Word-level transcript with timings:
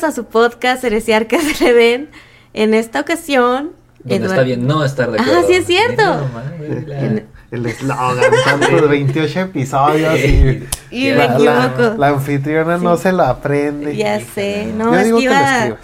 Bienvenidos 0.00 0.18
a 0.18 0.22
su 0.22 0.30
podcast 0.30 0.82
Heresiar 0.82 1.26
que 1.26 1.38
se 1.40 1.62
le 1.62 1.74
den. 1.74 2.08
En 2.54 2.72
esta 2.72 3.00
ocasión, 3.00 3.72
Donde 3.98 4.16
Eduardo- 4.16 4.30
está 4.32 4.42
bien 4.44 4.66
no 4.66 4.82
estar 4.82 5.10
de 5.10 5.18
Ah, 5.18 5.22
acuerdo. 5.22 5.46
sí 5.46 5.52
es 5.52 5.66
cierto. 5.66 6.02
Nomás, 6.02 6.44
la- 6.86 7.00
En- 7.00 7.26
El 7.50 7.66
eslogan, 7.66 8.24
tantos 8.46 8.88
28 8.88 9.40
episodios 9.40 10.18
y, 10.20 10.64
Y 10.90 11.04
me 11.10 11.16
la, 11.16 11.38
la- 11.38 11.94
la 11.98 12.08
anfitriona 12.08 12.78
no 12.78 12.96
se 12.96 13.12
la 13.12 13.28
aprende. 13.28 13.94
Ya 13.94 14.18
sé, 14.20 14.72
no, 14.74 14.92
Yo 14.92 14.98
es 15.00 15.04
digo 15.04 15.18
que 15.18 15.24
que 15.24 15.28
lo 15.28 15.34
iba, 15.34 15.56
escribas. 15.58 15.80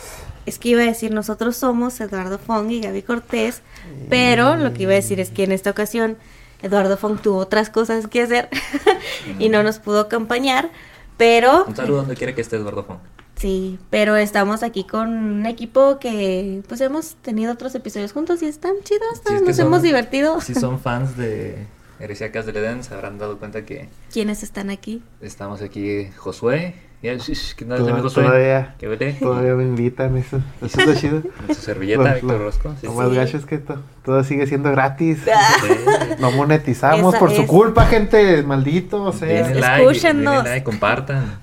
es 0.46 0.58
que 0.58 0.68
iba 0.70 0.80
a 0.82 0.86
decir, 0.86 1.12
nosotros 1.12 1.54
somos 1.56 2.00
Eduardo 2.00 2.38
Fong 2.38 2.70
y 2.70 2.80
Gaby 2.80 3.02
Cortés, 3.02 3.60
pero 4.08 4.56
lo 4.56 4.72
que 4.72 4.84
iba 4.84 4.92
a 4.92 4.94
decir 4.94 5.20
es 5.20 5.28
que 5.30 5.44
en 5.44 5.52
esta 5.52 5.68
ocasión 5.70 6.16
Eduardo 6.62 6.96
Fong 6.96 7.20
tuvo 7.20 7.36
otras 7.36 7.68
cosas 7.68 8.06
que 8.06 8.22
hacer 8.22 8.48
y 9.38 9.50
no 9.50 9.62
nos 9.62 9.78
pudo 9.78 10.00
acompañar, 10.00 10.70
pero 11.18 11.66
Un 11.66 11.76
saludo 11.76 11.98
donde 11.98 12.14
quiera 12.14 12.34
que 12.34 12.40
esté 12.40 12.56
Eduardo 12.56 12.82
Fong. 12.84 12.98
Sí, 13.36 13.78
pero 13.90 14.16
estamos 14.16 14.62
aquí 14.62 14.84
con 14.84 15.08
un 15.08 15.46
equipo 15.46 15.98
que 15.98 16.62
pues 16.68 16.80
hemos 16.80 17.14
tenido 17.16 17.52
otros 17.52 17.74
episodios 17.74 18.12
juntos 18.12 18.42
y 18.42 18.46
están 18.46 18.72
chidos, 18.82 19.20
Sí, 19.26 19.34
es 19.34 19.40
que 19.42 19.46
nos 19.48 19.56
son- 19.56 19.66
hemos 19.66 19.82
divertido. 19.82 20.40
Si 20.40 20.54
son 20.54 20.80
fans 20.80 21.16
de 21.16 21.66
Heresiacas 22.00 22.46
del 22.46 22.56
Edén, 22.56 22.82
se 22.84 22.92
habrán 22.94 23.18
dado 23.18 23.38
cuenta 23.38 23.64
que 23.64 23.88
¿Quiénes 24.12 24.42
están 24.42 24.70
aquí? 24.70 25.02
estamos 25.20 25.62
aquí 25.62 26.08
Josué. 26.16 26.74
Y 27.02 27.08
el 27.08 27.18
shish, 27.20 27.54
¿qué 27.54 27.66
tal, 27.66 27.78
Toda- 27.78 27.92
amigo 27.92 28.08
Josué? 28.08 28.24
todavía- 28.24 28.74
¿Qué 28.78 28.88
huele? 28.88 29.12
Todavía 29.12 29.54
me 29.54 29.64
invitan, 29.64 30.16
eso, 30.16 30.38
eso 30.62 30.80
está 30.80 30.94
chido. 30.98 31.20
Con 31.46 31.54
su 31.54 31.60
servilleta, 31.60 32.02
Lo- 32.08 32.14
Víctor 32.14 32.38
Rosco. 32.40 32.74
Sí, 32.80 32.86
Lo 32.86 32.92
sí. 32.92 32.98
más 32.98 33.12
gacho 33.12 33.36
es 33.36 33.44
que 33.44 33.58
to- 33.58 33.82
todo 34.02 34.24
sigue 34.24 34.46
siendo 34.46 34.70
gratis. 34.72 35.18
No 36.18 36.30
monetizamos 36.30 37.12
Esa 37.14 37.18
por 37.20 37.32
su 37.34 37.46
culpa, 37.46 37.84
gente, 37.86 38.42
maldito 38.42 39.02
o 39.02 39.12
sea. 39.12 39.28
Denle 39.28 39.52
Es- 39.52 39.60
like, 39.60 39.82
escúchenos. 39.82 40.44
like, 40.44 40.64
compartan. 40.64 41.38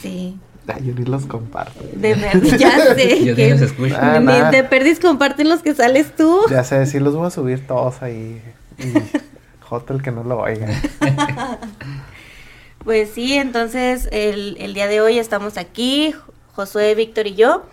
Sí, 0.00 0.38
Ay, 0.68 0.84
yo 0.86 0.94
ni 0.94 1.04
los 1.04 1.24
comparto. 1.26 1.80
de 1.94 2.14
verdad, 2.14 2.42
ya 2.58 2.94
sé. 2.94 3.24
Yo 3.24 3.34
que- 3.34 3.44
ni 3.46 3.50
los 3.52 3.60
escucho. 3.62 3.96
Ah, 3.98 4.20
Ni 4.20 4.50
te 4.50 4.64
perdís, 4.64 5.00
comparten 5.00 5.48
los 5.48 5.60
que 5.62 5.74
sales 5.74 6.14
tú. 6.16 6.42
Ya 6.50 6.62
sé, 6.64 6.84
sí 6.86 6.98
los 7.00 7.14
voy 7.16 7.26
a 7.26 7.30
subir 7.30 7.66
todos 7.66 8.02
ahí. 8.02 8.42
Y 8.78 8.92
Joto 9.64 9.92
el 9.94 10.02
que 10.02 10.10
no 10.10 10.24
lo 10.24 10.38
oiga. 10.40 10.68
Pues 12.84 13.10
sí, 13.14 13.34
entonces 13.34 14.08
el, 14.12 14.56
el 14.60 14.72
día 14.74 14.86
de 14.86 15.00
hoy 15.00 15.18
estamos 15.18 15.58
aquí, 15.58 16.14
Josué, 16.54 16.94
Víctor 16.94 17.26
y 17.26 17.34
yo, 17.34 17.64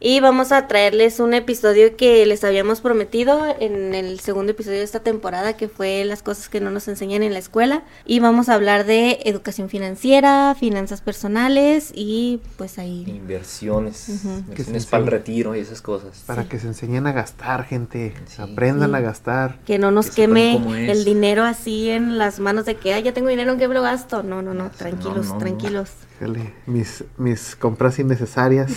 y 0.00 0.20
vamos 0.20 0.52
a 0.52 0.68
traerles 0.68 1.18
un 1.20 1.34
episodio 1.34 1.96
que 1.96 2.24
les 2.26 2.44
habíamos 2.44 2.80
prometido 2.80 3.44
en 3.58 3.94
el 3.94 4.20
segundo 4.20 4.52
episodio 4.52 4.78
de 4.78 4.84
esta 4.84 5.00
temporada, 5.00 5.56
que 5.56 5.68
fue 5.68 6.04
las 6.04 6.22
cosas 6.22 6.48
que 6.48 6.60
no 6.60 6.70
nos 6.70 6.86
enseñan 6.88 7.22
en 7.22 7.32
la 7.32 7.38
escuela, 7.40 7.82
y 8.06 8.20
vamos 8.20 8.48
a 8.48 8.54
hablar 8.54 8.86
de 8.86 9.20
educación 9.24 9.68
financiera, 9.68 10.54
finanzas 10.58 11.00
personales 11.00 11.90
y 11.94 12.40
pues 12.56 12.78
ahí... 12.78 13.04
Inversiones, 13.08 14.08
Ujú. 14.08 14.28
Que 14.28 14.50
inversiones 14.52 14.86
para 14.86 15.04
el 15.04 15.10
retiro 15.10 15.54
y 15.56 15.60
esas 15.60 15.82
cosas. 15.82 16.22
Para 16.26 16.48
que 16.48 16.58
se 16.58 16.66
enseñen 16.68 17.06
a 17.06 17.12
gastar, 17.12 17.64
gente. 17.64 18.14
Sí. 18.26 18.40
Aprendan 18.42 18.90
Sí. 18.90 18.96
a 18.96 19.00
gastar. 19.00 19.58
Que 19.66 19.78
no 19.78 19.90
nos 19.90 20.10
Que 20.10 20.22
queme 20.22 20.90
el 20.90 21.04
dinero 21.04 21.44
así 21.44 21.90
en 21.90 22.18
las 22.18 22.38
manos 22.40 22.64
de 22.66 22.76
que, 22.76 22.94
ay, 22.94 23.02
ya 23.02 23.12
tengo 23.12 23.28
dinero, 23.28 23.52
¿en 23.52 23.58
qué 23.58 23.68
me 23.68 23.74
lo 23.74 23.82
gasto? 23.82 24.22
No, 24.22 24.42
no, 24.42 24.54
no, 24.54 24.70
tranquilos, 24.70 25.26
no, 25.28 25.38
no, 25.40 25.44
no. 25.72 26.07
Híjole, 26.20 26.52
mis, 26.66 27.04
mis 27.16 27.54
compras 27.54 27.98
innecesarias 28.00 28.72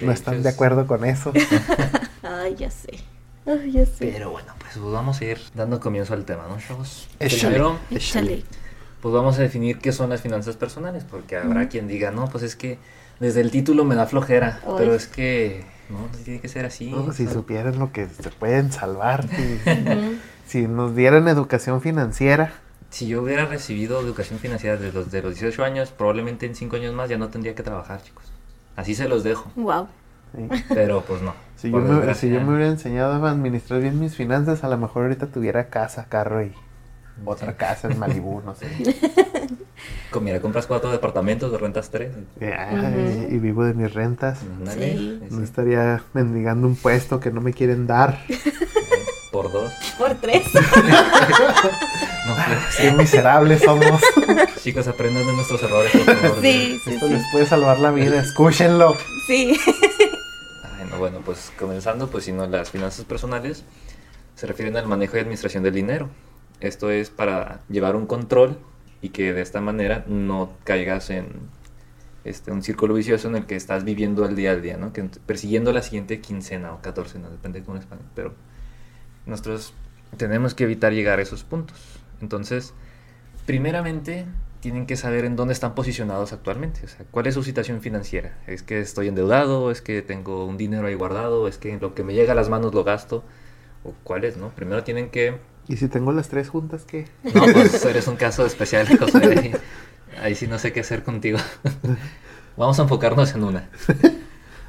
no 0.00 0.12
están 0.12 0.42
de 0.42 0.48
acuerdo 0.50 0.86
con 0.86 1.04
eso. 1.04 1.32
Ay, 2.22 2.54
ya 2.54 2.70
sé. 2.70 3.00
Ay, 3.44 3.72
ya 3.72 3.84
sé. 3.84 4.12
Pero 4.12 4.30
bueno, 4.30 4.52
pues 4.60 4.78
vamos 4.80 5.20
a 5.20 5.24
ir 5.24 5.38
dando 5.54 5.80
comienzo 5.80 6.14
al 6.14 6.24
tema, 6.24 6.44
¿no, 6.48 6.58
chavos? 6.60 7.08
Échale. 7.18 7.54
Primero, 7.54 7.78
Échale. 7.90 8.44
pues 9.00 9.12
vamos 9.12 9.36
a 9.38 9.42
definir 9.42 9.78
qué 9.78 9.90
son 9.90 10.10
las 10.10 10.20
finanzas 10.20 10.56
personales, 10.56 11.04
porque 11.10 11.36
habrá 11.36 11.68
quien 11.68 11.88
diga, 11.88 12.12
no, 12.12 12.28
pues 12.28 12.44
es 12.44 12.54
que 12.54 12.78
desde 13.18 13.40
el 13.40 13.50
título 13.50 13.84
me 13.84 13.96
da 13.96 14.06
flojera, 14.06 14.60
Ay. 14.64 14.74
pero 14.76 14.94
es 14.94 15.08
que 15.08 15.64
no, 15.90 16.08
tiene 16.24 16.40
que 16.40 16.48
ser 16.48 16.66
así. 16.66 16.90
No, 16.90 17.12
si 17.12 17.24
o 17.24 17.26
sea, 17.26 17.34
supieran 17.34 17.80
lo 17.80 17.90
que 17.92 18.06
se 18.06 18.30
pueden 18.30 18.70
salvar. 18.72 19.26
Si, 20.48 20.62
si 20.62 20.66
nos 20.66 20.96
dieran 20.96 21.28
educación 21.28 21.82
financiera. 21.82 22.54
Si 22.90 23.06
yo 23.06 23.22
hubiera 23.22 23.44
recibido 23.46 24.00
educación 24.00 24.38
financiera 24.38 24.76
desde 24.76 24.92
los, 24.98 25.10
de 25.10 25.22
los 25.22 25.34
18 25.34 25.62
años, 25.64 25.90
probablemente 25.90 26.46
en 26.46 26.54
5 26.54 26.76
años 26.76 26.94
más 26.94 27.08
ya 27.10 27.18
no 27.18 27.28
tendría 27.28 27.54
que 27.54 27.62
trabajar, 27.62 28.02
chicos. 28.02 28.24
Así 28.76 28.94
se 28.94 29.08
los 29.08 29.22
dejo, 29.24 29.50
Wow. 29.56 29.88
¿sí? 30.36 30.48
pero 30.74 31.02
pues 31.02 31.20
no. 31.20 31.34
Si, 31.56 31.70
yo 31.70 31.78
me, 31.78 31.88
si 31.88 31.94
desgracia, 31.94 32.28
yo 32.30 32.40
me 32.40 32.48
hubiera 32.54 32.68
enseñado 32.70 33.24
a 33.26 33.30
administrar 33.30 33.80
bien 33.80 33.98
mis 34.00 34.14
finanzas, 34.16 34.64
a 34.64 34.68
lo 34.68 34.78
mejor 34.78 35.02
ahorita 35.04 35.26
tuviera 35.26 35.68
casa, 35.68 36.06
carro 36.08 36.42
y 36.42 36.52
otra 37.24 37.50
Sí. 37.52 37.56
casa 37.58 37.88
en 37.90 37.98
Malibú, 37.98 38.40
no 38.44 38.54
sé. 38.54 38.66
Con- 40.10 40.24
Mira, 40.24 40.40
compras 40.40 40.66
cuatro 40.66 40.90
departamentos, 40.90 41.52
de 41.52 41.58
rentas 41.58 41.90
tres. 41.90 42.12
Ay, 42.40 43.26
Ujú. 43.26 43.34
y 43.34 43.38
vivo 43.38 43.64
de 43.64 43.74
mis 43.74 43.92
rentas. 43.92 44.38
Sí, 44.74 45.20
No 45.30 45.42
estaría 45.42 46.02
mendigando 46.14 46.66
un 46.66 46.76
puesto 46.76 47.20
que 47.20 47.30
no 47.30 47.40
me 47.42 47.52
quieren 47.52 47.86
dar. 47.86 48.18
Por 49.38 49.52
dos. 49.52 49.72
Por 49.96 50.14
tres. 50.16 50.48
No, 52.26 52.34
pues, 52.34 52.76
Qué 52.76 52.90
miserables 52.90 53.62
somos. 53.62 54.02
chicos, 54.62 54.88
aprendan 54.88 55.24
de 55.24 55.32
nuestros 55.32 55.62
errores, 55.62 55.92
por 55.92 56.16
favor. 56.16 56.42
Sí, 56.42 56.78
sí, 56.84 56.94
Esto 56.94 57.06
sí. 57.06 57.12
les 57.14 57.22
puede 57.30 57.46
salvar 57.46 57.78
la 57.78 57.92
vida, 57.92 58.20
escúchenlo. 58.20 58.96
Sí. 59.28 59.58
Ay, 60.76 60.88
no, 60.90 60.98
bueno, 60.98 61.20
pues 61.24 61.52
comenzando, 61.56 62.08
pues 62.08 62.24
si 62.24 62.32
no, 62.32 62.48
las 62.48 62.70
finanzas 62.72 63.04
personales 63.04 63.64
se 64.34 64.46
refieren 64.48 64.76
al 64.76 64.86
manejo 64.86 65.16
y 65.16 65.20
administración 65.20 65.62
del 65.62 65.74
dinero. 65.74 66.10
Esto 66.58 66.90
es 66.90 67.08
para 67.08 67.60
llevar 67.68 67.94
un 67.94 68.06
control 68.06 68.58
y 69.00 69.10
que 69.10 69.32
de 69.32 69.40
esta 69.40 69.60
manera 69.60 70.04
no 70.08 70.50
caigas 70.64 71.10
en 71.10 71.28
este, 72.24 72.50
un 72.50 72.64
círculo 72.64 72.92
vicioso 72.92 73.28
en 73.28 73.36
el 73.36 73.46
que 73.46 73.54
estás 73.54 73.84
viviendo 73.84 74.24
al 74.24 74.34
día 74.34 74.50
al 74.50 74.62
día, 74.62 74.76
¿no? 74.76 74.92
Que 74.92 75.04
persiguiendo 75.24 75.72
la 75.72 75.82
siguiente 75.82 76.20
quincena 76.20 76.72
o 76.72 76.82
catorcena, 76.82 77.30
depende 77.30 77.60
de 77.60 77.64
cómo 77.64 77.78
es 77.78 77.86
pero 78.16 78.34
nosotros 79.28 79.74
tenemos 80.16 80.54
que 80.54 80.64
evitar 80.64 80.92
llegar 80.92 81.18
a 81.18 81.22
esos 81.22 81.44
puntos. 81.44 81.78
Entonces, 82.20 82.74
primeramente 83.46 84.26
tienen 84.60 84.86
que 84.86 84.96
saber 84.96 85.24
en 85.24 85.36
dónde 85.36 85.54
están 85.54 85.74
posicionados 85.74 86.32
actualmente, 86.32 86.80
o 86.84 86.88
sea, 86.88 87.06
cuál 87.10 87.26
es 87.28 87.34
su 87.34 87.44
situación 87.44 87.80
financiera. 87.80 88.36
Es 88.46 88.62
que 88.62 88.80
estoy 88.80 89.08
endeudado, 89.08 89.70
es 89.70 89.82
que 89.82 90.02
tengo 90.02 90.44
un 90.46 90.56
dinero 90.56 90.88
ahí 90.88 90.94
guardado, 90.94 91.46
es 91.46 91.58
que 91.58 91.78
lo 91.78 91.94
que 91.94 92.02
me 92.02 92.14
llega 92.14 92.32
a 92.32 92.34
las 92.34 92.48
manos 92.48 92.74
lo 92.74 92.82
gasto, 92.82 93.22
o 93.84 93.94
cuál 94.02 94.24
es, 94.24 94.36
¿no? 94.36 94.48
Primero 94.50 94.82
tienen 94.82 95.10
que... 95.10 95.38
Y 95.68 95.76
si 95.76 95.88
tengo 95.88 96.12
las 96.12 96.28
tres 96.28 96.48
juntas, 96.48 96.84
¿qué? 96.84 97.06
No, 97.34 97.44
pues 97.52 97.84
eres 97.84 98.08
un 98.08 98.16
caso 98.16 98.44
especial, 98.46 98.88
José. 98.98 99.18
Ahí, 99.24 99.52
ahí 100.20 100.34
sí 100.34 100.48
no 100.48 100.58
sé 100.58 100.72
qué 100.72 100.80
hacer 100.80 101.04
contigo. 101.04 101.38
Vamos 102.56 102.78
a 102.80 102.82
enfocarnos 102.82 103.34
en 103.34 103.44
una. 103.44 103.68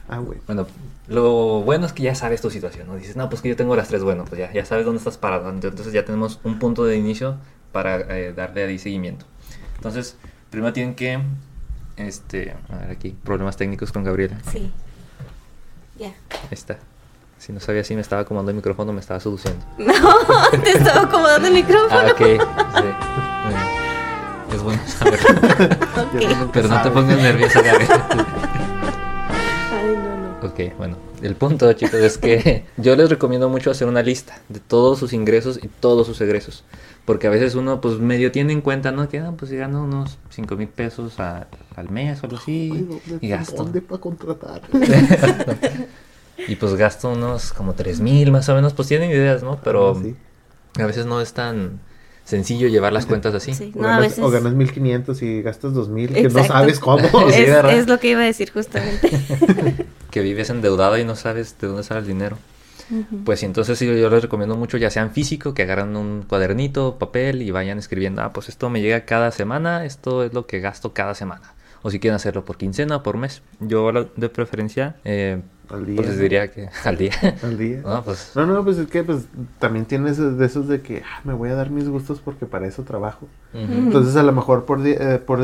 Ah, 0.09 0.17
güey. 0.17 0.39
Bueno, 0.47 0.65
lo 1.07 1.61
bueno 1.61 1.85
es 1.85 1.93
que 1.93 2.03
ya 2.03 2.15
sabes 2.15 2.41
tu 2.41 2.49
situación, 2.49 2.87
¿no? 2.87 2.95
Dices, 2.95 3.15
no, 3.15 3.29
pues 3.29 3.41
que 3.41 3.49
yo 3.49 3.55
tengo 3.55 3.75
las 3.75 3.87
tres, 3.87 4.03
bueno, 4.03 4.25
pues 4.25 4.39
ya, 4.39 4.51
ya 4.51 4.65
sabes 4.65 4.85
dónde 4.85 4.97
estás 4.97 5.17
parado. 5.17 5.49
Entonces 5.49 5.93
ya 5.93 6.03
tenemos 6.03 6.39
un 6.43 6.57
punto 6.59 6.83
de 6.83 6.97
inicio 6.97 7.37
para 7.71 7.97
eh, 8.17 8.33
darle 8.33 8.63
ahí 8.63 8.79
seguimiento. 8.79 9.25
Entonces, 9.75 10.17
primero 10.49 10.73
tienen 10.73 10.95
que, 10.95 11.19
este, 11.97 12.55
a 12.71 12.77
ver 12.77 12.91
aquí, 12.91 13.15
problemas 13.23 13.55
técnicos 13.55 13.91
con 13.91 14.03
Gabriela. 14.03 14.37
Sí. 14.51 14.71
Ya. 15.97 16.07
Ahí 16.07 16.47
está. 16.51 16.79
Si 17.37 17.53
no 17.53 17.59
sabía 17.59 17.83
si 17.83 17.95
me 17.95 18.01
estaba 18.01 18.23
acomodando 18.23 18.49
el 18.51 18.57
micrófono, 18.57 18.91
me 18.91 18.99
estaba 18.99 19.19
seduciendo. 19.19 19.63
No, 19.77 20.59
te 20.61 20.71
estaba 20.71 21.03
acomodando 21.03 21.47
el 21.47 21.53
micrófono. 21.53 22.01
Ah, 22.01 22.11
ok. 22.11 22.17
sí. 22.17 22.37
Bueno, 23.43 23.59
es 24.53 24.63
bueno 24.63 24.81
saber. 24.87 25.19
Ok. 25.99 26.51
Pero 26.53 26.67
no 26.67 26.81
te 26.81 26.89
pongas 26.91 27.17
nerviosa, 27.17 27.61
Gabriela. 27.61 28.55
Ok, 30.41 30.77
bueno, 30.77 30.95
el 31.21 31.35
punto, 31.35 31.71
chicos, 31.73 31.95
es 31.99 32.17
que 32.17 32.63
yo 32.77 32.95
les 32.95 33.09
recomiendo 33.09 33.49
mucho 33.49 33.71
hacer 33.71 33.87
una 33.87 34.01
lista 34.01 34.39
de 34.47 34.59
todos 34.61 34.97
sus 34.97 35.11
ingresos 35.11 35.59
y 35.61 35.67
todos 35.67 36.07
sus 36.07 36.21
egresos. 36.21 36.63
Porque 37.05 37.27
a 37.27 37.29
veces 37.29 37.55
uno, 37.55 37.81
pues, 37.81 37.97
medio 37.99 38.31
tiene 38.31 38.53
en 38.53 38.61
cuenta, 38.61 38.91
¿no? 38.91 39.09
Que, 39.09 39.19
ah, 39.19 39.33
pues, 39.37 39.51
si 39.51 39.57
gano 39.57 39.83
unos 39.83 40.17
5 40.29 40.55
mil 40.55 40.67
pesos 40.69 41.19
a- 41.19 41.47
al 41.75 41.89
mes 41.89 42.21
o 42.21 42.27
algo 42.27 42.37
así. 42.37 42.87
y 43.19 43.27
gasto. 43.27 43.55
¿Dónde 43.63 43.81
para 43.81 43.99
contratar? 43.99 44.61
y 46.47 46.55
pues 46.55 46.75
gasto 46.75 47.09
unos 47.11 47.51
como 47.51 47.73
3 47.73 47.99
mil 47.99 48.31
más 48.31 48.47
o 48.49 48.55
menos. 48.55 48.73
Pues 48.73 48.87
tienen 48.87 49.09
ideas, 49.11 49.43
¿no? 49.43 49.59
Pero 49.63 49.91
Ah, 49.97 50.01
Sí. 50.01 50.15
a 50.81 50.85
veces 50.85 51.05
no 51.05 51.19
es 51.19 51.33
tan 51.33 51.79
sencillo 52.29 52.67
llevar 52.67 52.93
las 52.93 53.05
cuentas 53.07 53.33
así. 53.35 53.53
Sí, 53.53 53.71
O, 53.75 53.79
no, 53.81 53.87
ganas, 53.87 54.01
veces. 54.01 54.19
o 54.23 54.29
ganas 54.29 54.53
1500 54.53 55.21
y 55.21 55.41
gastas 55.41 55.73
2000, 55.73 56.13
que 56.13 56.21
no 56.23 56.27
Exacto. 56.29 56.53
sabes 56.53 56.79
cómo. 56.79 56.99
Es, 57.29 57.49
es 57.49 57.87
lo 57.87 57.99
que 57.99 58.09
iba 58.11 58.21
a 58.21 58.25
decir 58.25 58.51
justamente. 58.51 59.09
Que 60.11 60.21
vives 60.21 60.49
endeudado 60.49 60.97
y 60.97 61.03
no 61.05 61.15
sabes 61.15 61.55
de 61.59 61.67
dónde 61.67 61.83
sale 61.83 61.99
el 61.99 62.07
dinero. 62.07 62.37
Pues 63.23 63.43
entonces 63.43 63.77
sí, 63.77 63.85
yo 63.85 64.09
les 64.09 64.23
recomiendo 64.23 64.55
mucho, 64.55 64.77
ya 64.77 64.89
sean 64.89 65.11
físico, 65.11 65.53
que 65.53 65.61
agarran 65.61 65.95
un 65.95 66.23
cuadernito, 66.27 66.97
papel 66.97 67.43
y 67.43 67.51
vayan 67.51 67.77
escribiendo, 67.77 68.23
ah, 68.23 68.33
pues 68.33 68.49
esto 68.49 68.71
me 68.71 68.81
llega 68.81 69.05
cada 69.05 69.29
semana, 69.31 69.85
esto 69.85 70.23
es 70.23 70.33
lo 70.33 70.47
que 70.47 70.59
gasto 70.59 70.91
cada 70.93 71.13
semana. 71.13 71.53
O 71.83 71.91
si 71.91 71.99
quieren 71.99 72.15
hacerlo 72.15 72.43
por 72.45 72.57
quincena 72.57 72.95
o 72.95 73.03
por 73.03 73.17
mes. 73.17 73.43
Yo 73.59 73.91
de 73.91 74.29
preferencia, 74.29 74.95
eh, 75.05 75.41
Al 75.71 75.85
día. 75.85 75.95
pues 75.97 76.17
diría 76.17 76.51
que 76.51 76.69
al 76.85 76.97
día. 76.97 77.11
Al 77.43 77.57
día. 77.57 77.81
No, 77.83 78.03
pues 78.03 78.31
No, 78.35 78.45
no, 78.45 78.63
pues 78.63 78.77
es 78.77 78.87
que 78.87 79.03
pues 79.03 79.25
también 79.59 79.85
tienes 79.85 80.17
de 80.17 80.45
esos 80.45 80.67
de 80.67 80.81
que 80.81 81.03
ah, 81.03 81.21
me 81.23 81.33
voy 81.33 81.49
a 81.49 81.55
dar 81.55 81.69
mis 81.69 81.87
gustos 81.87 82.19
porque 82.23 82.45
para 82.45 82.67
eso 82.67 82.83
trabajo. 82.83 83.27
ujú. 83.53 83.71
Entonces 83.73 84.15
a 84.15 84.23
lo 84.23 84.31
mejor 84.31 84.65
por 84.65 84.81
día, 84.81 84.95
eh, 85.15 85.17
por, 85.19 85.39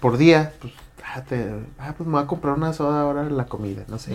por 0.00 0.16
día, 0.16 0.52
pues 0.60 0.72
ah, 1.04 1.22
te- 1.22 1.50
ah, 1.78 1.94
pues 1.96 2.06
me 2.06 2.14
voy 2.14 2.22
a 2.22 2.26
comprar 2.26 2.56
una 2.56 2.72
soda 2.72 3.02
ahora 3.02 3.22
en 3.26 3.36
la 3.36 3.46
comida, 3.46 3.82
no 3.88 3.98
sé. 3.98 4.14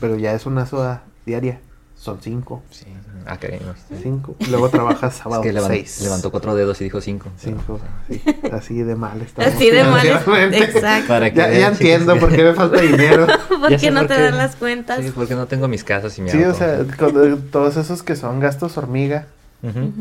Pero 0.00 0.16
ya 0.16 0.32
es 0.34 0.46
una 0.46 0.66
soda 0.66 1.02
diaria. 1.26 1.60
Son 2.02 2.18
cinco. 2.20 2.64
Sí. 2.70 2.86
Ah, 3.26 3.38
no. 3.64 3.96
Cinco. 4.02 4.34
Luego 4.50 4.68
trabajas 4.70 5.14
Es 5.14 5.20
sábado. 5.20 5.40
que 5.40 5.52
levan- 5.52 5.68
seis. 5.68 6.00
levantó 6.02 6.32
cuatro 6.32 6.56
dedos 6.56 6.80
y 6.80 6.84
dijo 6.84 7.00
cinco. 7.00 7.28
Cinco. 7.38 7.78
Sí. 8.08 8.20
Así 8.52 8.82
de 8.82 8.96
mal 8.96 9.22
estamos. 9.22 9.54
Así 9.54 9.70
de 9.70 9.84
mal. 9.84 10.04
Exacto. 10.52 11.06
Para 11.06 11.30
que 11.30 11.36
Ya, 11.36 11.46
vean, 11.46 11.60
ya 11.60 11.66
chicos, 11.68 11.80
entiendo 11.80 12.14
que- 12.14 12.20
por 12.20 12.30
qué 12.34 12.42
me 12.42 12.54
falta 12.54 12.80
dinero. 12.80 13.26
¿Por 13.48 13.76
qué 13.76 13.90
no 13.92 14.00
por 14.00 14.08
te 14.08 14.16
qué. 14.16 14.20
dan 14.22 14.36
las 14.36 14.56
cuentas? 14.56 15.00
Sí, 15.04 15.12
porque 15.14 15.36
no 15.36 15.46
tengo 15.46 15.68
mis 15.68 15.84
casas 15.84 16.18
y 16.18 16.22
mi 16.22 16.30
Sí, 16.30 16.42
o 16.42 16.52
sea, 16.54 16.84
con- 16.98 17.42
todos 17.52 17.76
esos 17.76 18.02
que 18.02 18.16
son 18.16 18.40
gastos 18.40 18.76
hormiga, 18.76 19.26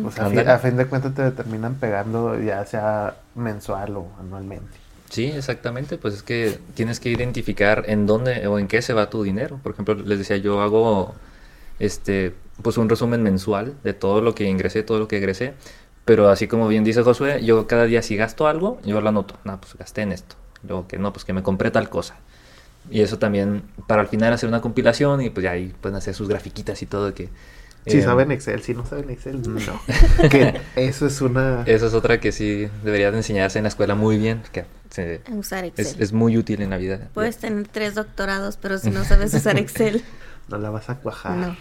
o 0.03 0.09
sea, 0.12 0.25
a 0.56 0.57
fin 0.57 0.75
de 0.77 0.88
cuentas 0.88 1.13
te 1.13 1.30
terminan 1.30 1.75
pegando 1.75 2.39
ya 2.42 2.65
sea 2.65 3.13
mensual 3.36 3.95
o 3.98 4.07
anualmente. 4.19 4.71
Sí, 5.12 5.25
exactamente. 5.25 6.00
Pues 6.00 6.15
es 6.15 6.24
que 6.24 6.57
tienes 6.74 7.00
que 7.00 7.09
identificar 7.09 7.83
en 7.86 8.07
dónde 8.07 8.48
o 8.48 8.57
en 8.57 8.68
qué 8.68 8.81
se 8.81 8.94
va 8.94 9.12
tu 9.12 9.21
dinero. 9.21 9.59
Por 9.62 9.74
ejemplo, 9.74 9.94
les 9.94 10.18
decía, 10.18 10.38
yo 10.38 10.62
hago 10.62 11.13
este, 11.86 12.33
pues 12.62 12.78
un 12.78 12.89
resumen 12.89 13.24
mensual 13.24 13.74
de 13.83 13.94
todo 13.94 14.22
lo 14.22 14.36
que 14.36 14.45
ingresé, 14.45 14.83
todo 14.83 15.00
lo 15.00 15.07
que 15.07 15.18
egresé. 15.18 15.54
Pero 16.06 16.30
así 16.30 16.48
como 16.48 16.68
bien 16.68 16.83
dice 16.83 17.04
Josué, 17.04 17.44
yo 17.44 17.68
cada 17.68 17.86
día 17.86 18.01
si 18.01 18.16
gasto 18.16 18.48
algo, 18.48 18.80
yo 18.83 19.00
lo 19.01 19.10
anoto. 19.10 19.36
No, 19.44 19.60
pues 19.62 19.75
gasté 19.78 20.01
en 20.01 20.12
esto. 20.12 20.36
Luego 20.68 20.88
que 20.88 20.98
no, 20.98 21.13
pues 21.13 21.25
que 21.25 21.33
me 21.33 21.44
compré 21.44 21.69
tal 21.72 21.89
cosa. 21.89 22.16
Y 22.89 23.01
eso 23.01 23.19
también, 23.19 23.63
para 23.88 24.01
al 24.01 24.07
final 24.07 24.33
hacer 24.33 24.50
una 24.50 24.62
compilación 24.62 25.22
y 25.22 25.30
pues 25.30 25.44
ya 25.44 25.51
ahí 25.51 25.74
pueden 25.81 25.95
hacer 25.98 26.16
sus 26.16 26.28
grafiquitas 26.28 26.81
y 26.81 26.86
todo 26.88 27.13
que... 27.13 27.30
Si 27.88 27.98
eh, 27.98 28.01
saben 28.04 28.31
Excel, 28.31 28.62
si 28.62 28.74
no 28.74 28.86
saben 28.86 29.10
Excel, 29.12 29.42
no. 29.48 29.81
que 30.30 30.60
eso 30.75 31.06
es 31.06 31.22
una... 31.22 31.63
Esa 31.68 31.86
es 31.88 31.94
otra 31.94 32.19
que 32.19 32.31
sí 32.31 32.68
debería 32.84 33.12
de 33.12 33.18
enseñarse 33.18 33.60
en 33.60 33.63
la 33.63 33.69
escuela 33.69 33.94
muy 33.95 34.18
bien, 34.18 34.42
que 34.51 34.66
se- 34.89 35.22
Usar 35.31 35.66
Excel. 35.66 35.86
es, 35.86 35.95
es 36.00 36.13
muy 36.13 36.38
útil 36.38 36.62
en 36.63 36.72
la 36.72 36.77
vida. 36.77 37.10
Puedes 37.13 37.38
tener 37.38 37.68
tres 37.68 37.94
doctorados, 37.95 38.57
pero 38.57 38.77
si 38.80 38.89
no 38.89 39.04
sabes 39.04 39.34
usar 39.36 39.57
Excel, 39.60 40.04
No 40.50 40.57
la 40.57 40.69
vas 40.72 40.89
a 40.89 40.95
cuajar. 40.98 41.38
no. 41.38 41.56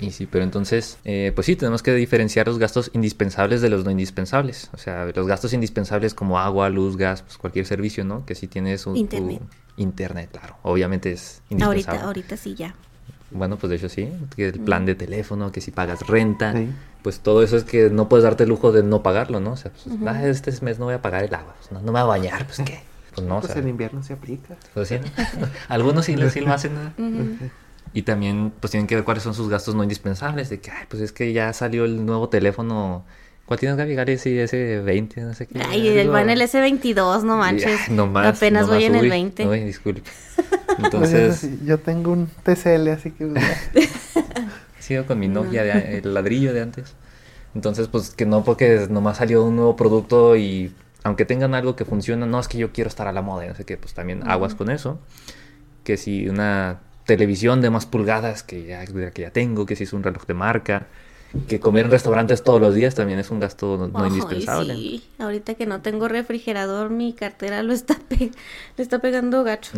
Y 0.00 0.10
sí, 0.10 0.26
pero 0.26 0.42
entonces, 0.44 0.98
eh, 1.04 1.32
pues 1.34 1.46
sí, 1.46 1.54
tenemos 1.56 1.82
que 1.82 1.94
diferenciar 1.94 2.46
los 2.48 2.58
gastos 2.58 2.90
indispensables 2.94 3.62
de 3.62 3.70
los 3.70 3.84
no 3.84 3.90
indispensables. 3.90 4.68
O 4.74 4.76
sea, 4.78 5.06
los 5.14 5.26
gastos 5.26 5.52
indispensables 5.52 6.14
como 6.14 6.38
agua, 6.38 6.68
luz, 6.68 6.96
gas, 6.96 7.22
pues 7.22 7.38
cualquier 7.38 7.64
servicio, 7.64 8.04
¿no? 8.04 8.26
Que 8.26 8.34
si 8.34 8.48
tienes 8.48 8.86
un... 8.86 8.94
tu- 8.94 9.00
Internet. 9.00 9.42
Internet, 9.76 10.30
claro. 10.32 10.56
Obviamente 10.62 11.12
es 11.12 11.42
indispensable. 11.50 11.98
Ahorita, 12.00 12.06
ahorita 12.06 12.36
sí 12.36 12.54
ya. 12.54 12.74
Bueno, 13.30 13.56
pues 13.56 13.70
de 13.70 13.76
hecho 13.76 13.88
sí. 13.88 14.08
Que 14.36 14.48
el 14.48 14.60
plan 14.60 14.84
de 14.86 14.94
teléfono, 14.94 15.50
que 15.52 15.60
si 15.60 15.70
pagas 15.70 16.06
renta. 16.06 16.52
Sí. 16.52 16.68
Pues 17.02 17.20
todo 17.20 17.42
eso 17.42 17.56
es 17.56 17.64
que 17.64 17.90
no 17.90 18.08
puedes 18.08 18.24
darte 18.24 18.44
el 18.44 18.48
lujo 18.48 18.72
de 18.72 18.82
no 18.82 19.02
pagarlo, 19.02 19.40
¿no? 19.40 19.52
O 19.52 19.56
sea, 19.56 19.70
pues, 19.72 19.96
"Ah, 20.06 20.26
este 20.26 20.52
mes 20.64 20.78
no 20.78 20.86
voy 20.86 20.94
a 20.94 21.02
pagar 21.02 21.24
el 21.24 21.34
agua. 21.34 21.54
pues, 21.58 21.70
no, 21.72 21.78
no 21.80 21.86
me 21.86 21.90
voy 21.92 22.00
a 22.00 22.04
bañar, 22.04 22.46
pues 22.46 22.58
¿qué? 22.64 22.80
Pues 23.14 23.26
no, 23.26 23.36
o 23.36 23.40
Pues 23.40 23.52
sea, 23.52 23.62
en 23.62 23.68
invierno 23.68 24.02
se 24.02 24.12
aplica. 24.14 24.56
pues, 24.72 24.88
sí, 24.88 24.96
¿no? 24.98 25.06
Algunos 25.68 26.04
sí, 26.04 26.16
lo- 26.16 26.30
sí 26.30 26.40
lo 26.40 26.52
hacen. 26.52 26.72
Ujú. 26.98 27.36
Y 27.94 28.02
también 28.02 28.52
pues 28.60 28.72
tienen 28.72 28.86
que 28.88 28.96
ver 28.96 29.04
cuáles 29.04 29.22
son 29.22 29.34
sus 29.34 29.48
gastos 29.48 29.74
no 29.76 29.82
indispensables, 29.84 30.50
de 30.50 30.58
que, 30.60 30.70
ay, 30.70 30.84
pues 30.88 31.00
es 31.00 31.12
que 31.12 31.32
ya 31.32 31.52
salió 31.52 31.84
el 31.84 32.04
nuevo 32.04 32.28
teléfono, 32.28 33.04
¿cuál 33.46 33.60
tienes 33.60 33.78
Gaby 33.78 33.94
Galaxy 33.94 34.30
S20? 34.30 35.22
No 35.22 35.32
sé 35.34 35.46
qué. 35.46 35.62
Ay, 35.66 35.86
el 35.88 36.00
algo. 36.00 36.12
va 36.14 36.22
en 36.22 36.30
el 36.30 36.40
S22, 36.42 37.22
no 37.22 37.36
manches. 37.36 37.80
Ay, 37.88 37.94
no 37.94 38.08
más, 38.08 38.36
Apenas 38.36 38.62
no 38.66 38.74
voy 38.74 38.78
más, 38.82 38.84
en 38.88 38.94
el 38.96 39.02
uy, 39.04 39.08
20. 39.10 39.48
Uy, 39.48 39.60
disculpe. 39.60 40.02
Pues 40.34 40.78
Entonces, 40.84 41.36
sí, 41.36 41.60
yo 41.64 41.78
tengo 41.78 42.10
un 42.10 42.26
TCL, 42.42 42.88
así 42.88 43.12
que... 43.12 43.32
sigo 44.80 45.06
con 45.06 45.18
mi 45.20 45.28
Nokia, 45.28 45.62
de- 45.62 45.98
el 45.98 46.12
ladrillo 46.12 46.52
de 46.52 46.62
antes. 46.62 46.94
Entonces, 47.54 47.86
pues 47.86 48.10
que 48.10 48.26
no 48.26 48.42
porque 48.42 48.88
nomás 48.90 49.18
salió 49.18 49.44
un 49.44 49.54
nuevo 49.54 49.76
producto 49.76 50.36
y 50.36 50.74
aunque 51.04 51.24
tengan 51.24 51.54
algo 51.54 51.76
que 51.76 51.84
funciona, 51.84 52.26
no 52.26 52.40
es 52.40 52.48
que 52.48 52.58
yo 52.58 52.72
quiero 52.72 52.88
estar 52.88 53.06
a 53.06 53.12
la 53.12 53.22
moda, 53.22 53.46
no 53.46 53.54
sé 53.54 53.64
qué, 53.64 53.76
pues 53.76 53.94
también 53.94 54.28
aguas 54.28 54.56
con 54.56 54.70
eso. 54.70 54.98
Que 55.84 55.96
si 55.96 56.28
una 56.28 56.80
televisión 57.06 57.60
de 57.60 57.70
más 57.70 57.86
pulgadas 57.86 58.42
que 58.42 58.64
ya, 58.66 58.84
que 58.86 59.22
ya 59.22 59.30
tengo, 59.30 59.66
que 59.66 59.76
si 59.76 59.84
es 59.84 59.92
un 59.92 60.02
reloj 60.02 60.26
de 60.26 60.34
marca, 60.34 60.86
que 61.48 61.58
comer 61.58 61.86
en 61.86 61.90
restaurantes 61.90 62.44
todos 62.44 62.60
los 62.60 62.74
días 62.74 62.94
también 62.94 63.18
es 63.18 63.30
un 63.30 63.40
gasto 63.40 63.90
no, 63.92 64.06
indispensable. 64.06 64.74
sí. 64.74 65.02
Ahorita 65.18 65.54
que 65.54 65.66
no 65.66 65.80
tengo 65.80 66.06
refrigerador, 66.08 66.90
mi 66.90 67.12
cartera 67.12 67.62
lo 67.62 67.72
está 67.72 67.96
pe- 68.08 68.30
le 68.76 68.82
está 68.82 69.00
pegando 69.00 69.42
gacho. 69.42 69.72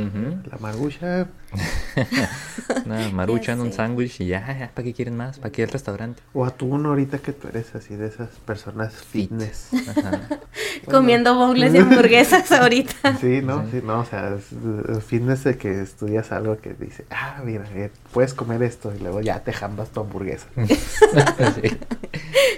La 0.50 0.58
marucha, 0.58 1.28
Una 2.85 3.11
maruchan, 3.11 3.61
un 3.61 3.73
sándwich 3.73 4.20
y 4.20 4.26
ya, 4.26 4.47
ya, 4.58 4.70
¿para 4.75 4.85
qué 4.85 4.93
quieren 4.93 5.17
más? 5.17 5.38
¿Para 5.38 5.50
qué 5.50 5.62
el 5.62 5.70
restaurante? 5.70 6.23
o 6.32 6.44
atún 6.44 6.87
ahorita 6.87 7.19
que 7.19 7.32
tú 7.32 7.49
eres 7.49 7.75
así 7.75 7.97
de 7.97 8.06
esas 8.06 8.29
personas 8.44 8.94
fitness. 8.94 9.69
Ajá. 9.88 10.29
Comiendo 10.91 11.35
bowls 11.35 11.75
y 11.75 11.79
hamburguesas 11.79 12.50
ahorita. 12.53 13.17
Sí, 13.20 13.41
¿no? 13.43 13.64
Sí, 13.70 13.81
no, 13.82 14.00
o 14.00 14.05
sea, 14.05 14.35
es, 14.35 14.53
es 14.97 15.05
fitness 15.05 15.44
de 15.44 15.56
que 15.56 15.81
estudias 15.81 16.32
algo 16.32 16.58
que 16.58 16.75
dice, 16.75 17.06
ah, 17.11 17.41
mira, 17.44 17.64
eh, 17.75 17.91
puedes 18.12 18.35
comer 18.35 18.62
esto 18.62 18.93
y 18.94 19.02
luego 19.02 19.20
ya 19.20 19.43
te 19.43 19.52
jambas 19.52 19.91
tu 19.91 20.00
hamburguesa. 20.00 20.47
Sí. 20.56 21.76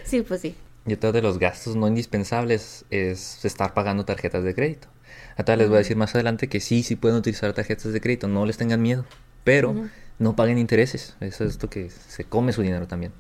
Sí, 0.05 0.23
pues 0.23 0.41
sí. 0.41 0.57
Y 0.87 0.95
otro 0.95 1.13
de 1.13 1.21
los 1.21 1.39
gastos 1.39 1.77
no 1.77 1.87
indispensables 1.87 2.87
es 2.91 3.45
estar 3.45 3.75
pagando 3.75 4.05
tarjetas 4.07 4.43
de 4.43 4.55
crédito. 4.55 4.89
Ahora 5.39 5.57
les 5.57 5.69
voy 5.69 5.77
a 5.77 5.79
decir 5.79 5.97
más 5.97 6.15
adelante 6.15 6.49
que 6.49 6.61
sí, 6.61 6.83
sí 6.83 6.97
pueden 6.97 7.17
utilizar 7.17 7.53
tarjetas 7.53 7.93
de 7.93 8.01
crédito, 8.01 8.29
no 8.29 8.45
les 8.45 8.59
tengan 8.59 8.83
miedo, 8.83 9.05
pero 9.45 9.75
no 10.19 10.37
paguen 10.37 10.59
intereses. 10.59 11.17
Eso 11.21 11.45
es 11.45 11.53
esto 11.53 11.71
que 11.71 11.91
se 11.91 12.25
come 12.25 12.53
su 12.53 12.61
dinero 12.63 12.87
también. 12.87 13.13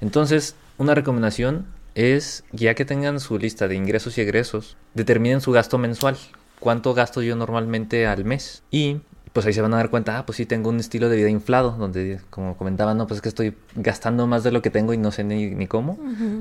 Entonces, 0.00 0.54
una 0.78 0.94
recomendación 0.94 1.66
es, 1.94 2.44
ya 2.52 2.74
que 2.74 2.84
tengan 2.84 3.18
su 3.20 3.38
lista 3.38 3.68
de 3.68 3.74
ingresos 3.74 4.16
y 4.16 4.20
egresos, 4.20 4.76
determinen 4.94 5.40
su 5.40 5.50
gasto 5.52 5.76
mensual. 5.76 6.16
¿Cuánto 6.60 6.94
gasto 6.94 7.20
yo 7.20 7.36
normalmente 7.36 8.06
al 8.06 8.24
mes? 8.24 8.62
Y 8.70 9.00
pues 9.32 9.44
ahí 9.44 9.52
se 9.52 9.60
van 9.60 9.74
a 9.74 9.76
dar 9.76 9.90
cuenta, 9.90 10.16
ah, 10.16 10.24
pues 10.24 10.36
sí 10.36 10.46
tengo 10.46 10.70
un 10.70 10.80
estilo 10.80 11.10
de 11.10 11.16
vida 11.16 11.28
inflado, 11.28 11.72
donde 11.72 12.20
como 12.30 12.56
comentaban, 12.56 12.96
no, 12.96 13.06
pues 13.06 13.18
es 13.18 13.22
que 13.22 13.28
estoy 13.28 13.54
gastando 13.74 14.26
más 14.26 14.44
de 14.44 14.50
lo 14.50 14.62
que 14.62 14.70
tengo 14.70 14.94
y 14.94 14.96
no 14.96 15.12
sé 15.12 15.24
ni, 15.24 15.50
ni 15.50 15.66
cómo. 15.66 15.98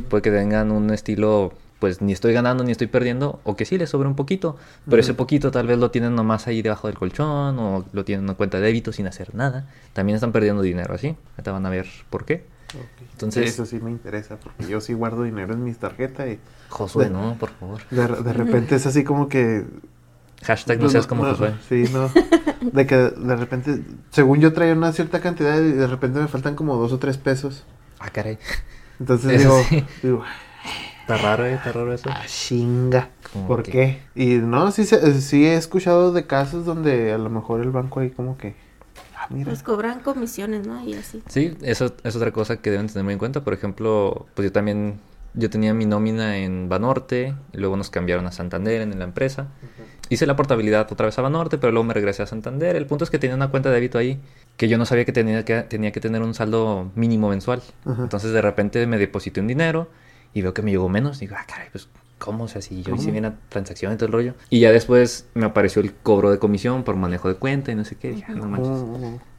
Puede 0.09 0.21
que 0.21 0.31
tengan 0.31 0.71
un 0.71 0.89
estilo, 0.91 1.51
pues 1.85 2.01
ni 2.01 2.13
estoy 2.13 2.33
ganando 2.33 2.63
ni 2.63 2.71
estoy 2.71 2.87
perdiendo, 2.87 3.39
o 3.43 3.55
que 3.55 3.63
sí 3.63 3.77
les 3.77 3.91
sobre 3.91 4.07
un 4.07 4.15
poquito, 4.15 4.57
pero 4.89 4.99
ese 4.99 5.13
poquito 5.13 5.51
tal 5.51 5.67
vez 5.67 5.77
lo 5.77 5.91
tienen 5.91 6.15
nomás 6.15 6.47
ahí 6.47 6.63
debajo 6.63 6.87
del 6.87 6.97
colchón, 6.97 7.59
o 7.59 7.85
lo 7.93 8.03
tienen 8.03 8.23
en 8.23 8.29
una 8.29 8.33
cuenta 8.33 8.57
de 8.59 8.65
débito 8.65 8.91
sin 8.91 9.05
hacer 9.05 9.35
nada. 9.35 9.67
También 9.93 10.15
están 10.15 10.31
perdiendo 10.31 10.63
dinero 10.63 10.95
así. 10.95 11.15
Ahorita 11.33 11.51
van 11.51 11.63
a 11.67 11.69
ver 11.69 11.85
por 12.09 12.25
qué. 12.25 12.43
Entonces- 13.11 13.43
Sí, 13.43 13.49
eso 13.49 13.67
sí 13.67 13.79
me 13.79 13.91
interesa, 13.91 14.37
porque 14.37 14.65
yo 14.67 14.81
sí 14.81 14.93
guardo 14.93 15.21
dinero 15.21 15.53
en 15.53 15.63
mis 15.63 15.77
tarjetas 15.77 16.27
y 16.27 16.39
Josué, 16.69 17.05
De- 17.05 17.11
no, 17.11 17.35
por 17.39 17.51
favor. 17.51 17.81
de, 17.91 18.07
de 18.07 18.33
repente 18.33 18.73
es 18.77 18.87
así 18.87 19.03
como 19.03 19.29
que... 19.29 19.63
Hashtag 20.43 20.79
no 20.79 20.89
seas 20.89 21.05
como 21.05 21.23
Josué. 21.23 21.53
Sí, 21.69 21.85
no. 21.93 22.09
De 22.61 22.87
que 22.87 22.95
de 22.95 23.35
repente, 23.35 23.83
según 24.09 24.39
yo 24.39 24.53
traía 24.53 24.73
una 24.73 24.91
cierta 24.91 25.19
cantidad 25.21 25.59
y 25.59 25.71
de 25.73 25.85
repente 25.85 26.19
me 26.19 26.27
faltan 26.27 26.55
como 26.55 26.77
dos 26.77 26.91
o 26.93 26.97
tres 26.97 27.17
pesos. 27.19 27.63
Ah, 27.99 28.09
caray. 28.09 28.39
Entonces 28.99 29.31
Eso 29.41 29.49
digo, 29.57 29.63
sí. 29.69 29.85
digo, 30.01 30.23
Está 31.05 31.17
raro, 31.17 31.45
eh, 31.45 31.53
está 31.53 31.71
raro 31.71 31.93
eso. 31.93 32.09
ah, 32.11 32.23
chinga. 32.25 33.09
¿Por 33.47 33.61
que- 33.61 33.71
qué? 33.71 34.01
Y 34.15 34.37
no, 34.39 34.71
sí, 34.71 34.85
se- 34.85 35.21
sí 35.21 35.45
he 35.45 35.55
escuchado 35.55 36.11
de 36.11 36.25
casos 36.25 36.65
donde 36.65 37.13
a 37.13 37.19
lo 37.19 37.29
mejor 37.29 37.61
el 37.61 37.69
banco 37.69 37.99
ahí 37.99 38.09
como 38.09 38.37
que... 38.39 38.55
Ah, 39.15 39.27
mira. 39.29 39.45
Pues 39.45 39.61
cobran 39.61 39.99
comisiones, 39.99 40.65
¿no? 40.65 40.83
Y 40.83 40.95
así. 40.95 41.21
Sí, 41.27 41.55
eso 41.61 41.93
es 42.03 42.15
otra 42.15 42.31
cosa 42.31 42.57
que 42.57 42.71
deben 42.71 42.87
tener 42.87 43.03
muy 43.03 43.13
en 43.13 43.19
cuenta. 43.19 43.41
Por 43.43 43.53
ejemplo, 43.53 44.25
pues 44.33 44.47
yo 44.47 44.51
también, 44.51 44.99
yo 45.35 45.51
tenía 45.51 45.75
mi 45.75 45.85
nómina 45.85 46.37
en 46.37 46.69
Banorte, 46.69 47.35
y 47.53 47.57
luego 47.59 47.77
nos 47.77 47.91
cambiaron 47.91 48.25
a 48.25 48.31
Santander 48.31 48.81
en 48.81 48.97
la 48.97 49.05
empresa. 49.05 49.49
Hice 50.09 50.25
la 50.25 50.35
portabilidad 50.35 50.91
otra 50.91 51.05
vez 51.05 51.19
a 51.19 51.21
Banorte, 51.21 51.59
pero 51.59 51.71
luego 51.71 51.83
me 51.83 51.93
regresé 51.93 52.23
a 52.23 52.25
Santander. 52.27 52.75
El 52.75 52.87
punto 52.87 53.03
es 53.03 53.11
que 53.11 53.19
tenía 53.19 53.35
una 53.35 53.49
cuenta 53.49 53.69
de 53.69 53.75
débito 53.75 53.99
ahí 53.99 54.19
que 54.57 54.67
yo 54.67 54.79
no 54.79 54.85
sabía 54.87 55.05
que 55.05 55.11
tenía 55.11 55.45
que, 55.45 55.61
tenía 55.61 55.91
que 55.91 55.99
tener 55.99 56.23
un 56.23 56.33
saldo 56.33 56.89
mínimo 56.95 57.29
mensual. 57.29 57.61
Entonces 57.85 58.31
de 58.31 58.41
repente 58.41 58.87
me 58.87 58.97
deposité 58.97 59.39
un 59.41 59.47
dinero 59.47 59.87
y 60.35 60.41
veo 60.41 60.53
que 60.53 60.61
me 60.61 60.69
llegó 60.69 60.87
menos. 60.89 61.17
Digo, 61.19 61.35
ah, 61.39 61.45
caray, 61.47 61.69
pues, 61.71 61.87
¿cómo? 62.19 62.43
O 62.43 62.47
sea, 62.47 62.61
si 62.61 62.83
yo 62.83 62.93
hice 62.93 63.09
bien 63.09 63.23
la 63.23 63.35
transacción 63.49 63.93
y 63.93 63.95
todo 63.95 64.07
el 64.07 64.11
rollo. 64.11 64.33
Y 64.51 64.59
ya 64.59 64.71
después 64.71 65.27
me 65.33 65.45
apareció 65.45 65.81
el 65.81 65.93
cobro 65.93 66.29
de 66.29 66.37
comisión 66.37 66.83
por 66.83 66.97
manejo 66.97 67.29
de 67.29 67.35
cuenta 67.35 67.71
y 67.71 67.75
no 67.75 67.85
sé 67.85 67.95
qué. 67.95 68.11
Dije, 68.11 68.25
ah, 68.29 68.35
no 68.35 68.45
manches. 68.45 68.83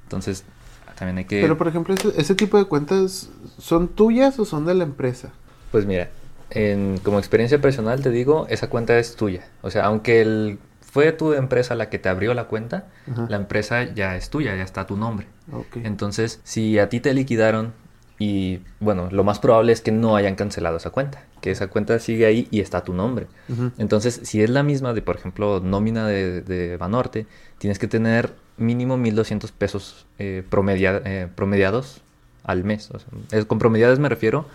Entonces, 0.04 0.44
también 0.96 1.18
hay 1.18 1.26
que... 1.26 1.42
Pero 1.42 1.58
por 1.58 1.68
ejemplo, 1.68 1.94
ese, 1.94 2.12
ese 2.16 2.34
tipo 2.34 2.56
de 2.56 2.64
cuentas, 2.64 3.28
¿son 3.58 3.88
tuyas 3.88 4.38
o 4.38 4.46
son 4.46 4.64
de 4.64 4.74
la 4.74 4.84
empresa? 4.84 5.32
Pues 5.70 5.84
mira, 5.84 6.08
en, 6.48 6.98
como 7.02 7.18
experiencia 7.18 7.60
personal 7.60 8.00
te 8.00 8.10
digo, 8.10 8.46
esa 8.48 8.70
cuenta 8.70 8.98
es 8.98 9.16
tuya. 9.16 9.46
O 9.60 9.70
sea, 9.70 9.84
aunque 9.84 10.22
el, 10.22 10.58
fue 10.80 11.12
tu 11.12 11.34
empresa 11.34 11.74
la 11.74 11.90
que 11.90 11.98
te 11.98 12.08
abrió 12.08 12.32
la 12.32 12.44
cuenta, 12.44 12.86
Ajá. 13.12 13.26
la 13.28 13.36
empresa 13.36 13.82
ya 13.82 14.16
es 14.16 14.30
tuya, 14.30 14.56
ya 14.56 14.62
está 14.62 14.86
tu 14.86 14.96
nombre. 14.96 15.26
Entonces, 15.84 16.40
si 16.42 16.78
a 16.78 16.88
ti 16.88 17.00
te 17.00 17.12
liquidaron 17.12 17.74
y, 18.18 18.61
bueno, 18.80 19.08
lo 19.11 19.25
más 19.25 19.38
probable 19.38 19.73
es 19.73 19.80
que 19.82 19.92
no 19.92 20.16
hayan 20.16 20.37
cancelado 20.37 20.78
esa 20.78 20.90
cuenta, 20.90 21.23
que 21.42 21.50
esa 21.50 21.66
cuenta 21.68 21.99
sigue 21.99 22.25
ahí 22.26 22.49
y 22.50 22.61
está 22.61 22.82
tu 22.82 22.94
nombre. 22.94 23.26
Entonces, 23.78 24.20
si 24.25 24.42
es 24.42 24.49
la 24.50 24.62
misma 24.62 24.94
de, 24.94 25.02
por 25.02 25.16
ejemplo, 25.16 25.61
nómina 25.61 26.06
de, 26.06 26.40
de 26.40 26.76
Banorte, 26.78 27.26
tienes 27.58 27.78
que 27.78 27.88
tener 27.88 28.32
mínimo 28.56 28.96
1.200 28.96 29.52
pesos 29.52 30.06
eh, 30.18 30.42
promedia- 30.49 31.02
eh, 31.04 31.28
promediados 31.35 32.00
al 32.44 32.64
mes. 32.64 32.90
O 32.90 32.99
sea, 32.99 33.08
es- 33.32 33.44
con 33.44 33.58
promediados 33.58 33.99
me 33.99 34.08
refiero 34.08 34.46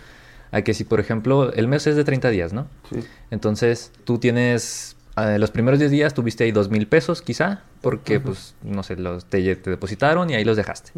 a 0.50 0.62
que 0.62 0.74
si, 0.74 0.82
por 0.84 0.98
ejemplo, 1.00 1.52
el 1.52 1.68
mes 1.68 1.86
es 1.86 1.94
de 1.96 2.02
30 2.04 2.30
días, 2.30 2.52
¿no? 2.52 2.66
Sí. 2.92 2.98
Entonces, 3.30 3.92
tú 4.04 4.18
tienes 4.18 4.96
eh, 5.16 5.38
los 5.38 5.50
primeros 5.50 5.78
10 5.78 5.90
días 5.90 6.14
tuviste 6.14 6.44
ahí 6.44 6.52
dos 6.52 6.70
mil 6.70 6.86
pesos 6.86 7.22
quizá, 7.22 7.62
porque 7.80 8.20
pues, 8.20 8.54
no 8.62 8.82
sé, 8.82 8.96
los, 8.96 9.24
te, 9.26 9.56
te 9.56 9.70
depositaron 9.70 10.30
y 10.30 10.34
ahí 10.34 10.44
los 10.44 10.56
dejaste. 10.56 10.92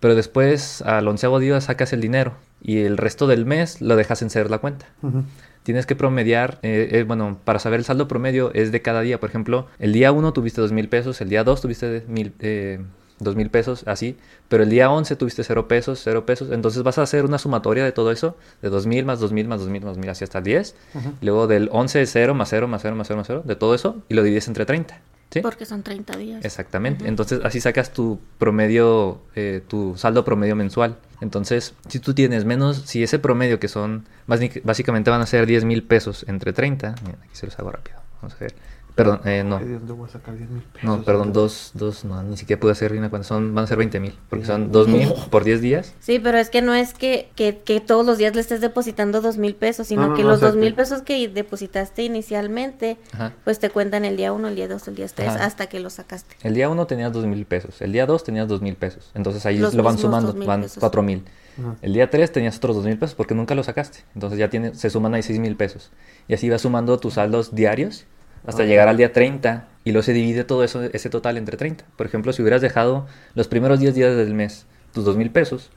Pero 0.00 0.14
después 0.14 0.82
al 0.82 1.08
onceavo 1.08 1.38
día 1.38 1.60
sacas 1.60 1.92
el 1.92 2.00
dinero 2.00 2.34
y 2.62 2.78
el 2.78 2.96
resto 2.96 3.26
del 3.26 3.46
mes 3.46 3.80
lo 3.80 3.96
dejas 3.96 4.22
en 4.22 4.30
cero 4.30 4.48
la 4.50 4.58
cuenta. 4.58 4.86
Tienes 5.62 5.84
que 5.84 5.96
promediar, 5.96 6.60
eh, 6.62 6.90
eh, 6.92 7.02
bueno, 7.02 7.40
para 7.44 7.58
saber 7.58 7.80
el 7.80 7.84
saldo 7.84 8.06
promedio 8.06 8.52
es 8.54 8.70
de 8.70 8.82
cada 8.82 9.00
día. 9.00 9.18
Por 9.18 9.28
ejemplo, 9.30 9.66
el 9.80 9.92
día 9.92 10.12
1 10.12 10.32
tuviste 10.32 10.60
dos 10.60 10.70
mil 10.70 10.88
pesos, 10.88 11.20
el 11.20 11.28
día 11.28 11.42
2 11.42 11.60
tuviste 11.60 12.04
mil, 12.06 12.32
eh, 12.38 12.80
dos 13.18 13.36
mil 13.36 13.50
pesos, 13.50 13.84
así. 13.86 14.16
Pero 14.48 14.62
el 14.62 14.70
día 14.70 14.90
11 14.90 15.16
tuviste 15.16 15.42
cero 15.44 15.68
pesos, 15.68 16.00
cero 16.02 16.26
pesos. 16.26 16.50
Entonces 16.52 16.82
vas 16.82 16.98
a 16.98 17.02
hacer 17.02 17.24
una 17.24 17.38
sumatoria 17.38 17.84
de 17.84 17.92
todo 17.92 18.10
eso, 18.10 18.36
de 18.62 18.68
dos 18.68 18.86
mil 18.86 19.04
más 19.04 19.20
dos 19.20 19.32
mil 19.32 19.48
más 19.48 19.60
dos 19.60 19.68
mil 19.68 19.82
más 19.82 19.90
dos 19.92 19.98
mil, 19.98 20.10
así 20.10 20.24
hasta 20.24 20.38
el 20.38 20.44
10. 20.44 20.74
Ujú. 20.94 21.12
Y 21.20 21.26
luego 21.26 21.46
del 21.46 21.68
11 21.72 22.02
es 22.02 22.10
0 22.12 22.34
más 22.34 22.48
0 22.50 22.68
más 22.68 22.82
0 22.82 22.96
más 22.96 23.06
0 23.08 23.18
más 23.18 23.26
0, 23.26 23.42
de 23.44 23.56
todo 23.56 23.74
eso, 23.74 24.02
y 24.08 24.14
lo 24.14 24.22
divides 24.22 24.48
entre 24.48 24.66
30. 24.66 25.00
¿Sí? 25.30 25.40
Porque 25.40 25.66
son 25.66 25.82
30 25.82 26.16
días. 26.16 26.44
Exactamente. 26.44 27.02
Ujú. 27.02 27.08
Entonces 27.08 27.40
así 27.42 27.60
sacas 27.60 27.92
tu 27.92 28.20
promedio, 28.38 29.18
eh, 29.34 29.60
tu 29.66 29.96
saldo 29.96 30.24
promedio 30.24 30.54
mensual. 30.54 30.96
Entonces, 31.20 31.74
si 31.88 31.98
tú 31.98 32.14
tienes 32.14 32.44
menos, 32.44 32.82
si 32.86 33.02
ese 33.02 33.18
promedio 33.18 33.58
que 33.58 33.68
son, 33.68 34.04
básicamente 34.26 35.10
van 35.10 35.20
a 35.22 35.26
ser 35.26 35.46
10 35.46 35.64
mil 35.64 35.82
pesos 35.82 36.24
entre 36.28 36.52
30, 36.52 36.94
miren, 37.02 37.20
aquí 37.22 37.34
se 37.34 37.46
los 37.46 37.58
hago 37.58 37.72
rápido. 37.72 37.98
Vamos 38.22 38.34
a 38.36 38.38
ver. 38.38 38.54
Perdón, 38.96 39.20
eh, 39.26 39.44
no. 39.44 39.58
¿de 39.58 39.74
dónde 39.74 39.92
voy 39.92 40.08
a 40.08 40.12
sacar 40.12 40.36
10 40.36 40.48
mil 40.50 40.62
pesos? 40.62 40.82
No, 40.82 41.02
perdón, 41.04 41.32
dos, 41.34 41.70
dos, 41.74 42.04
no, 42.06 42.22
ni 42.22 42.36
siquiera 42.38 42.58
pude 42.58 42.72
hacer 42.72 42.92
una 42.94 43.10
cuenta, 43.10 43.28
son, 43.28 43.54
van 43.54 43.64
a 43.64 43.66
ser 43.68 43.76
20 43.76 44.00
mil, 44.00 44.14
porque 44.30 44.46
son 44.46 44.72
2 44.72 44.88
mil 44.88 45.12
por 45.30 45.44
10 45.44 45.60
días. 45.60 45.92
Sí, 46.00 46.18
pero 46.18 46.38
es 46.38 46.48
que 46.48 46.62
no 46.62 46.72
es 46.74 46.94
que, 46.94 47.28
que, 47.36 47.58
que 47.58 47.80
todos 47.80 48.06
los 48.06 48.16
días 48.16 48.34
le 48.34 48.40
estés 48.40 48.62
depositando 48.62 49.20
dos 49.20 49.36
mil 49.36 49.54
pesos, 49.54 49.88
sino 49.88 50.00
No, 50.00 50.08
no, 50.08 50.14
que 50.14 50.22
no, 50.22 50.28
los 50.30 50.38
o 50.38 50.40
sea, 50.40 50.48
dos 50.48 50.56
mil 50.56 50.70
que- 50.70 50.76
pesos 50.76 51.02
que 51.02 51.28
depositaste 51.28 52.04
inicialmente, 52.04 52.96
Ajá. 53.12 53.34
pues 53.44 53.58
te 53.58 53.68
cuentan 53.70 54.06
el 54.06 54.16
día 54.16 54.32
uno, 54.32 54.48
el 54.48 54.56
día 54.56 54.66
dos, 54.66 54.88
el 54.88 54.94
día 54.94 55.06
tres, 55.14 55.28
Ajá. 55.28 55.44
hasta 55.44 55.66
que 55.66 55.78
lo 55.78 55.90
sacaste. 55.90 56.34
El 56.42 56.54
día 56.54 56.68
1 56.70 56.86
tenías 56.86 57.12
2 57.12 57.26
mil 57.26 57.44
pesos, 57.44 57.82
el 57.82 57.92
día 57.92 58.06
2 58.06 58.24
tenías 58.24 58.48
2 58.48 58.62
mil 58.62 58.76
pesos, 58.76 59.10
entonces 59.14 59.44
ahí 59.44 59.58
Los 59.58 59.74
lo 59.74 59.82
van 59.82 59.98
sumando, 59.98 60.28
2,000 60.32 60.46
van 60.48 60.62
pesos. 60.62 60.78
4 60.80 61.02
mil. 61.02 61.22
El 61.80 61.92
día 61.94 62.08
3 62.10 62.32
tenías 62.32 62.56
otros 62.56 62.76
2 62.76 62.84
mil 62.86 62.98
pesos 62.98 63.14
porque 63.14 63.34
nunca 63.34 63.54
lo 63.54 63.62
sacaste. 63.62 64.00
Entonces 64.14 64.38
ya 64.38 64.50
tiene, 64.50 64.74
se 64.74 64.90
suman 64.90 65.14
ahí 65.14 65.22
6 65.22 65.38
mil 65.38 65.56
pesos. 65.56 65.90
Y 66.28 66.34
así 66.34 66.50
vas 66.50 66.60
sumando 66.62 66.98
tus 66.98 67.14
saldos 67.14 67.54
diarios 67.54 68.04
hasta 68.46 68.64
llegar 68.64 68.88
al 68.88 68.96
día 68.96 69.12
30 69.12 69.68
y 69.84 69.92
luego 69.92 70.02
se 70.02 70.12
divide 70.12 70.44
todo 70.44 70.64
eso, 70.64 70.82
ese 70.82 71.10
total 71.10 71.36
entre 71.36 71.56
30. 71.56 71.84
Por 71.96 72.06
ejemplo, 72.06 72.32
si 72.32 72.42
hubieras 72.42 72.60
dejado 72.62 73.06
los 73.34 73.48
primeros 73.48 73.80
10 73.80 73.94
días 73.94 74.16
del 74.16 74.34
mes 74.34 74.66
tus 74.92 75.04
2 75.04 75.16
mil 75.16 75.30
pesos, 75.30 75.70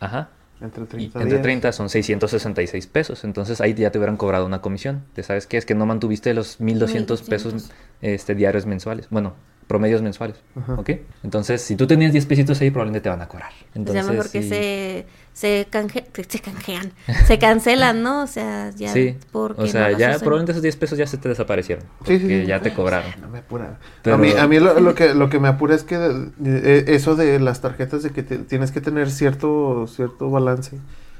ajá, 0.00 0.30
Entre 0.60 0.82
y 0.82 0.86
30 0.86 1.18
entre 1.20 1.34
días. 1.34 1.42
30 1.42 1.72
son 1.72 1.88
666 1.88 2.86
pesos. 2.86 3.24
Entonces 3.24 3.60
ahí 3.60 3.74
ya 3.74 3.90
te 3.90 3.98
hubieran 3.98 4.16
cobrado 4.16 4.46
una 4.46 4.60
comisión. 4.60 5.04
¿Te 5.14 5.22
sabes 5.22 5.46
qué? 5.46 5.56
Es 5.56 5.66
que 5.66 5.74
no 5.74 5.86
mantuviste 5.86 6.34
los 6.34 6.60
1200 6.60 7.22
pesos 7.22 7.52
1200. 7.54 7.76
este, 8.00 8.34
diarios 8.34 8.66
mensuales. 8.66 9.08
Bueno, 9.10 9.34
promedios 9.68 10.02
mensuales. 10.02 10.38
Ajá. 10.56 10.74
¿Ok? 10.74 10.90
Entonces, 11.22 11.62
si 11.62 11.76
tú 11.76 11.86
tenías 11.86 12.12
10 12.12 12.26
pesitos 12.26 12.60
ahí, 12.60 12.70
probablemente 12.70 13.02
te 13.04 13.08
van 13.10 13.20
a 13.20 13.28
cobrar. 13.28 13.52
Entonces, 13.74 14.04
ya 14.04 14.10
mejor 14.10 14.30
que 14.30 14.42
sí. 14.42 14.48
se, 14.48 15.06
se, 15.38 15.68
canje, 15.70 16.04
se 16.28 16.40
canjean, 16.40 16.92
se 17.26 17.38
cancelan, 17.38 18.02
¿no? 18.02 18.22
O 18.22 18.26
sea, 18.26 18.70
ya 18.70 18.92
Sí, 18.92 19.16
porque 19.30 19.62
o 19.62 19.66
sea, 19.68 19.90
no 19.90 19.98
ya 19.98 20.08
usan. 20.10 20.20
probablemente 20.20 20.50
esos 20.52 20.62
10 20.62 20.76
pesos 20.76 20.98
ya 20.98 21.06
se 21.06 21.16
te 21.16 21.28
desaparecieron. 21.28 21.84
Sí, 22.04 22.14
sí, 22.14 22.18
porque 22.22 22.40
sí. 22.42 22.46
ya 22.46 22.60
te 22.60 22.74
cobraron. 22.74 23.10
No 23.20 23.28
me 23.28 23.38
apura. 23.38 23.78
Pero- 24.02 24.16
A 24.16 24.18
mí, 24.18 24.32
a 24.32 24.48
mí 24.48 24.58
lo, 24.58 24.80
lo 24.80 24.94
que, 24.96 25.14
lo 25.14 25.28
que 25.28 25.38
me 25.38 25.46
apura 25.46 25.76
es 25.76 25.84
que 25.84 25.94
eh, 26.44 26.84
eso 26.88 27.14
de 27.14 27.38
las 27.38 27.60
tarjetas 27.60 28.02
de 28.02 28.10
que 28.10 28.24
te- 28.24 28.38
tienes 28.38 28.72
que 28.72 28.80
tener 28.80 29.10
cierto, 29.10 29.86
cierto 29.86 30.28
balance 30.30 30.76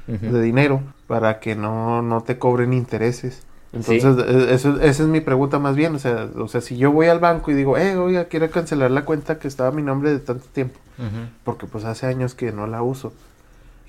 de 0.07 0.41
dinero 0.41 0.81
para 1.07 1.39
que 1.39 1.55
no, 1.55 2.01
no 2.01 2.21
te 2.23 2.37
cobren 2.39 2.73
intereses. 2.73 3.43
Entonces, 3.71 4.17
eh, 4.27 4.47
eso, 4.55 4.81
esa 4.81 5.03
es 5.03 5.07
mi 5.07 5.21
pregunta 5.21 5.59
más 5.59 5.75
bien. 5.75 5.95
O 5.95 5.99
sea, 5.99 6.27
o 6.35 6.47
sea, 6.47 6.59
si 6.61 6.75
yo 6.77 6.91
voy 6.91 7.07
al 7.07 7.19
banco 7.19 7.51
y 7.51 7.53
digo, 7.53 7.77
eh, 7.77 7.95
oiga, 7.95 8.25
quiero 8.25 8.49
cancelar 8.49 8.89
la 8.91 9.05
cuenta 9.05 9.37
que 9.39 9.47
estaba 9.47 9.69
a 9.69 9.71
mi 9.71 9.83
nombre 9.83 10.11
de 10.11 10.19
tanto 10.19 10.45
tiempo, 10.51 10.77
porque 11.43 11.67
pues 11.67 11.85
hace 11.85 12.07
años 12.07 12.33
que 12.35 12.51
no 12.51 12.65
la 12.67 12.81
uso, 12.81 13.13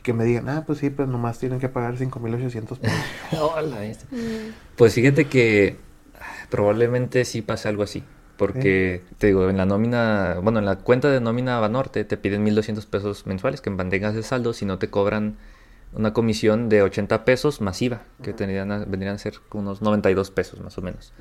y 0.01 0.03
que 0.03 0.13
me 0.15 0.25
digan, 0.25 0.49
ah, 0.49 0.65
pues 0.67 0.79
sí, 0.79 0.89
pues 0.91 1.09
nomás 1.09 1.39
tienen 1.39 1.61
que 1.61 1.69
pagar 1.69 1.97
5.800 1.99 2.79
pesos. 2.79 2.99
Hola, 3.41 3.85
este. 3.85 4.07
Mm. 4.15 4.53
Pues 4.77 4.95
fíjate 4.95 5.27
que 5.27 5.77
ah, 6.19 6.47
probablemente 6.51 7.25
sí 7.25 7.43
pase 7.43 7.69
algo 7.69 7.83
así. 7.83 8.03
Porque, 8.37 9.03
te 9.19 9.27
digo, 9.27 9.51
en 9.51 9.59
la 9.59 9.67
nómina, 9.67 10.39
bueno, 10.43 10.61
en 10.61 10.65
la 10.65 10.77
cuenta 10.77 11.11
de 11.11 11.21
nómina 11.21 11.61
Banorte 11.61 12.05
te 12.07 12.17
piden 12.17 12.43
1.200 12.43 12.87
pesos 12.87 13.27
mensuales 13.27 13.61
que 13.61 13.69
mantengas 13.69 14.15
de 14.15 14.23
saldo 14.23 14.55
si 14.55 14.65
no 14.65 14.79
te 14.79 14.89
cobran 14.89 15.37
una 15.93 16.15
comisión 16.15 16.71
de 16.71 16.81
80 16.81 17.27
pesos 17.27 17.61
masiva, 17.61 18.01
que 18.23 18.33
tendrían 18.33 18.73
a- 18.73 18.85
vendrían 18.87 19.17
a 19.17 19.19
ser 19.19 19.35
unos 19.53 19.83
92 19.83 20.31
pesos 20.31 20.59
más 20.61 20.79
o 20.79 20.81
menos. 20.81 21.13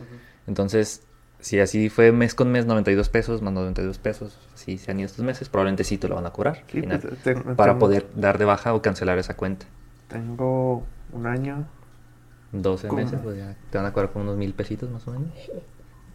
Entonces, 0.47 1.01
si 1.39 1.59
así 1.59 1.89
fue 1.89 2.11
mes 2.11 2.35
con 2.35 2.51
mes, 2.51 2.65
92 2.65 3.09
pesos 3.09 3.41
más 3.41 3.53
92 3.53 3.97
pesos, 3.97 4.37
si 4.55 4.77
se 4.77 4.91
han 4.91 4.99
ido 4.99 5.05
estos 5.07 5.23
meses, 5.23 5.49
probablemente 5.49 5.83
sí 5.83 5.97
te 5.97 6.07
lo 6.07 6.15
van 6.15 6.25
a 6.25 6.31
cobrar 6.31 6.57
al 6.57 6.71
Sí, 6.71 6.81
final, 6.81 6.99
pues, 7.01 7.37
para 7.55 7.73
tengo- 7.73 7.79
poder 7.79 8.07
dar 8.15 8.37
de 8.37 8.45
baja 8.45 8.73
o 8.73 8.81
cancelar 8.81 9.17
esa 9.19 9.35
cuenta. 9.35 9.65
Tengo 10.07 10.85
un 11.13 11.25
año 11.27 11.65
12 12.51 12.87
¿Cómo? 12.87 13.01
meses, 13.03 13.19
pues 13.23 13.37
ya 13.37 13.55
te 13.69 13.77
van 13.77 13.87
a 13.87 13.93
cobrar 13.93 14.11
como 14.11 14.23
unos 14.25 14.37
mil 14.37 14.53
pesitos 14.53 14.89
más 14.89 15.07
o 15.07 15.11
menos. 15.11 15.29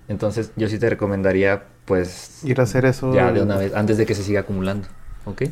Entonces, 0.08 0.52
yo 0.56 0.68
sí 0.68 0.78
te 0.78 0.90
recomendaría, 0.90 1.62
pues, 1.86 2.44
ir 2.44 2.60
a 2.60 2.64
hacer 2.64 2.84
eso. 2.84 3.14
ya 3.14 3.32
de 3.32 3.40
una 3.42 3.56
vez, 3.56 3.74
antes 3.74 3.96
de 3.96 4.04
que 4.04 4.14
se 4.14 4.22
siga 4.22 4.40
acumulando, 4.40 4.86
¿ok? 5.24 5.42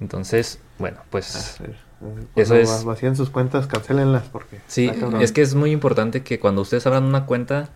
Entonces, 0.00 0.58
bueno, 0.78 0.98
pues. 1.10 1.58
Eso 2.36 2.54
es-. 2.54 2.84
Vacíen 2.84 3.16
sus 3.16 3.28
cuentas, 3.30 3.66
cancelenlas 3.66 4.24
porque. 4.28 4.60
sí, 4.66 4.90
es 5.20 5.32
que 5.32 5.42
es 5.42 5.54
muy 5.54 5.72
importante 5.72 6.22
que 6.22 6.40
cuando 6.40 6.62
ustedes 6.62 6.86
abran 6.86 7.04
una 7.04 7.26
cuenta 7.26 7.68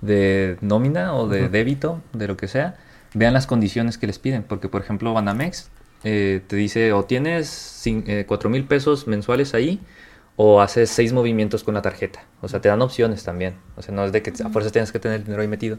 de 0.00 0.56
nómina 0.60 1.14
o 1.14 1.28
de 1.28 1.48
débito, 1.48 2.00
de 2.12 2.28
lo 2.28 2.36
que 2.36 2.48
sea, 2.48 2.76
vean 3.14 3.34
las 3.34 3.46
condiciones 3.46 3.98
que 3.98 4.06
les 4.06 4.18
piden, 4.18 4.42
porque, 4.42 4.68
por 4.68 4.80
ejemplo, 4.82 5.12
Banamex 5.14 5.70
eh, 6.04 6.42
te 6.46 6.56
dice 6.56 6.92
o 6.92 7.04
tienes 7.04 7.82
eh, 7.86 8.24
cuatro 8.26 8.50
mil 8.50 8.64
pesos 8.64 9.06
mensuales 9.06 9.54
ahí, 9.54 9.80
o 10.40 10.60
haces 10.60 10.88
seis 10.90 11.12
movimientos 11.12 11.64
con 11.64 11.74
la 11.74 11.82
tarjeta. 11.82 12.20
O 12.42 12.48
sea, 12.48 12.60
te 12.60 12.68
dan 12.68 12.80
opciones 12.80 13.24
también. 13.24 13.56
O 13.76 13.82
sea, 13.82 13.92
no 13.92 14.04
es 14.04 14.12
de 14.12 14.22
que 14.22 14.32
a 14.40 14.48
fuerzas 14.50 14.70
tienes 14.70 14.92
que 14.92 15.00
tener 15.00 15.18
el 15.18 15.24
dinero 15.24 15.42
ahí 15.42 15.48
metido, 15.48 15.78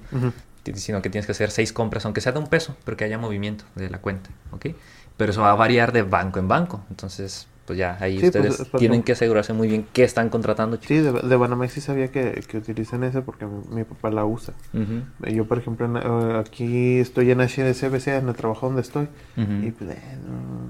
sino 0.73 1.01
que 1.01 1.09
tienes 1.09 1.25
que 1.25 1.31
hacer 1.31 1.49
seis 1.49 1.71
compras, 1.71 2.03
aunque 2.03 2.19
sea 2.19 2.33
de 2.33 2.39
un 2.39 2.47
peso, 2.47 2.75
pero 2.83 2.97
que 2.97 3.05
haya 3.05 3.17
movimiento 3.17 3.63
de 3.75 3.89
la 3.89 3.99
cuenta, 3.99 4.29
¿ok? 4.51 4.67
Pero 5.15 5.31
eso 5.31 5.43
va 5.43 5.51
a 5.51 5.55
variar 5.55 5.93
de 5.93 6.01
banco 6.01 6.39
en 6.39 6.49
banco. 6.49 6.83
Entonces, 6.89 7.47
pues 7.69 7.77
ya 7.77 7.97
ahí 8.01 8.19
Sí, 8.19 8.25
ustedes 8.25 8.57
pues, 8.57 8.71
tienen 8.81 9.03
que 9.03 9.11
asegurarse 9.11 9.53
muy 9.53 9.67
bien 9.67 9.85
qué 9.93 10.03
están 10.03 10.29
contratando. 10.29 10.77
chicos. 10.77 10.88
Sí, 10.88 11.01
de, 11.03 11.11
de 11.29 11.35
Banamex 11.35 11.71
sí 11.73 11.81
sabía 11.81 12.07
que, 12.07 12.43
que 12.47 12.57
utilizan 12.57 13.03
ese 13.03 13.21
porque 13.21 13.45
mi, 13.45 13.61
mi 13.75 13.83
papá 13.83 14.09
la 14.09 14.25
usa. 14.25 14.55
Ujú, 14.73 15.03
Yo, 15.31 15.45
por 15.45 15.59
ejemplo, 15.59 15.85
en- 15.85 15.97
eh, 15.97 16.39
aquí 16.39 16.97
estoy 16.97 17.29
en 17.29 17.41
HSBC, 17.41 18.07
en 18.17 18.27
el 18.27 18.33
trabajo 18.33 18.65
donde 18.65 18.81
estoy, 18.81 19.07
ujú. 19.38 19.51
y 19.67 19.69
pues 19.69 19.91
eh, 19.91 20.17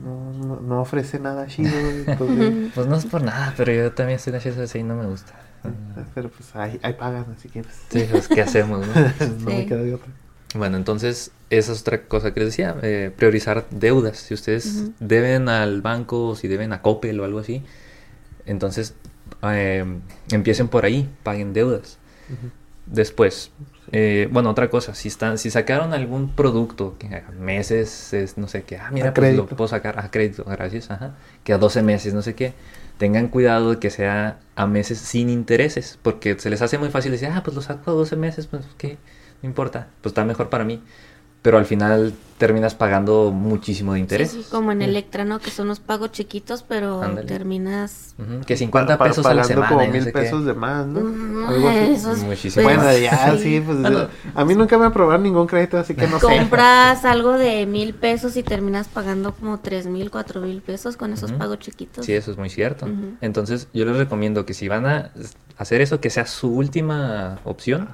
no, 0.03 0.33
no, 0.45 0.59
no, 0.59 0.81
ofrece 0.81 1.21
nada 1.21 1.47
chido. 1.47 1.71
entonces, 1.71 2.53
Pues 2.75 2.85
no 2.87 2.97
es 2.97 3.05
por 3.05 3.23
nada, 3.23 3.53
pero 3.55 3.71
yo 3.71 3.93
también 3.93 4.17
estoy 4.17 4.33
en 4.33 4.39
HSBC 4.41 4.75
y 4.79 4.83
no 4.83 4.95
me 4.97 5.05
gusta. 5.05 5.31
pero 6.13 6.27
pues 6.27 6.53
ahí, 6.57 6.77
ahí 6.83 6.93
pagan, 6.95 7.27
así 7.37 7.47
que 7.47 7.63
pues, 7.63 7.75
Sí, 7.89 8.05
pues 8.11 8.27
¿qué 8.27 8.41
hacemos, 8.41 8.85
no? 8.85 8.93
no 9.45 9.51
me 9.55 9.61
Sí. 9.61 9.65
queda 9.67 9.83
de 9.83 9.93
otra. 9.93 10.09
Bueno, 10.53 10.75
entonces 10.75 11.31
esa 11.49 11.71
es 11.71 11.81
otra 11.81 12.03
cosa 12.03 12.33
que 12.33 12.41
les 12.41 12.49
decía, 12.49 12.75
eh, 12.81 13.11
priorizar 13.15 13.65
deudas. 13.71 14.17
Si 14.17 14.33
ustedes 14.33 14.91
deben 14.99 15.49
al 15.49 15.81
banco, 15.81 16.35
si 16.35 16.47
deben 16.47 16.73
a 16.73 16.81
Coppel 16.81 17.19
o 17.19 17.25
algo 17.25 17.39
así, 17.39 17.63
entonces 18.45 18.93
eh, 19.43 19.85
empiecen 20.31 20.67
por 20.67 20.85
ahí, 20.85 21.09
paguen 21.23 21.53
deudas. 21.53 21.97
Después, 22.85 23.51
eh, 23.91 24.27
bueno, 24.31 24.51
otra 24.51 24.69
cosa, 24.69 24.93
si 24.93 25.07
están, 25.07 25.39
si 25.39 25.49
sacaron 25.49 25.93
algún 25.93 26.29
producto 26.35 26.95
que 26.99 27.07
a 27.07 27.31
meses, 27.31 28.13
es, 28.13 28.37
no 28.37 28.47
sé 28.47 28.63
qué, 28.63 28.77
ah, 28.77 28.89
mira, 28.91 29.13
pues 29.13 29.35
lo 29.35 29.47
puedo 29.47 29.67
sacar 29.67 29.99
a 29.99 30.11
crédito, 30.11 30.43
gracias, 30.45 30.91
ajá, 30.91 31.15
que 31.43 31.53
a 31.53 31.57
12 31.57 31.81
meses, 31.81 32.13
no 32.13 32.21
sé 32.21 32.35
qué, 32.35 32.53
tengan 32.97 33.27
cuidado 33.27 33.71
de 33.71 33.79
que 33.79 33.89
sea 33.89 34.39
a 34.55 34.67
meses 34.67 34.99
sin 34.99 35.29
intereses, 35.29 35.97
porque 36.03 36.37
se 36.39 36.51
les 36.51 36.61
hace 36.61 36.77
muy 36.77 36.89
fácil 36.89 37.11
decir, 37.11 37.29
ah, 37.31 37.41
pues 37.43 37.55
lo 37.55 37.61
saco 37.63 37.89
a 37.89 37.93
12 37.95 38.15
meses, 38.15 38.45
pues 38.45 38.63
qué, 38.77 38.97
no 39.41 39.49
importa, 39.49 39.87
pues 40.01 40.11
está 40.11 40.23
mejor 40.23 40.49
para 40.49 40.63
mí, 40.65 40.83
pero 41.41 41.58
al 41.58 41.65
final 41.65 42.13
terminas 42.38 42.74
pagando 42.74 43.31
muchísimo 43.34 43.93
de 43.93 44.00
interés. 44.00 44.31
Sí, 44.31 44.43
sí, 44.43 44.50
como 44.50 44.72
en 44.72 44.81
Electra, 44.81 45.25
¿no? 45.25 45.39
Que 45.39 45.51
son 45.51 45.67
los 45.67 45.81
pagos 45.81 46.13
chiquitos, 46.13 46.63
pero 46.65 47.01
Ándale. 47.01 47.27
terminas... 47.27 48.15
Que 48.46 48.55
50 48.55 48.98
Pa- 48.98 49.05
pesos 49.05 49.25
a 49.25 49.34
la 49.34 49.43
semana. 49.43 49.67
como 49.67 49.81
no 49.84 49.91
mil 49.91 50.03
sé 50.03 50.13
qué. 50.13 50.19
pesos 50.19 50.46
de 50.46 50.53
más, 50.53 50.88
¿no? 50.88 51.01
Mm, 51.01 51.46
Algo 51.50 51.67
así. 51.67 52.24
Muchísimo. 52.25 52.63
pues, 52.63 52.77
Bueno, 52.77 52.98
ya, 52.98 53.38
sí, 53.38 53.62
pues 53.65 53.81
Bueno. 53.81 54.08
a 54.36 54.46
mí 54.46 54.55
nunca 54.55 54.77
me 54.77 54.86
aprobaron 54.86 55.24
ningún 55.24 55.48
crédito, 55.48 55.77
así 55.77 55.96
que 55.96 56.08
no 56.08 56.17
sé. 56.17 56.27
Compras 56.27 57.03
algo 57.03 57.34
de 57.34 57.65
mil 57.65 57.93
pesos 57.93 58.38
y 58.38 58.43
terminas 58.43 58.88
pagando 58.88 59.34
como 59.34 59.60
tres 59.60 59.86
mil, 59.88 60.10
cuatro 60.10 60.39
mil 60.39 60.62
pesos 60.62 60.96
con 60.96 61.12
esos 61.12 61.34
pagos 61.34 61.60
chiquitos. 61.60 62.05
Sí, 62.05 62.13
eso 62.13 62.31
es 62.31 62.38
muy 62.38 62.50
cierto. 62.50 62.88
Entonces, 63.19 63.67
yo 63.74 63.84
les 63.84 63.98
recomiendo 63.98 64.46
que 64.46 64.53
si 64.53 64.69
van 64.69 64.86
a 64.86 65.12
hacer 65.58 65.81
eso, 65.81 66.00
que 66.00 66.10
sea 66.10 66.25
su 66.25 66.53
última 66.55 67.39
opción 67.43 67.89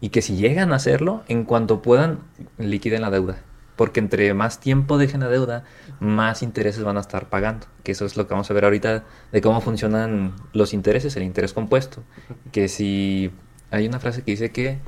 y 0.00 0.10
que 0.10 0.22
si 0.22 0.36
llegan 0.36 0.72
a 0.72 0.76
hacerlo, 0.76 1.22
en 1.28 1.44
cuanto 1.44 1.82
puedan, 1.82 2.20
liquiden 2.58 3.02
la 3.02 3.10
deuda. 3.10 3.38
Porque 3.76 4.00
entre 4.00 4.34
más 4.34 4.58
tiempo 4.58 4.98
dejen 4.98 5.20
la 5.20 5.28
deuda, 5.28 5.64
más 6.00 6.42
intereses 6.42 6.82
van 6.82 6.96
a 6.96 7.00
estar 7.00 7.28
pagando. 7.28 7.66
Que 7.84 7.92
eso 7.92 8.04
es 8.06 8.16
lo 8.16 8.26
que 8.26 8.34
vamos 8.34 8.50
a 8.50 8.54
ver 8.54 8.64
ahorita 8.64 9.04
de 9.30 9.40
cómo 9.40 9.60
funcionan 9.60 10.34
los 10.52 10.74
intereses, 10.74 11.16
el 11.16 11.22
interés 11.22 11.52
compuesto. 11.52 12.02
Que 12.50 12.68
si 12.68 13.30
hay 13.70 13.86
una 13.86 14.00
frase 14.00 14.22
que 14.22 14.32
dice 14.32 14.50
que 14.50 14.78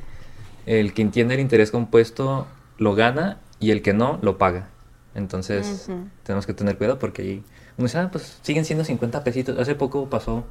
el 0.67 0.93
que 0.93 1.02
entiende 1.02 1.35
el 1.35 1.40
interés 1.40 1.71
compuesto 1.71 2.47
lo 2.79 2.95
gana 2.95 3.38
y 3.61 3.71
el 3.71 3.83
que 3.83 3.93
no 3.93 4.19
lo 4.23 4.38
paga. 4.38 4.69
Entonces, 5.14 5.88
tenemos 6.23 6.47
que 6.47 6.55
tener 6.55 6.76
cuidado 6.76 6.99
porque 6.99 7.23
ahí, 7.23 7.45
uno 7.76 7.87
dice, 7.87 7.99
ah, 7.99 8.09
pues 8.11 8.38
siguen 8.43 8.64
siendo 8.64 8.85
50 8.85 9.25
pesitos. 9.25 9.59
Hace 9.59 9.75
poco 9.75 10.09
pasó 10.09 10.45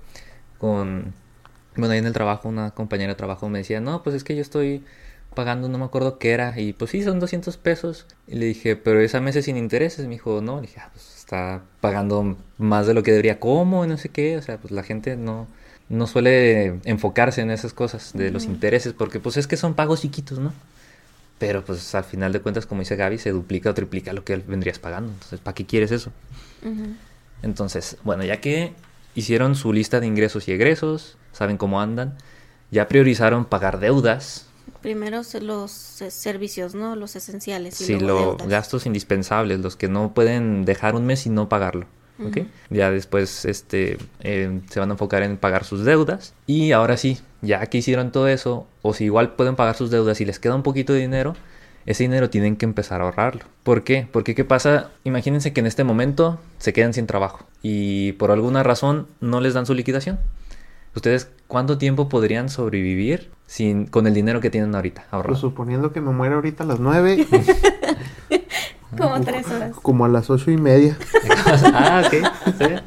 con, 0.57 1.13
bueno, 1.75 1.93
ahí 1.93 1.99
en 1.99 2.05
el 2.05 2.13
trabajo, 2.13 2.49
una 2.49 2.71
compañera 2.71 3.13
de 3.13 3.17
trabajo 3.17 3.49
me 3.49 3.59
decía, 3.59 3.79
no, 3.79 4.03
pues 4.03 4.15
es 4.15 4.23
que 4.23 4.35
yo 4.35 4.41
estoy 4.41 4.83
pagando, 5.35 5.69
no 5.69 5.77
me 5.77 5.85
acuerdo 5.85 6.17
qué 6.17 6.31
era, 6.31 6.59
y 6.59 6.73
pues 6.73 6.91
sí, 6.91 7.03
son 7.03 7.19
200 7.19 7.57
pesos. 7.57 8.05
Y 8.27 8.35
le 8.35 8.45
dije, 8.47 8.75
pero 8.75 8.99
esa 8.99 9.21
mes 9.21 9.35
es 9.35 9.45
sin 9.45 9.57
intereses. 9.57 10.05
Me 10.05 10.13
dijo, 10.13 10.41
no, 10.41 10.55
le 10.55 10.63
dije, 10.63 10.79
ah, 10.79 10.89
pues 10.91 11.15
está 11.17 11.61
pagando 11.81 12.37
más 12.57 12.87
de 12.87 12.93
lo 12.93 13.03
que 13.03 13.11
debería, 13.11 13.39
¿cómo? 13.39 13.85
Y 13.85 13.87
no 13.87 13.97
sé 13.97 14.09
qué, 14.09 14.37
o 14.37 14.41
sea, 14.41 14.57
pues 14.57 14.71
la 14.71 14.83
gente 14.83 15.15
no, 15.15 15.47
no 15.89 16.07
suele 16.07 16.79
enfocarse 16.85 17.41
en 17.41 17.51
esas 17.51 17.73
cosas 17.73 18.13
de 18.13 18.31
los 18.31 18.45
intereses, 18.45 18.93
porque 18.93 19.19
pues 19.19 19.37
es 19.37 19.47
que 19.47 19.57
son 19.57 19.75
pagos 19.75 20.01
chiquitos, 20.01 20.39
¿no? 20.39 20.53
Pero 21.37 21.63
pues 21.63 21.95
al 21.95 22.03
final 22.03 22.33
de 22.33 22.41
cuentas, 22.41 22.65
como 22.65 22.81
dice 22.81 22.95
Gaby, 22.95 23.17
se 23.17 23.31
duplica 23.31 23.69
o 23.69 23.73
triplica 23.73 24.11
lo 24.11 24.25
que 24.25 24.35
vendrías 24.37 24.77
pagando. 24.77 25.11
Entonces, 25.13 25.39
¿para 25.39 25.55
qué 25.55 25.65
quieres 25.65 25.91
eso? 25.91 26.11
Entonces, 27.41 27.97
bueno, 28.03 28.25
ya 28.25 28.41
que 28.41 28.73
hicieron 29.19 29.55
su 29.55 29.71
lista 29.73 29.99
de 29.99 30.07
ingresos 30.07 30.47
y 30.47 30.51
egresos, 30.51 31.17
saben 31.31 31.57
cómo 31.57 31.81
andan, 31.81 32.17
ya 32.71 32.87
priorizaron 32.87 33.45
pagar 33.45 33.79
deudas, 33.79 34.49
Primero 34.81 35.21
los 35.41 35.71
servicios, 35.71 36.73
¿no? 36.73 36.95
Los 36.95 37.15
esenciales. 37.15 37.81
Y 37.81 37.85
sí, 37.85 37.99
los 37.99 38.37
gastos 38.47 38.85
indispensables, 38.85 39.59
los 39.59 39.75
que 39.75 39.89
no 39.89 40.13
pueden 40.13 40.63
dejar 40.63 40.95
un 40.95 41.05
mes 41.05 41.25
y 41.25 41.29
no 41.29 41.49
pagarlo. 41.49 41.85
Ya 42.69 42.91
después 42.91 43.45
este, 43.45 43.97
eh, 44.19 44.59
se 44.69 44.79
van 44.79 44.89
a 44.89 44.93
enfocar 44.93 45.23
en 45.23 45.37
pagar 45.37 45.63
sus 45.63 45.85
deudas. 45.85 46.33
Y 46.47 46.73
ahora 46.73 46.97
sí, 46.97 47.19
ya 47.41 47.65
que 47.67 47.77
hicieron 47.77 48.11
todo 48.11 48.27
eso, 48.27 48.67
o 48.81 48.93
si 48.93 49.05
igual 49.05 49.35
pueden 49.35 49.55
pagar 49.55 49.75
sus 49.75 49.89
deudas 49.89 50.19
y 50.19 50.25
les 50.25 50.39
queda 50.39 50.55
un 50.55 50.63
poquito 50.63 50.91
de 50.93 50.99
dinero, 50.99 51.35
ese 51.89 52.03
dinero 52.03 52.29
tienen 52.29 52.55
que 52.55 52.65
empezar 52.65 53.01
a 53.01 53.05
ahorrarlo. 53.05 53.41
¿Por 53.63 53.83
qué? 53.83 54.07
Porque 54.11 54.35
¿qué 54.35 54.45
pasa? 54.45 54.91
Imagínense 55.05 55.53
que 55.53 55.59
en 55.59 55.65
este 55.65 55.83
momento 55.83 56.39
se 56.59 56.71
quedan 56.71 56.93
sin 56.93 57.07
trabajo 57.07 57.47
y 57.63 58.11
por 58.13 58.29
alguna 58.29 58.61
razón 58.61 59.07
no 59.21 59.41
les 59.41 59.55
dan 59.55 59.65
su 59.65 59.73
liquidación. 59.73 60.19
¿Ustedes 60.95 61.31
cuánto 61.47 61.79
tiempo 61.79 62.07
podrían 62.07 62.49
sobrevivir 62.49 63.31
sin, 63.47 63.87
con 63.87 64.05
el 64.05 64.13
dinero 64.13 64.39
que 64.39 64.51
tienen 64.51 64.75
ahorita 64.75 65.07
ahorrado? 65.09 65.29
Pues 65.33 65.41
suponiendo 65.41 65.91
que 65.91 65.99
me 65.99 66.11
muera 66.11 66.35
ahorita 66.35 66.63
a 66.63 66.67
las 66.67 66.79
nueve, 66.79 67.25
Como 68.97 69.21
tres 69.21 69.47
horas. 69.47 69.75
como 69.81 70.05
a 70.05 70.09
las 70.09 70.29
ocho 70.29 70.51
y 70.51 70.57
media. 70.57 70.95
ah, 71.73 72.03
ok. 72.05 72.83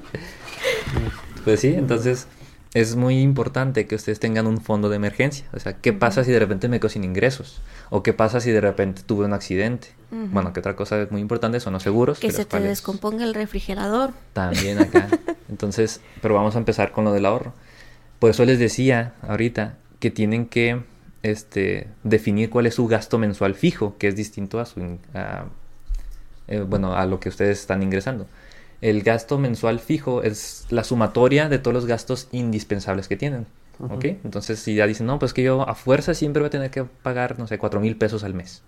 Pues 1.43 1.59
sí, 1.59 1.75
entonces 1.75 2.29
es 2.75 2.97
muy 2.97 3.21
importante 3.21 3.87
que 3.87 3.95
ustedes 3.95 4.19
tengan 4.19 4.47
un 4.47 4.61
fondo 4.61 4.89
de 4.89 4.97
emergencia. 4.97 5.45
O 5.53 5.61
sea, 5.61 5.75
¿qué 5.75 5.93
pasa 5.93 6.25
si 6.25 6.33
de 6.33 6.39
repente 6.39 6.69
me 6.69 6.81
quedo 6.81 6.89
sin 6.89 7.05
ingresos? 7.05 7.61
¿O 7.91 8.03
qué 8.03 8.15
pasa 8.15 8.41
si 8.41 8.51
de 8.51 8.61
repente 8.61 9.03
tuve 9.05 9.27
un 9.27 9.35
accidente? 9.35 9.89
Bueno, 10.11 10.53
que 10.53 10.61
otra 10.61 10.77
cosa 10.77 11.07
muy 11.11 11.21
importante 11.21 11.61
son 11.61 11.75
los 11.75 11.83
seguros. 11.83 12.19
Que 12.19 12.31
se 12.31 12.45
te 12.45 12.51
cuales 12.51 12.69
descomponga 12.69 13.25
el 13.25 13.35
refrigerador. 13.35 14.13
También 14.33 14.79
acá. 14.79 15.09
Entonces, 15.51 16.01
pero 16.21 16.35
vamos 16.35 16.55
a 16.55 16.59
empezar 16.59 16.93
con 16.93 17.05
lo 17.05 17.13
del 17.13 17.27
ahorro. 17.27 17.53
Por 18.19 18.31
eso 18.31 18.45
les 18.45 18.59
decía 18.59 19.15
ahorita 19.23 19.77
que 20.01 20.11
tienen 20.11 20.47
que 20.47 20.83
este, 21.23 21.89
definir 22.05 22.51
cuál 22.51 22.67
es 22.67 22.75
su 22.75 22.87
gasto 22.87 23.19
mensual 23.19 23.55
fijo, 23.55 23.97
que 23.99 24.09
es 24.09 24.17
distinto 24.17 24.61
a 24.61 24.67
su 24.67 24.99
a, 25.15 25.45
eh, 26.49 26.61
bueno, 26.61 26.95
a 26.95 27.07
lo 27.07 27.21
que 27.21 27.29
ustedes 27.29 27.61
están 27.61 27.83
ingresando. 27.83 28.27
El 28.83 29.03
gasto 29.03 29.39
mensual 29.39 29.81
fijo 29.81 30.23
es 30.23 30.67
la 30.69 30.85
sumatoria 30.85 31.49
de 31.49 31.59
todos 31.59 31.73
los 31.75 31.87
gastos 31.87 32.29
indispensables 32.33 33.09
que 33.09 33.17
tienen. 33.17 33.47
¿Ok? 33.79 34.05
Entonces, 34.25 34.59
si 34.61 34.75
ya 34.75 34.87
dicen, 34.87 35.07
no, 35.07 35.19
pues 35.19 35.33
que 35.33 35.43
yo 35.43 35.67
a 35.69 35.75
fuerza 35.75 36.13
siempre 36.15 36.41
voy 36.41 36.49
a 36.49 36.51
tener 36.51 36.71
que 36.71 36.85
pagar, 36.85 37.39
no 37.39 37.47
sé, 37.47 37.57
cuatro 37.59 37.81
mil 37.81 37.97
pesos 37.97 38.23
al 38.23 38.35
mes. 38.35 38.63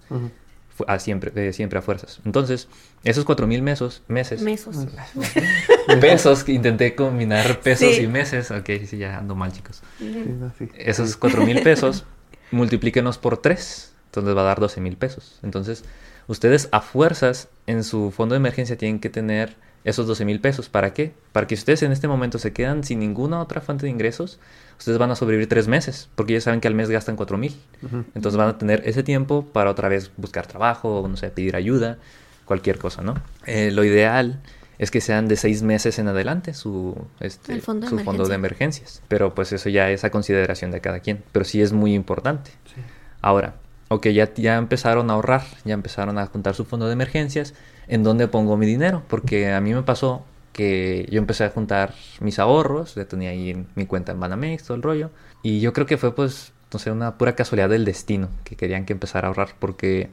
A 0.89 0.99
siempre, 0.99 1.31
eh, 1.37 1.53
siempre 1.53 1.79
a 1.79 1.83
fuerzas. 1.83 2.21
Entonces, 2.25 2.67
esos 3.05 3.25
cuatro 3.25 3.47
mil 3.47 3.63
mesos, 3.63 4.03
meses, 4.09 4.41
Mesos. 4.43 4.77
pesos, 6.01 6.43
que 6.45 6.53
intenté 6.53 6.95
combinar 6.95 7.61
pesos 7.61 7.95
Sí. 7.95 8.03
y 8.03 8.07
meses. 8.09 8.51
Ok, 8.51 8.71
sí, 8.87 8.99
ya 8.99 9.19
ando 9.19 9.35
mal, 9.35 9.53
chicos. 9.53 9.83
Sí. 9.99 10.69
Esos 10.77 11.17
cuatro 11.17 11.45
mil 11.45 11.63
pesos, 11.63 12.05
multiplíquenos 12.51 13.19
por 13.19 13.39
3. 13.39 13.93
Entonces 14.07 14.37
va 14.37 14.41
a 14.43 14.45
dar 14.45 14.61
12 14.61 14.81
mil 14.81 14.97
pesos. 14.97 15.39
Entonces, 15.43 15.85
ustedes 16.29 16.69
a 16.73 16.81
fuerzas 16.81 17.49
en 17.67 17.85
su 17.85 18.11
fondo 18.11 18.35
de 18.35 18.39
emergencia 18.39 18.77
tienen 18.79 19.01
que 19.01 19.11
tener 19.11 19.57
esos 19.85 20.07
12 20.07 20.25
mil 20.25 20.41
pesos. 20.41 20.69
¿Para 20.69 20.93
qué? 20.93 21.13
Para 21.33 21.47
que 21.47 21.55
ustedes 21.55 21.83
en 21.83 21.93
este 21.93 22.09
momento 22.09 22.39
se 22.39 22.53
quedan 22.53 22.85
sin 22.85 22.99
ninguna 22.99 23.41
otra 23.41 23.61
fuente 23.61 23.87
de 23.87 23.91
ingresos, 23.91 24.41
ustedes 24.79 24.99
van 24.99 25.11
a 25.11 25.17
sobrevivir 25.17 25.49
tres 25.49 25.69
meses, 25.69 26.09
porque 26.15 26.33
ya 26.33 26.41
saben 26.41 26.61
que 26.61 26.69
al 26.69 26.75
mes 26.75 26.91
gastan 26.91 27.17
4 27.17 27.37
mil. 27.39 27.55
Ujú. 27.83 28.05
Entonces 28.15 28.37
van 28.37 28.49
a 28.49 28.59
tener 28.59 28.83
ese 28.87 29.03
tiempo 29.03 29.45
para 29.45 29.71
otra 29.71 29.89
vez 29.89 30.11
buscar 30.17 30.47
trabajo, 30.47 31.01
o 31.01 31.09
no 31.09 31.17
sé, 31.17 31.29
pedir 31.29 31.55
ayuda, 31.55 31.99
cualquier 32.47 32.79
cosa, 32.79 33.03
¿no? 33.03 33.15
Eh, 33.47 33.71
lo 33.71 33.85
ideal 33.85 34.41
es 34.79 34.91
que 34.91 35.01
sean 35.01 35.29
de 35.29 35.37
seis 35.37 35.63
meses 35.63 35.99
en 35.99 36.09
adelante 36.09 36.53
su, 36.55 36.97
este, 37.21 37.61
fondo 37.61 37.87
de 37.87 37.91
su 37.91 37.99
fondo 38.01 38.27
de 38.27 38.35
emergencia. 38.35 38.83
emergencias. 38.83 39.03
Pero 39.09 39.35
pues 39.35 39.53
eso 39.53 39.69
ya 39.69 39.91
es 39.91 40.05
a 40.05 40.11
consideración 40.11 40.71
de 40.71 40.81
cada 40.81 41.01
quien. 41.01 41.23
Pero 41.33 41.45
sí 41.45 41.63
es 41.63 41.73
muy 41.73 41.95
importante. 41.95 42.51
Sí. 42.75 42.81
Ahora, 43.21 43.55
ok, 43.89 44.09
ya, 44.09 44.33
ya 44.35 44.57
empezaron 44.57 45.11
a 45.11 45.15
ahorrar, 45.15 45.43
ya 45.65 45.75
empezaron 45.75 46.19
a 46.19 46.27
juntar 46.27 46.55
su 46.55 46.65
fondo 46.65 46.87
de 46.87 46.93
emergencias. 46.93 47.55
¿En 47.87 48.03
dónde 48.03 48.29
pongo 48.29 48.57
mi 48.57 48.67
dinero? 48.67 49.03
Porque 49.09 49.53
a 49.53 49.61
mí 49.61 49.75
me 49.75 49.83
pasó 49.83 50.25
que 50.53 51.07
yo 51.11 51.19
empecé 51.19 51.45
a 51.45 51.51
juntar 51.51 51.95
mis 52.21 52.39
ahorros, 52.39 52.95
ya 52.95 53.05
tenía 53.07 53.31
ahí 53.31 53.51
en 53.51 53.67
mi 53.75 53.87
cuenta 53.87 54.13
en 54.13 54.21
Banamex, 54.21 54.65
todo 54.65 54.77
el 54.77 54.83
rollo. 54.83 55.11
Y 55.43 55.61
yo 55.61 55.73
creo 55.73 55.87
que 55.87 55.99
fue 55.99 56.15
pues, 56.15 56.53
no 56.73 56.79
sé, 56.79 56.91
una 56.91 57.19
pura 57.19 57.35
casualidad 57.35 57.69
del 57.69 57.85
destino 57.85 58.29
que 58.45 58.57
querían 58.57 58.87
que 58.87 58.95
empezara 58.95 59.27
a 59.27 59.31
ahorrar. 59.31 59.51
Porque 59.59 60.11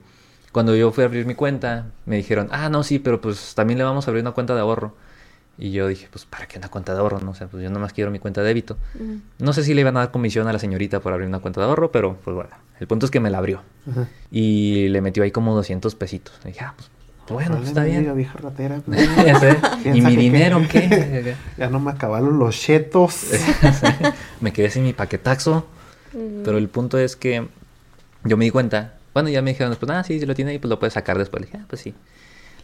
cuando 0.51 0.75
yo 0.75 0.91
fui 0.91 1.03
a 1.03 1.07
abrir 1.07 1.25
mi 1.25 1.35
cuenta, 1.35 1.87
me 2.05 2.17
dijeron, 2.17 2.49
ah, 2.51 2.69
no, 2.69 2.83
sí, 2.83 2.99
pero 2.99 3.21
pues 3.21 3.55
también 3.55 3.77
le 3.77 3.85
vamos 3.85 4.07
a 4.07 4.11
abrir 4.11 4.23
una 4.23 4.33
cuenta 4.33 4.55
de 4.55 4.61
ahorro. 4.61 4.93
Y 5.61 5.69
yo 5.71 5.87
dije, 5.87 6.07
pues, 6.11 6.25
¿para 6.25 6.47
qué 6.47 6.57
una 6.57 6.69
cuenta 6.69 6.91
de 6.91 6.99
ahorro? 7.01 7.19
No 7.19 7.35
sé, 7.35 7.45
pues 7.45 7.63
yo 7.63 7.69
nomás 7.69 7.93
quiero 7.93 8.09
mi 8.09 8.17
cuenta 8.17 8.41
de 8.41 8.47
débito. 8.47 8.77
No 9.37 9.53
sé 9.53 9.63
si 9.63 9.75
le 9.75 9.81
iban 9.81 9.95
a 9.95 9.99
dar 9.99 10.11
comisión 10.11 10.47
a 10.47 10.53
la 10.53 10.57
señorita 10.57 11.01
por 11.01 11.13
abrir 11.13 11.27
una 11.27 11.37
cuenta 11.37 11.61
de 11.61 11.67
ahorro, 11.67 11.91
pero 11.91 12.17
pues 12.23 12.35
bueno, 12.35 12.49
el 12.79 12.87
punto 12.87 13.05
es 13.05 13.11
que 13.11 13.19
me 13.19 13.29
la 13.29 13.37
abrió. 13.37 13.61
Y 14.31 14.87
le 14.87 15.01
metió 15.01 15.21
ahí 15.21 15.29
como 15.29 15.53
200 15.53 15.93
pesitos. 15.93 16.33
Y 16.45 16.47
dije, 16.47 16.61
ah, 16.61 16.73
pues 16.75 16.89
bueno, 17.29 17.57
Vale, 17.57 17.67
está 17.67 17.83
bien. 17.83 18.15
vieja 18.15 18.39
ratera. 18.39 18.81
Sé. 19.39 19.57
¿Y 19.85 20.01
mi 20.01 20.15
que 20.15 20.21
dinero 20.21 20.61
qué. 20.67 20.89
qué? 20.89 21.35
Ya 21.59 21.69
no 21.69 21.79
me 21.79 21.91
acabaron 21.91 22.39
los 22.39 22.59
chetos. 22.59 23.27
me 24.41 24.51
quedé 24.51 24.71
sin 24.71 24.83
mi 24.83 24.93
paquetaxo. 24.93 25.67
Pero 26.43 26.57
el 26.57 26.69
punto 26.69 26.97
es 26.97 27.15
que 27.15 27.47
yo 28.23 28.35
me 28.35 28.45
di 28.45 28.51
cuenta. 28.51 28.95
Bueno, 29.13 29.29
ya 29.29 29.43
me 29.43 29.51
dijeron 29.51 29.69
después, 29.69 29.91
ah, 29.91 30.03
sí, 30.03 30.19
si 30.19 30.25
lo 30.25 30.33
tiene 30.33 30.51
ahí, 30.51 30.57
pues 30.57 30.69
lo 30.69 30.79
puedes 30.79 30.95
sacar 30.95 31.19
después. 31.19 31.41
Le 31.41 31.45
dije, 31.45 31.59
ah, 31.61 31.65
pues 31.69 31.83
sí. 31.83 31.93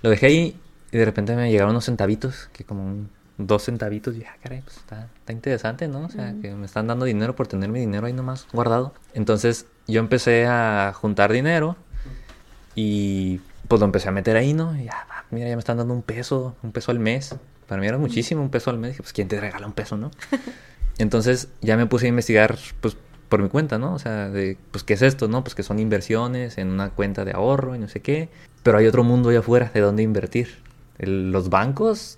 Lo 0.02 0.10
dejé 0.10 0.26
ahí 0.26 0.60
y 0.92 0.98
de 0.98 1.06
repente 1.06 1.36
me 1.36 1.50
llegaron 1.52 1.72
unos 1.72 1.86
centavitos, 1.86 2.50
que 2.54 2.64
como 2.64 2.84
un- 2.86 3.10
dos 3.38 3.64
centavitos. 3.66 4.16
Y 4.16 4.20
dije, 4.20 4.32
ah, 4.34 4.38
caray, 4.42 4.62
pues 4.62 4.78
está, 4.78 5.08
está 5.20 5.32
interesante, 5.34 5.88
¿no? 5.88 6.06
O 6.06 6.10
sea, 6.10 6.34
que 6.42 6.52
me 6.56 6.66
están 6.66 6.88
dando 6.88 7.06
dinero 7.06 7.36
por 7.36 7.48
tener 7.48 7.70
mi 7.70 7.80
dinero 7.80 8.08
ahí 8.08 8.14
nomás 8.14 8.48
guardado. 8.54 8.94
Entonces 9.14 9.66
yo 9.88 10.00
empecé 10.00 10.46
a 10.48 10.92
juntar 10.96 11.32
dinero 11.32 11.76
y 12.76 13.40
pues 13.68 13.80
lo 13.80 13.86
empecé 13.86 14.08
a 14.10 14.12
meter 14.12 14.38
ahí, 14.38 14.54
¿no? 14.54 14.76
Y 14.80 14.86
ya, 14.86 15.06
ah, 15.10 15.24
mira, 15.32 15.50
ya 15.50 15.56
me 15.56 15.60
están 15.60 15.78
dando 15.78 15.94
un 15.94 16.02
peso, 16.04 16.56
un 16.64 16.72
peso 16.72 16.92
al 16.92 17.00
mes. 17.00 17.36
Para 17.68 17.82
mí 17.82 17.88
era 17.88 17.98
muchísimo, 17.98 18.42
un 18.42 18.50
peso 18.50 18.70
al 18.70 18.78
mes. 18.78 18.92
Dije, 18.92 19.04
pues, 19.04 19.14
¿quién 19.14 19.28
te 19.28 19.40
regala 19.42 19.68
un 19.68 19.74
peso, 19.74 19.98
no? 19.98 20.12
Entonces 20.98 21.50
ya 21.62 21.76
me 21.78 21.86
puse 21.86 22.06
a 22.06 22.10
investigar, 22.10 22.58
pues, 22.82 22.96
por 23.30 23.42
mi 23.44 23.50
cuenta, 23.50 23.78
¿no? 23.78 23.94
O 23.94 24.00
sea, 24.00 24.30
de, 24.30 24.58
pues, 24.72 24.84
¿qué 24.84 24.94
es 24.94 25.02
esto, 25.02 25.28
no? 25.28 25.44
Pues 25.44 25.54
que 25.54 25.64
son 25.64 25.80
inversiones 25.80 26.58
en 26.58 26.70
una 26.70 26.92
cuenta 26.92 27.26
de 27.26 27.34
ahorro 27.34 27.76
y 27.76 27.80
no 27.80 27.88
sé 27.90 28.00
qué. 28.02 28.30
Pero 28.64 28.78
hay 28.78 28.88
otro 28.88 29.04
mundo 29.04 29.30
allá 29.30 29.40
afuera 29.40 29.70
de 29.74 29.82
dónde 29.82 30.02
invertir. 30.04 30.66
El- 31.00 31.32
los 31.32 31.50
bancos, 31.50 32.18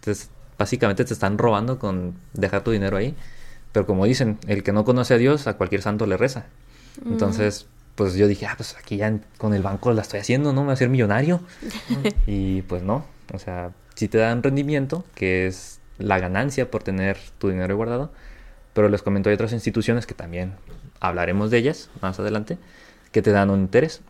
te- 0.00 0.12
básicamente 0.58 1.04
te 1.04 1.12
están 1.12 1.38
robando 1.38 1.78
con 1.78 2.14
dejar 2.34 2.62
tu 2.62 2.70
dinero 2.70 2.96
ahí. 2.96 3.14
Pero 3.72 3.86
como 3.86 4.04
dicen, 4.04 4.38
el 4.46 4.62
que 4.62 4.72
no 4.72 4.84
conoce 4.84 5.14
a 5.14 5.18
Dios, 5.18 5.46
a 5.46 5.54
cualquier 5.56 5.80
santo 5.82 6.06
le 6.06 6.16
reza. 6.16 6.44
Entonces, 7.10 7.66
pues 7.94 8.14
yo 8.14 8.26
dije, 8.28 8.46
ah, 8.46 8.54
pues 8.56 8.76
aquí 8.76 8.96
ya 8.98 9.18
con 9.38 9.54
el 9.54 9.62
banco 9.62 9.92
la 9.92 10.02
estoy 10.02 10.20
haciendo, 10.20 10.52
¿no? 10.52 10.60
Me 10.60 10.66
voy 10.66 10.70
a 10.70 10.74
hacer 10.74 10.88
millonario. 10.90 11.40
y 12.26 12.62
pues 12.62 12.82
no, 12.82 13.04
o 13.32 13.38
sea, 13.38 13.72
sí 13.94 14.08
te 14.08 14.18
dan 14.18 14.42
rendimiento, 14.42 15.04
que 15.14 15.46
es 15.46 15.80
la 15.98 16.18
ganancia 16.18 16.70
por 16.70 16.82
tener 16.82 17.16
tu 17.38 17.48
dinero 17.48 17.76
guardado, 17.76 18.12
pero 18.74 18.88
les 18.88 19.02
comento, 19.02 19.28
hay 19.30 19.34
otras 19.34 19.52
instituciones 19.52 20.06
que 20.06 20.14
también 20.14 20.52
hablaremos 21.00 21.50
de 21.50 21.58
ellas 21.58 21.90
más 22.00 22.18
adelante, 22.18 22.58
que 23.10 23.22
te 23.22 23.30
dan 23.30 23.50
un 23.50 23.60
interés. 23.60 24.00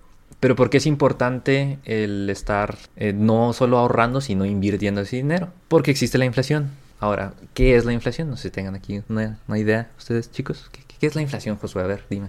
Pero 0.42 0.56
¿por 0.56 0.70
qué 0.70 0.78
es 0.78 0.86
importante 0.86 1.78
el 1.84 2.28
estar 2.28 2.76
eh, 2.96 3.12
no 3.12 3.52
solo 3.52 3.78
ahorrando, 3.78 4.20
sino 4.20 4.44
invirtiendo 4.44 5.00
ese 5.02 5.14
dinero? 5.16 5.50
Porque 5.68 5.92
existe 5.92 6.18
la 6.18 6.24
inflación. 6.24 6.70
Ahora, 6.98 7.34
¿qué 7.54 7.76
es 7.76 7.84
la 7.84 7.92
inflación? 7.92 8.28
No 8.28 8.36
sé 8.36 8.42
si 8.48 8.50
tengan 8.50 8.74
aquí 8.74 9.02
una, 9.08 9.38
una 9.46 9.58
idea 9.58 9.90
ustedes, 9.96 10.32
chicos. 10.32 10.68
¿Qué, 10.72 10.80
qué 10.98 11.06
es 11.06 11.14
la 11.14 11.22
inflación, 11.22 11.58
Josué? 11.58 11.82
A 11.84 11.86
ver, 11.86 12.02
dime. 12.10 12.26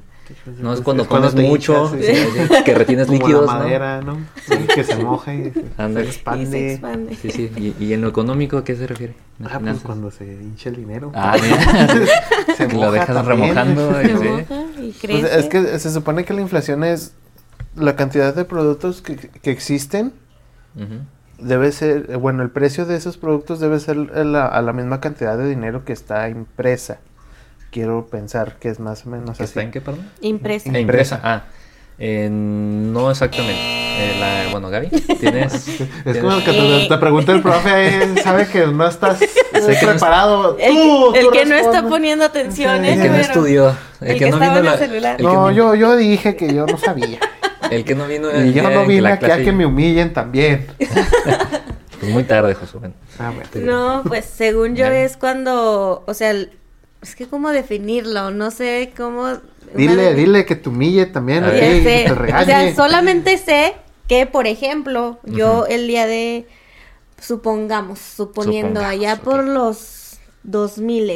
No 0.59 0.73
es 0.73 0.81
cuando 0.81 1.03
es 1.03 1.09
cuando 1.09 1.29
comes 1.31 1.49
mucho, 1.49 1.91
hinchas, 1.95 2.05
sí. 2.05 2.47
sí, 2.47 2.53
que 2.65 2.75
retienes 2.75 3.07
Como 3.07 3.17
líquidos, 3.17 3.45
la 3.47 3.53
¿no? 3.53 3.59
madera, 3.59 4.01
¿no? 4.01 4.17
Sí, 4.47 4.57
que 4.75 4.83
se 4.83 4.95
moja 4.97 5.33
y 5.35 5.43
se, 5.45 5.53
se 5.53 5.59
Y 5.59 5.97
expande. 5.97 6.45
se 6.45 6.71
expande. 6.73 7.15
Sí, 7.15 7.31
sí. 7.31 7.51
¿Y, 7.57 7.83
y 7.83 7.93
en 7.93 8.01
lo 8.01 8.09
económico 8.09 8.57
a 8.59 8.63
qué 8.63 8.75
se 8.75 8.85
refiere? 8.85 9.15
¿En 9.39 9.47
Ah, 9.47 9.59
pues 9.59 9.79
cuando 9.81 10.11
se 10.11 10.25
hincha 10.25 10.69
el 10.69 10.75
dinero. 10.75 11.11
Ah, 11.15 11.35
mira. 11.41 11.87
se 12.57 12.67
Que 12.67 12.73
lo 12.75 12.79
moja 12.81 12.91
dejas 12.91 13.07
también. 13.15 13.55
remojando. 13.55 14.01
y 14.01 14.05
Se 14.05 14.17
sí. 14.17 14.23
moja 14.23 14.63
y 14.81 14.91
crece. 14.91 15.19
Pues 15.21 15.35
es 15.35 15.45
que 15.47 15.79
se 15.79 15.91
supone 15.91 16.23
que 16.23 16.33
la 16.33 16.41
inflación 16.41 16.83
es 16.83 17.13
la 17.75 17.95
cantidad 17.95 18.33
de 18.35 18.45
productos 18.45 19.01
que, 19.01 19.15
que 19.17 19.51
existen 19.51 20.13
debe 21.39 21.71
ser, 21.71 22.07
eh, 22.09 22.15
bueno, 22.15 22.41
el 22.43 22.49
precio 22.49 22.85
de 22.85 22.95
esos 22.95 23.17
productos 23.17 23.59
debe 23.59 23.79
ser 23.79 23.97
a 24.15 24.23
la, 24.23 24.45
a 24.45 24.61
la 24.61 24.73
misma 24.73 24.99
cantidad 25.01 25.37
de 25.37 25.47
dinero 25.49 25.83
que 25.85 25.93
está 25.93 26.29
impresa. 26.29 26.99
Quiero 27.71 28.05
pensar 28.07 28.57
que 28.59 28.69
es 28.69 28.79
más 28.79 29.05
o 29.05 29.09
menos 29.09 29.37
¿Que 29.37 29.43
así. 29.43 29.51
¿Está 29.51 29.61
en 29.63 29.71
qué, 29.71 29.81
perdón? 29.81 30.09
Impresa. 30.21 30.69
Eh, 30.71 30.79
impresa. 30.79 31.19
Ah, 31.23 31.43
eh, 31.99 32.29
no 32.31 33.09
exactamente. 33.11 33.59
Eh, 33.59 34.17
la- 34.19 34.51
bueno, 34.51 34.69
Gaby, 34.69 34.87
tienes. 35.19 35.67
Es 36.05 36.17
como 36.17 36.33
el 36.33 36.43
que 36.43 36.51
te, 36.51 36.85
Eh. 36.85 36.87
te 36.87 36.97
pregunta 36.97 37.31
el 37.31 37.41
profe, 37.41 38.03
eh, 38.03 38.15
sabe 38.23 38.47
que 38.47 38.65
no 38.67 38.87
estás 38.87 39.19
que 39.51 39.59
no 39.61 39.67
es- 39.69 39.77
preparado. 39.85 40.57
El, 40.59 40.73
Tú, 40.75 41.15
el 41.15 41.25
tú 41.25 41.31
que 41.31 41.45
no 41.45 41.55
está 41.55 41.87
poniendo 41.87 42.25
atención, 42.25 42.81
Sí. 42.83 42.89
El 42.89 43.01
que 43.01 43.09
no 43.09 43.15
estudió. 43.17 43.75
El, 44.01 44.07
el 44.07 44.13
que, 44.19 44.25
que 44.25 44.31
no 44.31 44.37
estaba 44.37 44.59
vino 44.59 44.59
en 44.59 44.65
la- 44.65 44.73
el 44.73 44.79
celular. 44.79 45.15
el 45.19 45.25
No, 45.25 45.47
que, 45.49 45.55
yo, 45.55 45.75
yo 45.75 45.95
dije 45.95 46.35
que 46.35 46.53
yo 46.53 46.65
no 46.65 46.77
sabía. 46.77 47.19
El 47.71 47.83
que 47.85 47.95
no 47.95 48.07
vino 48.07 48.29
Y 48.43 48.53
yo 48.53 48.63
no 48.69 48.85
vine 48.85 49.09
aquí 49.09 49.31
a 49.31 49.37
que 49.37 49.51
me 49.51 49.65
humillen 49.65 50.13
también. 50.13 50.67
Pues 51.99 52.11
muy 52.11 52.23
tarde, 52.25 52.53
Josué. 52.53 52.91
Ah, 53.17 53.31
bueno. 53.33 53.49
No, 53.65 54.03
pues 54.05 54.25
según 54.25 54.75
yo 54.75 54.87
es 54.87 55.15
cuando, 55.15 56.03
o 56.05 56.13
sea, 56.13 56.31
el- 56.31 56.51
es 57.01 57.15
que 57.15 57.27
cómo 57.27 57.51
definirlo, 57.51 58.29
no 58.31 58.51
sé 58.51 58.91
cómo. 58.97 59.37
Dile, 59.73 60.09
una- 60.09 60.11
dile 60.11 60.45
que 60.45 60.57
te 60.57 60.67
humille 60.67 61.05
también, 61.05 61.45
A 61.45 61.47
ok, 61.47 61.53
ver. 61.53 61.63
Ya 61.63 61.71
que 61.71 61.83
sé. 61.83 62.03
te 62.13 62.33
O 62.33 62.45
sea, 62.45 62.75
solamente 62.75 63.37
sé 63.37 63.75
que, 64.09 64.25
por 64.25 64.47
ejemplo, 64.47 65.17
yo 65.23 65.59
Ujú. 65.61 65.65
el 65.69 65.87
día 65.87 66.05
de, 66.05 66.45
supongamos, 67.21 67.99
suponiendo 67.99 68.81
Supongamos, 68.81 68.99
allá 69.01 69.13
ok. 69.13 69.19
por 69.23 69.43
los 69.45 70.17
2000 70.43 71.09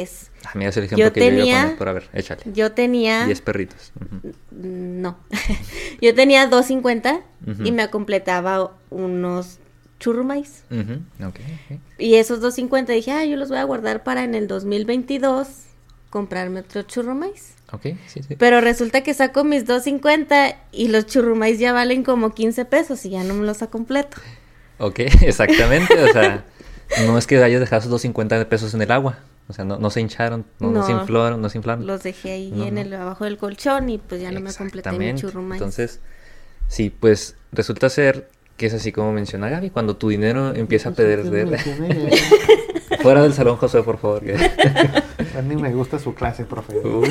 ah, 0.44 0.50
mira, 0.54 0.70
es 0.70 0.76
el 0.76 0.84
ejemplo 0.84 1.06
Yo 1.06 1.12
que 1.12 1.20
yo 1.20 1.26
iba 1.26 1.34
a 1.34 1.38
tenía- 1.38 1.62
poner. 1.62 1.78
Pero 1.78 1.90
a 1.90 1.94
ver, 1.94 2.08
échale. 2.12 2.42
yo 2.46 2.72
tenía 2.72 3.24
10 3.26 3.40
perritos. 3.42 3.92
Ujú. 4.00 4.32
no. 4.52 5.18
yo 6.00 6.14
tenía 6.14 6.46
250 6.46 7.20
Ujú. 7.46 7.64
y 7.64 7.72
me 7.72 7.88
completaba 7.90 8.72
unos 8.90 9.58
churrumais. 10.00 10.62
Ujú, 10.70 10.94
ok, 11.26 11.34
ok. 11.70 11.78
Y 11.98 12.14
esos 12.14 12.40
250 12.40 12.92
dije, 12.92 13.10
ah, 13.12 13.24
yo 13.24 13.36
los 13.36 13.48
voy 13.48 13.58
a 13.58 13.64
guardar 13.64 14.04
para 14.04 14.22
en 14.24 14.34
el 14.34 14.46
2022 14.46 15.48
comprarme 16.10 16.60
otro 16.60 16.82
churrumais. 16.82 17.54
Ok, 17.72 17.82
sí, 18.06 18.22
sí. 18.26 18.36
Pero 18.36 18.60
resulta 18.62 19.02
que 19.02 19.12
saco 19.12 19.44
mis 19.44 19.66
250 19.66 20.56
y 20.72 20.88
los 20.88 21.04
churrumais 21.06 21.58
ya 21.58 21.72
valen 21.72 22.02
como 22.02 22.32
15 22.32 22.64
pesos 22.64 23.04
y 23.04 23.10
ya 23.10 23.24
no 23.24 23.34
me 23.34 23.44
los 23.44 23.60
ha 23.62 23.66
completo. 23.66 24.16
Ok, 24.78 25.00
exactamente. 25.22 26.02
O 26.02 26.12
sea, 26.12 26.44
no 27.04 27.18
es 27.18 27.26
que 27.26 27.42
hayas 27.42 27.60
dejado 27.60 27.80
esos 27.80 27.90
250 27.90 28.48
pesos 28.48 28.72
en 28.74 28.80
el 28.82 28.90
agua. 28.90 29.18
O 29.48 29.52
sea, 29.54 29.64
no, 29.64 29.78
no 29.78 29.88
se 29.90 30.00
hincharon, 30.00 30.44
no, 30.60 30.70
no 30.70 30.84
se 30.86 30.92
No. 30.92 31.00
inflaron, 31.00 31.40
no 31.40 31.48
se 31.48 31.56
inflaron. 31.58 31.86
Los 31.86 32.02
dejé 32.02 32.32
ahí 32.32 32.52
No, 32.54 32.64
en 32.66 32.74
no. 32.74 32.80
el 32.82 32.92
abajo 32.94 33.24
del 33.24 33.38
colchón 33.38 33.88
y 33.88 33.98
pues 33.98 34.20
ya 34.20 34.30
no 34.30 34.40
me 34.40 34.52
completé 34.52 34.90
mi 34.90 34.96
Exactamente. 35.06 35.20
churrumais. 35.22 35.60
Entonces, 35.60 36.00
sí, 36.68 36.90
pues 36.90 37.36
resulta 37.52 37.88
ser 37.88 38.28
que 38.58 38.66
es 38.66 38.74
así 38.74 38.90
como 38.92 39.12
menciona 39.12 39.48
Gaby, 39.48 39.70
cuando 39.70 39.96
tu 39.96 40.08
dinero 40.08 40.52
empieza 40.54 40.90
a 40.90 40.92
perder... 40.92 41.56
Fuera 43.02 43.22
del 43.22 43.32
salón, 43.32 43.56
José, 43.56 43.82
por 43.82 43.98
favor. 43.98 44.20
que- 44.22 44.34
A 45.38 45.42
mí 45.42 45.54
me 45.56 45.72
gusta 45.72 45.98
su 46.00 46.14
clase, 46.14 46.44
profe. 46.44 46.76
Uh, 46.78 47.04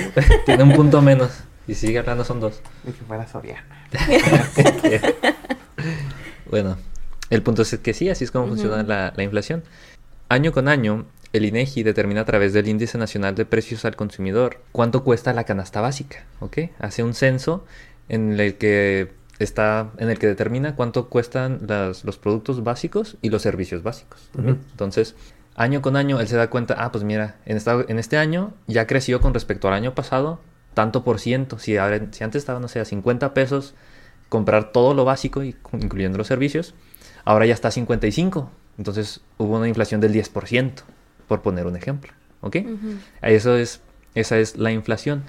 tiene 0.46 0.64
un 0.64 0.74
punto 0.74 1.02
menos. 1.02 1.32
Y 1.68 1.76
sigue 1.76 2.00
hablando, 2.00 2.24
son 2.26 2.40
dos. 2.42 2.62
Ni 2.84 2.92
que 2.92 3.04
fuera 3.06 3.26
Soriana. 3.28 3.64
Bueno, 6.50 6.78
el 7.30 7.42
punto 7.44 7.62
es 7.62 7.78
que 7.78 7.94
sí, 7.94 8.10
así 8.10 8.24
es 8.24 8.32
como 8.32 8.46
Ujú. 8.46 8.54
funciona 8.56 8.84
la, 8.84 9.14
la 9.16 9.24
inflación. 9.24 9.64
Año 10.30 10.52
con 10.52 10.68
año, 10.68 11.06
el 11.38 11.46
INEGI 11.46 11.84
determina 11.84 12.22
a 12.22 12.26
través 12.26 12.54
del 12.54 12.68
Índice 12.68 12.98
Nacional 12.98 13.36
de 13.36 13.46
Precios 13.46 13.86
al 13.86 13.96
Consumidor 13.96 14.62
cuánto 14.72 15.04
cuesta 15.04 15.34
la 15.34 15.44
canasta 15.44 15.82
básica, 15.82 16.26
¿ok? 16.40 16.58
Hace 16.80 17.04
un 17.04 17.14
censo 17.14 17.66
en 18.10 18.40
el 18.40 18.56
que 18.56 19.12
está, 19.40 19.92
en 19.98 20.10
el 20.10 20.18
que 20.20 20.28
determina 20.28 20.76
cuánto 20.76 21.10
cuestan 21.10 21.60
las- 21.68 22.04
los 22.04 22.18
productos 22.18 22.64
básicos 22.64 23.18
y 23.22 23.30
los 23.30 23.42
servicios 23.42 23.84
básicos. 23.84 24.30
¿también. 24.34 24.56
Ujú. 24.56 24.64
Entonces, 24.72 25.16
año 25.56 25.82
con 25.82 25.96
año, 25.96 26.20
él 26.20 26.28
se 26.28 26.36
da 26.38 26.50
cuenta, 26.50 26.76
ah, 26.78 26.92
pues 26.92 27.04
mira, 27.04 27.36
en, 27.46 27.58
esta- 27.58 27.86
en 27.88 28.00
este 28.00 28.18
año 28.18 28.54
ya 28.68 28.88
creció 28.88 29.22
con 29.22 29.34
respecto 29.34 29.68
al 29.68 29.74
año 29.74 29.94
pasado 29.96 30.40
tanto 30.74 31.04
por 31.04 31.20
ciento. 31.20 31.58
Si, 31.60 31.76
antes 31.78 32.36
estaba, 32.36 32.60
no 32.60 32.68
sé, 32.68 32.80
a 32.80 32.86
50 32.86 33.34
pesos 33.34 33.74
comprar 34.30 34.72
todo 34.72 34.94
lo 34.94 35.06
básico, 35.06 35.44
y- 35.44 35.56
incluyendo 35.74 36.18
los 36.18 36.28
servicios, 36.28 36.74
ahora 37.26 37.46
ya 37.46 37.54
está 37.54 37.70
a 37.70 37.72
55. 37.72 38.52
Entonces 38.78 39.22
hubo 39.38 39.58
una 39.58 39.68
inflación 39.68 40.02
del 40.02 40.14
10%, 40.14 40.84
por 41.28 41.42
poner 41.42 41.66
un 41.66 41.76
ejemplo. 41.76 42.14
¿Ok? 42.42 42.58
Eso 43.22 43.58
es, 43.58 43.82
esa 44.16 44.38
es 44.38 44.58
la 44.58 44.72
inflación. 44.72 45.24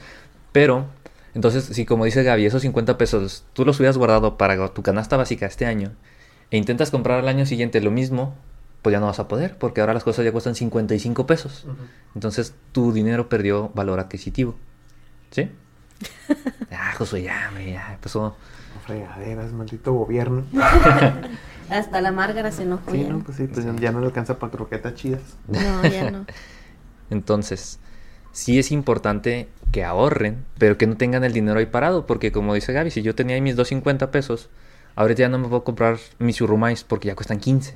Pero, 0.52 0.86
entonces, 1.34 1.64
si 1.64 1.84
como 1.84 2.04
dice 2.04 2.22
Gaby, 2.22 2.46
esos 2.46 2.62
50 2.62 2.98
pesos 2.98 3.44
tú 3.52 3.64
los 3.64 3.78
hubieras 3.78 3.98
guardado 3.98 4.36
para 4.36 4.68
tu 4.68 4.82
canasta 4.82 5.16
básica 5.16 5.46
este 5.46 5.66
año 5.66 5.92
e 6.50 6.56
intentas 6.56 6.90
comprar 6.90 7.18
al 7.20 7.28
año 7.28 7.46
siguiente 7.46 7.80
lo 7.80 7.90
mismo, 7.90 8.34
pues 8.82 8.92
ya 8.92 9.00
no 9.00 9.06
vas 9.06 9.18
a 9.18 9.28
poder, 9.28 9.58
porque 9.58 9.80
ahora 9.80 9.94
las 9.94 10.04
cosas 10.04 10.24
ya 10.24 10.32
cuestan 10.32 10.54
55 10.54 11.26
pesos. 11.26 11.66
Entonces 12.14 12.54
tu 12.72 12.92
dinero 12.92 13.28
perdió 13.28 13.70
valor 13.74 14.00
adquisitivo. 14.00 14.56
¿Sí? 15.30 15.50
ah, 16.72 16.94
Josué, 16.96 17.22
ya, 17.22 17.50
ya 17.58 17.94
empezó. 17.94 18.36
No 18.74 18.80
fregaderas, 18.86 19.52
maldito 19.52 19.92
gobierno. 19.92 20.44
Hasta 21.70 22.00
la 22.00 22.12
Márgara 22.12 22.50
se 22.50 22.62
enojó. 22.62 22.90
Sí, 22.90 23.02
ya. 23.02 23.08
no, 23.08 23.20
pues 23.20 23.36
sí, 23.36 23.46
pues 23.46 23.66
ya 23.80 23.92
no 23.92 24.00
le 24.00 24.06
alcanza 24.06 24.38
para 24.38 24.52
croquetas 24.52 24.94
chidas. 24.94 25.20
No, 25.46 25.82
ya 25.88 26.10
no. 26.10 26.26
Entonces, 27.10 27.78
sí 28.32 28.58
es 28.58 28.72
importante 28.72 29.48
que 29.72 29.84
ahorren, 29.84 30.44
pero 30.58 30.78
que 30.78 30.86
no 30.86 30.96
tengan 30.96 31.24
el 31.24 31.32
dinero 31.32 31.58
ahí 31.58 31.66
parado, 31.66 32.06
porque 32.06 32.32
como 32.32 32.54
dice 32.54 32.72
Gaby, 32.72 32.90
si 32.90 33.02
yo 33.02 33.14
tenía 33.14 33.34
ahí 33.34 33.40
mis 33.40 33.56
250 33.56 34.10
pesos, 34.10 34.48
ahorita 34.96 35.20
ya 35.20 35.28
no 35.28 35.38
me 35.38 35.48
puedo 35.48 35.64
comprar 35.64 35.98
mis 36.18 36.36
churrumais 36.36 36.84
porque 36.84 37.08
ya 37.08 37.14
cuestan 37.14 37.40
15. 37.40 37.74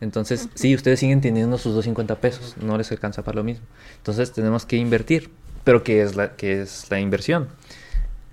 Entonces, 0.00 0.48
sí, 0.54 0.74
ustedes 0.74 1.00
siguen 1.00 1.20
teniendo 1.20 1.58
sus 1.58 1.74
250 1.74 2.16
pesos, 2.16 2.56
no 2.60 2.78
les 2.78 2.90
alcanza 2.92 3.22
para 3.22 3.36
lo 3.36 3.44
mismo. 3.44 3.66
Entonces, 3.96 4.32
tenemos 4.32 4.64
que 4.64 4.76
invertir. 4.76 5.30
Pero 5.64 5.82
¿qué 5.82 6.02
es 6.02 6.16
la, 6.16 6.34
qué 6.36 6.62
es 6.62 6.86
la 6.90 7.00
inversión? 7.00 7.48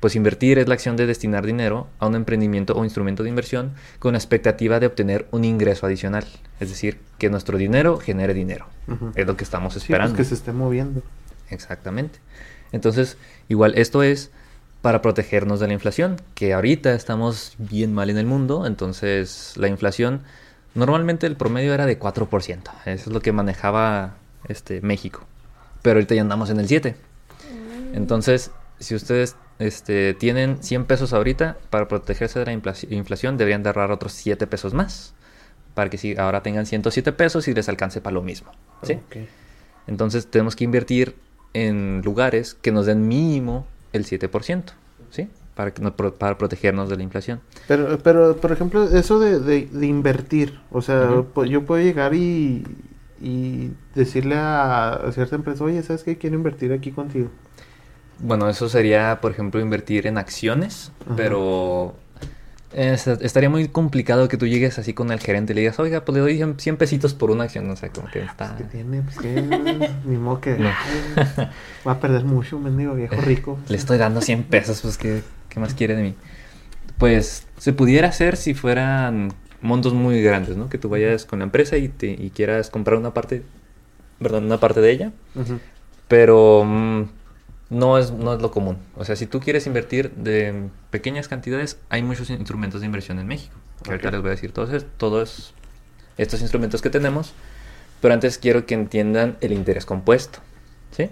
Pues 0.05 0.15
invertir 0.15 0.59
es 0.59 0.67
la 0.67 0.75
acción 0.75 0.97
de 0.97 1.07
destinar 1.07 1.47
dinero 1.47 1.87
a 1.97 2.05
un 2.05 2.13
emprendimiento 2.13 2.75
o 2.75 2.83
instrumento 2.83 3.23
de 3.23 3.29
inversión 3.29 3.71
con 3.97 4.11
la 4.11 4.19
expectativa 4.19 4.79
de 4.79 4.85
obtener 4.85 5.25
un 5.31 5.43
ingreso 5.43 5.87
adicional. 5.87 6.25
Es 6.59 6.69
decir, 6.69 6.99
que 7.17 7.31
nuestro 7.31 7.57
dinero 7.57 7.97
genere 7.97 8.35
dinero. 8.35 8.67
Es 9.15 9.25
lo 9.25 9.35
que 9.35 9.43
estamos 9.43 9.73
Sí, 9.73 9.79
pues 9.79 9.83
esperando. 9.85 10.15
que 10.15 10.23
se 10.23 10.35
esté 10.35 10.51
moviendo. 10.51 11.01
Exactamente. 11.49 12.19
Entonces, 12.71 13.17
igual 13.49 13.73
esto 13.79 14.03
es 14.03 14.29
para 14.83 15.01
protegernos 15.01 15.59
de 15.59 15.65
la 15.65 15.73
inflación, 15.73 16.17
que 16.35 16.53
ahorita 16.53 16.93
estamos 16.93 17.55
bien 17.57 17.91
mal 17.91 18.11
en 18.11 18.19
el 18.19 18.27
mundo, 18.27 18.67
entonces 18.67 19.53
la 19.55 19.69
inflación 19.69 20.21
normalmente 20.75 21.25
el 21.25 21.35
promedio 21.35 21.73
era 21.73 21.87
de 21.87 21.97
4%, 21.99 22.29
eso 22.29 22.69
es 22.85 23.07
lo 23.07 23.21
que 23.21 23.31
manejaba 23.31 24.17
este 24.47 24.81
México. 24.81 25.25
Pero 25.81 25.95
ahorita 25.95 26.13
ya 26.13 26.21
andamos 26.21 26.51
en 26.51 26.59
el 26.59 26.67
7. 26.67 26.95
Entonces, 27.95 28.51
si 28.79 28.95
ustedes 28.95 29.35
este, 29.59 30.13
tienen 30.13 30.61
100 30.61 30.85
pesos 30.85 31.13
ahorita, 31.13 31.57
para 31.69 31.87
protegerse 31.87 32.39
de 32.39 32.45
la 32.45 32.53
infla- 32.53 32.91
inflación 32.91 33.37
deberían 33.37 33.63
de 33.63 33.69
ahorrar 33.69 33.91
otros 33.91 34.11
7 34.13 34.47
pesos 34.47 34.73
más, 34.73 35.13
para 35.73 35.89
que 35.89 35.97
si 35.97 36.17
ahora 36.17 36.41
tengan 36.43 36.65
107 36.65 37.11
pesos 37.13 37.47
y 37.47 37.53
les 37.53 37.67
alcance 37.69 38.01
para 38.01 38.13
lo 38.13 38.21
mismo. 38.21 38.51
¿sí? 38.83 38.99
Entonces 39.87 40.27
tenemos 40.27 40.55
que 40.55 40.63
invertir 40.63 41.15
en 41.53 42.01
lugares 42.03 42.53
que 42.55 42.71
nos 42.71 42.85
den 42.85 43.07
mínimo 43.07 43.65
el 43.93 44.05
7%, 44.05 44.63
¿sí? 45.09 45.29
Para, 45.53 45.73
que 45.73 45.81
para 46.19 46.37
protegernos 46.37 46.89
de 46.89 46.97
la 46.97 47.03
inflación. 47.03 47.39
Pero, 47.67 47.97
pero, 47.99 48.35
por 48.37 48.51
ejemplo, 48.51 48.83
eso 48.89 49.19
de, 49.19 49.39
de, 49.39 49.67
de 49.67 49.85
invertir, 49.85 50.59
o 50.69 50.81
sea, 50.81 51.23
yo 51.47 51.65
puedo 51.65 51.81
llegar 51.81 52.13
y, 52.13 52.65
y 53.21 53.71
decirle 53.93 54.35
a, 54.35 54.89
a 54.95 55.11
cierta 55.13 55.35
empresa, 55.37 55.63
oye, 55.63 55.81
¿sabes 55.81 56.03
qué? 56.03 56.17
Quiero 56.17 56.35
invertir 56.35 56.73
aquí 56.73 56.91
contigo. 56.91 57.29
Bueno, 58.19 58.49
eso 58.49 58.69
sería, 58.69 59.19
por 59.21 59.31
ejemplo, 59.31 59.59
invertir 59.59 60.07
en 60.07 60.17
acciones, 60.17 60.91
Ajá. 61.05 61.15
pero 61.15 61.95
es- 62.73 63.07
estaría 63.07 63.49
muy 63.49 63.67
complicado 63.67 64.27
que 64.27 64.37
tú 64.37 64.47
llegues 64.47 64.77
así 64.79 64.93
con 64.93 65.11
el 65.11 65.19
gerente 65.19 65.53
y 65.53 65.55
le 65.55 65.61
digas, 65.61 65.79
oiga, 65.79 66.03
pues 66.05 66.13
le 66.15 66.21
doy 66.21 66.35
100 66.37 66.59
100 66.59 66.77
pesitos 66.77 67.13
por 67.13 67.31
una 67.31 67.43
acción, 67.45 67.69
o 67.69 67.75
sea, 67.75 67.89
como 67.89 68.09
que 68.09 68.23
está... 68.23 68.55
¿Qué 68.57 68.63
tiene? 68.65 69.01
Pues 69.01 69.17
que, 69.17 69.33
ni 70.05 70.15
modo 70.17 70.41
que 70.41 70.57
No. 70.57 70.69
va 71.87 71.91
a 71.93 71.99
perder 71.99 72.23
mucho, 72.23 72.59
mendigo 72.59 72.93
viejo 72.95 73.15
rico. 73.21 73.57
Le 73.69 73.77
estoy 73.77 73.97
dando 73.97 74.21
100 74.21 74.43
pesos, 74.43 74.81
pues 74.81 74.97
¿qué, 74.97 75.21
qué 75.49 75.59
más 75.59 75.73
quiere 75.73 75.95
de 75.95 76.03
mí? 76.03 76.15
Pues 76.97 77.45
se 77.57 77.73
pudiera 77.73 78.07
hacer 78.07 78.37
si 78.37 78.53
fueran 78.53 79.33
montos 79.61 79.93
muy 79.93 80.21
grandes, 80.21 80.55
¿no? 80.55 80.69
Que 80.69 80.77
tú 80.77 80.87
vayas 80.89 81.25
con 81.25 81.39
la 81.39 81.45
empresa 81.45 81.75
y, 81.77 81.89
te, 81.89 82.07
y 82.07 82.29
quieras 82.29 82.69
comprar 82.69 82.97
una 82.97 83.13
parte, 83.13 83.43
¿verdad? 84.21 84.41
Una 84.43 84.59
parte 84.59 84.79
de 84.79 84.91
ella. 84.91 85.11
Pero 86.07 86.63
mm, 86.65 87.03
no 87.69 87.97
es, 87.97 88.11
no 88.11 88.33
es 88.33 88.41
lo 88.41 88.51
común. 88.51 88.77
O 88.95 89.05
sea, 89.05 89.15
si 89.15 89.25
tú 89.25 89.39
quieres 89.39 89.67
invertir 89.67 90.11
de 90.11 90.69
pequeñas 90.91 91.27
cantidades, 91.27 91.77
hay 91.89 92.03
muchos 92.03 92.29
instrumentos 92.29 92.81
de 92.81 92.85
inversión 92.85 93.19
en 93.19 93.27
México. 93.27 93.55
Que 93.83 93.91
ahorita 93.91 94.11
les 94.11 94.21
voy 94.21 94.29
a 94.29 94.31
decir 94.31 94.51
todos, 94.51 94.85
todos 94.97 95.53
estos 96.17 96.41
instrumentos 96.41 96.81
que 96.81 96.89
tenemos. 96.89 97.33
Pero 98.01 98.13
antes 98.13 98.37
quiero 98.37 98.65
que 98.65 98.75
entiendan 98.75 99.37
el 99.41 99.51
interés 99.51 99.85
compuesto. 99.85 100.39
¿Sí? 100.91 101.09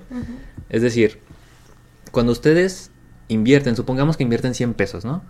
Es 0.70 0.82
decir, 0.82 1.20
cuando 2.12 2.32
ustedes 2.32 2.92
invierten, 3.28 3.76
supongamos 3.76 4.16
que 4.18 4.24
invierten 4.24 4.54
100 4.54 4.76
pesos, 4.76 5.04
¿no? 5.04 5.24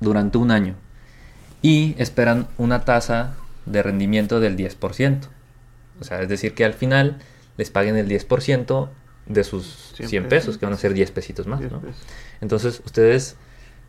Durante 0.00 0.38
un 0.38 0.50
año. 0.50 0.74
Y 1.62 1.94
esperan 1.98 2.48
una 2.58 2.84
tasa 2.84 3.34
de 3.66 3.82
rendimiento 3.82 4.40
del 4.40 4.56
10%. 4.56 5.20
O 6.00 6.04
sea, 6.04 6.22
es 6.22 6.28
decir, 6.28 6.54
que 6.54 6.64
al 6.64 6.74
final 6.74 7.18
les 7.56 7.70
paguen 7.70 7.96
el 7.96 8.08
10% 8.08 8.88
de 9.32 9.44
sus 9.44 9.92
100 9.94 10.08
100 10.08 10.22
pesos. 10.24 10.30
pesos, 10.46 10.58
que 10.58 10.66
van 10.66 10.74
a 10.74 10.78
ser 10.78 10.92
10 10.92 11.10
pesitos 11.12 11.46
más, 11.46 11.60
¿no? 11.60 11.80
pesos. 11.80 12.02
Entonces, 12.40 12.82
ustedes, 12.84 13.36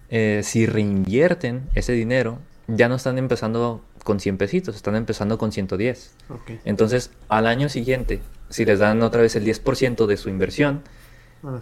eh, 0.09 0.41
si 0.43 0.65
reinvierten 0.65 1.69
ese 1.75 1.93
dinero, 1.93 2.39
ya 2.67 2.87
no 2.89 2.95
están 2.95 3.17
empezando 3.17 3.83
con 4.03 4.19
100 4.19 4.37
pesitos, 4.37 4.75
están 4.75 4.95
empezando 4.95 5.37
con 5.37 5.51
110. 5.51 6.13
Ok. 6.29 6.51
Entonces, 6.65 7.11
al 7.27 7.47
año 7.47 7.69
siguiente, 7.69 8.21
si 8.49 8.65
les 8.65 8.79
dan 8.79 9.01
otra 9.01 9.21
vez 9.21 9.35
el 9.35 9.43
10% 9.45 10.05
de 10.05 10.17
su 10.17 10.29
inversión, 10.29 10.81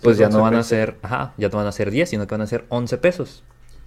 pues 0.01 0.17
ya 0.17 0.27
no 0.29 0.39
11 0.39 0.41
van 0.41 0.55
a 0.55 0.63
ser, 0.63 0.97
ajá, 1.01 1.33
ya 1.37 1.47
no 1.49 1.57
van 1.57 1.67
a 1.67 1.71
ser 1.71 1.89
10, 1.89 2.09
sino 2.09 2.27
que 2.27 2.33
van 2.35 2.41
a 2.41 2.47
ser 2.47 2.65
11 2.69 2.97
pesos. 2.97 3.43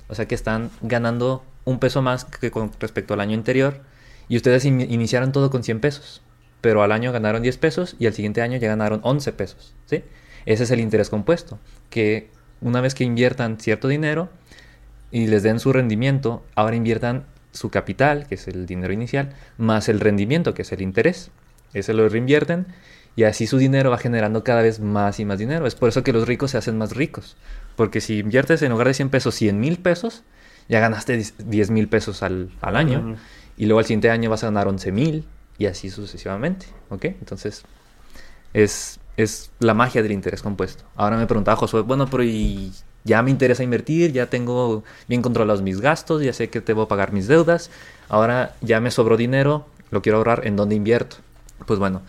O 0.08 0.14
sea 0.14 0.26
que 0.26 0.34
están 0.34 0.70
ganando 0.80 1.44
un 1.64 1.78
peso 1.78 2.00
más 2.02 2.24
que 2.24 2.50
con 2.50 2.70
respecto 2.80 3.14
al 3.14 3.20
año 3.20 3.36
anterior. 3.36 3.80
Y 4.28 4.36
ustedes 4.36 4.64
in- 4.64 4.80
iniciaron 4.80 5.32
todo 5.32 5.50
con 5.50 5.62
100 5.62 5.80
pesos. 5.80 6.22
Pero 6.62 6.82
al 6.82 6.92
año 6.92 7.12
ganaron 7.12 7.42
10 7.42 7.58
pesos 7.58 7.96
y 7.98 8.06
al 8.06 8.14
siguiente 8.14 8.40
año 8.40 8.56
ya 8.56 8.68
ganaron 8.68 9.00
11 9.02 9.32
pesos. 9.34 9.74
¿sí? 9.84 10.04
Ese 10.46 10.62
es 10.62 10.70
el 10.70 10.80
interés 10.80 11.10
compuesto. 11.10 11.58
Que 11.90 12.30
una 12.62 12.80
vez 12.80 12.94
que 12.94 13.04
inviertan 13.04 13.58
cierto 13.58 13.88
dinero 13.88 14.30
y 15.10 15.26
les 15.26 15.42
den 15.42 15.60
su 15.60 15.72
rendimiento, 15.72 16.42
ahora 16.54 16.76
inviertan 16.76 17.26
su 17.50 17.68
capital, 17.68 18.26
que 18.28 18.36
es 18.36 18.48
el 18.48 18.64
dinero 18.64 18.92
inicial, 18.92 19.34
más 19.58 19.88
el 19.88 20.00
rendimiento, 20.00 20.54
que 20.54 20.62
es 20.62 20.72
el 20.72 20.80
interés. 20.80 21.30
Ese 21.74 21.92
lo 21.92 22.08
reinvierten 22.08 22.66
y 23.16 23.24
así 23.24 23.46
su 23.46 23.58
dinero 23.58 23.90
va 23.90 23.98
generando 23.98 24.44
cada 24.44 24.62
vez 24.62 24.78
más 24.78 25.20
y 25.20 25.24
más 25.24 25.38
dinero. 25.38 25.66
Es 25.66 25.74
por 25.74 25.88
eso 25.88 26.04
que 26.04 26.12
los 26.12 26.26
ricos 26.26 26.52
se 26.52 26.58
hacen 26.58 26.78
más 26.78 26.96
ricos. 26.96 27.36
Porque 27.74 28.00
si 28.00 28.20
inviertes 28.20 28.62
en 28.62 28.70
lugar 28.70 28.86
de 28.86 28.94
100 28.94 29.10
pesos, 29.10 29.34
100 29.34 29.58
mil 29.58 29.78
pesos, 29.78 30.22
ya 30.68 30.78
ganaste 30.78 31.22
10 31.44 31.70
mil 31.70 31.88
pesos 31.88 32.22
al, 32.22 32.50
al 32.60 32.76
año. 32.76 33.16
Y 33.56 33.66
luego 33.66 33.80
al 33.80 33.84
siguiente 33.84 34.10
año 34.10 34.30
vas 34.30 34.44
a 34.44 34.46
ganar 34.46 34.68
11 34.68 34.92
mil 34.92 35.24
y 35.62 35.66
así 35.66 35.90
sucesivamente. 35.90 36.66
¿Ok? 36.90 37.04
Entonces, 37.04 37.62
es, 38.52 38.98
es 39.16 39.50
la 39.60 39.74
magia 39.74 40.02
del 40.02 40.12
interés 40.12 40.42
compuesto. 40.42 40.84
Ahora 40.96 41.16
me 41.16 41.26
preguntaba 41.26 41.56
Josué, 41.56 41.82
bueno, 41.82 42.08
pero 42.10 42.24
y 42.24 42.72
ya 43.04 43.22
me 43.22 43.30
interesa 43.30 43.62
invertir, 43.62 44.12
ya 44.12 44.26
tengo 44.26 44.84
bien 45.08 45.22
controlados 45.22 45.62
mis 45.62 45.80
gastos, 45.80 46.22
ya 46.22 46.32
sé 46.32 46.50
que 46.50 46.60
debo 46.60 46.88
pagar 46.88 47.12
mis 47.12 47.26
deudas, 47.26 47.70
ahora 48.08 48.54
ya 48.60 48.80
me 48.80 48.90
sobró 48.90 49.16
dinero, 49.16 49.66
lo 49.90 50.02
quiero 50.02 50.18
ahorrar, 50.18 50.46
¿en 50.46 50.56
dónde 50.56 50.74
invierto? 50.74 51.16
Pues 51.66 51.78
bueno, 51.78 52.02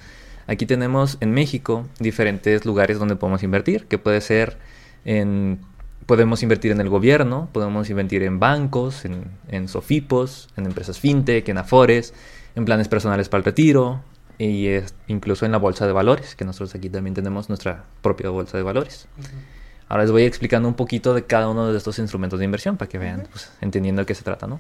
aquí 0.48 0.66
tenemos 0.66 1.18
en 1.20 1.32
México 1.32 1.88
diferentes 2.00 2.66
lugares 2.66 3.00
donde 3.00 3.16
podemos 3.16 3.44
invertir, 3.44 3.86
que 3.86 3.98
puede 3.98 4.22
ser 4.22 4.58
en... 5.06 5.60
Podemos 6.06 6.44
invertir 6.44 6.74
en 6.74 6.82
el 6.82 6.90
gobierno, 6.90 7.48
podemos 7.54 7.90
invertir 7.90 8.24
en 8.24 8.38
bancos, 8.38 9.06
en, 9.06 9.24
en 9.48 9.70
Sofipos, 9.70 10.50
en 10.58 10.66
empresas 10.66 11.00
fintech, 11.00 11.48
en 11.48 11.58
Afores, 11.58 12.14
en 12.56 12.66
planes 12.66 12.88
personales 12.88 13.30
para 13.30 13.40
el 13.40 13.46
retiro 13.46 14.02
y 14.38 14.68
es- 14.68 14.94
incluso 15.08 15.46
en 15.46 15.52
la 15.52 15.58
bolsa 15.58 15.86
de 15.88 15.94
valores, 15.94 16.36
que 16.36 16.46
nosotros 16.46 16.74
aquí 16.76 16.90
también 16.90 17.14
tenemos 17.14 17.50
nuestra 17.50 17.86
propia 18.02 18.30
bolsa 18.30 18.58
de 18.58 18.64
valores. 18.64 19.08
Ahora 19.90 20.04
les 20.04 20.12
voy 20.12 20.24
explicando 20.24 20.68
un 20.68 20.74
poquito 20.76 21.14
de 21.14 21.24
cada 21.26 21.50
uno 21.50 21.72
de 21.72 21.78
estos 21.78 22.00
instrumentos 22.00 22.40
de 22.40 22.46
inversión 22.46 22.78
para 22.78 22.90
que 22.90 22.98
vean, 22.98 23.28
pues, 23.32 23.52
entendiendo 23.62 24.02
de 24.02 24.06
qué 24.06 24.16
se 24.16 24.24
trata, 24.24 24.48
¿no? 24.48 24.60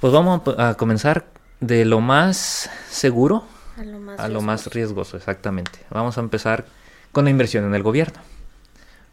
Pues 0.00 0.12
vamos 0.12 0.40
a, 0.56 0.70
a 0.70 0.74
comenzar 0.74 1.26
de 1.60 1.84
lo 1.84 2.00
más 2.00 2.70
seguro 2.88 3.44
A 3.78 3.84
lo 3.84 3.98
más, 4.00 4.18
a 4.18 4.28
lo 4.28 4.40
más 4.40 4.60
riesgoso. 4.66 4.70
riesgoso, 4.74 5.16
exactamente. 5.18 5.80
Vamos 5.90 6.16
a 6.16 6.20
empezar 6.22 6.64
con 7.12 7.24
la 7.24 7.30
inversión 7.30 7.64
en 7.64 7.74
el 7.74 7.82
gobierno. 7.82 8.18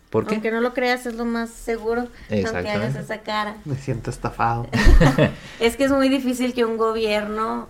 ¿Por 0.10 0.26
qué? 0.26 0.36
Aunque 0.36 0.52
no 0.52 0.62
lo 0.62 0.74
creas, 0.74 1.06
es 1.06 1.16
lo 1.16 1.26
más 1.26 1.50
seguro. 1.50 2.08
Aunque 2.32 2.70
hagas 2.70 2.96
esa 2.96 3.20
cara. 3.20 3.58
Me 3.66 3.76
siento 3.76 4.10
estafado. 4.10 4.68
Es 5.60 5.76
que 5.76 5.84
es 5.86 5.92
muy 5.92 6.08
difícil 6.10 6.54
que 6.54 6.64
un 6.66 6.78
gobierno 6.78 7.68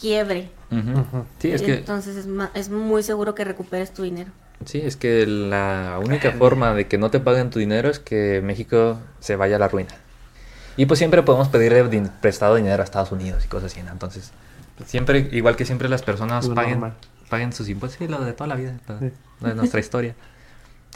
quiebre. 0.00 0.50
Ujú. 0.70 1.00
Ujú. 1.00 1.24
Sí, 1.38 1.50
es 1.52 1.62
que 1.62 1.74
Entonces 1.78 2.16
es, 2.16 2.26
ma- 2.26 2.50
es 2.54 2.70
muy 2.70 3.02
seguro 3.02 3.34
que 3.34 3.44
recuperes 3.44 3.92
tu 3.92 4.02
dinero. 4.02 4.30
Sí, 4.64 4.80
es 4.82 4.96
que 4.96 5.26
la 5.26 6.00
única 6.02 6.32
forma 6.32 6.72
de 6.72 6.86
que 6.86 6.96
no 6.98 7.10
te 7.10 7.20
paguen 7.20 7.50
tu 7.50 7.58
dinero 7.58 7.90
es 7.90 7.98
que 7.98 8.40
México 8.42 8.98
se 9.20 9.36
vaya 9.36 9.56
a 9.56 9.58
la 9.58 9.68
ruina. 9.68 9.90
Y 10.78 10.86
pues 10.86 10.98
siempre 10.98 11.22
podemos 11.22 11.48
pedirle 11.48 11.84
din- 11.90 12.10
prestado 12.20 12.54
dinero 12.56 12.82
a 12.82 12.84
Estados 12.84 13.12
Unidos 13.12 13.44
y 13.44 13.48
cosas 13.48 13.72
así, 13.72 13.82
¿no? 13.82 13.92
Entonces, 13.92 14.32
siempre, 14.86 15.28
igual 15.32 15.56
que 15.56 15.64
siempre 15.66 15.88
las 15.90 16.02
personas 16.02 16.48
paguen, 16.48 16.92
paguen 17.28 17.52
sus 17.52 17.68
impuestos, 17.68 17.98
sí, 17.98 18.08
lo 18.08 18.22
de 18.24 18.32
toda 18.32 18.46
la 18.48 18.56
vida, 18.56 18.78
lo- 18.88 18.98
Sí. 18.98 19.10
lo 19.40 19.48
de 19.48 19.54
nuestra 19.54 19.80
historia. 19.80 20.14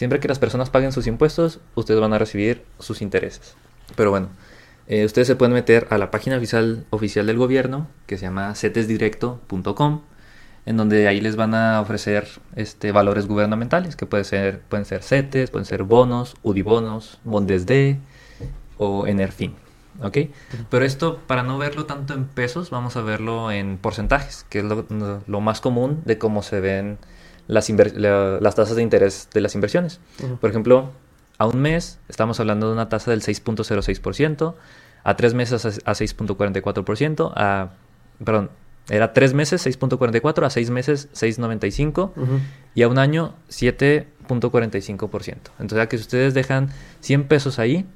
Siempre 0.01 0.19
que 0.19 0.29
las 0.29 0.39
personas 0.39 0.71
paguen 0.71 0.93
sus 0.93 1.07
impuestos, 1.07 1.61
ustedes 1.75 2.01
van 2.01 2.15
a 2.15 2.19
recibir 2.19 2.65
sus 2.79 3.03
intereses. 3.03 3.55
Pero 3.97 4.09
bueno, 4.09 4.31
eh, 4.87 5.05
ustedes 5.05 5.27
se 5.27 5.37
pueden 5.37 5.53
meter 5.53 5.89
a 5.91 5.99
la 5.99 6.11
página 6.11 6.39
oficial, 6.39 6.87
oficial 6.89 7.27
del 7.27 7.37
gobierno, 7.37 7.87
que 8.07 8.17
se 8.17 8.23
llama 8.23 8.55
cetesdirecto.com, 8.55 10.01
en 10.65 10.77
donde 10.79 11.07
ahí 11.07 11.21
les 11.21 11.37
van 11.37 11.55
a 11.55 11.83
ofrecer 11.83 12.27
este, 12.57 12.93
valores 12.93 13.27
gubernamentales, 13.27 13.95
que 13.95 14.07
puede 14.07 14.25
ser, 14.25 14.61
pueden 14.71 14.87
ser 14.87 15.03
CETES, 15.03 15.51
pueden 15.51 15.67
ser 15.67 15.83
bonos, 15.83 16.35
UDIBonos, 16.43 17.19
Bondes 17.25 17.67
D 17.67 17.99
o 18.79 19.07
Enerfin. 19.07 19.55
¿Ok? 20.03 20.17
Pero 20.71 20.87
esto, 20.87 21.19
para 21.27 21.43
no 21.43 21.59
verlo 21.59 21.85
tanto 21.85 22.15
en 22.15 22.25
pesos, 22.25 22.71
vamos 22.71 22.97
a 22.97 23.03
verlo 23.03 23.51
en 23.51 23.77
porcentajes, 23.77 24.47
que 24.49 24.61
es 24.61 24.65
lo, 24.65 24.87
lo 25.27 25.41
más 25.43 25.61
común 25.61 26.01
de 26.07 26.17
cómo 26.17 26.43
se 26.43 26.61
ven 26.61 26.97
las, 27.51 27.69
la- 27.69 28.39
las 28.41 28.55
tasas 28.55 28.77
de 28.77 28.83
interés 28.83 29.29
de 29.35 29.41
las 29.41 29.55
inversiones. 29.55 30.01
Por 30.41 30.51
ejemplo, 30.51 30.91
a 31.39 31.47
un 31.47 31.61
mes 31.61 31.99
estamos 32.09 32.39
hablando 32.41 32.67
de 32.69 32.73
una 32.75 32.89
tasa 32.89 33.11
del 33.11 33.23
6.06%, 33.23 34.55
a 35.05 35.17
tres 35.17 35.35
meses 35.35 35.65
a 35.65 35.69
a 35.91 35.95
6.44%, 35.95 37.33
a, 37.35 37.71
perdón, 38.25 38.51
era 38.89 39.13
tres 39.13 39.35
meses 39.35 39.65
6.44, 39.67 40.45
a 40.47 40.51
seis 40.51 40.69
meses 40.71 41.09
6.95 41.15 42.11
Ujú. 42.17 42.41
y 42.75 42.83
a 42.83 42.89
un 42.89 42.99
año 42.99 43.35
7.45%. 43.49 45.35
Entonces, 45.59 45.77
ya 45.77 45.89
que 45.89 45.97
si 45.99 46.03
ustedes 46.03 46.35
dejan 46.35 46.71
100 47.01 47.25
pesos 47.29 47.59
ahí, 47.59 47.87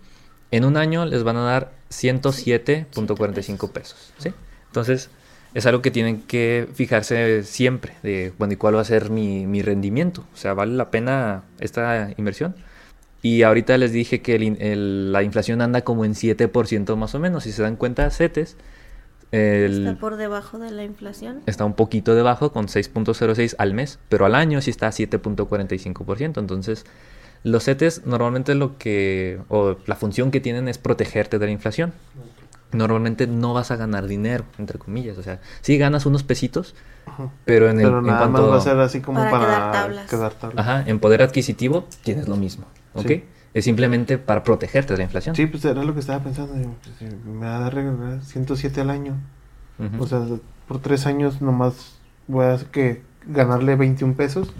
en 0.50 0.64
un 0.64 0.76
año 0.76 1.04
les 1.04 1.22
van 1.24 1.36
a 1.36 1.42
dar 1.44 1.72
107.45 1.90 3.70
pesos. 3.70 4.12
¿sí? 4.18 4.30
Entonces, 4.68 5.10
es 5.54 5.66
algo 5.66 5.80
que 5.82 5.90
tienen 5.90 6.20
que 6.22 6.68
fijarse 6.74 7.42
siempre, 7.44 7.94
de, 8.02 8.32
bueno, 8.38 8.52
¿y 8.54 8.56
cuál 8.56 8.76
va 8.76 8.80
a 8.80 8.84
ser 8.84 9.10
mi, 9.10 9.46
mi 9.46 9.62
rendimiento? 9.62 10.24
O 10.34 10.36
sea, 10.36 10.52
¿vale 10.54 10.72
la 10.74 10.90
pena 10.90 11.44
esta 11.60 12.10
inversión? 12.16 12.54
Y 13.22 13.42
ahorita 13.42 13.78
les 13.78 13.92
dije 13.92 14.20
que 14.20 14.34
el 14.34 14.42
in- 14.42 14.58
el- 14.60 15.12
la 15.12 15.22
inflación 15.22 15.62
anda 15.62 15.80
como 15.82 16.04
en 16.04 16.14
7% 16.14 16.96
más 16.96 17.14
o 17.14 17.20
menos. 17.20 17.44
Si 17.44 17.52
se 17.52 17.62
dan 17.62 17.76
cuenta, 17.76 18.10
CETES 18.10 18.56
el- 19.32 19.86
Está 19.86 19.98
por 19.98 20.16
debajo 20.16 20.58
de 20.58 20.70
la 20.70 20.84
inflación. 20.84 21.40
está 21.46 21.64
un 21.64 21.72
poquito 21.74 22.14
debajo 22.14 22.52
con 22.52 22.66
6.06 22.68 23.56
al 23.58 23.72
mes, 23.74 23.98
pero 24.08 24.26
al 24.26 24.34
año 24.34 24.60
sí 24.60 24.70
está 24.70 24.88
a 24.88 24.92
7.45%. 24.92 26.38
Entonces, 26.40 26.84
los 27.42 27.64
CETES 27.64 28.06
normalmente 28.06 28.54
lo 28.54 28.78
que, 28.78 29.38
o 29.48 29.76
la 29.86 29.96
función 29.96 30.30
que 30.30 30.40
tienen 30.40 30.68
es 30.68 30.78
protegerte 30.78 31.38
de 31.38 31.46
la 31.46 31.52
inflación. 31.52 31.92
Normalmente 32.74 33.26
no 33.26 33.54
vas 33.54 33.70
a 33.70 33.76
ganar 33.76 34.06
dinero, 34.06 34.44
entre 34.58 34.78
comillas. 34.78 35.16
O 35.18 35.22
sea, 35.22 35.40
sí 35.60 35.78
ganas 35.78 36.06
unos 36.06 36.22
pesitos, 36.22 36.74
Ujú. 37.06 37.30
pero 37.44 37.70
en, 37.70 37.80
el, 37.80 37.86
Pero 37.86 37.98
en 38.00 38.06
nada 38.06 38.18
cuanto 38.20 38.42
más 38.42 38.50
va 38.50 38.56
a 38.56 38.60
ser 38.60 38.78
así 38.80 39.00
como 39.00 39.18
Para 39.20 39.30
para, 39.30 39.46
quedar 39.46 39.72
tablas. 39.72 40.10
quedar 40.10 40.32
tablas. 40.34 40.66
ajá, 40.66 40.84
en 40.86 40.98
poder 41.00 41.22
adquisitivo 41.22 41.86
tienes 42.02 42.28
lo 42.28 42.36
mismo. 42.36 42.66
¿Ok? 42.94 43.06
Sí. 43.08 43.24
Es 43.54 43.64
simplemente 43.64 44.18
para 44.18 44.42
protegerte 44.42 44.94
de 44.94 44.98
la 44.98 45.04
inflación. 45.04 45.36
Sí, 45.36 45.46
pues 45.46 45.64
era 45.64 45.84
lo 45.84 45.94
que 45.94 46.00
estaba 46.00 46.22
pensando. 46.24 46.54
pues, 46.98 47.12
me 47.24 47.46
va 47.46 47.56
a 47.56 47.60
dar 47.60 47.74
regalar 47.74 48.22
107 48.22 48.80
al 48.80 48.90
año. 48.90 49.14
Ujú. 49.78 50.02
O 50.02 50.06
sea, 50.06 50.20
por 50.66 50.80
tres 50.80 51.06
años 51.06 51.40
nomás 51.40 51.94
voy 52.26 52.46
a 52.46 52.58
que 52.72 53.02
ganarle 53.26 53.76
21 53.76 54.14
pesos. 54.14 54.52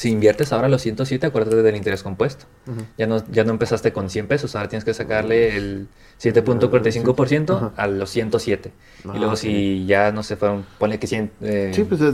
Si 0.00 0.08
inviertes 0.10 0.50
ahora 0.54 0.70
los 0.70 0.80
107, 0.80 1.26
acuérdate 1.26 1.62
del 1.62 1.76
interés 1.76 2.02
compuesto. 2.02 2.46
Ujú. 2.66 2.80
Ya 2.96 3.06
no, 3.06 3.22
ya 3.30 3.44
no 3.44 3.50
empezaste 3.50 3.92
con 3.92 4.08
100 4.08 4.28
pesos, 4.28 4.56
ahora 4.56 4.66
tienes 4.70 4.82
que 4.86 4.94
sacarle 4.94 5.54
el 5.58 5.88
7.45% 6.18 7.54
Ajá. 7.54 7.72
a 7.76 7.86
los 7.86 8.08
107. 8.08 8.72
Ah, 9.04 9.12
y 9.14 9.18
luego 9.18 9.32
ok. 9.34 9.38
si 9.38 9.84
ya 9.84 10.10
no 10.10 10.22
se 10.22 10.36
fueron, 10.36 10.64
ponle 10.78 10.98
que 10.98 11.06
100... 11.06 11.30
eh, 11.42 11.72
Sí, 11.74 11.84
pues 11.84 12.00
sea, 12.00 12.08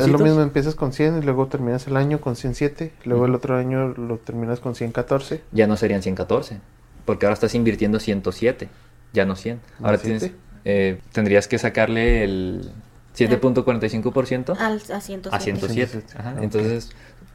es 0.00 0.08
lo 0.08 0.18
mismo, 0.18 0.42
empiezas 0.42 0.74
con 0.74 0.92
100 0.92 1.22
y 1.22 1.22
luego 1.22 1.46
terminas 1.46 1.86
el 1.86 1.96
año 1.96 2.20
con 2.20 2.36
107, 2.36 2.92
luego 3.06 3.24
el 3.24 3.34
otro 3.34 3.56
año 3.56 3.88
lo 3.88 4.18
terminas 4.18 4.60
con 4.60 4.74
114. 4.74 5.40
Ya 5.52 5.66
no 5.66 5.78
serían 5.78 6.02
114, 6.02 6.58
porque 7.06 7.24
ahora 7.24 7.32
estás 7.32 7.54
invirtiendo 7.54 8.00
107, 8.00 8.68
ya 9.14 9.24
no 9.24 9.34
100. 9.34 9.60
Ahora 9.78 9.92
¿No 9.96 10.02
tienes, 10.02 10.20
7? 10.24 10.34
eh, 10.66 10.98
tendrías 11.12 11.48
que 11.48 11.56
sacarle 11.56 12.22
el 12.24 12.70
7.45% 13.16 14.56
Al, 14.58 14.80
a 14.92 15.00
107. 15.00 15.28
a 15.36 15.40
107. 15.40 15.86
107, 15.92 16.14
Ajá, 16.18 16.32
ok. 16.36 16.42
Entonces 16.42 16.90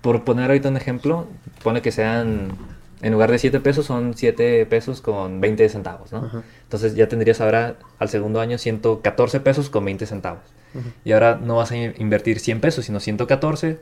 por 0.05 0.23
poner 0.23 0.45
ahorita 0.51 0.69
un 0.69 0.77
ejemplo, 0.77 1.25
pone 1.63 1.81
que 1.81 1.91
sean, 1.91 2.49
en 3.01 3.11
lugar 3.11 3.31
de 3.31 3.39
7 3.39 3.59
pesos, 3.59 3.87
son 3.87 4.13
7 4.15 4.67
pesos 4.67 5.01
con 5.01 5.41
20 5.41 5.67
centavos, 5.67 6.11
¿no? 6.11 6.19
Ajá. 6.19 6.43
Entonces 6.61 6.93
ya 6.93 7.07
tendrías 7.07 7.41
ahora 7.41 7.77
al 7.97 8.09
segundo 8.09 8.39
año 8.39 8.59
114 8.59 9.39
pesos 9.39 9.71
con 9.71 9.83
20 9.83 10.05
centavos. 10.05 10.43
Ujú. 10.75 10.83
Y 11.05 11.13
ahora 11.13 11.39
no 11.43 11.55
vas 11.55 11.71
a 11.71 11.77
in- 11.77 11.95
invertir 11.97 12.39
100 12.39 12.61
pesos, 12.61 12.85
sino 12.85 12.99
114. 12.99 13.79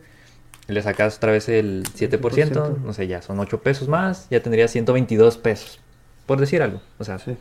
Le 0.70 0.82
sacas 0.82 1.18
otra 1.18 1.34
vez 1.34 1.50
el 1.50 1.84
7%, 1.94 2.20
7%. 2.22 2.78
no 2.86 2.94
sé, 2.94 3.08
ya 3.08 3.22
son 3.22 3.38
8 3.42 3.60
pesos 3.62 3.90
más, 3.90 4.28
ya 4.32 4.42
tendrías 4.42 4.72
122 4.72 5.38
pesos. 5.38 5.82
Por 6.26 6.40
decir 6.40 6.62
algo. 6.62 6.80
O 7.00 7.04
sea, 7.04 7.20
Sí. 7.20 7.36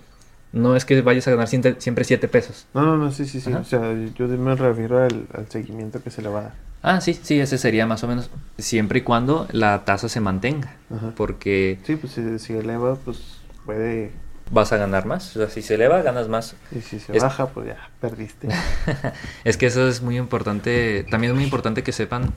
no 0.52 0.74
es 0.74 0.84
que 0.84 1.00
vayas 1.02 1.28
a 1.28 1.30
ganar 1.30 1.46
siempre, 1.46 1.76
siempre 1.78 2.02
7 2.02 2.26
pesos. 2.26 2.66
No, 2.74 2.82
no, 2.82 2.96
no, 2.96 3.12
sí, 3.12 3.26
sí, 3.26 3.40
sí. 3.40 3.50
Ajá. 3.52 3.60
O 3.60 3.64
sea, 3.64 3.80
yo 4.16 4.26
me 4.26 4.56
refiero 4.56 5.00
al, 5.04 5.26
al 5.34 5.48
seguimiento 5.48 6.02
que 6.02 6.10
se 6.10 6.20
le 6.20 6.28
va 6.30 6.40
a 6.40 6.42
dar. 6.42 6.71
Ah, 6.82 7.00
sí, 7.00 7.14
sí, 7.14 7.38
ese 7.40 7.58
sería 7.58 7.86
más 7.86 8.02
o 8.02 8.08
menos 8.08 8.28
siempre 8.58 8.98
y 9.00 9.02
cuando 9.02 9.46
la 9.52 9.84
tasa 9.84 10.08
se 10.08 10.20
mantenga. 10.20 10.74
Ajá. 10.94 11.12
Porque 11.16 11.78
Sí, 11.84 11.96
pues 11.96 12.12
si, 12.14 12.38
si 12.38 12.54
eleva, 12.54 12.96
pues 12.96 13.38
puede. 13.64 14.10
vas 14.50 14.72
a 14.72 14.76
ganar 14.78 15.06
más. 15.06 15.36
O 15.36 15.40
sea, 15.40 15.48
si 15.48 15.62
se 15.62 15.74
eleva, 15.76 16.02
ganas 16.02 16.28
más. 16.28 16.56
Y 16.76 16.80
si 16.80 16.98
se 16.98 17.16
Es- 17.16 17.22
baja, 17.22 17.46
pues 17.46 17.68
ya 17.68 17.90
perdiste. 18.00 18.48
Es 19.44 19.56
que 19.56 19.66
eso 19.66 19.86
es 19.86 20.02
muy 20.02 20.16
importante. 20.18 21.06
También 21.10 21.30
es 21.32 21.34
muy 21.36 21.44
importante 21.44 21.82
que 21.84 21.92
sepan 21.92 22.32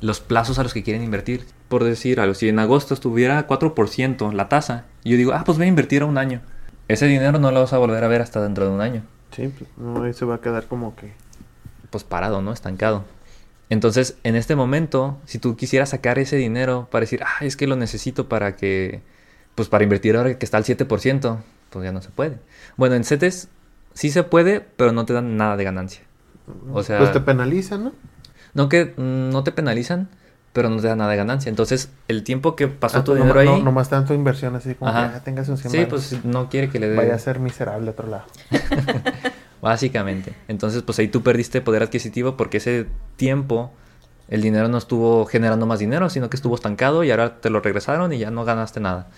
los 0.00 0.20
plazos 0.20 0.58
a 0.58 0.62
los 0.62 0.72
que 0.72 0.82
quieren 0.82 1.02
invertir. 1.02 1.46
Por 1.68 1.84
decir 1.84 2.20
algo, 2.20 2.34
si 2.34 2.48
en 2.48 2.58
agosto 2.58 2.94
estuviera 2.94 3.46
4% 3.46 4.32
la 4.32 4.48
tasa, 4.48 4.84
y 5.02 5.10
yo 5.10 5.16
digo, 5.18 5.32
ah, 5.34 5.42
pues 5.44 5.58
voy 5.58 5.66
a 5.66 5.68
invertir 5.68 6.02
a 6.02 6.06
un 6.06 6.16
año. 6.18 6.40
Ese 6.88 7.06
dinero 7.06 7.38
no 7.38 7.50
lo 7.50 7.60
vas 7.60 7.72
a 7.72 7.78
volver 7.78 8.02
a 8.04 8.08
ver 8.08 8.22
hasta 8.22 8.40
dentro 8.42 8.64
de 8.66 8.70
un 8.70 8.80
año. 8.80 9.02
Sí, 9.32 9.48
pues 9.56 9.68
no, 9.76 10.10
se 10.12 10.24
va 10.24 10.36
a 10.36 10.40
quedar 10.40 10.66
como 10.66 10.94
que. 10.96 11.12
Pues 11.90 12.02
parado, 12.04 12.40
¿no? 12.42 12.52
Estancado. 12.52 13.04
Entonces, 13.70 14.16
en 14.24 14.36
este 14.36 14.56
momento, 14.56 15.18
si 15.24 15.38
tú 15.38 15.56
quisieras 15.56 15.88
sacar 15.90 16.18
ese 16.18 16.36
dinero 16.36 16.88
para 16.90 17.00
decir, 17.02 17.22
ah, 17.24 17.44
es 17.44 17.56
que 17.56 17.66
lo 17.66 17.76
necesito 17.76 18.28
para 18.28 18.56
que, 18.56 19.00
pues 19.54 19.68
para 19.68 19.84
invertir 19.84 20.16
ahora 20.16 20.38
que 20.38 20.44
está 20.44 20.58
al 20.58 20.64
7%, 20.64 21.38
pues 21.70 21.84
ya 21.84 21.92
no 21.92 22.02
se 22.02 22.10
puede. 22.10 22.38
Bueno, 22.76 22.94
en 22.94 23.04
CETES 23.04 23.48
sí 23.94 24.10
se 24.10 24.22
puede, 24.22 24.60
pero 24.60 24.92
no 24.92 25.06
te 25.06 25.12
dan 25.12 25.36
nada 25.36 25.56
de 25.56 25.64
ganancia. 25.64 26.02
O 26.72 26.82
sea- 26.82 26.98
Pues 26.98 27.12
te 27.12 27.20
penalizan, 27.20 27.84
¿no? 27.84 27.92
No 28.52 28.68
que 28.68 28.92
mm, 28.96 29.30
no 29.30 29.42
te 29.44 29.50
penalizan, 29.50 30.08
pero 30.52 30.68
no 30.70 30.80
te 30.80 30.86
dan 30.86 30.98
nada 30.98 31.10
de 31.10 31.16
ganancia. 31.16 31.48
Entonces, 31.50 31.90
el 32.06 32.22
tiempo 32.22 32.54
que 32.54 32.68
pasó 32.68 32.98
Ah, 32.98 33.04
tu 33.04 33.12
pues 33.12 33.22
dinero 33.22 33.40
noma- 33.42 33.52
ahí, 33.54 33.58
No, 33.58 33.64
nomás 33.64 33.88
tanto 33.88 34.14
inversión 34.14 34.54
así 34.54 34.74
como 34.76 34.90
Ajá. 34.90 35.08
que 35.08 35.12
ya 35.14 35.24
tengas 35.24 35.48
un 35.48 35.56
100 35.58 35.70
sí, 35.72 35.86
pues 35.88 36.24
no 36.24 36.48
quiere 36.48 36.68
que 36.68 36.78
le 36.78 36.88
dé 36.90 36.96
Vaya 36.96 37.14
a 37.14 37.18
ser 37.18 37.40
miserable 37.40 37.88
a 37.88 37.90
otro 37.92 38.08
lado. 38.08 38.24
básicamente. 39.60 40.34
Entonces, 40.48 40.82
pues 40.82 40.98
ahí 40.98 41.08
tú 41.08 41.22
perdiste 41.22 41.60
poder 41.60 41.82
adquisitivo 41.82 42.36
porque 42.36 42.58
ese 42.58 42.86
tiempo 43.16 43.72
el 44.28 44.42
dinero 44.42 44.68
no 44.68 44.78
estuvo 44.78 45.26
generando 45.26 45.66
más 45.66 45.78
dinero, 45.78 46.08
sino 46.10 46.30
que 46.30 46.36
estuvo 46.36 46.54
estancado 46.54 47.04
y 47.04 47.10
ahora 47.10 47.40
te 47.40 47.50
lo 47.50 47.60
regresaron 47.60 48.12
y 48.12 48.18
ya 48.18 48.30
no 48.30 48.44
ganaste 48.44 48.80
nada. 48.80 49.08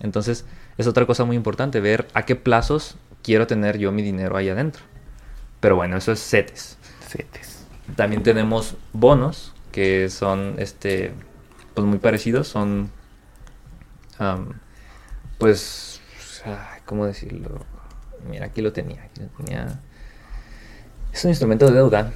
Entonces, 0.00 0.44
es 0.76 0.86
otra 0.86 1.06
cosa 1.06 1.24
muy 1.24 1.36
importante, 1.36 1.80
ver 1.80 2.06
a 2.14 2.24
qué 2.24 2.36
plazos 2.36 2.96
quiero 3.22 3.46
tener 3.46 3.78
yo 3.78 3.90
mi 3.92 4.02
dinero 4.02 4.36
ahí 4.36 4.48
adentro. 4.48 4.82
Pero 5.60 5.76
bueno, 5.76 5.96
eso 5.96 6.12
es 6.12 6.20
CETES. 6.20 6.78
Cetes. 7.08 7.66
También 7.96 8.22
tenemos 8.22 8.76
bonos 8.92 9.54
que 9.72 10.08
son 10.10 10.54
este 10.58 11.12
pues 11.74 11.86
muy 11.86 11.98
parecidos, 11.98 12.48
son 12.48 12.90
pues 15.38 16.00
¿cómo 16.84 17.06
decirlo? 17.06 17.64
Mira, 18.28 18.46
aquí 18.46 18.62
lo 18.62 18.72
tenía, 18.72 19.02
aquí 19.02 19.20
lo 19.20 19.28
tenía. 19.44 19.80
Es 21.12 21.24
un 21.24 21.30
instrumento 21.30 21.66
de 21.66 21.72
deuda 21.72 22.12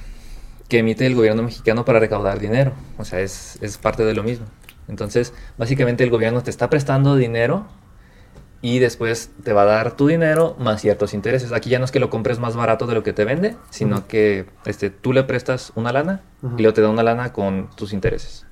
que 0.67 0.79
emite 0.79 1.05
el 1.05 1.15
gobierno 1.15 1.43
mexicano 1.43 1.85
para 1.85 1.99
recaudar 1.99 2.39
dinero, 2.39 2.73
o 2.97 3.05
sea, 3.05 3.19
es, 3.19 3.57
es 3.61 3.77
parte 3.77 4.03
de 4.05 4.13
lo 4.13 4.23
mismo. 4.23 4.45
Entonces, 4.87 5.33
básicamente 5.57 6.03
el 6.03 6.09
gobierno 6.09 6.43
te 6.43 6.49
está 6.49 6.69
prestando 6.69 7.15
dinero 7.15 7.67
y 8.61 8.79
después 8.79 9.31
te 9.43 9.51
va 9.51 9.63
a 9.63 9.65
dar 9.65 9.97
tu 9.97 10.07
dinero 10.07 10.55
más 10.57 10.81
ciertos 10.81 11.13
intereses. 11.13 11.51
Aquí 11.51 11.69
ya 11.69 11.79
no 11.79 11.85
es 11.85 11.91
que 11.91 11.99
lo 11.99 12.09
compres 12.09 12.39
más 12.39 12.55
barato 12.55 12.87
de 12.87 12.93
lo 12.93 13.03
que 13.03 13.11
te 13.11 13.25
vende, 13.25 13.57
sino 13.69 14.07
que 14.07 14.45
este, 14.65 14.89
tú 14.89 15.11
le 15.11 15.23
prestas 15.23 15.73
una 15.75 15.91
lana 15.91 16.21
y 16.57 16.61
luego 16.61 16.73
te 16.73 16.81
da 16.81 16.89
una 16.89 17.03
lana 17.03 17.33
con 17.33 17.69
tus 17.75 17.91
intereses. 17.91 18.45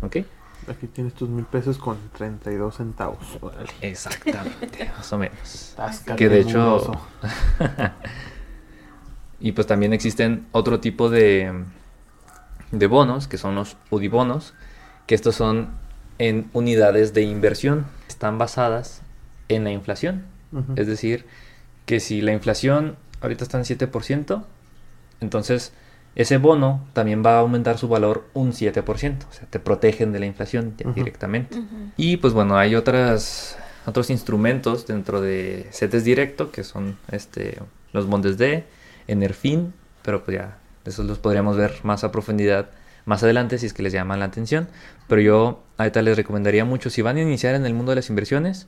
¿Ok? 0.00 0.18
Aquí 0.68 0.86
tienes 0.86 1.14
tus 1.14 1.28
mil 1.28 1.44
pesos 1.44 1.78
con 1.78 1.98
32 2.16 2.76
centavos. 2.76 3.38
Órale. 3.40 3.68
Exactamente, 3.80 4.90
más 4.96 5.12
o 5.12 5.18
menos. 5.18 5.74
Táscate, 5.76 6.16
Que 6.16 6.28
de 6.28 6.40
hecho... 6.40 6.92
y 9.40 9.52
pues 9.52 9.66
también 9.66 9.92
existen 9.92 10.46
otro 10.52 10.80
tipo 10.80 11.10
de, 11.10 11.64
de 12.70 12.86
bonos, 12.86 13.26
que 13.26 13.38
son 13.38 13.54
los 13.54 13.76
UDIBonos, 13.90 14.54
que 15.06 15.14
estos 15.14 15.34
son 15.34 15.70
en 16.18 16.48
unidades 16.52 17.12
de 17.14 17.22
inversión. 17.22 17.86
Están 18.08 18.38
basadas 18.38 19.02
en 19.48 19.64
la 19.64 19.72
inflación. 19.72 20.24
Es 20.76 20.86
decir, 20.86 21.24
que 21.86 21.98
si 21.98 22.20
la 22.20 22.32
inflación 22.32 22.96
ahorita 23.22 23.44
está 23.44 23.58
en 23.58 23.64
7%, 23.64 24.44
entonces 25.20 25.72
ese 26.14 26.36
bono 26.38 26.86
también 26.92 27.22
va 27.24 27.36
a 27.36 27.38
aumentar 27.40 27.78
su 27.78 27.88
valor 27.88 28.28
un 28.34 28.52
7%. 28.52 29.26
O 29.28 29.32
sea, 29.32 29.46
te 29.48 29.58
protegen 29.58 30.12
de 30.12 30.20
la 30.20 30.26
inflación 30.26 30.74
ya 30.76 30.86
Ujú. 30.88 30.94
directamente. 30.94 31.58
Y 31.96 32.18
pues 32.18 32.32
bueno, 32.34 32.56
hay 32.58 32.74
otras, 32.74 33.56
otros 33.86 34.10
instrumentos 34.10 34.86
dentro 34.86 35.20
de 35.20 35.68
CETES 35.72 36.04
Directo, 36.04 36.50
que 36.50 36.64
son 36.64 36.98
este, 37.10 37.58
los 37.92 38.06
bondes 38.06 38.36
de 38.38 38.64
Enerfin, 39.08 39.72
pero 40.02 40.22
pues 40.24 40.36
ya, 40.36 40.58
esos 40.84 41.06
los 41.06 41.18
podríamos 41.18 41.56
ver 41.56 41.72
más 41.82 42.04
a 42.04 42.12
profundidad 42.12 42.70
más 43.04 43.22
adelante 43.24 43.58
si 43.58 43.66
es 43.66 43.72
que 43.72 43.82
les 43.82 43.92
llaman 43.92 44.20
la 44.20 44.26
atención. 44.26 44.68
Pero 45.08 45.20
yo 45.22 45.62
ahorita 45.78 46.02
les 46.02 46.16
recomendaría 46.16 46.64
mucho, 46.64 46.90
si 46.90 47.02
van 47.02 47.16
a 47.16 47.22
iniciar 47.22 47.54
en 47.54 47.66
el 47.66 47.74
mundo 47.74 47.90
de 47.92 47.96
las 47.96 48.10
inversiones, 48.10 48.66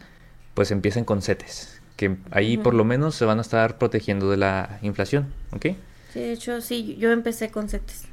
pues 0.54 0.70
empiecen 0.70 1.04
con 1.04 1.22
CETES, 1.22 1.80
que 1.96 2.16
ahí 2.30 2.57
por 2.57 2.68
Ujú. 2.74 2.78
lo 2.78 2.85
menos 2.85 3.14
se 3.14 3.24
van 3.24 3.38
a 3.38 3.42
estar 3.42 3.78
protegiendo 3.78 4.30
de 4.30 4.37
la 4.38 4.78
inflación, 4.83 5.33
¿ok? 5.52 5.66
Sí, 6.14 6.20
de 6.20 6.33
hecho, 6.33 6.61
sí, 6.61 6.96
yo 6.96 7.11
empecé 7.11 7.50
con 7.50 7.68
CETES. 7.68 8.05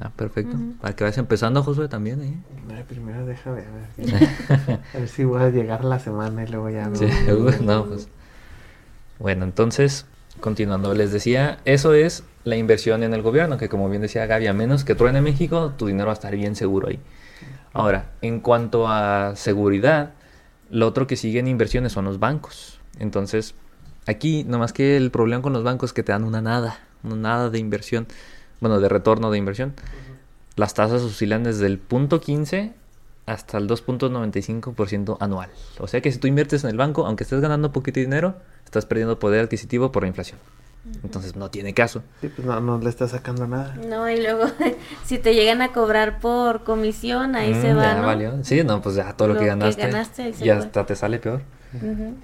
Ah, 0.00 0.10
perfecto. 0.16 0.56
Para 0.80 0.96
que 0.96 1.04
vayas 1.04 1.18
empezando, 1.18 1.62
Josué, 1.62 1.88
también. 1.88 2.22
¿eh? 2.22 2.84
Primero 2.88 3.26
deja 3.26 3.50
ver. 3.50 3.66
A 3.66 4.62
ver, 4.62 4.80
a 4.94 4.98
ver 4.98 5.08
si 5.08 5.24
voy 5.24 5.42
a 5.42 5.50
llegar 5.50 5.84
la 5.84 5.98
semana 5.98 6.44
y 6.44 6.46
luego 6.46 6.70
ya 6.70 6.90
Sí, 6.94 7.06
no, 7.62 7.84
pues. 7.84 8.08
Bueno, 9.18 9.44
entonces, 9.44 10.06
continuando, 10.40 10.94
les 10.94 11.12
decía, 11.12 11.58
eso 11.66 11.92
es 11.92 12.24
la 12.44 12.56
inversión 12.56 13.02
en 13.02 13.12
el 13.12 13.20
gobierno, 13.20 13.58
que 13.58 13.68
como 13.68 13.90
bien 13.90 14.00
decía 14.00 14.24
Gaby, 14.24 14.46
a 14.46 14.54
menos 14.54 14.84
que 14.84 14.94
truene 14.94 15.20
México, 15.20 15.74
tu 15.76 15.86
dinero 15.88 16.06
va 16.06 16.12
a 16.12 16.14
estar 16.14 16.34
bien 16.34 16.56
seguro 16.56 16.88
ahí. 16.88 16.98
Ahora, 17.74 18.12
en 18.22 18.40
cuanto 18.40 18.88
a 18.88 19.36
seguridad, 19.36 20.14
lo 20.70 20.86
otro 20.86 21.06
que 21.06 21.16
sigue 21.16 21.40
en 21.40 21.46
inversiones 21.48 21.92
son 21.92 22.06
los 22.06 22.18
bancos. 22.18 22.80
Entonces, 22.98 23.54
aquí, 24.06 24.44
nomás 24.44 24.72
que 24.72 24.96
el 24.96 25.10
problema 25.10 25.42
con 25.42 25.52
los 25.52 25.62
bancos 25.62 25.90
es 25.90 25.94
que 25.94 26.02
te 26.02 26.12
dan 26.12 26.24
una 26.24 26.40
nada, 26.40 26.78
nada 27.02 27.50
de 27.50 27.58
inversión, 27.58 28.06
bueno, 28.60 28.80
de 28.80 28.88
retorno 28.88 29.30
de 29.30 29.38
inversión. 29.38 29.74
Las 30.56 30.74
tasas 30.74 31.02
oscilan 31.02 31.44
desde 31.44 31.66
el 31.66 31.78
punto 31.78 32.20
15 32.20 32.72
hasta 33.26 33.58
el 33.58 33.68
2.95% 33.68 35.16
anual. 35.20 35.50
O 35.78 35.86
sea 35.86 36.00
que 36.00 36.10
si 36.10 36.18
tú 36.18 36.26
inviertes 36.26 36.64
en 36.64 36.70
el 36.70 36.76
banco, 36.76 37.06
aunque 37.06 37.24
estés 37.24 37.40
ganando 37.40 37.72
poquito 37.72 38.00
dinero, 38.00 38.34
estás 38.64 38.86
perdiendo 38.86 39.18
poder 39.18 39.44
adquisitivo 39.44 39.92
por 39.92 40.02
la 40.02 40.08
inflación. 40.08 40.38
Entonces 41.04 41.36
no 41.36 41.50
tiene 41.50 41.74
caso. 41.74 42.02
Sí, 42.22 42.28
pues 42.28 42.46
no, 42.46 42.58
no 42.60 42.78
le 42.78 42.88
está 42.88 43.06
sacando 43.08 43.46
nada. 43.46 43.74
No, 43.86 44.08
y 44.08 44.20
luego, 44.22 44.44
si 45.04 45.18
te 45.18 45.34
llegan 45.34 45.60
a 45.60 45.72
cobrar 45.72 46.18
por 46.18 46.64
comisión, 46.64 47.36
ahí 47.36 47.52
se 47.54 47.74
Mm, 47.74 47.78
va, 47.78 47.82
ya 47.82 48.00
¿no? 48.00 48.06
valió. 48.06 48.44
Sí, 48.44 48.62
no, 48.64 48.80
pues 48.80 48.94
ya 48.94 49.12
todo 49.12 49.28
lo, 49.28 49.34
Lo 49.34 49.40
que 49.40 49.44
que 49.44 49.48
ganaste, 49.50 49.82
ganaste, 49.82 50.22
ahí 50.22 50.32
se 50.32 50.44
y 50.46 50.48
fue. 50.48 50.56
hasta 50.56 50.86
te 50.86 50.96
sale 50.96 51.18
peor. 51.18 51.42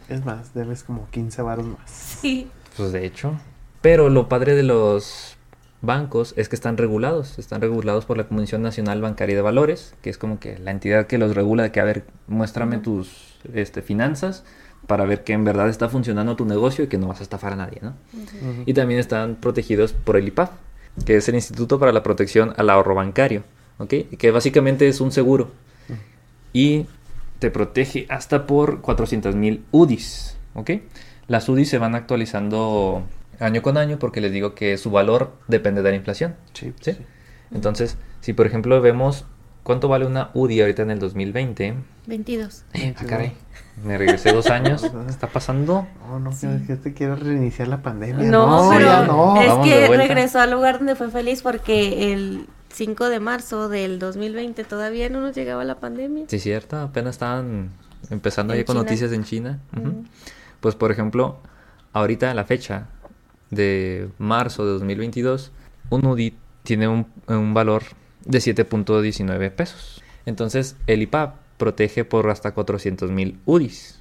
Es 0.08 0.24
más, 0.24 0.54
debes 0.54 0.82
como 0.82 1.06
15 1.10 1.42
varos 1.42 1.66
más. 1.66 1.90
Sí. 1.90 2.48
Pues 2.76 2.92
de 2.92 3.04
hecho. 3.04 3.38
Pero 3.84 4.08
lo 4.08 4.30
padre 4.30 4.54
de 4.54 4.62
los 4.62 5.36
bancos 5.82 6.32
es 6.38 6.48
que 6.48 6.56
están 6.56 6.78
regulados. 6.78 7.38
Están 7.38 7.60
regulados 7.60 8.06
por 8.06 8.16
la 8.16 8.24
Comisión 8.24 8.62
Nacional 8.62 9.02
Bancaria 9.02 9.37
de 9.37 9.42
Valores, 9.42 9.94
que 10.00 10.08
es 10.08 10.16
como 10.16 10.40
que 10.40 10.58
la 10.58 10.70
entidad 10.70 11.06
que 11.06 11.18
los 11.18 11.35
regula 11.35 11.64
de 11.64 11.70
que, 11.70 11.80
a 11.80 11.85
ver, 11.85 12.06
muéstrame 12.26 12.78
tus 12.78 13.37
este, 13.52 13.82
finanzas 13.82 14.42
para 14.87 15.04
ver 15.04 15.22
que 15.22 15.35
en 15.35 15.44
verdad 15.44 15.68
está 15.68 15.90
funcionando 15.90 16.35
tu 16.35 16.46
negocio 16.46 16.85
y 16.85 16.87
que 16.87 16.96
no 16.96 17.08
vas 17.08 17.20
a 17.20 17.24
estafar 17.24 17.52
a 17.52 17.56
nadie, 17.56 17.80
¿no? 17.82 17.92
Y 18.64 18.72
también 18.72 18.98
están 18.98 19.35
protegidos 19.35 19.92
por 19.92 20.16
el 20.16 20.28
IPAF, 20.28 20.48
que 21.04 21.16
es 21.16 21.28
el 21.28 21.35
Instituto 21.35 21.78
para 21.78 21.92
la 21.92 22.02
Protección 22.02 22.54
al 22.56 22.70
Ahorro 22.70 22.94
Bancario, 22.94 23.42
¿ok? 23.76 23.92
Que 24.16 24.30
básicamente 24.30 24.88
es 24.88 25.02
un 25.02 25.12
seguro. 25.12 25.50
Y 26.54 26.87
te 27.38 27.50
protege 27.50 28.06
hasta 28.08 28.46
por 28.46 28.80
400 28.80 29.35
mil 29.35 29.62
UDIs, 29.72 30.38
¿ok? 30.54 30.70
Las 31.28 31.50
UDIs 31.50 31.68
se 31.68 31.76
van 31.76 31.94
actualizando 31.94 33.04
año 33.40 33.62
con 33.62 33.76
año 33.76 33.98
porque 33.98 34.20
les 34.20 34.32
digo 34.32 34.54
que 34.54 34.76
su 34.78 34.90
valor 34.90 35.32
depende 35.48 35.82
de 35.82 35.90
la 35.90 35.96
inflación, 35.96 36.37
Sí, 36.52 36.72
¿sí? 36.80 36.92
sí. 36.92 36.98
Entonces, 37.52 37.96
si 38.20 38.32
por 38.32 38.46
ejemplo 38.46 38.80
vemos 38.80 39.26
cuánto 39.62 39.88
vale 39.88 40.06
una 40.06 40.30
UDI 40.35 40.60
ahorita 40.62 40.82
en 40.82 40.90
el 40.90 40.98
2020, 40.98 41.74
22. 42.06 42.64
ah, 42.74 43.04
caray, 43.06 43.32
me 43.85 43.96
regresé 43.96 44.32
dos 44.32 44.48
años, 44.48 44.82
¿qué 45.06 45.10
está 45.10 45.28
pasando? 45.28 45.87
No, 46.08 46.18
no, 46.20 46.32
Sí. 46.32 46.46
que 46.66 46.76
te 46.76 46.92
quiero 46.92 47.16
reiniciar 47.16 47.68
la 47.68 47.82
pandemia. 47.82 48.28
No, 48.30 48.70
pero 48.72 48.85
ya 48.87 49.02
no. 49.06 49.40
es 49.40 49.48
Vamos 49.48 49.66
que 49.66 49.88
regresó 49.88 50.40
al 50.40 50.50
lugar 50.50 50.78
donde 50.78 50.94
fue 50.96 51.10
feliz 51.10 51.42
porque 51.42 52.12
el 52.12 52.46
5 52.72 53.08
de 53.08 53.20
marzo 53.20 53.68
del 53.68 53.98
2020 54.00 54.64
todavía 54.64 55.08
no 55.08 55.20
nos 55.20 55.35
llegaba 55.37 55.64
la 55.64 55.76
pandemia. 55.80 56.24
Sí, 56.28 56.38
cierto, 56.40 56.76
apenas 56.78 57.14
estaban 57.14 57.70
empezando 58.10 58.52
ahí 58.52 58.64
con 58.64 58.74
China. 58.74 58.82
noticias 58.85 59.12
en 59.12 59.24
China. 59.24 59.60
Pues 60.60 60.74
por 60.74 60.90
ejemplo, 60.90 61.38
ahorita 61.92 62.35
la 62.35 62.44
fecha 62.44 62.88
de 63.50 64.08
marzo 64.18 64.64
de 64.64 64.72
2022, 64.72 65.52
un 65.90 66.06
UDI 66.06 66.36
tiene 66.62 66.88
un, 66.88 67.06
un 67.28 67.54
valor 67.54 67.82
de 68.24 68.38
7.19 68.38 69.50
pesos. 69.52 70.02
Entonces 70.26 70.76
el 70.86 71.02
IPAP 71.02 71.36
protege 71.58 72.04
por 72.04 72.28
hasta 72.30 72.52
400 72.52 73.10
mil 73.10 73.38
UDIs, 73.44 74.00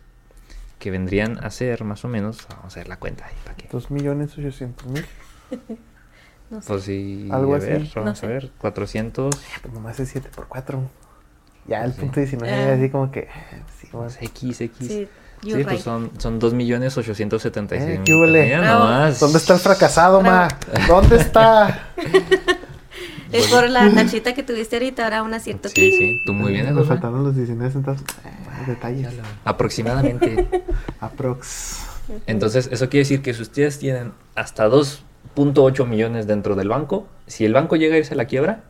que 0.79 0.91
vendrían 0.91 1.37
a 1.43 1.49
ser 1.51 1.83
más 1.83 2.03
o 2.05 2.07
menos, 2.07 2.39
vamos 2.49 2.63
a 2.65 2.67
hacer 2.67 2.87
la 2.87 2.97
cuenta 2.97 3.25
ahí 3.25 3.33
para 3.43 3.55
que... 3.55 3.67
Dos 3.69 3.91
millones 3.91 4.37
ochocientos 4.37 4.85
mil. 4.87 5.05
No 6.49 6.61
sé. 6.61 6.67
Pues 6.67 6.83
sí, 6.83 7.29
Algo 7.31 7.55
a 7.55 7.57
así. 7.57 7.65
ver, 7.67 7.81
No 7.95 8.01
vamos 8.03 8.19
sé. 8.19 8.25
a 8.25 8.29
ver, 8.29 8.51
400 8.59 9.35
Pues 9.61 9.73
nomás 9.73 9.99
es 9.99 10.09
7 10.09 10.29
por 10.35 10.47
4. 10.47 10.83
Ya 11.67 11.83
el 11.83 11.93
Sí. 11.93 12.01
punto 12.01 12.19
19 12.19 12.53
Ah. 12.53 12.73
así 12.73 12.89
como 12.89 13.09
que. 13.11 13.27
Sí, 13.79 13.87
bueno. 13.91 14.07
pues, 14.09 14.21
X, 14.21 14.61
X. 14.61 14.87
Sí, 14.87 15.07
Sí, 15.43 15.63
pues 15.63 15.81
son, 15.81 16.11
son 16.17 16.39
2.876.000. 16.39 17.71
Eh, 17.73 18.01
¿qué 18.05 18.15
huele? 18.15 18.55
Nomás. 18.57 19.19
¿Dónde 19.19 19.37
está 19.37 19.53
el 19.53 19.59
fracasado, 19.59 20.21
ma? 20.21 20.47
¿Dónde 20.87 21.17
está? 21.17 21.89
Es 23.33 23.47
por 23.47 23.67
la 23.67 23.91
tachita 23.91 24.35
que 24.35 24.43
tuviste 24.43 24.75
ahorita, 24.75 25.05
ahora 25.05 25.23
un 25.23 25.33
acierto. 25.33 25.67
Sí, 25.67 25.91
sí, 25.91 26.21
tú 26.23 26.33
muy 26.33 26.51
bien, 26.51 26.71
José. 26.75 26.89
faltaron 26.89 27.23
los 27.23 27.35
19 27.35 27.73
centavos. 27.73 28.01
Ah, 28.23 28.63
detalles. 28.67 29.09
Aproximadamente. 29.43 30.47
Aprox. 30.99 31.79
Entonces, 32.27 32.69
eso 32.71 32.89
quiere 32.89 33.01
decir 33.05 33.23
que 33.23 33.33
si 33.33 33.41
ustedes 33.41 33.79
tienen 33.79 34.11
hasta 34.35 34.69
2.8 34.69 35.87
millones 35.87 36.27
dentro 36.27 36.53
del 36.55 36.69
banco, 36.69 37.07
si 37.25 37.43
el 37.43 37.53
banco 37.53 37.75
llega 37.75 37.95
a 37.95 37.97
irse 37.97 38.13
a 38.13 38.17
la 38.17 38.25
quiebra, 38.25 38.65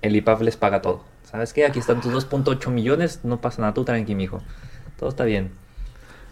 el 0.00 0.14
IPAF 0.14 0.42
les 0.42 0.56
paga 0.56 0.80
todo. 0.80 1.02
¿Sabes 1.24 1.52
qué? 1.52 1.66
Aquí 1.66 1.80
están 1.80 2.00
tus 2.00 2.12
2.8 2.12 2.70
millones, 2.70 3.20
no 3.24 3.40
pasa 3.40 3.62
nada, 3.62 3.74
tú 3.74 3.84
tranqui, 3.84 4.14
mijo. 4.14 4.42
Todo 4.96 5.08
está 5.08 5.24
bien. 5.24 5.50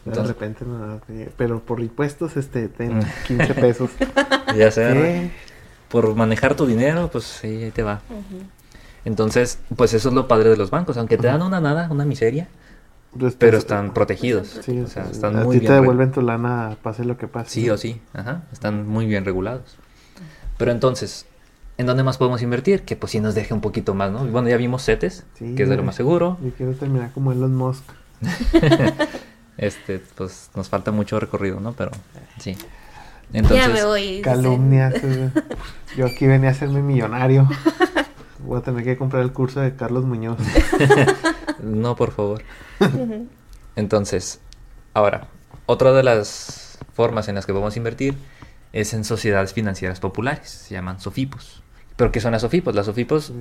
De 0.05 0.23
repente, 0.23 0.65
no, 0.65 1.01
pero 1.37 1.61
por 1.61 1.81
impuestos, 1.81 2.37
este, 2.37 2.69
ten 2.69 2.99
Mm. 2.99 3.03
15 3.29 3.55
pesos. 3.55 3.91
ya 4.57 4.71
sea, 4.71 4.93
¿Qué? 4.95 5.31
por 5.89 6.15
manejar 6.17 6.55
tu 6.57 6.67
dinero, 6.67 7.09
pues 7.13 7.25
sí, 7.25 7.47
ahí 7.65 7.71
te 7.71 7.83
va. 7.83 8.01
Entonces, 9.05 9.59
pues 9.77 9.95
eso 9.95 10.09
es 10.09 10.15
lo 10.15 10.27
padre 10.29 10.51
de 10.51 10.57
los 10.57 10.71
bancos, 10.71 10.97
aunque 10.97 11.17
te 11.19 11.27
dan 11.27 11.43
una 11.43 11.61
nada, 11.61 11.89
una 11.91 12.05
miseria, 12.05 12.49
Después- 13.13 13.37
pero 13.39 13.59
están 13.59 13.93
protegidos. 13.95 14.61
Sí, 14.65 14.81
o 14.81 14.87
sea, 14.89 15.05
están 15.05 15.37
a 15.39 15.45
muy 15.45 15.57
ti 15.57 15.61
bien 15.61 15.73
te 15.73 15.81
devuelven 15.81 16.13
tu 16.13 16.23
lana, 16.23 16.77
pase 16.83 17.05
lo 17.05 17.17
que 17.17 17.29
pase. 17.29 17.51
Sí 17.51 17.71
o 17.71 17.77
sí, 17.77 18.01
ajá, 18.15 18.43
están 18.53 18.89
muy 18.89 19.07
bien 19.07 19.25
regulados. 19.25 19.77
Pero 20.59 20.71
entonces, 20.73 21.27
¿en 21.79 21.87
dónde 21.87 22.03
más 22.05 22.17
podemos 22.19 22.43
invertir? 22.43 22.83
Que 22.83 22.97
pues 22.97 23.13
sí 23.13 23.21
nos 23.21 23.35
deje 23.35 23.53
un 23.55 23.61
poquito 23.61 23.95
más, 23.95 24.11
¿no? 24.13 24.25
Bueno, 24.27 24.49
ya 24.49 24.57
vimos 24.57 24.85
CETES, 24.85 25.27
Sí, 25.35 25.55
que 25.55 25.65
es 25.65 25.69
de 25.69 25.77
lo 25.77 25.83
más 25.83 25.95
seguro. 25.97 26.39
Yo 26.43 26.51
quiero 26.57 26.73
terminar 26.73 27.11
como 27.13 27.33
Elon 27.33 27.55
Musk. 27.55 27.85
Este, 29.57 29.99
pues 29.99 30.51
nos 30.55 30.69
falta 30.69 30.91
mucho 30.91 31.21
recorrido, 31.21 31.61
¿no? 31.61 31.73
Pero 31.73 31.91
sí. 32.39 32.55
ya 33.33 33.41
Entonces, 33.41 33.73
me 33.73 33.85
voy. 33.85 34.21
Calumnias. 34.23 34.95
eh. 35.03 35.31
Yo 35.97 36.07
aquí 36.07 36.27
venía 36.27 36.51
a 36.51 36.53
hacerme 36.53 36.83
millonario. 36.83 37.49
Voy 38.45 38.59
a 38.59 38.63
tener 38.63 38.83
que 38.83 38.97
comprar 38.97 39.23
el 39.23 39.33
curso 39.33 39.61
de 39.61 39.77
Carlos 39.77 40.05
Muñoz. 40.05 40.37
no, 41.63 41.95
por 41.95 42.11
favor. 42.11 42.43
Entonces, 43.77 44.41
ahora, 44.95 45.29
otra 45.67 45.93
de 45.93 46.03
las 46.03 46.79
formas 46.93 47.29
en 47.29 47.37
las 47.37 47.47
que 47.47 47.53
podemos 47.53 47.77
invertir 47.77 48.17
es 48.73 48.95
en 48.95 49.05
sociedades 49.05 49.53
financieras 49.53 50.01
populares, 50.01 50.49
se 50.49 50.75
llaman 50.75 50.99
SOFIPOS. 50.99 51.62
¿Pero 51.97 52.11
qué 52.11 52.21
son 52.21 52.33
las 52.33 52.43
SOFIPOS? 52.43 52.75
Las 52.75 52.87
SOFIPOS, 52.87 53.33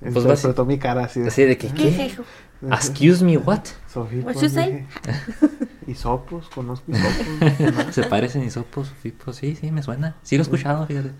pues 0.00 0.14
vas- 0.14 0.24
Interpretó 0.24 0.64
mi 0.64 0.78
cara 0.78 1.04
así. 1.04 1.20
de- 1.20 1.28
así 1.28 1.42
de 1.44 1.58
que, 1.58 1.68
¿Qué. 1.68 2.14
Excuse 2.70 3.22
me, 3.24 3.36
what? 3.36 3.60
Sofía, 3.92 4.22
What 4.24 4.32
pues, 4.34 4.40
you 4.42 4.48
say? 4.48 4.86
Hisopos, 5.86 6.48
conozco 6.48 6.90
hisopos. 6.90 7.86
¿no? 7.86 7.92
Se 7.92 8.02
parecen 8.04 8.44
isopos, 8.44 8.88
SOFIPOS, 8.88 9.36
sí, 9.36 9.56
sí, 9.56 9.70
me 9.70 9.82
suena. 9.82 10.16
Sí 10.22 10.36
lo 10.36 10.42
he 10.42 10.44
escuchado, 10.44 10.86
fíjate. 10.86 11.10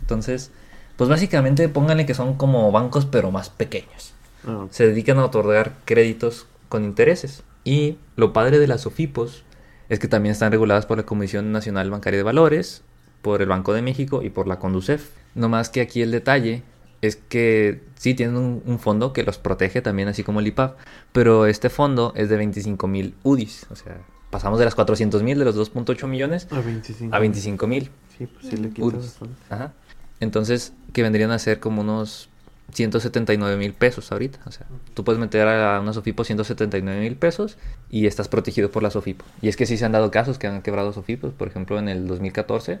Entonces, 0.00 0.50
pues 0.96 1.08
básicamente 1.10 1.68
pónganle 1.68 2.06
que 2.06 2.14
son 2.14 2.34
como 2.34 2.70
bancos 2.72 3.06
pero 3.06 3.30
más 3.30 3.50
pequeños. 3.50 4.12
no, 4.44 4.68
Se 4.70 4.86
dedican 4.86 5.18
a 5.18 5.24
otorgar 5.24 5.72
créditos 5.84 6.46
con 6.68 6.84
intereses. 6.84 7.42
Y 7.64 7.98
lo 8.16 8.32
padre 8.32 8.58
de 8.58 8.66
las 8.66 8.82
SOFIPOS 8.82 9.44
es 9.88 9.98
que 9.98 10.08
también 10.08 10.32
están 10.32 10.50
reguladas 10.52 10.86
por 10.86 10.98
la 10.98 11.04
Comisión 11.04 11.52
Nacional 11.52 11.90
Bancaria 11.90 12.18
de 12.18 12.22
Valores, 12.24 12.82
por 13.24 13.40
el 13.40 13.48
Banco 13.48 13.72
de 13.72 13.80
México 13.80 14.22
y 14.22 14.28
por 14.28 14.46
la 14.46 14.58
Conducef. 14.58 15.08
No 15.34 15.48
más 15.48 15.70
que 15.70 15.80
aquí 15.80 16.02
el 16.02 16.10
detalle 16.10 16.62
es 17.00 17.16
que 17.16 17.80
sí 17.96 18.14
tienen 18.14 18.36
un, 18.36 18.62
un 18.66 18.78
fondo 18.78 19.14
que 19.14 19.24
los 19.24 19.38
protege 19.38 19.80
también, 19.80 20.08
así 20.08 20.22
como 20.22 20.40
el 20.40 20.46
IPAP, 20.46 20.76
pero 21.12 21.46
este 21.46 21.70
fondo 21.70 22.12
es 22.16 22.28
de 22.28 22.36
25 22.36 22.86
mil 22.86 23.14
UDIs. 23.22 23.66
O 23.70 23.76
sea, 23.76 23.96
pasamos 24.30 24.58
de 24.58 24.66
las 24.66 24.74
400 24.74 25.22
mil 25.22 25.38
de 25.38 25.44
los 25.46 25.56
2.8 25.56 26.06
millones 26.06 26.46
a 26.50 26.60
25. 26.60 27.16
a 27.16 27.18
25 27.18 27.66
mil. 27.66 27.90
Sí, 28.16 28.26
pues 28.26 28.46
sí 28.46 28.56
le 28.58 28.68
bastante. 28.68 29.34
Ajá. 29.48 29.72
Entonces, 30.20 30.74
que 30.92 31.02
vendrían 31.02 31.30
a 31.30 31.38
ser 31.38 31.60
como 31.60 31.80
unos 31.80 32.28
179 32.72 33.56
mil 33.56 33.72
pesos 33.72 34.12
ahorita. 34.12 34.40
O 34.44 34.52
sea, 34.52 34.66
tú 34.92 35.02
puedes 35.02 35.18
meter 35.18 35.48
a 35.48 35.80
una 35.80 35.94
Sofipo 35.94 36.24
179 36.24 37.00
mil 37.00 37.16
pesos 37.16 37.56
y 37.88 38.06
estás 38.06 38.28
protegido 38.28 38.70
por 38.70 38.82
la 38.82 38.90
Sofipo. 38.90 39.24
Y 39.40 39.48
es 39.48 39.56
que 39.56 39.64
sí 39.64 39.78
se 39.78 39.84
han 39.86 39.92
dado 39.92 40.10
casos 40.10 40.38
que 40.38 40.46
han 40.46 40.60
quebrado 40.60 40.92
Sofipos. 40.92 41.32
Por 41.32 41.48
ejemplo, 41.48 41.78
en 41.78 41.88
el 41.88 42.06
2014 42.06 42.80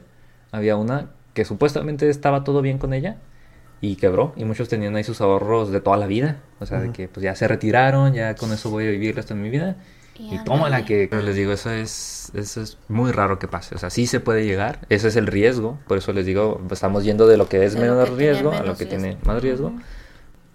había 0.54 0.76
una 0.76 1.10
que 1.34 1.44
supuestamente 1.44 2.08
estaba 2.08 2.44
todo 2.44 2.62
bien 2.62 2.78
con 2.78 2.94
ella 2.94 3.16
y 3.80 3.96
quebró. 3.96 4.32
Y 4.36 4.44
muchos 4.44 4.68
tenían 4.68 4.94
ahí 4.96 5.04
sus 5.04 5.20
ahorros 5.20 5.70
de 5.70 5.80
toda 5.80 5.96
la 5.96 6.06
vida. 6.06 6.40
O 6.60 6.66
sea, 6.66 6.80
de 6.80 6.92
que 6.92 7.08
pues 7.08 7.24
ya 7.24 7.34
se 7.34 7.48
retiraron, 7.48 8.14
ya 8.14 8.34
con 8.36 8.52
eso 8.52 8.70
voy 8.70 8.86
a 8.86 8.90
vivir 8.90 9.10
el 9.10 9.16
resto 9.16 9.34
de 9.34 9.40
mi 9.40 9.50
vida. 9.50 9.76
Y 10.16 10.36
Y 10.36 10.44
tómala 10.44 10.84
que 10.84 11.08
pero 11.10 11.22
les 11.22 11.34
digo, 11.34 11.52
eso 11.52 11.70
es, 11.70 12.30
eso 12.34 12.62
es 12.62 12.78
muy 12.88 13.10
raro 13.10 13.40
que 13.40 13.48
pase. 13.48 13.74
O 13.74 13.78
sea, 13.78 13.90
sí 13.90 14.06
se 14.06 14.20
puede 14.20 14.46
llegar. 14.46 14.86
Ese 14.88 15.08
es 15.08 15.16
el 15.16 15.26
riesgo. 15.26 15.78
Por 15.88 15.98
eso 15.98 16.12
les 16.12 16.24
digo, 16.24 16.62
estamos 16.70 17.02
yendo 17.02 17.26
de 17.26 17.36
lo 17.36 17.48
que 17.48 17.64
es 17.64 17.74
De 17.74 17.80
lo 17.80 17.92
menor 17.94 18.10
que 18.10 18.16
riesgo 18.16 18.52
a 18.52 18.58
lo 18.58 18.60
menos 18.60 18.78
que 18.78 18.86
tiene 18.86 19.18
más 19.24 19.42
riesgo. 19.42 19.72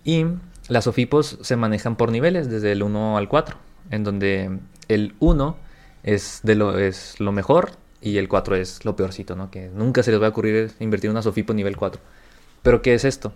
Y 0.05 0.25
las 0.69 0.87
OFIPOS 0.87 1.39
se 1.41 1.55
manejan 1.57 1.97
por 1.97 2.11
niveles, 2.11 2.49
desde 2.49 2.71
el 2.71 2.83
1 2.83 3.17
al 3.17 3.27
4, 3.27 3.57
en 3.91 4.03
donde 4.05 4.59
el 4.87 5.15
1 5.19 5.57
es, 6.03 6.39
de 6.43 6.55
lo, 6.55 6.79
es 6.79 7.19
lo 7.19 7.33
mejor 7.33 7.71
y 8.01 8.17
el 8.17 8.27
4 8.27 8.55
es 8.55 8.85
lo 8.85 8.95
peorcito, 8.95 9.35
¿no? 9.35 9.51
Que 9.51 9.69
nunca 9.69 10.03
se 10.03 10.11
les 10.11 10.21
va 10.21 10.27
a 10.27 10.29
ocurrir 10.29 10.71
invertir 10.79 11.09
una 11.09 11.21
SOFIPO 11.21 11.53
nivel 11.53 11.77
4. 11.77 12.01
Pero 12.63 12.81
¿qué 12.81 12.93
es 12.93 13.05
esto? 13.05 13.33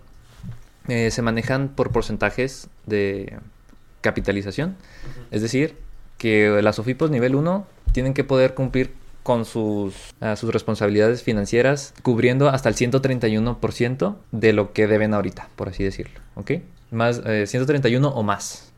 Eh, 0.88 1.12
se 1.12 1.22
manejan 1.22 1.70
por 1.70 1.92
porcentajes 1.92 2.68
de 2.86 3.38
capitalización. 4.02 4.76
Es 5.32 5.42
decir, 5.42 5.76
que 6.18 6.62
las 6.62 6.80
OFIPOS 6.80 7.10
nivel 7.10 7.36
1 7.36 7.66
tienen 7.94 8.14
que 8.14 8.24
poder 8.24 8.54
cumplir 8.54 8.94
con 9.24 9.46
sus, 9.46 9.96
ah, 10.20 10.36
sus 10.36 10.54
responsabilidades 10.54 11.24
financieras, 11.24 11.94
cubriendo 12.04 12.50
hasta 12.50 12.68
el 12.70 12.76
131% 12.76 14.18
de 14.32 14.54
lo 14.54 14.74
que 14.74 14.88
deben 14.88 15.14
ahorita, 15.14 15.48
por 15.56 15.70
así 15.70 15.84
decirlo. 15.84 16.20
¿Ok? 16.36 16.52
Más, 16.92 17.22
eh, 17.26 17.48
131 17.48 18.10
o 18.10 18.24
más. 18.24 18.73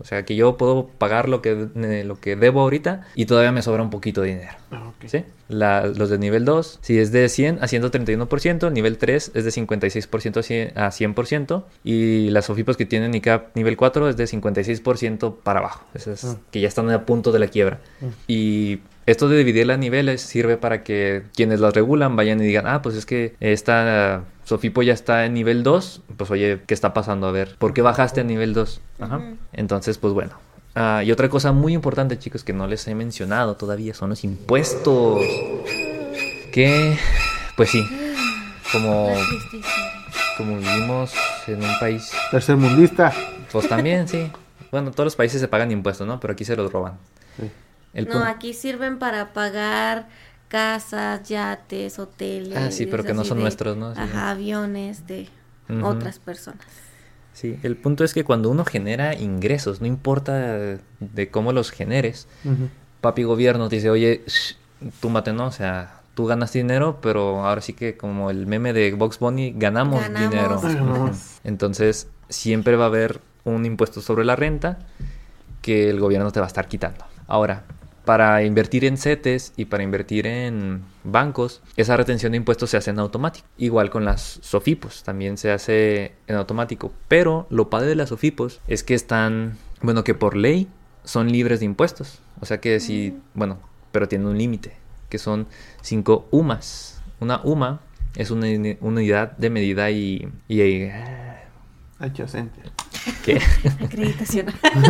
O 0.00 0.04
sea 0.04 0.24
que 0.24 0.34
yo 0.34 0.56
puedo 0.56 0.88
pagar 0.88 1.28
lo 1.28 1.42
que, 1.42 1.68
eh, 1.76 2.04
lo 2.04 2.18
que 2.20 2.36
debo 2.36 2.60
ahorita 2.62 3.02
y 3.14 3.26
todavía 3.26 3.52
me 3.52 3.62
sobra 3.62 3.82
un 3.82 3.90
poquito 3.90 4.22
de 4.22 4.28
dinero. 4.28 4.52
Ah, 4.70 4.88
ok. 4.88 5.08
¿Sí? 5.08 5.24
La- 5.48 5.86
los 5.86 6.08
de 6.08 6.18
nivel 6.18 6.44
2, 6.44 6.78
si 6.80 6.98
es 6.98 7.12
de 7.12 7.28
100 7.28 7.58
a 7.62 7.66
131%, 7.68 8.70
nivel 8.72 8.96
3 8.98 9.32
es 9.34 9.44
de 9.44 9.50
56% 9.50 10.38
a 10.38 10.42
100%, 10.42 10.72
a 10.76 10.90
100% 10.90 11.64
y 11.84 12.30
las 12.30 12.48
OFIPOS 12.48 12.76
que 12.76 12.86
tienen 12.86 13.14
ICAP 13.14 13.54
nivel 13.54 13.76
4 13.76 14.08
es 14.08 14.16
de 14.16 14.26
56% 14.26 15.36
para 15.42 15.60
abajo, 15.60 15.84
Esas 15.94 16.24
Ah. 16.24 16.36
que 16.50 16.60
ya 16.60 16.68
están 16.68 16.90
a 16.90 17.04
punto 17.04 17.32
de 17.32 17.38
la 17.38 17.48
quiebra. 17.48 17.80
Mm. 18.00 18.06
Y 18.28 18.80
esto 19.06 19.28
de 19.28 19.38
dividirla 19.38 19.74
a 19.74 19.76
niveles 19.76 20.20
sirve 20.20 20.56
para 20.56 20.82
que 20.84 21.22
quienes 21.34 21.60
las 21.60 21.74
regulan 21.74 22.16
vayan 22.16 22.40
y 22.40 22.44
digan, 22.44 22.66
ah, 22.66 22.82
pues 22.82 22.96
es 22.96 23.06
que 23.06 23.34
esta 23.40 24.24
Sofipo 24.44 24.82
ya 24.82 24.92
está 24.92 25.24
en 25.24 25.34
nivel 25.34 25.62
2, 25.62 26.02
pues 26.16 26.30
oye, 26.30 26.60
¿qué 26.66 26.74
está 26.74 26.92
pasando? 26.92 27.26
A 27.26 27.32
ver, 27.32 27.56
¿por 27.58 27.74
qué 27.74 27.82
bajaste 27.82 28.20
a 28.20 28.24
nivel 28.24 28.54
2? 28.54 28.80
Ajá. 29.00 29.20
Entonces, 29.52 29.98
pues 29.98 30.12
bueno. 30.12 30.32
Ah, 30.74 31.02
y 31.04 31.12
otra 31.12 31.28
cosa 31.28 31.52
muy 31.52 31.74
importante, 31.74 32.18
chicos, 32.18 32.44
que 32.44 32.52
no 32.52 32.66
les 32.66 32.86
he 32.88 32.94
mencionado 32.94 33.56
todavía 33.56 33.94
son 33.94 34.10
los 34.10 34.24
impuestos. 34.24 35.20
Que, 36.52 36.96
pues 37.56 37.70
sí, 37.70 37.84
como, 38.72 39.12
como 40.36 40.58
vivimos 40.58 41.12
en 41.46 41.62
un 41.62 41.78
país, 41.78 42.10
Tercermundista. 42.30 43.12
pues 43.50 43.68
también, 43.68 44.08
sí. 44.08 44.30
Bueno, 44.70 44.90
todos 44.90 45.06
los 45.06 45.16
países 45.16 45.40
se 45.40 45.48
pagan 45.48 45.70
impuestos, 45.70 46.06
¿no? 46.06 46.20
Pero 46.20 46.32
aquí 46.32 46.44
se 46.44 46.56
los 46.56 46.72
roban. 46.72 46.98
Sí. 47.38 47.50
El 47.94 48.08
No, 48.08 48.22
aquí 48.24 48.54
sirven 48.54 48.98
para 48.98 49.32
pagar 49.32 50.08
casas, 50.48 51.28
yates, 51.28 51.98
hoteles. 51.98 52.56
Ah, 52.56 52.70
sí, 52.70 52.86
pero 52.86 53.04
que 53.04 53.14
no 53.14 53.24
son 53.24 53.38
de- 53.38 53.42
nuestros, 53.44 53.76
¿no? 53.76 53.94
Sí. 53.94 54.00
Ajá, 54.00 54.30
aviones 54.30 55.06
de 55.06 55.28
otras 55.82 56.18
personas. 56.18 56.60
Sí, 57.32 57.58
el 57.62 57.76
punto 57.76 58.04
es 58.04 58.12
que 58.12 58.24
cuando 58.24 58.50
uno 58.50 58.64
genera 58.66 59.14
ingresos, 59.14 59.80
no 59.80 59.86
importa 59.86 60.32
de 61.00 61.30
cómo 61.30 61.52
los 61.52 61.70
generes, 61.70 62.28
papi 63.00 63.22
gobierno 63.22 63.68
te 63.70 63.76
dice, 63.76 63.88
oye, 63.88 64.22
shh, 64.26 64.56
túmbate, 65.00 65.32
¿no? 65.32 65.46
O 65.46 65.52
sea, 65.52 66.00
tú 66.14 66.26
ganas 66.26 66.52
dinero, 66.52 66.98
pero 67.00 67.46
ahora 67.46 67.62
sí 67.62 67.72
que 67.72 67.96
como 67.96 68.30
el 68.30 68.46
meme 68.46 68.74
de 68.74 68.92
Box 68.92 69.18
Bunny, 69.18 69.54
ganamos, 69.56 70.02
Ganamos. 70.02 70.30
dinero. 70.30 70.60
Ganamos. 70.60 71.38
Entonces, 71.44 72.08
siempre 72.28 72.76
va 72.76 72.84
a 72.84 72.88
haber 72.88 73.20
un 73.44 73.64
impuesto 73.64 74.02
sobre 74.02 74.26
la 74.26 74.36
renta 74.36 74.78
que 75.62 75.88
el 75.88 76.00
gobierno 76.00 76.30
te 76.32 76.40
va 76.40 76.46
a 76.46 76.48
estar 76.48 76.68
quitando. 76.68 77.04
Ahora, 77.26 77.64
para 78.04 78.42
invertir 78.42 78.84
en 78.84 78.96
CETES 78.96 79.52
y 79.56 79.66
para 79.66 79.82
invertir 79.82 80.26
en 80.26 80.82
bancos, 81.04 81.62
esa 81.76 81.96
retención 81.96 82.32
de 82.32 82.38
impuestos 82.38 82.70
se 82.70 82.76
hace 82.76 82.90
en 82.90 82.98
automático. 82.98 83.46
Igual 83.58 83.90
con 83.90 84.04
las 84.04 84.40
SOFIPOS, 84.42 85.04
también 85.04 85.38
se 85.38 85.52
hace 85.52 86.12
en 86.26 86.36
automático. 86.36 86.92
Pero 87.08 87.46
lo 87.50 87.70
padre 87.70 87.88
de 87.88 87.94
las 87.94 88.08
SOFIPOS 88.08 88.60
es 88.66 88.82
que 88.82 88.94
están, 88.94 89.56
bueno, 89.82 90.02
que 90.04 90.14
por 90.14 90.36
ley 90.36 90.68
son 91.04 91.30
libres 91.30 91.60
de 91.60 91.66
impuestos. 91.66 92.18
O 92.40 92.46
sea 92.46 92.60
que 92.60 92.80
si, 92.80 93.16
bueno, 93.34 93.58
pero 93.92 94.08
tienen 94.08 94.26
un 94.26 94.38
límite, 94.38 94.72
que 95.08 95.18
son 95.18 95.46
5 95.82 96.28
UMAS. 96.32 97.00
Una 97.20 97.40
UMA 97.44 97.80
es 98.16 98.30
una 98.32 98.46
uni- 98.46 98.78
unidad 98.80 99.36
de 99.36 99.50
medida 99.50 99.90
y... 99.90 100.28
y 100.48 100.88
Adyacente. 101.98 102.60
¿Qué? 103.24 103.40
Acreditación. 103.84 104.46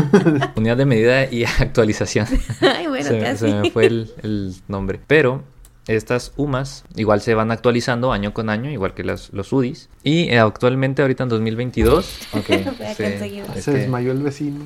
unidad 0.56 0.76
de 0.76 0.84
medida 0.86 1.30
y 1.30 1.44
actualización. 1.44 2.26
Ay, 2.60 2.86
bueno, 2.86 3.08
se, 3.08 3.18
casi. 3.20 3.48
se 3.48 3.54
me 3.54 3.70
fue 3.70 3.86
el, 3.86 4.10
el 4.22 4.54
nombre. 4.68 5.00
Pero 5.06 5.42
estas 5.88 6.32
UMAS 6.36 6.84
igual 6.94 7.20
se 7.22 7.34
van 7.34 7.50
actualizando 7.50 8.12
año 8.12 8.32
con 8.32 8.50
año, 8.50 8.70
igual 8.70 8.94
que 8.94 9.02
las, 9.02 9.32
los 9.32 9.52
UDIs. 9.52 9.88
Y 10.04 10.28
eh, 10.28 10.38
actualmente, 10.38 11.02
ahorita 11.02 11.24
en 11.24 11.28
2022... 11.30 12.18
ok, 12.32 12.48
Voy 12.48 12.56
a 12.86 12.94
sí, 12.94 13.02
conseguir. 13.02 13.44
es 13.56 13.64
Se 13.64 13.72
que- 13.72 13.78
desmayó 13.78 14.12
el 14.12 14.22
vecino. 14.22 14.64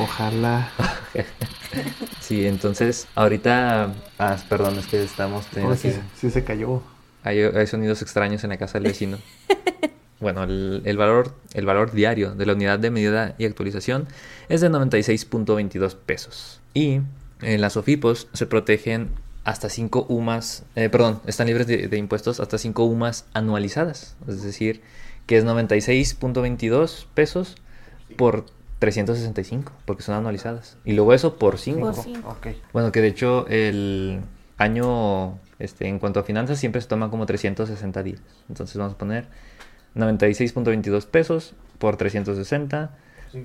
Ojalá. 0.00 0.70
Sí, 2.20 2.46
entonces 2.46 3.06
ahorita... 3.14 3.92
Ah, 4.18 4.36
perdón, 4.48 4.78
es 4.78 4.86
que 4.86 5.02
estamos 5.02 5.46
teniendo 5.46 5.74
Oh, 5.74 5.78
sí, 5.78 5.88
aquí- 5.88 5.98
sí 6.20 6.30
se 6.30 6.42
cayó. 6.44 6.82
Hay, 7.22 7.40
hay 7.40 7.66
sonidos 7.66 8.02
extraños 8.02 8.42
en 8.44 8.50
la 8.50 8.56
casa 8.56 8.78
del 8.78 8.88
vecino. 8.88 9.18
Bueno, 10.20 10.44
el, 10.44 10.82
el 10.84 10.96
valor, 10.96 11.34
el 11.54 11.66
valor 11.66 11.92
diario 11.92 12.34
de 12.34 12.46
la 12.46 12.54
unidad 12.54 12.78
de 12.78 12.90
medida 12.90 13.34
y 13.38 13.44
actualización 13.44 14.06
es 14.48 14.60
de 14.60 14.70
96.22 14.70 15.94
pesos. 15.94 16.60
Y 16.72 17.00
en 17.42 17.60
las 17.60 17.76
OFIPOS 17.76 18.28
se 18.32 18.46
protegen 18.46 19.10
hasta 19.44 19.68
5 19.68 20.06
UMAS, 20.08 20.64
eh, 20.74 20.88
perdón, 20.88 21.20
están 21.26 21.46
libres 21.46 21.66
de, 21.66 21.86
de 21.86 21.96
impuestos 21.98 22.40
hasta 22.40 22.58
5 22.58 22.84
UMAS 22.84 23.26
anualizadas. 23.32 24.16
Es 24.26 24.42
decir, 24.42 24.82
que 25.26 25.36
es 25.36 25.44
96.22 25.44 27.06
pesos 27.14 27.56
por 28.16 28.46
365, 28.78 29.72
porque 29.84 30.02
son 30.02 30.14
anualizadas. 30.14 30.76
Y 30.84 30.92
luego 30.92 31.14
eso 31.14 31.36
por 31.36 31.58
5. 31.58 31.80
Por 31.80 31.94
cinco. 31.94 32.30
Ok. 32.30 32.48
Bueno, 32.72 32.92
que 32.92 33.00
de 33.00 33.08
hecho 33.08 33.46
el 33.48 34.20
año, 34.58 35.38
este, 35.58 35.88
en 35.88 35.98
cuanto 35.98 36.20
a 36.20 36.22
finanzas, 36.24 36.58
siempre 36.58 36.80
se 36.80 36.88
toma 36.88 37.10
como 37.10 37.26
360 37.26 38.02
días. 38.02 38.20
Entonces 38.48 38.76
vamos 38.76 38.94
a 38.94 38.98
poner 38.98 39.28
96.22 39.96 41.06
pesos 41.06 41.54
por 41.78 41.96
360 41.96 42.90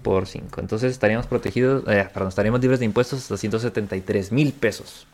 por 0.03 0.25
5. 0.27 0.61
Entonces 0.61 0.91
estaríamos 0.91 1.27
protegidos, 1.27 1.83
eh, 1.87 2.07
perdón, 2.13 2.29
estaríamos 2.29 2.61
libres 2.61 2.79
de 2.79 2.85
impuestos 2.85 3.19
hasta 3.19 3.35
173 3.37 4.31
mil 4.31 4.53
pesos. 4.53 5.05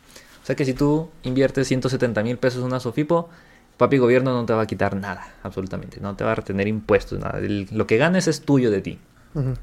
O 0.42 0.46
sea 0.46 0.54
que 0.56 0.64
si 0.64 0.72
tú 0.74 1.10
inviertes 1.24 1.66
170 1.68 2.22
mil 2.22 2.38
pesos 2.38 2.60
en 2.60 2.66
una 2.66 2.78
Sofipo, 2.80 3.28
papi 3.76 3.98
gobierno 3.98 4.32
no 4.32 4.46
te 4.46 4.52
va 4.52 4.62
a 4.62 4.66
quitar 4.66 4.94
nada, 4.96 5.34
absolutamente. 5.42 6.00
No 6.00 6.14
te 6.16 6.24
va 6.24 6.32
a 6.32 6.34
retener 6.36 6.68
impuestos, 6.68 7.18
nada. 7.18 7.38
El- 7.38 7.68
lo 7.72 7.86
que 7.86 7.96
ganes 7.96 8.28
es 8.28 8.42
tuyo 8.42 8.70
de 8.70 8.80
ti. 8.80 8.98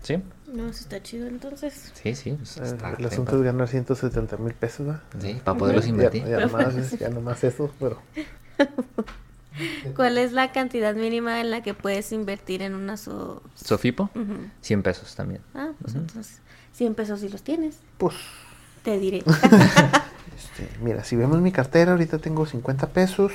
¿Sí? 0.03 0.17
No, 0.53 0.67
eso 0.69 0.81
está 0.81 1.01
chido 1.01 1.27
entonces. 1.27 1.91
Sí, 1.95 2.15
sí. 2.15 2.31
pues, 2.33 2.57
Eh, 2.57 2.61
está 2.65 2.93
el 2.97 3.05
asunto 3.05 3.35
es 3.37 3.41
ganar 3.41 3.67
170 3.67 4.37
mil 4.37 4.53
pesos, 4.53 4.85
¿verdad? 4.85 5.01
Sí, 5.19 5.41
para 5.43 5.57
poderlos 5.57 5.85
Ya, 5.85 5.89
invertir. 5.89 6.25
ya, 6.25 6.39
nomás, 6.45 6.99
ya 6.99 7.09
nomás 7.09 7.43
eso, 7.43 7.71
pero 7.79 7.99
¿Cuál 9.95 10.17
es 10.17 10.31
la 10.33 10.51
cantidad 10.51 10.95
mínima 10.95 11.39
en 11.41 11.51
la 11.51 11.61
que 11.63 11.73
puedes 11.73 12.11
invertir 12.11 12.61
en 12.61 12.73
una 12.75 12.97
so... 12.97 13.41
Sofipo, 13.55 14.09
Ujú. 14.15 14.49
100 14.61 14.83
pesos 14.83 15.15
también. 15.15 15.41
Ah, 15.53 15.69
pues 15.81 15.95
entonces 15.95 16.41
100 16.73 16.95
pesos 16.95 17.19
si 17.21 17.29
los 17.29 17.41
tienes, 17.43 17.77
pues, 17.97 18.15
te 18.83 18.99
diré. 18.99 19.19
este, 20.35 20.69
mira, 20.81 21.03
si 21.03 21.15
vemos 21.15 21.39
mi 21.41 21.51
cartera, 21.51 21.93
ahorita 21.93 22.17
tengo 22.19 22.45
50 22.45 22.87
pesos. 22.89 23.31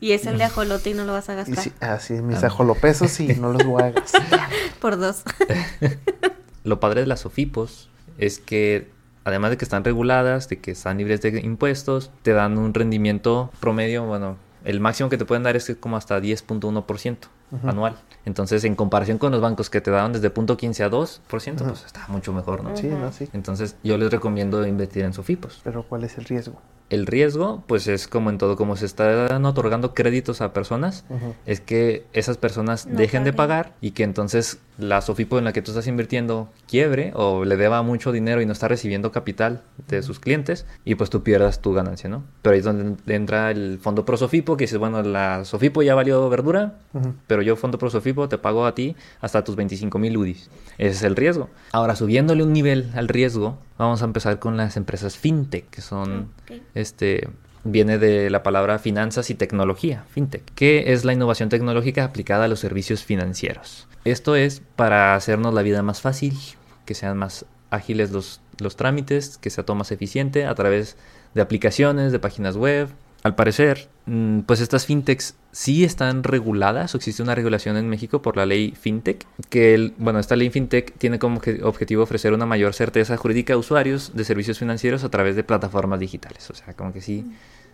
y 0.00 0.12
es 0.12 0.26
el 0.26 0.38
de 0.38 0.44
ajolote 0.44 0.90
y 0.90 0.94
no 0.94 1.04
lo 1.04 1.12
vas 1.12 1.28
a 1.28 1.34
gastar 1.34 1.58
si, 1.58 1.72
así 1.80 2.12
mis 2.14 2.42
Ah. 2.44 2.48
ajolopesos 2.48 3.18
y 3.20 3.28
no 3.34 3.52
los 3.52 3.64
voy 3.64 3.82
a 3.82 3.90
gastar. 3.90 4.48
por 4.80 4.96
dos. 4.98 5.22
Lo 6.64 6.80
padre 6.80 7.00
de 7.00 7.06
las 7.06 7.20
SOFIPOS 7.20 7.88
es 8.18 8.38
que, 8.38 8.90
además 9.24 9.50
de 9.50 9.56
que 9.56 9.64
están 9.64 9.84
reguladas, 9.84 10.48
de 10.48 10.58
que 10.60 10.72
están 10.72 10.98
libres 10.98 11.22
de 11.22 11.40
impuestos, 11.40 12.10
te 12.22 12.32
dan 12.32 12.58
un 12.58 12.74
rendimiento 12.74 13.50
promedio, 13.60 14.04
bueno, 14.04 14.36
el 14.64 14.80
máximo 14.80 15.08
que 15.08 15.18
te 15.18 15.24
pueden 15.24 15.42
dar 15.42 15.56
es 15.56 15.74
como 15.80 15.96
hasta 15.96 16.20
10.1% 16.20 17.28
Ujú. 17.50 17.68
anual. 17.68 17.96
Entonces, 18.24 18.64
en 18.64 18.74
comparación 18.74 19.18
con 19.18 19.32
los 19.32 19.40
bancos 19.40 19.70
que 19.70 19.80
te 19.80 19.90
daban 19.90 20.12
desde 20.12 20.30
punto 20.30 20.56
15 20.56 20.84
a 20.84 20.90
2%, 20.90 21.20
pues 21.28 21.84
está 21.84 22.06
mucho 22.08 22.32
mejor, 22.32 22.62
¿no? 22.62 22.76
Sí, 22.76 22.88
no, 22.88 23.10
sí. 23.12 23.28
Entonces, 23.32 23.76
yo 23.82 23.96
les 23.96 24.10
recomiendo 24.10 24.66
invertir 24.66 25.04
en 25.04 25.12
SOFIPOS. 25.12 25.60
Pero 25.64 25.82
¿cuál 25.84 26.04
es 26.04 26.18
el 26.18 26.24
riesgo? 26.24 26.60
El 26.90 27.06
riesgo, 27.06 27.64
pues 27.66 27.86
es 27.86 28.08
como 28.08 28.30
en 28.30 28.38
todo, 28.38 28.56
como 28.56 28.76
se 28.76 28.86
están 28.86 29.44
otorgando 29.44 29.94
créditos 29.94 30.40
a 30.40 30.52
personas, 30.52 31.04
es 31.44 31.60
que 31.60 32.06
esas 32.12 32.38
personas 32.38 32.86
No 32.86 32.98
dejen 32.98 33.24
de 33.24 33.32
pagar 33.32 33.74
y 33.80 33.90
que 33.90 34.04
entonces 34.04 34.60
la 34.78 35.00
Sofipo 35.02 35.38
en 35.38 35.44
la 35.44 35.52
que 35.52 35.60
tú 35.60 35.72
estás 35.72 35.86
invirtiendo 35.86 36.48
quiebre 36.66 37.10
o 37.14 37.44
le 37.44 37.56
deba 37.56 37.82
mucho 37.82 38.12
dinero 38.12 38.40
y 38.40 38.46
no 38.46 38.52
está 38.52 38.68
recibiendo 38.68 39.10
capital 39.10 39.62
de 39.88 40.02
sus 40.02 40.20
clientes 40.20 40.66
y 40.84 40.94
pues 40.94 41.10
tú 41.10 41.22
pierdas 41.22 41.60
tu 41.60 41.74
ganancia, 41.74 42.08
¿no? 42.08 42.24
Pero 42.42 42.54
ahí 42.54 42.60
es 42.60 42.64
donde 42.64 43.14
entra 43.14 43.50
el 43.50 43.78
fondo 43.80 44.04
pro 44.04 44.16
Sofipo 44.16 44.56
que 44.56 44.64
dice, 44.64 44.78
bueno, 44.78 45.02
la 45.02 45.44
Sofipo 45.44 45.82
ya 45.82 45.94
valió 45.94 46.28
verdura, 46.30 46.78
pero 47.26 47.42
yo 47.42 47.56
fondo 47.56 47.78
pro 47.78 47.90
Sofipo 47.90 48.28
te 48.28 48.38
pago 48.38 48.66
a 48.66 48.74
ti 48.74 48.96
hasta 49.20 49.42
tus 49.44 49.56
25 49.56 49.98
mil 49.98 50.16
UDIs. 50.16 50.48
Ese 50.78 50.90
es 50.92 51.02
el 51.02 51.16
riesgo. 51.16 51.50
Ahora, 51.72 51.96
subiéndole 51.96 52.44
un 52.44 52.52
nivel 52.52 52.90
al 52.94 53.08
riesgo, 53.08 53.58
vamos 53.78 54.02
a 54.02 54.04
empezar 54.04 54.38
con 54.38 54.56
las 54.56 54.76
empresas 54.76 55.16
fintech, 55.16 55.68
que 55.70 55.82
son. 55.82 56.30
Este 56.78 57.28
viene 57.64 57.98
de 57.98 58.30
la 58.30 58.42
palabra 58.42 58.78
finanzas 58.78 59.30
y 59.30 59.34
tecnología, 59.34 60.04
fintech, 60.10 60.44
que 60.54 60.92
es 60.92 61.04
la 61.04 61.12
innovación 61.12 61.48
tecnológica 61.48 62.04
aplicada 62.04 62.44
a 62.44 62.48
los 62.48 62.60
servicios 62.60 63.04
financieros. 63.04 63.86
Esto 64.04 64.36
es 64.36 64.62
para 64.76 65.14
hacernos 65.14 65.54
la 65.54 65.62
vida 65.62 65.82
más 65.82 66.00
fácil, 66.00 66.38
que 66.86 66.94
sean 66.94 67.18
más 67.18 67.44
ágiles 67.70 68.10
los, 68.10 68.40
los 68.58 68.76
trámites, 68.76 69.38
que 69.38 69.50
sea 69.50 69.64
todo 69.64 69.76
más 69.76 69.92
eficiente 69.92 70.46
a 70.46 70.54
través 70.54 70.96
de 71.34 71.42
aplicaciones, 71.42 72.12
de 72.12 72.18
páginas 72.18 72.56
web. 72.56 72.88
Al 73.24 73.34
parecer, 73.34 73.88
mm, 74.06 74.40
pues 74.40 74.60
estas 74.60 74.86
fintechs 74.86 75.34
sí 75.50 75.82
están 75.84 76.22
reguladas, 76.22 76.94
o 76.94 76.98
existe 76.98 77.22
una 77.22 77.34
regulación 77.34 77.76
en 77.76 77.88
México 77.88 78.22
por 78.22 78.36
la 78.36 78.46
ley 78.46 78.74
fintech, 78.80 79.26
que 79.50 79.74
el- 79.74 79.94
bueno, 79.98 80.20
esta 80.20 80.36
ley 80.36 80.50
fintech 80.50 80.96
tiene 80.98 81.18
como 81.18 81.40
obje- 81.40 81.60
objetivo 81.64 82.02
ofrecer 82.04 82.32
una 82.32 82.46
mayor 82.46 82.74
certeza 82.74 83.16
jurídica 83.16 83.54
a 83.54 83.56
usuarios 83.56 84.12
de 84.14 84.24
servicios 84.24 84.58
financieros 84.58 85.02
a 85.02 85.08
través 85.10 85.34
de 85.34 85.42
plataformas 85.42 85.98
digitales. 85.98 86.48
O 86.50 86.54
sea, 86.54 86.74
como 86.74 86.92
que 86.92 87.00
sí, 87.00 87.24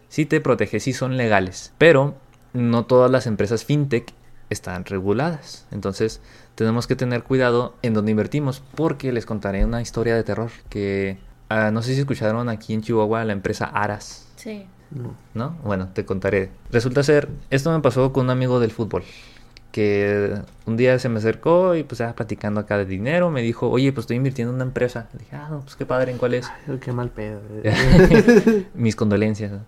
sí 0.08 0.24
te 0.24 0.40
protege, 0.40 0.80
sí 0.80 0.92
son 0.94 1.16
legales, 1.18 1.72
pero 1.76 2.14
no 2.54 2.86
todas 2.86 3.10
las 3.10 3.26
empresas 3.26 3.64
fintech 3.66 4.12
están 4.48 4.84
reguladas. 4.86 5.66
Entonces, 5.72 6.20
tenemos 6.54 6.86
que 6.86 6.96
tener 6.96 7.22
cuidado 7.22 7.74
en 7.82 7.92
donde 7.92 8.12
invertimos, 8.12 8.62
porque 8.74 9.12
les 9.12 9.26
contaré 9.26 9.64
una 9.64 9.82
historia 9.82 10.14
de 10.14 10.22
terror 10.24 10.50
que 10.70 11.18
ah, 11.50 11.70
no 11.70 11.82
sé 11.82 11.94
si 11.94 12.00
escucharon 12.00 12.48
aquí 12.48 12.72
en 12.72 12.80
Chihuahua 12.82 13.24
la 13.24 13.32
empresa 13.34 13.66
Aras. 13.66 14.26
Sí. 14.36 14.64
No. 14.90 15.14
¿no? 15.34 15.56
Bueno, 15.64 15.88
te 15.92 16.04
contaré. 16.04 16.50
Resulta 16.70 17.02
ser, 17.02 17.28
esto 17.50 17.72
me 17.72 17.80
pasó 17.80 18.12
con 18.12 18.26
un 18.26 18.30
amigo 18.30 18.60
del 18.60 18.70
fútbol, 18.70 19.02
que 19.72 20.34
un 20.66 20.76
día 20.76 20.98
se 20.98 21.08
me 21.08 21.18
acercó 21.18 21.74
y 21.74 21.82
pues 21.82 22.00
estaba 22.00 22.14
platicando 22.14 22.60
acá 22.60 22.78
de 22.78 22.84
dinero, 22.84 23.30
me 23.30 23.42
dijo, 23.42 23.68
oye, 23.68 23.92
pues 23.92 24.04
estoy 24.04 24.16
invirtiendo 24.16 24.52
en 24.52 24.56
una 24.56 24.64
empresa. 24.64 25.08
Le 25.12 25.20
dije, 25.20 25.36
ah, 25.36 25.48
no, 25.50 25.60
pues 25.60 25.74
qué 25.74 25.84
padre, 25.84 26.12
¿en 26.12 26.18
cuál 26.18 26.34
es? 26.34 26.48
Ay, 26.68 26.78
qué 26.78 26.92
mal 26.92 27.10
pedo. 27.10 27.40
Mis 28.74 28.94
condolencias. 28.94 29.50
¿no? 29.50 29.60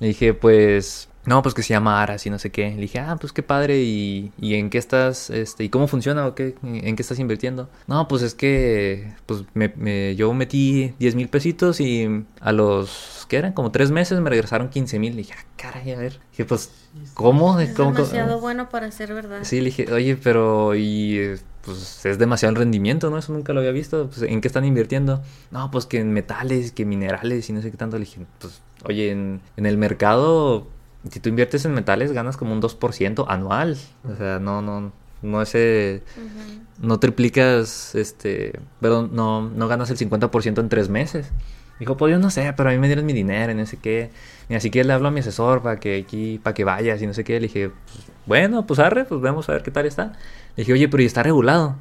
Le 0.00 0.08
dije, 0.08 0.32
pues, 0.32 1.08
no, 1.28 1.42
pues 1.42 1.54
que 1.54 1.62
se 1.62 1.68
llama 1.74 2.02
Aras 2.02 2.24
y 2.26 2.30
no 2.30 2.38
sé 2.38 2.50
qué. 2.50 2.70
Le 2.70 2.80
dije, 2.82 2.98
ah, 2.98 3.16
pues 3.20 3.32
qué 3.32 3.42
padre, 3.42 3.80
¿y, 3.82 4.32
y 4.40 4.54
en 4.54 4.70
qué 4.70 4.78
estás, 4.78 5.30
este, 5.30 5.64
y 5.64 5.68
cómo 5.68 5.86
funciona 5.86 6.26
o 6.26 6.34
qué? 6.34 6.54
¿En 6.62 6.96
qué 6.96 7.02
estás 7.02 7.18
invirtiendo? 7.18 7.68
No, 7.86 8.08
pues 8.08 8.22
es 8.22 8.34
que, 8.34 9.12
pues 9.26 9.44
me, 9.54 9.72
me- 9.76 10.16
yo 10.16 10.32
metí 10.34 10.94
10 10.98 11.14
mil 11.14 11.28
pesitos 11.28 11.80
y 11.80 12.24
a 12.40 12.52
los, 12.52 13.26
¿qué 13.28 13.36
eran? 13.36 13.52
Como 13.52 13.70
tres 13.70 13.90
meses 13.90 14.18
me 14.20 14.30
regresaron 14.30 14.68
15 14.70 14.98
mil. 14.98 15.12
Le 15.12 15.18
dije, 15.18 15.34
ah, 15.38 15.44
caray, 15.56 15.92
a 15.92 15.98
ver. 15.98 16.20
Dije, 16.32 16.44
pues, 16.44 16.70
¿cómo? 17.14 17.60
Es 17.60 17.70
¿Cómo- 17.70 17.90
cómo? 17.90 17.98
demasiado 18.06 18.40
bueno 18.40 18.68
para 18.68 18.90
ser 18.90 19.12
verdad. 19.14 19.40
Sí, 19.42 19.58
le 19.60 19.66
dije, 19.66 19.92
oye, 19.92 20.16
pero 20.16 20.74
y 20.74 21.34
pues 21.62 22.06
es 22.06 22.18
demasiado 22.18 22.50
el 22.52 22.56
rendimiento, 22.56 23.10
¿no? 23.10 23.18
Eso 23.18 23.32
nunca 23.34 23.52
lo 23.52 23.60
había 23.60 23.72
visto. 23.72 24.08
Pues, 24.08 24.22
¿en 24.22 24.40
qué 24.40 24.48
están 24.48 24.64
invirtiendo? 24.64 25.22
No, 25.50 25.70
pues 25.70 25.84
que 25.84 25.98
en 26.00 26.12
metales, 26.12 26.72
que 26.72 26.86
minerales 26.86 27.50
y 27.50 27.52
no 27.52 27.60
sé 27.60 27.70
qué 27.70 27.76
tanto. 27.76 27.98
Le 27.98 28.06
dije, 28.06 28.20
pues, 28.38 28.62
oye, 28.84 29.10
en, 29.10 29.42
en 29.58 29.66
el 29.66 29.76
mercado, 29.76 30.68
si 31.10 31.20
tú 31.20 31.28
inviertes 31.28 31.64
en 31.64 31.72
metales, 31.74 32.12
ganas 32.12 32.36
como 32.36 32.52
un 32.52 32.60
2% 32.60 33.24
anual. 33.28 33.76
O 34.10 34.16
sea, 34.16 34.38
no, 34.38 34.62
no, 34.62 34.92
no 35.22 35.42
ese, 35.42 36.02
Ujú. 36.16 36.86
no 36.86 36.98
triplicas, 37.00 37.94
este, 37.94 38.58
perdón, 38.80 39.10
no, 39.12 39.42
no 39.48 39.68
ganas 39.68 39.90
el 39.90 39.96
50% 39.96 40.60
en 40.60 40.68
tres 40.68 40.88
meses. 40.88 41.30
Dijo, 41.78 41.96
pues 41.96 42.10
yo 42.10 42.18
no 42.18 42.30
sé, 42.30 42.52
pero 42.56 42.70
a 42.70 42.72
mí 42.72 42.78
me 42.78 42.88
dieron 42.88 43.06
mi 43.06 43.12
dinero 43.12 43.52
y 43.52 43.54
no 43.54 43.64
sé 43.64 43.76
qué. 43.76 44.10
Y 44.48 44.54
así 44.56 44.68
que 44.70 44.82
le 44.82 44.92
hablo 44.92 45.08
a 45.08 45.10
mi 45.12 45.20
asesor 45.20 45.62
para 45.62 45.78
que 45.78 45.98
aquí, 46.04 46.40
para 46.42 46.52
que 46.54 46.64
vayas 46.64 47.00
y 47.00 47.06
no 47.06 47.14
sé 47.14 47.22
qué. 47.22 47.34
Le 47.34 47.46
dije, 47.46 47.70
pues, 47.70 48.06
bueno, 48.26 48.66
pues 48.66 48.80
arre, 48.80 49.04
pues 49.04 49.20
vamos 49.20 49.48
a 49.48 49.52
ver 49.52 49.62
qué 49.62 49.70
tal 49.70 49.86
está. 49.86 50.06
Le 50.56 50.62
dije, 50.62 50.72
oye, 50.72 50.88
pero 50.88 51.02
¿y 51.04 51.06
está 51.06 51.22
regulado? 51.22 51.76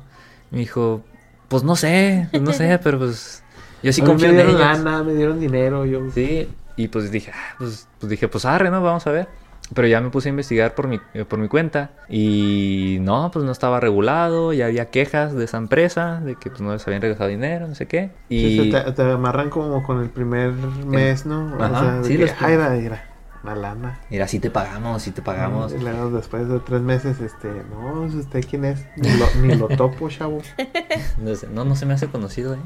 Me 0.51 0.59
dijo, 0.59 1.03
pues 1.47 1.63
no 1.63 1.75
sé, 1.75 2.27
pues 2.31 2.43
no 2.43 2.53
sé, 2.53 2.79
pero 2.83 2.99
pues 2.99 3.41
yo 3.81 3.91
sí 3.91 4.01
confío 4.03 4.27
me 4.27 4.33
en 4.33 4.35
dieron 4.47 4.55
ellos. 4.61 4.83
lana, 4.83 5.03
me 5.03 5.13
dieron 5.15 5.39
dinero, 5.39 5.83
yo... 5.85 6.11
Sí, 6.11 6.47
y 6.77 6.87
pues 6.87 7.11
dije, 7.11 7.31
ah, 7.33 7.55
pues, 7.57 7.87
pues 7.99 8.09
dije, 8.09 8.29
pues 8.29 8.45
arre, 8.45 8.69
¿no? 8.71 8.81
Vamos 8.81 9.05
a 9.07 9.11
ver. 9.11 9.27
Pero 9.73 9.85
ya 9.85 9.99
me 9.99 10.09
puse 10.11 10.29
a 10.29 10.31
investigar 10.31 10.75
por 10.75 10.87
mi, 10.87 11.01
eh, 11.13 11.25
por 11.25 11.39
mi 11.39 11.49
cuenta 11.49 11.89
y 12.07 12.99
no, 13.01 13.31
pues 13.33 13.43
no 13.43 13.51
estaba 13.51 13.81
regulado, 13.81 14.53
ya 14.53 14.67
había 14.67 14.85
quejas 14.91 15.35
de 15.35 15.43
esa 15.43 15.57
empresa, 15.57 16.21
de 16.21 16.35
que 16.35 16.49
pues 16.49 16.61
no 16.61 16.71
les 16.71 16.87
habían 16.87 17.01
regresado 17.01 17.29
dinero, 17.29 17.67
no 17.67 17.75
sé 17.75 17.85
qué. 17.85 18.11
Sí, 18.29 18.35
Y 18.45 18.55
se 18.55 18.83
te, 18.83 18.91
te 18.93 19.11
amarran 19.11 19.49
como 19.49 19.83
con 19.83 20.01
el 20.01 20.09
primer 20.09 20.53
mes, 20.53 21.25
¿no? 21.25 21.61
Ajá, 21.61 22.01
sí, 22.03 22.15
que, 22.15 22.19
los- 22.23 22.31
"Ay, 22.39 22.55
mira, 22.55 22.69
mira, 22.69 23.03
una 23.43 23.55
lana. 23.55 23.99
mira, 24.09 24.25
sí 24.29 24.39
te 24.39 24.49
pagamos, 24.49 25.01
sí 25.01 25.11
te 25.11 25.21
pagamos. 25.21 25.73
Y 25.73 25.79
luego 25.79 26.11
después 26.11 26.47
de 26.47 26.59
tres 26.61 26.81
meses, 26.81 27.19
este, 27.19 27.49
no, 27.69 28.03
¿usted 28.03 28.45
quién 28.49 28.63
es? 28.63 28.85
Ni 28.95 29.09
lo, 29.17 29.25
ni 29.41 29.53
lo 29.53 29.67
topo, 29.67 30.07
chavo. 30.09 30.39
No, 31.53 31.65
no 31.65 31.75
se 31.75 31.85
me 31.85 31.93
hace 31.93 32.07
conocido, 32.07 32.53
¿eh? 32.53 32.59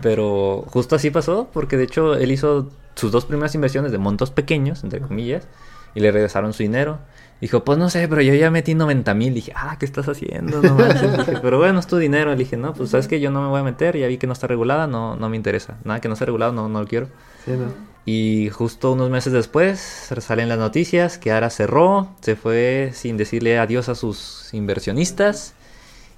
Pero 0.00 0.64
justo 0.68 0.96
así 0.96 1.10
pasó, 1.10 1.48
porque 1.52 1.76
de 1.76 1.84
hecho 1.84 2.14
él 2.14 2.30
hizo 2.30 2.70
sus 2.96 3.12
dos 3.12 3.24
primeras 3.26 3.54
inversiones 3.54 3.92
de 3.92 3.98
montos 3.98 4.30
pequeños, 4.30 4.82
entre 4.82 5.00
comillas, 5.00 5.46
y 5.94 6.00
le 6.00 6.10
regresaron 6.10 6.52
su 6.52 6.62
dinero. 6.62 6.98
Dijo, 7.40 7.64
pues 7.64 7.78
no 7.78 7.90
sé, 7.90 8.08
pero 8.08 8.22
yo 8.22 8.34
ya 8.34 8.50
metí 8.50 8.74
90 8.74 9.14
mil. 9.14 9.34
Dije, 9.34 9.52
ah, 9.54 9.76
¿qué 9.78 9.84
estás 9.84 10.08
haciendo? 10.08 10.62
No. 10.62 10.76
Dije, 11.18 11.38
pero 11.42 11.58
bueno, 11.58 11.78
es 11.78 11.86
tu 11.86 11.98
dinero. 11.98 12.30
Le 12.30 12.36
dije, 12.36 12.56
no, 12.56 12.72
pues 12.72 12.90
sabes 12.90 13.08
que 13.08 13.20
yo 13.20 13.30
no 13.30 13.42
me 13.42 13.48
voy 13.48 13.60
a 13.60 13.62
meter, 13.62 13.96
ya 13.96 14.06
vi 14.06 14.16
que 14.16 14.26
no 14.26 14.32
está 14.32 14.46
regulada, 14.46 14.86
no, 14.86 15.16
no 15.16 15.28
me 15.28 15.36
interesa. 15.36 15.76
Nada 15.84 16.00
que 16.00 16.08
no 16.08 16.14
esté 16.14 16.24
regulado, 16.24 16.52
no, 16.52 16.68
no 16.68 16.80
lo 16.80 16.86
quiero. 16.86 17.08
Sí, 17.44 17.52
¿no? 17.52 17.96
Y 18.06 18.50
justo 18.50 18.92
unos 18.92 19.10
meses 19.10 19.32
después 19.32 19.80
salen 19.80 20.48
las 20.48 20.58
noticias 20.58 21.18
que 21.18 21.32
Ara 21.32 21.50
cerró, 21.50 22.08
se 22.20 22.36
fue 22.36 22.92
sin 22.94 23.16
decirle 23.16 23.58
adiós 23.58 23.88
a 23.88 23.96
sus 23.96 24.54
inversionistas 24.54 25.55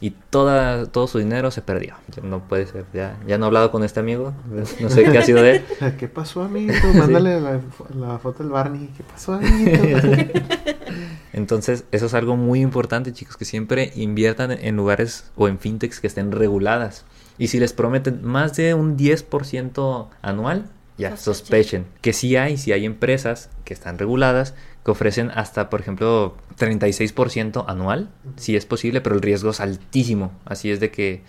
y 0.01 0.11
toda, 0.11 0.87
todo 0.87 1.07
su 1.09 1.19
dinero 1.19 1.51
se 1.51 1.61
perdió. 1.63 1.95
Ya 2.15 2.23
no 2.23 2.47
puede 2.47 2.67
ser, 2.67 2.85
ya, 2.95 3.19
ya 3.27 3.37
no 3.39 3.47
he 3.47 3.49
hablado 3.49 3.71
con 3.71 3.83
este 3.83 3.99
amigo, 4.01 4.33
no 4.81 4.91
sé 4.91 5.05
qué 5.05 5.19
ha 5.19 5.23
sido 5.23 5.43
de 5.43 5.57
él. 5.57 5.65
¿Qué 5.99 6.09
pasó, 6.09 6.43
amiguito? 6.43 6.87
Mándale 6.95 7.41
la, 7.41 7.61
la 7.95 8.19
foto 8.19 8.43
del 8.43 8.53
Barney. 8.53 8.91
¿Qué 8.97 9.03
pasó, 9.03 9.35
amiguito? 9.35 9.83
Entonces, 11.33 11.85
eso 11.93 12.07
es 12.07 12.15
algo 12.15 12.37
muy 12.37 12.61
importante, 12.61 13.13
chicos, 13.13 13.37
que 13.37 13.45
siempre 13.45 13.93
inviertan 13.95 14.53
en 14.53 14.77
lugares 14.77 15.31
o 15.37 15.49
en 15.49 15.59
fintechs 15.59 16.01
que 16.01 16.07
estén 16.07 16.33
reguladas. 16.33 17.05
Y 17.37 17.49
si 17.49 17.61
les 17.61 17.73
prometen 17.73 18.25
más 18.25 18.57
de 18.57 18.75
un 18.75 18.97
10% 18.97 20.09
anual, 20.23 20.65
ya 20.97 21.17
Sospechen. 21.17 21.23
sospechen 21.23 21.87
que 22.01 22.13
sí 22.13 22.37
hay, 22.37 22.57
sí 22.57 22.73
hay 22.73 22.85
empresas 22.85 23.51
que 23.65 23.73
están 23.73 23.99
reguladas 23.99 24.55
que 24.89 24.93
ofrecen 24.93 25.31
hasta, 25.35 25.69
por 25.69 25.83
ejemplo, 25.83 26.35
36% 26.59 27.67
anual, 27.69 28.09
si 28.37 28.57
es 28.57 28.65
posible, 28.65 29.03
pero 29.03 29.17
el 29.17 29.21
riesgo 29.21 29.51
es 29.51 29.61
altísimo. 29.61 30.33
Así 30.47 30.71
es 30.71 30.81
de 30.81 30.91
que 30.91 31.21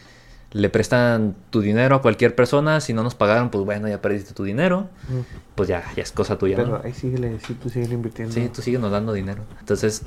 le 0.54 0.70
prestan 0.70 1.36
tu 1.50 1.60
dinero 1.60 1.98
a 1.98 2.02
cualquier 2.02 2.36
persona, 2.36 2.80
si 2.80 2.94
no 2.94 3.04
nos 3.04 3.16
pagaron, 3.16 3.50
pues 3.50 3.66
bueno, 3.66 3.90
ya 3.90 4.02
perdiste 4.02 4.34
tu 4.34 4.46
dinero, 4.46 4.88
pues 5.56 5.68
ya, 5.68 5.84
ya 5.94 6.04
es 6.04 6.14
cosa 6.14 6.38
tuya. 6.38 6.56
¿no? 6.56 6.64
Pero 6.64 6.82
ahí 6.86 6.94
síguele, 6.94 7.38
sí, 7.46 7.54
tú 7.54 7.70
síguele 7.70 7.96
invirtiendo. 7.96 8.34
Sí, 8.34 8.48
tú 8.48 8.62
síguenos 8.62 8.92
dando 8.92 9.12
dinero. 9.12 9.44
Entonces, 9.60 10.04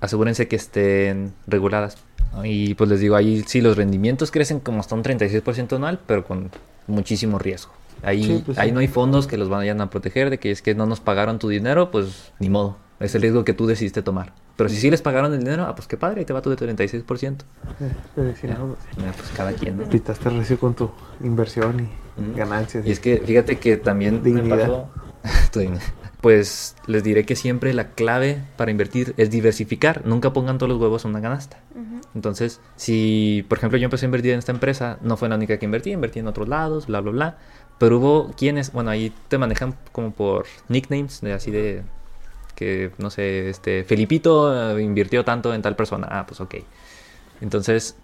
asegúrense 0.00 0.46
que 0.46 0.54
estén 0.54 1.32
reguladas. 1.48 1.98
Y 2.44 2.74
pues 2.74 2.88
les 2.88 3.00
digo, 3.00 3.16
ahí 3.16 3.42
sí 3.48 3.60
los 3.60 3.76
rendimientos 3.76 4.30
crecen 4.30 4.60
como 4.60 4.78
hasta 4.78 4.94
un 4.94 5.02
36% 5.02 5.74
anual, 5.74 5.98
pero 6.06 6.24
con 6.24 6.52
muchísimo 6.86 7.40
riesgo. 7.40 7.72
Ahí, 8.02 8.22
Sí, 8.24 8.42
pues 8.44 8.58
ahí 8.58 8.68
sí. 8.68 8.72
no 8.74 8.80
hay 8.80 8.88
fondos 8.88 9.26
que 9.26 9.36
los 9.36 9.48
vayan 9.48 9.80
a 9.80 9.90
proteger 9.90 10.30
de 10.30 10.38
que 10.38 10.50
es 10.50 10.62
que 10.62 10.74
no 10.74 10.86
nos 10.86 11.00
pagaron 11.00 11.38
tu 11.38 11.48
dinero, 11.48 11.90
pues 11.90 12.32
ni 12.38 12.48
modo. 12.50 12.76
Es 13.00 13.14
el 13.14 13.22
riesgo 13.22 13.44
que 13.44 13.52
tú 13.52 13.66
decidiste 13.66 14.02
tomar. 14.02 14.32
Pero 14.56 14.70
si 14.70 14.76
sí 14.76 14.90
les 14.90 15.02
pagaron 15.02 15.32
el 15.34 15.40
dinero, 15.40 15.64
ah, 15.64 15.74
pues 15.74 15.86
qué 15.86 15.96
padre, 15.98 16.20
ahí 16.20 16.24
te 16.24 16.32
va 16.32 16.40
tu 16.40 16.48
de 16.48 16.56
36%. 16.56 17.44
Eh, 17.80 17.90
pero 18.14 18.34
si 18.34 18.46
Ya. 18.46 18.54
no, 18.58 18.76
Pues 18.96 19.30
cada 19.36 19.52
quien, 19.52 19.76
¿no? 19.76 19.88
pitaste 19.88 20.30
recio 20.30 20.58
con 20.58 20.74
tu 20.74 20.90
inversión 21.22 21.80
y 21.80 22.20
Ujú. 22.22 22.36
ganancias. 22.36 22.86
Y 22.86 22.90
es 22.92 23.00
que 23.00 23.18
fíjate 23.18 23.58
que 23.58 23.76
también 23.76 24.14
me 24.22 24.30
Dignidad. 24.32 24.68
pasó-. 24.68 24.88
Pues 26.20 26.74
les 26.86 27.04
diré 27.04 27.24
que 27.24 27.36
siempre 27.36 27.72
la 27.74 27.90
clave 27.90 28.42
para 28.56 28.70
invertir 28.70 29.14
es 29.16 29.30
diversificar. 29.30 30.04
Nunca 30.06 30.32
pongan 30.32 30.58
todos 30.58 30.70
los 30.70 30.80
huevos 30.80 31.04
en 31.04 31.10
una 31.10 31.20
canasta. 31.20 31.58
Entonces, 32.14 32.60
si 32.76 33.44
por 33.48 33.58
ejemplo 33.58 33.78
yo 33.78 33.84
empecé 33.84 34.06
a 34.06 34.08
invertir 34.08 34.32
en 34.32 34.38
esta 34.38 34.50
empresa, 34.50 34.98
no 35.02 35.16
fue 35.18 35.28
la 35.28 35.36
única 35.36 35.58
que 35.58 35.66
invertí, 35.66 35.90
invertí 35.92 36.18
en 36.18 36.26
otros 36.26 36.48
lados, 36.48 36.86
bla, 36.86 37.00
bla, 37.00 37.12
bla. 37.12 37.38
Pero 37.78 37.98
hubo 37.98 38.32
quienes, 38.36 38.72
bueno, 38.72 38.90
ahí 38.90 39.12
te 39.28 39.38
manejan 39.38 39.76
como 39.92 40.12
por 40.12 40.46
nicknames, 40.68 41.20
de 41.20 41.32
así 41.32 41.50
de 41.50 41.82
que, 42.54 42.90
no 42.98 43.10
sé, 43.10 43.50
este, 43.50 43.84
Felipito 43.84 44.76
eh, 44.78 44.82
invirtió 44.82 45.24
tanto 45.24 45.54
en 45.54 45.62
tal 45.62 45.76
persona. 45.76 46.08
Ah, 46.10 46.26
pues 46.26 46.40
ok. 46.40 46.56
Entonces, 47.40 47.96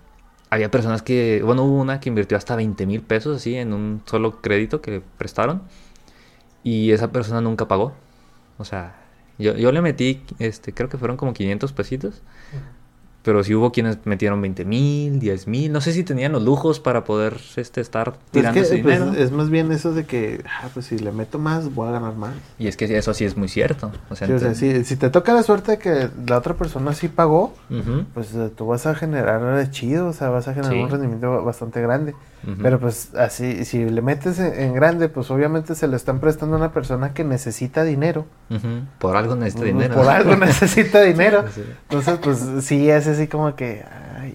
había 0.50 0.70
personas 0.70 1.02
que, 1.02 1.42
bueno, 1.42 1.64
hubo 1.64 1.80
una 1.80 2.00
que 2.00 2.10
invirtió 2.10 2.36
hasta 2.36 2.54
20 2.56 2.86
mil 2.86 3.00
pesos 3.00 3.38
así 3.38 3.56
en 3.56 3.72
un 3.72 4.02
solo 4.06 4.42
crédito 4.42 4.82
que 4.82 4.90
le 4.90 5.00
prestaron 5.00 5.62
y 6.62 6.92
esa 6.92 7.10
persona 7.12 7.40
nunca 7.40 7.68
pagó. 7.68 7.94
O 8.58 8.64
sea, 8.64 8.96
yo, 9.38 9.56
yo 9.56 9.72
le 9.72 9.80
metí, 9.82 10.22
este, 10.38 10.74
creo 10.74 10.88
que 10.88 10.98
fueron 10.98 11.16
como 11.16 11.32
500 11.32 11.72
pesitos, 11.72 12.22
pero 13.22 13.44
sí 13.44 13.54
hubo 13.54 13.70
quienes 13.72 13.98
metieron 14.04 14.40
20 14.42 14.64
mil, 14.64 15.18
10 15.20 15.46
mil, 15.46 15.70
no 15.72 15.80
sé 15.80 15.92
si 15.92 16.02
tenían 16.04 16.32
los 16.32 16.42
lujos 16.42 16.80
para 16.80 17.04
poder 17.04 17.36
este, 17.56 17.80
estar 17.80 18.12
Pues 18.12 18.20
tirando 18.32 18.54
que, 18.54 18.66
ese 18.66 18.78
pues, 18.78 18.98
dinero. 19.00 19.16
es 19.22 19.30
más 19.30 19.48
bien 19.48 19.70
eso 19.72 19.92
de 19.92 20.04
que, 20.04 20.42
ah, 20.60 20.68
pues 20.74 20.86
si 20.86 20.98
le 20.98 21.12
meto 21.12 21.38
más, 21.38 21.72
voy 21.74 21.88
a 21.88 21.92
ganar 21.92 22.14
más. 22.16 22.34
Y 22.58 22.66
es 22.66 22.76
que 22.76 22.84
eso 22.96 23.14
sí 23.14 23.24
es 23.24 23.36
muy 23.36 23.48
cierto. 23.48 23.92
O 24.10 24.16
sea, 24.16 24.26
Sí, 24.26 24.32
o 24.32 24.38
sea, 24.38 24.50
ent- 24.50 24.54
si, 24.54 24.84
si 24.84 24.96
te 24.96 25.08
toca 25.10 25.32
la 25.34 25.42
suerte 25.42 25.72
de 25.72 25.78
que 25.78 26.08
la 26.26 26.38
otra 26.38 26.54
persona 26.54 26.92
sí 26.94 27.08
pagó, 27.08 27.54
pues 28.14 28.34
eh, 28.34 28.50
tú 28.56 28.66
vas 28.66 28.86
a 28.86 28.94
generar 28.94 29.70
chido, 29.70 30.08
o 30.08 30.12
sea, 30.12 30.28
vas 30.30 30.48
a 30.48 30.54
generar 30.54 30.72
Sí. 30.74 30.80
un 30.80 30.90
rendimiento 30.90 31.44
bastante 31.44 31.80
grande. 31.80 32.14
Pero 32.60 32.80
pues 32.80 33.14
así, 33.14 33.64
si 33.64 33.84
le 33.84 34.02
metes 34.02 34.38
en, 34.40 34.52
en 34.58 34.74
grande, 34.74 35.08
pues 35.08 35.30
obviamente 35.30 35.74
se 35.76 35.86
le 35.86 35.96
están 35.96 36.18
prestando 36.18 36.56
a 36.56 36.58
una 36.58 36.72
persona 36.72 37.14
que 37.14 37.22
necesita 37.24 37.84
dinero. 37.84 38.26
Por 38.98 39.16
algo 39.16 39.36
necesita 39.36 39.60
Pues, 39.62 39.72
dinero. 39.74 39.94
Por 39.94 40.08
algo 40.08 40.36
necesita 40.36 41.00
dinero. 41.02 41.44
Sí. 41.54 41.62
Entonces, 41.88 42.18
pues 42.22 42.38
sí, 42.64 42.90
es 42.90 43.06
así 43.06 43.28
como 43.28 43.54
que, 43.54 43.84
ay, 44.18 44.34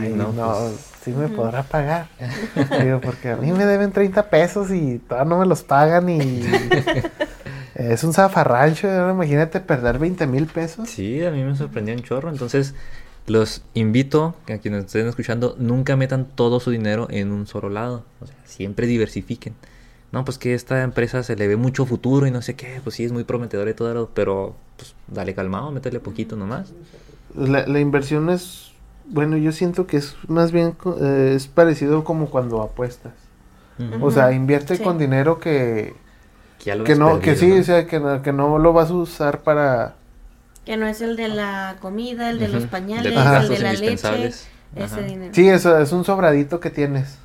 Ay, 0.00 0.14
no, 0.16 0.32
no, 0.32 0.52
pues. 0.52 0.80
sí 1.04 1.12
me 1.12 1.28
podrá 1.28 1.62
pagar. 1.62 2.08
Digo, 2.82 3.00
porque 3.02 3.30
a 3.32 3.36
mí 3.36 3.52
me 3.52 3.66
deben 3.66 3.92
30 3.92 4.30
pesos 4.30 4.70
y 4.70 4.98
todavía 4.98 5.28
no 5.30 5.38
me 5.40 5.46
los 5.46 5.62
pagan 5.62 6.08
y 6.08 6.42
es 7.74 8.02
un 8.04 8.12
zafarrancho. 8.12 8.88
Imagínate 9.10 9.60
perder 9.60 9.98
20 9.98 10.26
mil 10.26 10.46
pesos. 10.46 10.88
Sí, 10.88 11.24
a 11.24 11.30
mí 11.30 11.42
me 11.42 11.54
sorprendió 11.56 11.94
un 11.94 12.02
chorro. 12.02 12.30
Entonces, 12.30 12.74
los 13.26 13.62
invito 13.74 14.34
a 14.48 14.58
quienes 14.58 14.86
estén 14.86 15.06
escuchando, 15.08 15.56
nunca 15.58 15.96
metan 15.96 16.26
todo 16.34 16.60
su 16.60 16.70
dinero 16.70 17.08
en 17.10 17.32
un 17.32 17.46
solo 17.46 17.68
lado. 17.68 18.04
O 18.20 18.26
sea, 18.26 18.36
siempre 18.44 18.86
diversifiquen. 18.86 19.54
No, 20.12 20.24
pues 20.24 20.38
que 20.38 20.54
esta 20.54 20.82
empresa 20.82 21.22
se 21.22 21.34
le 21.36 21.48
ve 21.48 21.56
mucho 21.56 21.84
futuro 21.84 22.26
y 22.26 22.30
no 22.30 22.40
sé 22.40 22.54
qué. 22.54 22.80
Pues 22.82 22.96
sí, 22.96 23.04
es 23.04 23.12
muy 23.12 23.24
prometedor 23.24 23.68
y 23.68 23.74
todo, 23.74 24.10
pero 24.14 24.54
pues 24.76 24.94
dale 25.08 25.34
calmado, 25.34 25.70
métele 25.72 26.00
poquito 26.00 26.36
nomás. 26.36 26.72
La, 27.34 27.66
la 27.66 27.80
inversión 27.80 28.30
es, 28.30 28.72
bueno, 29.06 29.36
yo 29.36 29.52
siento 29.52 29.86
que 29.86 29.96
es 29.98 30.16
más 30.28 30.52
bien, 30.52 30.76
eh, 31.00 31.32
es 31.34 31.48
parecido 31.48 32.04
como 32.04 32.30
cuando 32.30 32.62
apuestas. 32.62 33.12
O 34.00 34.10
sea, 34.10 34.32
invierte 34.32 34.76
Sí. 34.76 34.82
con 34.82 34.96
dinero 34.96 35.38
que, 35.38 35.94
ya 36.64 36.76
lo 36.76 36.84
que 36.84 36.92
ves 36.92 36.98
no, 36.98 37.18
que 37.20 37.36
sí, 37.36 37.48
¿no? 37.48 37.60
o 37.60 37.62
sea, 37.62 37.86
que 37.86 38.00
no, 38.00 38.22
que 38.22 38.32
no 38.32 38.58
lo 38.58 38.72
vas 38.72 38.90
a 38.90 38.94
usar 38.94 39.42
para... 39.42 39.96
Que 40.66 40.76
no 40.76 40.86
es 40.86 41.00
el 41.00 41.16
de 41.16 41.28
la 41.28 41.76
comida, 41.80 42.28
el 42.28 42.38
de 42.38 42.48
los 42.48 42.66
pañales, 42.66 43.06
el 43.06 43.48
de 43.48 43.58
la 43.60 43.72
leche. 43.72 44.32
Ese 44.74 45.02
dinero. 45.02 45.32
Sí, 45.32 45.48
eso 45.48 45.78
es 45.78 45.92
un 45.92 46.04
sobradito 46.04 46.60
que 46.60 46.68
tienes. 46.68 47.16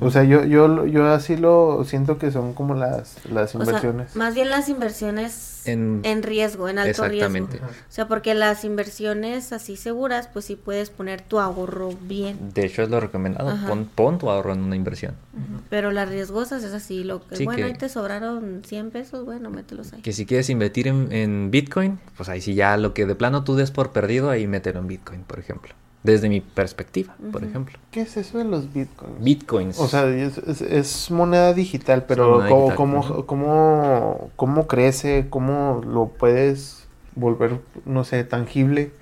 O 0.00 0.10
sea, 0.10 0.22
yo, 0.24 0.44
yo, 0.44 0.84
yo 0.86 1.06
así 1.12 1.36
lo 1.36 1.82
siento 1.84 2.18
que 2.18 2.30
son 2.30 2.52
como 2.52 2.74
las, 2.74 3.24
las 3.26 3.54
O 3.54 3.58
sea, 3.58 3.66
inversiones. 3.66 4.16
más 4.16 4.34
bien 4.34 4.50
las 4.50 4.68
inversiones 4.68 5.62
En- 5.66 6.00
en, 6.04 6.22
riesgo, 6.22 6.68
en 6.68 6.78
alto 6.78 6.90
Exactamente. 7.04 7.52
riesgo. 7.58 7.68
O 7.68 7.90
sea, 7.92 8.06
porque 8.06 8.34
las 8.34 8.64
inversiones 8.64 9.52
así 9.52 9.76
seguras, 9.76 10.28
pues 10.32 10.44
sí 10.44 10.56
puedes 10.56 10.90
poner 10.90 11.22
tu 11.22 11.38
ahorro 11.40 11.90
bien. 12.02 12.38
De 12.54 12.66
hecho, 12.66 12.82
es 12.82 12.90
lo 12.90 13.00
recomendado. 13.00 13.54
Pon, 13.66 13.86
pon 13.94 14.18
tu 14.18 14.28
ahorro 14.30 14.52
en 14.52 14.60
una 14.60 14.76
inversión. 14.76 15.14
Pero 15.70 15.90
las 15.90 16.08
riesgosas 16.08 16.64
es 16.64 16.72
así, 16.74 17.02
lo 17.04 17.26
que, 17.26 17.36
Sí, 17.36 17.44
bueno, 17.44 17.56
que- 17.58 17.64
ahí 17.64 17.72
te 17.74 17.88
sobraron 17.88 18.62
100 18.66 18.90
pesos, 18.90 19.24
bueno, 19.24 19.50
mételos 19.50 19.92
ahí. 19.92 20.02
Que 20.02 20.12
si 20.12 20.26
quieres 20.26 20.50
invertir 20.50 20.88
en, 20.88 21.10
en 21.12 21.50
Bitcoin, 21.50 21.98
pues 22.16 22.28
ahí 22.28 22.40
sí 22.40 22.54
ya 22.54 22.76
lo 22.76 22.92
que 22.94 23.06
de 23.06 23.14
plano 23.14 23.42
tú 23.44 23.56
des 23.56 23.70
por 23.70 23.92
perdido, 23.92 24.28
ahí 24.30 24.46
mételo 24.46 24.80
en 24.80 24.86
Bitcoin, 24.86 25.22
por 25.22 25.38
ejemplo. 25.38 25.74
Desde 26.08 26.28
mi 26.28 26.40
perspectiva, 26.40 27.14
por 27.32 27.44
ejemplo. 27.44 27.78
¿Qué 27.90 28.00
es 28.02 28.16
eso 28.16 28.38
de 28.38 28.44
los 28.44 28.72
bitcoins? 28.72 29.22
Bitcoins. 29.22 29.78
O 29.78 29.88
sea, 29.88 30.06
es, 30.08 30.38
es- 30.38 30.60
es 30.62 31.10
moneda 31.10 31.52
digital, 31.52 32.04
pero 32.08 32.30
moneda 32.38 32.48
¿cómo, 32.48 32.64
digital, 32.64 32.76
cómo, 32.76 33.26
cómo, 33.26 34.30
cómo 34.36 34.66
crece? 34.66 35.26
¿Cómo 35.28 35.82
lo 35.86 36.06
puedes 36.08 36.86
volver, 37.14 37.60
no 37.84 38.04
sé, 38.04 38.24
tangible? 38.24 38.92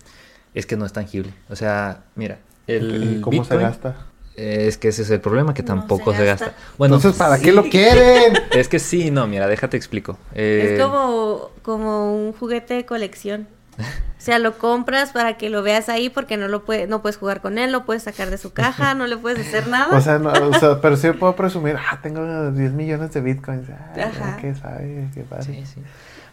es 0.55 0.65
que 0.67 0.77
no 0.77 0.87
es 0.87 0.93
tangible. 0.93 1.33
O 1.51 1.57
sea, 1.57 2.05
mira, 2.15 2.39
el 2.67 3.19
¿Y 3.19 3.21
cómo 3.21 3.45
se 3.45 3.57
gasta? 3.59 4.07
Eh, 4.37 4.67
Es 4.69 4.79
que 4.79 4.89
ese 4.89 5.03
es 5.03 5.11
el 5.11 5.21
problema, 5.21 5.53
que 5.55 5.63
tampoco 5.63 6.13
se 6.13 6.19
se, 6.19 6.25
gasta. 6.25 6.47
gasta. 6.47 6.61
Bueno, 6.79 6.97
Entonces, 6.97 7.19
¿para 7.19 7.37
sí. 7.37 7.45
qué 7.45 7.53
lo 7.53 7.63
quieren? 7.65 8.35
Es 8.55 8.69
que 8.69 8.79
sí, 8.79 9.11
no, 9.11 9.27
mira, 9.27 9.47
déjate 9.49 9.77
explico. 9.77 10.19
Eh, 10.35 10.77
Es 10.77 10.83
como, 10.83 11.51
como 11.63 12.15
un 12.27 12.33
juguete 12.33 12.75
de 12.75 12.87
colección. 12.87 13.49
O 13.79 14.27
sea, 14.27 14.39
lo 14.39 14.59
compras 14.59 15.13
para 15.13 15.37
que 15.37 15.51
lo 15.51 15.63
veas 15.63 15.89
ahí 15.89 16.09
porque 16.11 16.37
no 16.37 16.49
lo 16.49 16.65
puede, 16.65 16.87
no 16.87 17.03
puedes 17.03 17.17
jugar 17.17 17.41
con 17.41 17.59
él, 17.59 17.71
no 17.71 17.85
puedes 17.85 18.03
sacar 18.03 18.31
de 18.31 18.39
su 18.39 18.53
caja, 18.53 18.95
no 18.95 19.07
le 19.07 19.17
puedes 19.17 19.47
hacer 19.47 19.69
nada. 19.69 19.97
O 19.97 20.01
sea, 20.01 20.19
no, 20.19 20.31
o 20.33 20.55
sea, 20.55 20.81
pero 20.81 20.97
sí 20.97 21.11
puedo 21.13 21.37
presumir, 21.37 21.77
ah, 21.77 22.01
tengo 22.03 22.51
10 22.51 22.73
millones 22.73 23.13
de 23.13 23.21
bitcoins. 23.21 23.69
Ah, 23.71 23.95
Ajá. 24.09 24.39
qué 24.41 24.55
sabe, 24.55 25.09
qué 25.15 25.23
padre. 25.23 25.45
Sí, 25.45 25.65
sí. 25.67 25.81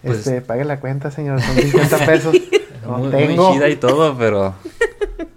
Pues, 0.01 0.19
Este, 0.19 0.41
pague 0.41 0.65
la 0.65 0.79
cuenta, 0.79 1.11
señor, 1.11 1.41
son 1.41 1.55
50 1.55 2.05
pesos. 2.05 2.35
No 2.83 2.97
muy, 2.97 3.07
muy 3.07 3.27
tengo. 3.27 3.53
chida 3.53 3.69
y 3.69 3.77
todo, 3.77 4.17
pero 4.17 4.47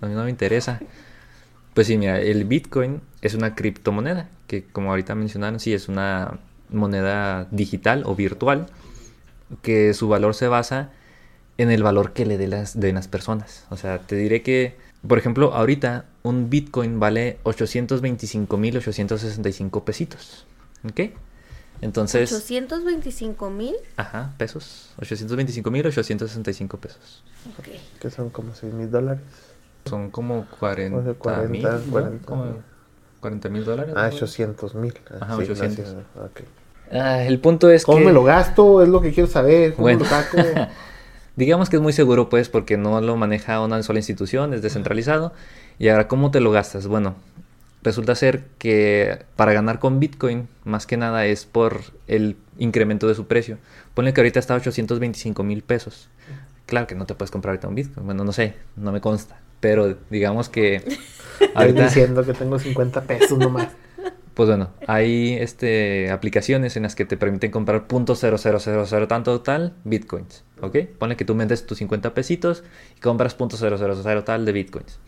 a 0.00 0.06
mí 0.06 0.14
no 0.14 0.24
me 0.24 0.30
interesa. 0.30 0.80
Pues 1.74 1.86
sí, 1.86 1.96
mira, 1.96 2.18
el 2.18 2.44
Bitcoin 2.44 3.02
es 3.22 3.34
una 3.34 3.54
criptomoneda, 3.54 4.28
que 4.48 4.64
como 4.64 4.90
ahorita 4.90 5.14
mencionaron, 5.14 5.60
sí, 5.60 5.72
es 5.72 5.88
una 5.88 6.38
moneda 6.70 7.46
digital 7.52 8.02
o 8.04 8.16
virtual, 8.16 8.66
que 9.62 9.94
su 9.94 10.08
valor 10.08 10.34
se 10.34 10.48
basa 10.48 10.90
en 11.58 11.70
el 11.70 11.82
valor 11.82 12.12
que 12.12 12.26
le 12.26 12.36
den 12.38 12.50
las, 12.50 12.78
den 12.78 12.94
las 12.96 13.08
personas. 13.08 13.64
O 13.70 13.76
sea, 13.76 13.98
te 14.00 14.16
diré 14.16 14.42
que, 14.42 14.76
por 15.06 15.18
ejemplo, 15.18 15.54
ahorita 15.54 16.04
un 16.22 16.50
Bitcoin 16.50 16.98
vale 17.00 17.38
825.865 17.44 19.84
pesitos. 19.84 20.46
¿Ok? 20.88 21.00
Entonces... 21.82 22.32
825 22.32 23.50
mil. 23.50 23.74
Ajá, 23.96 24.32
pesos. 24.38 24.90
825.865 25.00 26.78
pesos. 26.78 27.22
Ok. 27.58 27.68
Que 28.00 28.10
son 28.10 28.30
como 28.30 28.54
6 28.54 28.72
mil 28.72 28.90
dólares. 28.90 29.22
Son 29.86 30.10
como 30.10 30.46
40 30.58 30.98
O 30.98 31.04
sea, 31.04 31.14
40, 31.14 31.48
mil, 31.48 31.62
40. 31.90 32.26
Como 32.26 32.56
40 33.20 33.48
mil 33.50 33.64
dólares. 33.64 33.94
Ah, 33.96 34.08
¿no? 34.08 34.16
800 34.16 34.74
mil. 34.74 34.94
Ajá, 35.20 35.36
800. 35.36 35.94
ok. 36.16 36.40
Ah, 36.92 37.22
el 37.22 37.38
punto 37.40 37.70
es 37.70 37.84
¿Cómo 37.84 37.98
que... 37.98 38.04
me 38.04 38.12
lo 38.12 38.24
gasto? 38.24 38.82
Es 38.82 38.88
lo 38.88 39.00
que 39.00 39.12
quiero 39.12 39.28
saber. 39.28 39.74
¿Cómo 39.74 39.84
Bueno. 39.84 40.00
lo 40.00 40.04
saco? 40.06 40.38
Digamos 41.36 41.68
que 41.68 41.76
es 41.76 41.82
muy 41.82 41.92
seguro, 41.92 42.28
pues, 42.28 42.48
porque 42.48 42.76
no 42.76 43.00
lo 43.00 43.16
maneja 43.16 43.60
una 43.60 43.82
sola 43.82 43.98
institución, 43.98 44.54
es 44.54 44.62
descentralizado. 44.62 45.32
Y 45.78 45.88
ahora, 45.88 46.08
¿cómo 46.08 46.30
te 46.30 46.40
lo 46.40 46.50
gastas? 46.50 46.86
Bueno, 46.86 47.14
resulta 47.82 48.14
ser 48.14 48.44
que 48.58 49.24
para 49.36 49.52
ganar 49.52 49.78
con 49.78 50.00
Bitcoin, 50.00 50.48
más 50.64 50.86
que 50.86 50.96
nada 50.96 51.26
es 51.26 51.44
por 51.44 51.80
el 52.06 52.36
incremento 52.58 53.06
de 53.06 53.14
su 53.14 53.26
precio. 53.26 53.58
Ponle 53.94 54.14
que 54.14 54.20
ahorita 54.22 54.40
está 54.40 54.54
a 54.54 54.56
825 54.56 55.42
mil 55.42 55.62
pesos. 55.62 56.08
Claro 56.64 56.86
que 56.86 56.94
no 56.94 57.06
te 57.06 57.14
puedes 57.14 57.30
comprar 57.30 57.52
ahorita 57.52 57.68
un 57.68 57.74
Bitcoin. 57.74 58.06
Bueno, 58.06 58.24
no 58.24 58.32
sé, 58.32 58.54
no 58.74 58.90
me 58.90 59.00
consta. 59.00 59.38
Pero 59.60 59.96
digamos 60.10 60.48
que 60.48 60.76
Estoy 61.40 61.50
ahorita... 61.54 61.84
diciendo 61.84 62.24
que 62.24 62.32
tengo 62.32 62.58
50 62.58 63.02
pesos 63.02 63.38
nomás. 63.38 63.68
Pues 64.36 64.50
bueno, 64.50 64.68
hay 64.86 65.32
este, 65.32 66.10
aplicaciones 66.10 66.76
en 66.76 66.82
las 66.82 66.94
que 66.94 67.06
te 67.06 67.16
permiten 67.16 67.50
comprar 67.50 67.88
.0000 67.88 69.08
tanto 69.08 69.40
tal 69.40 69.72
bitcoins, 69.84 70.44
¿ok? 70.60 70.76
Ponle 70.98 71.16
que 71.16 71.24
tú 71.24 71.34
vendes 71.34 71.64
tus 71.64 71.78
50 71.78 72.12
pesitos 72.12 72.62
y 72.98 73.00
compras 73.00 73.34
.000 73.38 74.24
tal 74.24 74.44
de 74.44 74.52
bitcoins. 74.52 74.98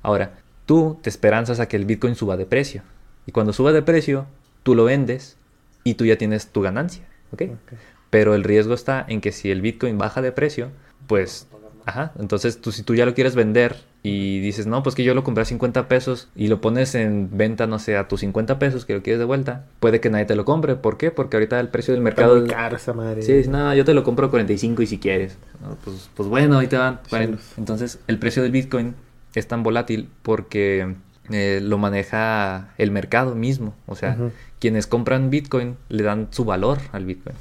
Ahora, 0.00 0.38
tú 0.64 0.96
te 1.02 1.10
esperanzas 1.10 1.58
a 1.58 1.66
que 1.66 1.76
el 1.76 1.86
bitcoin 1.86 2.14
suba 2.14 2.36
de 2.36 2.46
precio. 2.46 2.82
Y 3.26 3.32
cuando 3.32 3.52
suba 3.52 3.72
de 3.72 3.82
precio, 3.82 4.26
tú 4.62 4.76
lo 4.76 4.84
vendes 4.84 5.36
y 5.82 5.94
tú 5.94 6.04
ya 6.04 6.16
tienes 6.16 6.46
tu 6.46 6.60
ganancia, 6.60 7.02
¿ok? 7.32 7.42
Ok. 7.42 7.78
Pero 8.10 8.36
el 8.36 8.44
riesgo 8.44 8.74
está 8.74 9.04
en 9.08 9.20
que 9.20 9.32
si 9.32 9.50
el 9.50 9.60
bitcoin 9.60 9.98
baja 9.98 10.22
de 10.22 10.30
precio, 10.30 10.70
pues, 11.08 11.48
ajá, 11.88 12.12
entonces 12.18 12.60
tú 12.60 12.70
si 12.72 12.82
tú 12.82 12.94
ya 12.94 13.06
lo 13.06 13.14
quieres 13.14 13.34
vender 13.34 13.76
y 14.02 14.40
dices, 14.40 14.66
no, 14.66 14.82
pues 14.82 14.94
que 14.94 15.02
yo 15.04 15.14
lo 15.14 15.24
compré 15.24 15.42
a 15.42 15.44
50 15.44 15.88
pesos 15.88 16.28
y 16.36 16.48
lo 16.48 16.60
pones 16.60 16.94
en 16.94 17.30
venta, 17.36 17.66
no 17.66 17.78
sé, 17.78 17.96
a 17.96 18.06
tus 18.08 18.20
50 18.20 18.58
pesos 18.58 18.84
que 18.84 18.94
lo 18.94 19.02
quieres 19.02 19.18
de 19.18 19.24
vuelta, 19.24 19.64
puede 19.80 20.00
que 20.00 20.10
nadie 20.10 20.24
te 20.26 20.36
lo 20.36 20.44
compre. 20.44 20.76
¿Por 20.76 20.96
qué? 20.98 21.10
Porque 21.10 21.36
ahorita 21.36 21.58
el 21.60 21.68
precio 21.68 21.94
del 21.94 22.06
Está 22.06 22.22
mercado... 22.22 22.40
muy 22.40 22.48
caro 22.48 22.76
esa 22.76 22.92
madre. 22.92 23.22
Sí, 23.22 23.32
dices, 23.32 23.48
no, 23.50 23.74
yo 23.74 23.84
te 23.84 23.94
lo 23.94 24.04
compro 24.04 24.26
a 24.26 24.30
45 24.30 24.82
y 24.82 24.86
si 24.86 24.98
quieres. 24.98 25.36
No, 25.62 25.76
pues, 25.84 26.08
pues 26.14 26.28
bueno, 26.28 26.58
ahí 26.58 26.66
te 26.66 26.76
van. 26.76 27.00
Sí, 27.04 27.10
40. 27.10 27.36
los- 27.36 27.58
Entonces, 27.58 27.98
el 28.06 28.18
precio 28.18 28.42
del 28.42 28.52
Bitcoin 28.52 28.94
es 29.34 29.48
tan 29.48 29.62
volátil 29.62 30.08
porque 30.22 30.94
eh, 31.30 31.60
lo 31.62 31.78
maneja 31.78 32.68
el 32.78 32.90
mercado 32.90 33.34
mismo. 33.34 33.74
O 33.86 33.96
sea, 33.96 34.16
quienes 34.60 34.86
compran 34.86 35.30
Bitcoin 35.30 35.76
le 35.88 36.02
dan 36.02 36.28
su 36.30 36.44
valor 36.44 36.78
al 36.92 37.04
Bitcoin. 37.04 37.36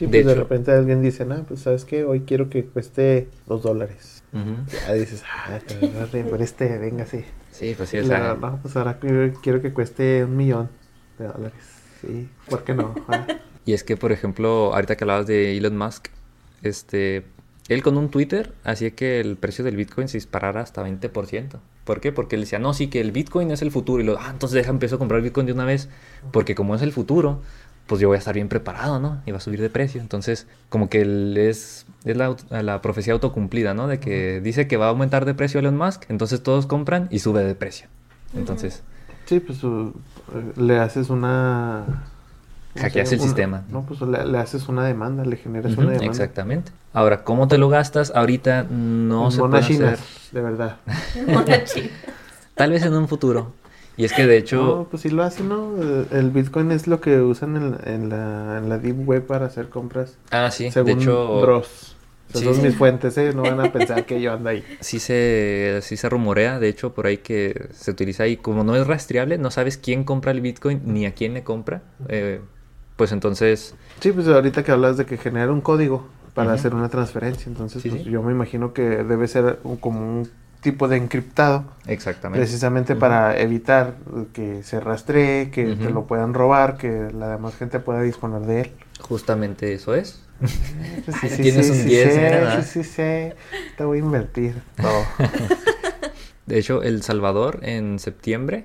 Sí, 0.00 0.06
de 0.06 0.22
pues 0.22 0.26
de, 0.28 0.34
repente 0.34 0.72
alguien 0.72 1.02
dice, 1.02 1.26
no, 1.26 1.44
pues 1.44 1.60
sabes 1.60 1.84
qué, 1.84 2.04
hoy 2.04 2.20
quiero 2.20 2.48
que 2.48 2.64
cueste 2.64 3.28
2 3.46 3.62
dólares. 3.62 4.22
Ujú. 4.32 4.56
Ya 4.86 4.94
dices, 4.94 5.22
ah, 5.30 5.58
por 6.30 6.40
este, 6.40 6.78
venga, 6.78 7.04
sí. 7.04 7.22
Sí, 7.52 7.74
pues 7.76 7.90
sí, 7.90 7.98
o 7.98 8.02
la- 8.04 8.06
sea, 8.06 8.34
no, 8.40 8.58
pues 8.62 8.74
ahora 8.76 8.98
quiero, 8.98 9.30
quiero 9.42 9.60
que 9.60 9.74
cueste 9.74 10.24
un 10.24 10.38
millón 10.38 10.70
de 11.18 11.26
dólares. 11.26 11.62
Sí, 12.00 12.30
¿por 12.48 12.64
qué 12.64 12.72
no? 12.72 12.94
Ah, 13.08 13.26
Y 13.66 13.74
es 13.74 13.84
que, 13.84 13.98
por 13.98 14.10
ejemplo, 14.10 14.72
ahorita 14.72 14.96
que 14.96 15.04
hablabas 15.04 15.26
de 15.26 15.58
Elon 15.58 15.76
Musk, 15.76 16.06
este, 16.62 17.26
él 17.68 17.82
con 17.82 17.98
un 17.98 18.08
Twitter 18.08 18.54
hacía 18.64 18.92
que 18.92 19.20
el 19.20 19.36
precio 19.36 19.62
del 19.66 19.76
Bitcoin 19.76 20.08
se 20.08 20.16
disparara 20.16 20.62
hasta 20.62 20.82
20%. 20.82 21.60
¿Por 21.84 22.00
qué? 22.00 22.10
Porque 22.10 22.36
él 22.36 22.42
decía, 22.42 22.58
no, 22.58 22.72
sí, 22.72 22.88
que 22.88 23.02
el 23.02 23.12
Bitcoin 23.12 23.50
es 23.50 23.60
el 23.60 23.70
futuro. 23.70 24.02
Y 24.02 24.06
lo, 24.06 24.18
ah, 24.18 24.30
entonces 24.30 24.54
deja, 24.54 24.70
empiezo 24.70 24.94
a 24.94 24.98
comprar 24.98 25.20
Bitcoin 25.20 25.44
de 25.44 25.52
una 25.52 25.66
vez. 25.66 25.90
Porque 26.32 26.54
como 26.54 26.74
es 26.74 26.80
el 26.80 26.92
futuro, 26.92 27.42
pues 27.90 28.00
yo 28.00 28.06
voy 28.06 28.14
a 28.14 28.18
estar 28.20 28.36
bien 28.36 28.48
preparado, 28.48 29.00
¿no? 29.00 29.20
Y 29.26 29.32
va 29.32 29.38
a 29.38 29.40
subir 29.40 29.60
de 29.60 29.68
precio. 29.68 30.00
Entonces, 30.00 30.46
como 30.68 30.88
que 30.88 31.00
él 31.00 31.36
es, 31.36 31.86
es 32.04 32.16
la, 32.16 32.80
profecía 32.82 33.14
autocumplida, 33.14 33.74
¿no? 33.74 33.88
De 33.88 33.98
que 33.98 34.40
dice 34.40 34.68
que 34.68 34.76
va 34.76 34.86
a 34.86 34.88
aumentar 34.90 35.24
de 35.24 35.34
precio 35.34 35.58
Elon 35.58 35.76
Musk, 35.76 36.04
entonces 36.08 36.40
todos 36.40 36.66
compran 36.66 37.08
y 37.10 37.18
sube 37.18 37.42
de 37.42 37.56
precio. 37.56 37.88
Entonces, 38.32 38.84
sí, 39.26 39.40
pues 39.40 39.64
uh, 39.64 39.92
le 40.56 40.78
haces 40.78 41.10
una... 41.10 42.04
Hackeas 42.76 43.10
el 43.10 43.18
una- 43.18 43.26
sistema. 43.26 43.64
No, 43.68 43.82
pues 43.82 44.00
le, 44.02 44.24
le 44.24 44.38
haces 44.38 44.68
una 44.68 44.84
demanda, 44.84 45.24
le 45.24 45.36
generas 45.36 45.72
una 45.76 45.86
demanda. 45.90 46.06
exactamente. 46.06 46.70
Ahora, 46.92 47.24
¿cómo 47.24 47.48
te 47.48 47.58
lo 47.58 47.70
gastas? 47.70 48.12
Ahorita 48.14 48.68
no 48.70 49.24
En 49.24 49.32
se 49.32 49.38
puede 49.40 49.58
hacer. 49.58 49.98
de 50.30 50.40
verdad. 50.40 50.76
Tal 52.54 52.70
vez 52.70 52.84
en 52.84 52.94
un 52.94 53.08
futuro. 53.08 53.52
Y 53.96 54.04
es 54.04 54.12
que 54.12 54.26
de 54.26 54.38
hecho, 54.38 54.56
No, 54.62 54.86
pues 54.90 55.02
sí 55.02 55.10
lo 55.10 55.22
hacen, 55.22 55.48
¿no? 55.48 55.76
El- 55.80 56.06
El 56.10 56.30
Bitcoin 56.30 56.70
es 56.72 56.86
lo 56.86 57.00
que 57.00 57.20
usan 57.20 57.56
en, 57.56 57.76
en 57.84 58.08
la, 58.08 58.58
en 58.58 58.68
la 58.68 58.78
Deep 58.78 59.06
Web 59.06 59.26
para 59.26 59.46
hacer 59.46 59.68
compras. 59.68 60.16
ah, 60.30 60.50
sí, 60.50 60.70
según 60.70 60.96
de 60.98 61.02
hecho, 61.02 61.40
Dross. 61.40 61.96
Sí. 62.32 62.44
son 62.44 62.62
mis 62.62 62.76
fuentes, 62.76 63.18
¿eh? 63.18 63.32
No 63.34 63.42
van 63.42 63.58
a 63.60 63.72
pensar 63.72 64.06
que 64.06 64.20
yo 64.20 64.32
ando 64.32 64.50
ahí. 64.50 64.64
sí 64.80 65.00
se, 65.00 65.80
sí 65.82 65.96
se 65.96 66.08
rumorea, 66.08 66.60
de 66.60 66.68
hecho, 66.68 66.94
por 66.94 67.06
ahí 67.06 67.16
que 67.18 67.68
se 67.72 67.90
utiliza 67.90 68.22
ahí, 68.22 68.36
como 68.36 68.62
no 68.62 68.76
es 68.76 68.86
rastreable, 68.86 69.36
no 69.36 69.50
sabes 69.50 69.76
quién 69.76 70.04
compra 70.04 70.30
el 70.30 70.40
Bitcoin 70.40 70.80
ni 70.84 71.06
a 71.06 71.12
quién 71.14 71.34
le 71.34 71.42
compra, 71.42 71.82
eh, 72.08 72.40
pues 72.96 73.10
entonces, 73.10 73.74
Sí, 73.98 74.12
pues 74.12 74.28
ahorita 74.28 74.62
que 74.62 74.70
hablas 74.70 74.96
de 74.96 75.06
que 75.06 75.16
genera 75.18 75.50
un 75.52 75.60
código 75.60 76.06
para 76.34 76.52
hacer 76.52 76.72
una 76.74 76.88
transferencia, 76.88 77.46
entonces 77.48 77.82
Sí, 77.82 77.90
pues, 77.90 78.04
sí. 78.04 78.10
yo 78.10 78.22
me 78.22 78.30
imagino 78.30 78.72
que 78.72 78.82
debe 78.82 79.26
ser 79.26 79.58
un- 79.64 79.76
como 79.78 79.98
un 80.00 80.30
tipo 80.60 80.88
de 80.88 80.96
encriptado, 80.96 81.64
exactamente. 81.86 82.40
precisamente 82.40 82.94
para 82.96 83.38
evitar 83.40 83.94
que 84.32 84.62
se 84.62 84.78
rastree, 84.80 85.50
que 85.50 85.74
te 85.74 85.90
lo 85.90 86.04
puedan 86.06 86.34
robar, 86.34 86.76
que 86.76 87.08
la 87.14 87.28
demás 87.30 87.54
gente 87.56 87.80
pueda 87.80 88.02
disponer 88.02 88.42
de 88.42 88.60
él. 88.62 88.72
Justamente 89.00 89.72
eso 89.72 89.94
es. 89.94 90.22
Ay, 91.22 91.30
tienes 91.36 91.70
un 91.70 91.84
10, 91.84 92.14
sé, 92.14 92.62
sí, 92.62 92.82
sí, 92.82 92.84
sé. 92.90 93.34
Te 93.76 93.84
voy 93.84 93.98
a 93.98 94.00
invertir 94.00 94.54
todo. 94.80 95.04
De 96.46 96.58
hecho, 96.58 96.82
El 96.82 97.02
Salvador 97.02 97.60
en 97.62 97.98
septiembre 97.98 98.64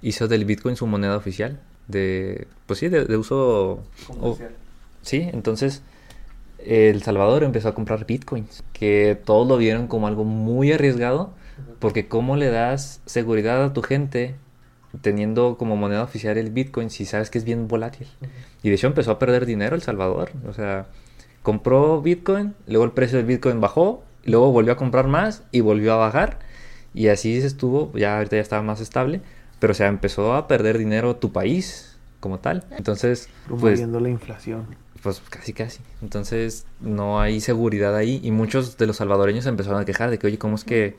hizo 0.00 0.28
del 0.28 0.44
Bitcoin 0.44 0.76
su 0.76 0.86
moneda 0.86 1.16
oficial, 1.16 1.60
de, 1.88 2.46
pues 2.66 2.78
sí, 2.78 2.88
de, 2.88 3.04
de 3.04 3.16
uso... 3.16 3.84
o- 4.08 4.38
Sí, 5.02 5.28
entonces 5.32 5.82
El 6.64 7.02
Salvador 7.02 7.44
empezó 7.44 7.68
a 7.68 7.74
comprar 7.74 8.06
bitcoins, 8.06 8.62
que 8.72 9.20
todos 9.24 9.46
lo 9.46 9.56
vieron 9.56 9.86
como 9.86 10.06
algo 10.06 10.24
muy 10.24 10.72
arriesgado, 10.72 11.32
porque 11.78 12.08
cómo 12.08 12.36
le 12.36 12.50
das 12.50 13.00
seguridad 13.06 13.64
a 13.64 13.72
tu 13.72 13.82
gente 13.82 14.36
teniendo 15.00 15.56
como 15.56 15.76
moneda 15.76 16.02
oficial 16.02 16.36
el 16.36 16.50
bitcoin 16.50 16.90
si 16.90 17.06
sabes 17.06 17.30
que 17.30 17.38
es 17.38 17.44
bien 17.44 17.66
volátil. 17.68 18.06
Y 18.62 18.68
de 18.68 18.74
hecho 18.74 18.86
empezó 18.86 19.12
a 19.12 19.18
perder 19.18 19.46
dinero 19.46 19.74
El 19.74 19.82
Salvador, 19.82 20.30
o 20.46 20.52
sea, 20.52 20.86
compró 21.42 22.02
bitcoin, 22.02 22.54
luego 22.66 22.84
el 22.84 22.92
precio 22.92 23.18
del 23.18 23.26
bitcoin 23.26 23.60
bajó, 23.60 24.04
luego 24.24 24.52
volvió 24.52 24.72
a 24.72 24.76
comprar 24.76 25.08
más 25.08 25.44
y 25.50 25.60
volvió 25.60 25.94
a 25.94 25.96
bajar, 25.96 26.38
y 26.94 27.08
así 27.08 27.40
se 27.40 27.46
estuvo, 27.46 27.92
ya 27.94 28.18
ahorita 28.18 28.36
ya 28.36 28.42
estaba 28.42 28.62
más 28.62 28.80
estable, 28.80 29.22
pero 29.58 29.72
o 29.72 29.74
sea, 29.74 29.88
empezó 29.88 30.34
a 30.34 30.46
perder 30.46 30.78
dinero 30.78 31.16
tu 31.16 31.32
país 31.32 31.96
como 32.20 32.38
tal. 32.38 32.64
Entonces, 32.70 33.28
pues 33.48 33.60
Promoviendo 33.60 34.00
la 34.00 34.10
inflación. 34.10 34.66
Pues 35.02 35.20
casi 35.28 35.52
casi. 35.52 35.80
Entonces 36.00 36.66
no 36.80 37.20
hay 37.20 37.40
seguridad 37.40 37.94
ahí 37.96 38.20
y 38.22 38.30
muchos 38.30 38.76
de 38.76 38.86
los 38.86 38.96
salvadoreños 38.96 39.46
empezaron 39.46 39.80
a 39.80 39.84
quejar 39.84 40.10
de 40.10 40.18
que, 40.18 40.28
oye, 40.28 40.38
¿cómo 40.38 40.54
es 40.54 40.64
que 40.64 40.96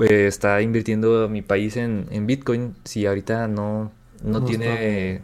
eh, 0.00 0.26
está 0.26 0.60
invirtiendo 0.62 1.28
mi 1.28 1.42
país 1.42 1.76
en, 1.76 2.06
en 2.10 2.26
Bitcoin 2.26 2.74
si 2.84 3.06
ahorita 3.06 3.48
no, 3.48 3.92
no, 4.22 4.40
No 4.40 4.44
tiene 4.44 5.20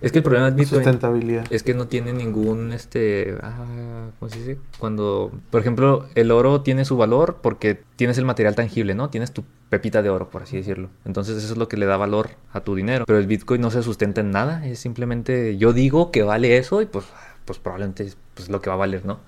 Es 0.00 0.10
que 0.10 0.18
el 0.18 0.24
problema 0.24 0.50
de 0.50 0.56
Bitcoin 0.56 0.82
Sustentabilidad. 0.82 1.44
es 1.50 1.62
que 1.62 1.74
no 1.74 1.86
tiene 1.86 2.12
ningún, 2.12 2.72
este, 2.72 3.36
ah, 3.42 4.10
¿cómo 4.18 4.30
se 4.30 4.38
dice? 4.38 4.58
Cuando, 4.78 5.32
por 5.50 5.60
ejemplo, 5.60 6.08
el 6.14 6.30
oro 6.30 6.62
tiene 6.62 6.84
su 6.84 6.96
valor 6.96 7.38
porque 7.42 7.80
tienes 7.96 8.18
el 8.18 8.24
material 8.24 8.54
tangible, 8.54 8.94
¿no? 8.94 9.10
Tienes 9.10 9.32
tu 9.32 9.44
pepita 9.68 10.02
de 10.02 10.10
oro, 10.10 10.30
por 10.30 10.42
así 10.42 10.56
decirlo. 10.56 10.88
Entonces 11.04 11.36
eso 11.36 11.52
es 11.52 11.58
lo 11.58 11.68
que 11.68 11.76
le 11.76 11.86
da 11.86 11.96
valor 11.96 12.30
a 12.52 12.60
tu 12.60 12.74
dinero. 12.74 13.04
Pero 13.06 13.18
el 13.18 13.26
Bitcoin 13.26 13.60
no 13.60 13.70
se 13.70 13.82
sustenta 13.82 14.20
en 14.22 14.30
nada, 14.30 14.66
es 14.66 14.78
simplemente 14.78 15.56
yo 15.58 15.72
digo 15.72 16.10
que 16.10 16.22
vale 16.22 16.56
eso 16.56 16.80
y 16.80 16.86
pues, 16.86 17.04
pues 17.44 17.58
probablemente 17.58 18.04
es 18.04 18.16
pues, 18.34 18.48
lo 18.48 18.60
que 18.60 18.70
va 18.70 18.74
a 18.74 18.78
valer, 18.78 19.04
¿no? 19.04 19.20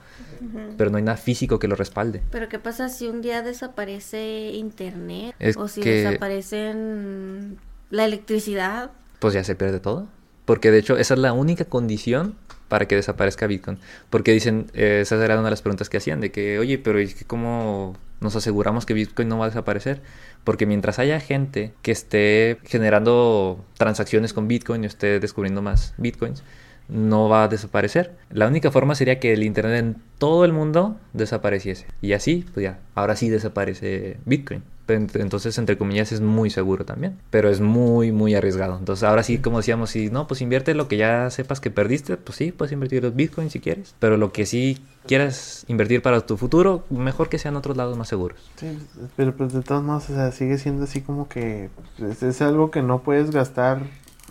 Pero 0.76 0.90
no 0.90 0.96
hay 0.98 1.02
nada 1.02 1.16
físico 1.16 1.58
que 1.58 1.68
lo 1.68 1.76
respalde. 1.76 2.22
Pero 2.30 2.48
¿qué 2.48 2.58
pasa 2.58 2.88
si 2.88 3.08
un 3.08 3.22
día 3.22 3.42
desaparece 3.42 4.50
internet? 4.54 5.34
Es 5.38 5.56
o 5.56 5.68
si 5.68 5.80
que- 5.80 6.02
desaparecen 6.02 7.58
la 7.90 8.04
electricidad. 8.04 8.90
pues 9.18 9.34
ya 9.34 9.44
se 9.44 9.54
pierde 9.54 9.80
todo. 9.80 10.06
Porque 10.44 10.70
de 10.70 10.78
hecho 10.78 10.96
esa 10.96 11.14
es 11.14 11.20
la 11.20 11.32
única 11.32 11.64
condición 11.64 12.36
para 12.68 12.86
que 12.86 12.96
desaparezca 12.96 13.46
Bitcoin. 13.46 13.78
Porque 14.10 14.32
dicen, 14.32 14.66
eh, 14.74 15.00
esa 15.02 15.22
era 15.24 15.34
una 15.34 15.44
de 15.44 15.50
las 15.50 15.62
preguntas 15.62 15.88
que 15.88 15.96
hacían, 15.96 16.20
de 16.20 16.30
que, 16.32 16.58
oye, 16.58 16.78
pero 16.78 17.00
¿y 17.00 17.08
cómo 17.26 17.96
nos 18.20 18.34
aseguramos 18.36 18.86
que 18.86 18.94
Bitcoin 18.94 19.28
no 19.28 19.38
va 19.38 19.46
a 19.46 19.48
desaparecer? 19.48 20.02
Porque 20.44 20.66
mientras 20.66 20.98
haya 20.98 21.18
gente 21.20 21.74
que 21.82 21.92
esté 21.92 22.58
generando 22.64 23.64
transacciones 23.78 24.32
con 24.32 24.46
Bitcoin 24.48 24.84
y 24.84 24.86
esté 24.86 25.18
descubriendo 25.20 25.62
más 25.62 25.94
Bitcoins, 25.96 26.42
no 26.88 27.28
va 27.28 27.44
a 27.44 27.48
desaparecer. 27.48 28.16
La 28.30 28.46
única 28.46 28.70
forma 28.70 28.94
sería 28.94 29.18
que 29.18 29.32
el 29.32 29.42
Internet 29.42 29.78
en 29.78 29.96
todo 30.18 30.44
el 30.44 30.52
mundo 30.52 30.96
desapareciese. 31.12 31.86
Y 32.00 32.12
así, 32.12 32.46
pues 32.54 32.64
ya, 32.64 32.78
ahora 32.94 33.16
sí 33.16 33.28
desaparece 33.28 34.18
Bitcoin. 34.24 34.62
Entonces, 34.88 35.58
entre 35.58 35.76
comillas, 35.76 36.12
es 36.12 36.20
muy 36.20 36.48
seguro 36.50 36.84
también. 36.84 37.18
Pero 37.30 37.50
es 37.50 37.60
muy, 37.60 38.12
muy 38.12 38.34
arriesgado. 38.34 38.78
Entonces, 38.78 39.02
ahora 39.02 39.22
sí, 39.22 39.38
como 39.38 39.58
decíamos, 39.58 39.90
si 39.90 40.10
no, 40.10 40.26
pues 40.28 40.40
invierte 40.42 40.74
lo 40.74 40.86
que 40.86 40.96
ya 40.96 41.28
sepas 41.30 41.60
que 41.60 41.70
perdiste, 41.70 42.16
pues 42.16 42.36
sí, 42.36 42.52
puedes 42.52 42.72
invertir 42.72 43.02
los 43.02 43.14
Bitcoins 43.14 43.52
si 43.52 43.60
quieres. 43.60 43.94
Pero 43.98 44.16
lo 44.16 44.32
que 44.32 44.46
sí 44.46 44.78
quieras 45.06 45.64
invertir 45.68 46.02
para 46.02 46.20
tu 46.20 46.36
futuro, 46.36 46.84
mejor 46.90 47.28
que 47.28 47.38
sean 47.38 47.56
otros 47.56 47.76
lados 47.76 47.96
más 47.96 48.08
seguros. 48.08 48.38
Sí, 48.56 48.78
pero 49.16 49.34
pues 49.34 49.52
de 49.52 49.62
todos 49.62 49.82
modos, 49.82 50.10
o 50.10 50.14
sea, 50.14 50.30
sigue 50.32 50.58
siendo 50.58 50.84
así 50.84 51.00
como 51.00 51.28
que 51.28 51.68
pues, 51.98 52.22
es, 52.22 52.22
es 52.22 52.42
algo 52.42 52.70
que 52.70 52.82
no 52.82 53.02
puedes 53.02 53.30
gastar 53.30 53.82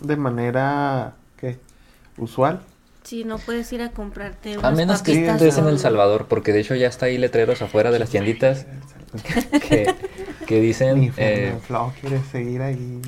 de 0.02 0.16
manera. 0.16 1.16
Usual. 2.18 2.62
Si 3.02 3.24
no 3.24 3.38
puedes 3.38 3.72
ir 3.72 3.82
a 3.82 3.90
comprarte 3.90 4.56
A 4.60 4.72
menos 4.72 5.02
que 5.02 5.26
estés 5.26 5.58
en 5.58 5.68
El 5.68 5.78
Salvador, 5.78 6.26
porque 6.28 6.52
de 6.52 6.60
hecho 6.60 6.74
ya 6.74 6.88
está 6.88 7.06
ahí 7.06 7.18
letreros 7.18 7.62
afuera 7.62 7.92
de 7.92 8.00
las 8.00 8.10
tienditas 8.10 8.66
que, 9.68 9.94
que 10.46 10.60
dicen... 10.60 10.98
Mi 10.98 11.12
eh, 11.16 11.56
quiere 12.00 12.20
seguir 12.32 12.62
ahí. 12.62 13.00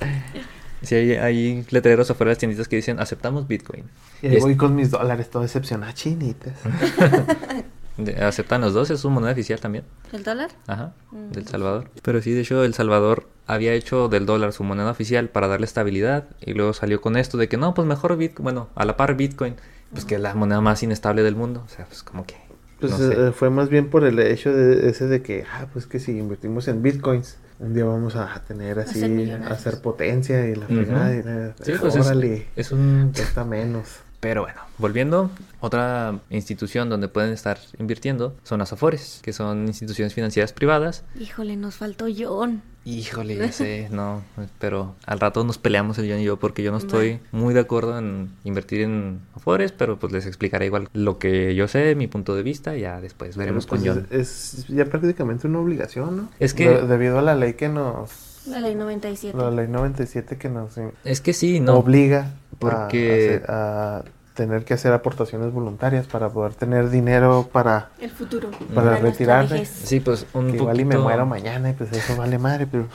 sí, 0.82 0.94
hay, 0.94 1.12
hay 1.12 1.66
letreros 1.70 2.10
afuera 2.10 2.28
de 2.28 2.32
las 2.34 2.38
tienditas 2.38 2.68
que 2.68 2.76
dicen 2.76 3.00
aceptamos 3.00 3.48
Bitcoin. 3.48 3.84
Y 4.20 4.28
ahí 4.28 4.40
voy 4.40 4.56
con 4.56 4.76
mis 4.76 4.90
dólares, 4.90 5.30
todo 5.30 5.42
decepcionado. 5.42 5.92
Chinitas. 5.92 6.58
Aceptan 8.20 8.60
los 8.60 8.72
dos, 8.74 8.90
es 8.90 9.00
su 9.00 9.10
moneda 9.10 9.32
oficial 9.32 9.60
también. 9.60 9.84
¿El 10.12 10.22
dólar? 10.24 10.50
Ajá, 10.66 10.92
Mm. 11.12 11.30
del 11.32 11.46
Salvador. 11.46 11.88
Pero 12.02 12.20
sí, 12.20 12.32
de 12.32 12.40
hecho, 12.40 12.64
El 12.64 12.74
Salvador 12.74 13.28
había 13.46 13.72
hecho 13.72 14.08
del 14.08 14.26
dólar 14.26 14.52
su 14.52 14.64
moneda 14.64 14.90
oficial 14.90 15.28
para 15.28 15.46
darle 15.48 15.66
estabilidad 15.66 16.24
y 16.40 16.54
luego 16.54 16.72
salió 16.72 17.00
con 17.00 17.16
esto 17.16 17.38
de 17.38 17.48
que 17.48 17.56
no, 17.56 17.72
pues 17.74 17.86
mejor 17.86 18.16
Bitcoin, 18.16 18.42
bueno, 18.44 18.68
a 18.74 18.84
la 18.84 18.96
par 18.96 19.16
Bitcoin, 19.16 19.54
pues 19.92 20.04
que 20.04 20.16
es 20.16 20.20
la 20.20 20.34
moneda 20.34 20.60
más 20.60 20.82
inestable 20.82 21.22
del 21.22 21.36
mundo. 21.36 21.62
O 21.64 21.68
sea, 21.68 21.84
pues 21.86 22.02
como 22.02 22.24
que... 22.26 22.34
Pues 22.80 22.90
no 22.92 22.98
sé. 22.98 23.28
eh, 23.28 23.32
fue 23.32 23.48
más 23.50 23.68
bien 23.68 23.88
por 23.88 24.04
el 24.04 24.18
hecho 24.18 24.52
de 24.52 24.90
ese 24.90 25.06
de 25.06 25.22
que, 25.22 25.44
ah, 25.52 25.66
pues 25.72 25.86
que 25.86 26.00
si 26.00 26.18
invertimos 26.18 26.66
en 26.68 26.82
bitcoins, 26.82 27.36
un 27.60 27.72
día 27.72 27.84
vamos 27.84 28.16
a 28.16 28.42
tener 28.46 28.80
así, 28.80 29.30
a 29.30 29.46
hacer 29.52 29.80
potencia 29.80 30.46
y 30.48 30.56
la 30.56 30.66
fregada. 30.66 31.14
y 31.14 31.22
la- 31.22 31.54
Sí, 31.62 31.72
pues 31.80 31.94
es, 31.94 32.04
órale, 32.06 32.48
es 32.56 32.72
un... 32.72 33.12
cuesta 33.14 33.44
menos. 33.44 34.00
Pero 34.24 34.42
bueno, 34.42 34.60
volviendo, 34.78 35.30
otra 35.60 36.18
institución 36.30 36.88
donde 36.88 37.08
pueden 37.08 37.32
estar 37.32 37.58
invirtiendo 37.78 38.34
son 38.42 38.58
las 38.60 38.72
AFORES, 38.72 39.20
que 39.22 39.32
son 39.32 39.66
instituciones 39.68 40.14
financieras 40.14 40.52
privadas. 40.52 41.04
Híjole, 41.20 41.56
nos 41.56 41.74
faltó 41.76 42.06
John. 42.16 42.62
Híjole, 42.86 43.36
ya 43.36 43.52
sé, 43.52 43.88
no, 43.90 44.22
pero 44.58 44.94
al 45.06 45.20
rato 45.20 45.44
nos 45.44 45.58
peleamos 45.58 45.98
el 45.98 46.10
John 46.10 46.20
y 46.20 46.24
yo 46.24 46.38
porque 46.38 46.62
yo 46.62 46.70
no 46.72 46.78
estoy 46.78 47.20
muy 47.32 47.54
de 47.54 47.60
acuerdo 47.60 47.98
en 47.98 48.30
invertir 48.44 48.80
en 48.82 49.20
Afores, 49.34 49.72
pero 49.72 49.98
pues 49.98 50.12
les 50.12 50.26
explicaré 50.26 50.66
igual 50.66 50.88
lo 50.92 51.18
que 51.18 51.54
yo 51.54 51.68
sé, 51.68 51.94
mi 51.94 52.06
punto 52.08 52.34
de 52.34 52.42
vista, 52.42 52.76
y 52.76 52.80
ya 52.80 53.00
después 53.00 53.36
veremos 53.36 53.66
Pero, 53.66 53.76
con 53.76 53.84
pues, 53.84 54.06
John. 54.10 54.20
es, 54.20 54.54
es 54.54 54.68
ya 54.68 54.84
prácticamente 54.86 55.46
una 55.46 55.60
obligación, 55.60 56.16
¿no? 56.16 56.28
Es 56.40 56.52
que- 56.54 56.68
De- 56.68 56.86
debido 56.86 57.18
a 57.18 57.22
la 57.22 57.34
ley 57.34 57.54
que 57.54 57.68
nos... 57.68 58.10
La 58.46 58.60
ley 58.60 58.74
97. 58.74 59.36
La 59.36 59.50
ley 59.50 59.68
97 59.68 60.36
que 60.36 60.48
nos 60.48 60.72
Es 61.04 61.20
que 61.20 61.32
sí, 61.32 61.60
no. 61.60 61.74
obliga 61.76 62.20
a- 62.20 62.56
porque- 62.58 63.42
a, 63.48 63.98
hacer- 63.98 64.08
a 64.08 64.10
tener 64.34 64.64
que 64.64 64.74
hacer 64.74 64.92
aportaciones 64.92 65.52
voluntarias 65.52 66.06
para 66.08 66.28
poder 66.28 66.54
tener 66.54 66.90
dinero 66.90 67.48
para... 67.52 67.90
El 68.00 68.10
futuro. 68.10 68.50
Para 68.74 68.96
retirarse. 68.96 69.54
vejez. 69.54 69.68
Sí, 69.84 70.00
pues 70.00 70.26
un 70.34 70.50
Que 70.50 70.56
igual 70.56 70.80
y 70.80 70.84
me 70.84 70.94
poquito- 70.96 71.04
muero 71.04 71.24
mañana 71.26 71.70
y 71.70 71.72
pues 71.74 71.92
eso 71.92 72.16
vale 72.16 72.38
madre, 72.38 72.66
pero... 72.66 72.88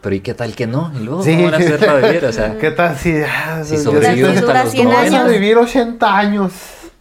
Pero 0.00 0.14
¿y 0.16 0.20
qué 0.20 0.34
tal 0.34 0.54
que 0.56 0.66
no? 0.66 0.90
Y 0.94 1.04
luego, 1.04 1.22
Sí. 1.22 1.30
¿cómo 1.36 1.44
van 1.44 1.54
a 1.54 1.56
hacer 1.58 1.78
para 1.78 1.96
vivir? 2.08 2.24
O 2.24 2.32
sea, 2.32 2.58
¿Qué 2.58 2.70
tal 2.72 2.96
si... 2.96 3.14
ah, 3.22 3.62
si 3.64 3.76
sobrevivimos 3.78 4.36
hasta 4.38 4.64
los 4.64 4.72
100 4.72 4.84
No 4.88 4.90
van 4.94 5.14
a 5.14 5.20
años. 5.20 5.30
vivir 5.32 5.56
80 5.58 6.18
años. 6.18 6.52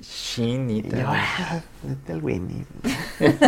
Chinita. 0.02 0.98
ah, 1.08 1.60
vete 1.82 2.14
al 2.14 2.24
Winnie. 2.24 2.66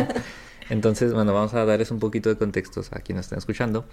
Entonces, 0.70 1.14
bueno, 1.14 1.34
vamos 1.34 1.54
a 1.54 1.66
darles 1.66 1.92
un 1.92 2.00
poquito 2.00 2.30
de 2.30 2.38
contextos 2.38 2.92
a 2.94 3.00
quienes 3.00 3.26
estén 3.26 3.38
escuchando. 3.38 3.86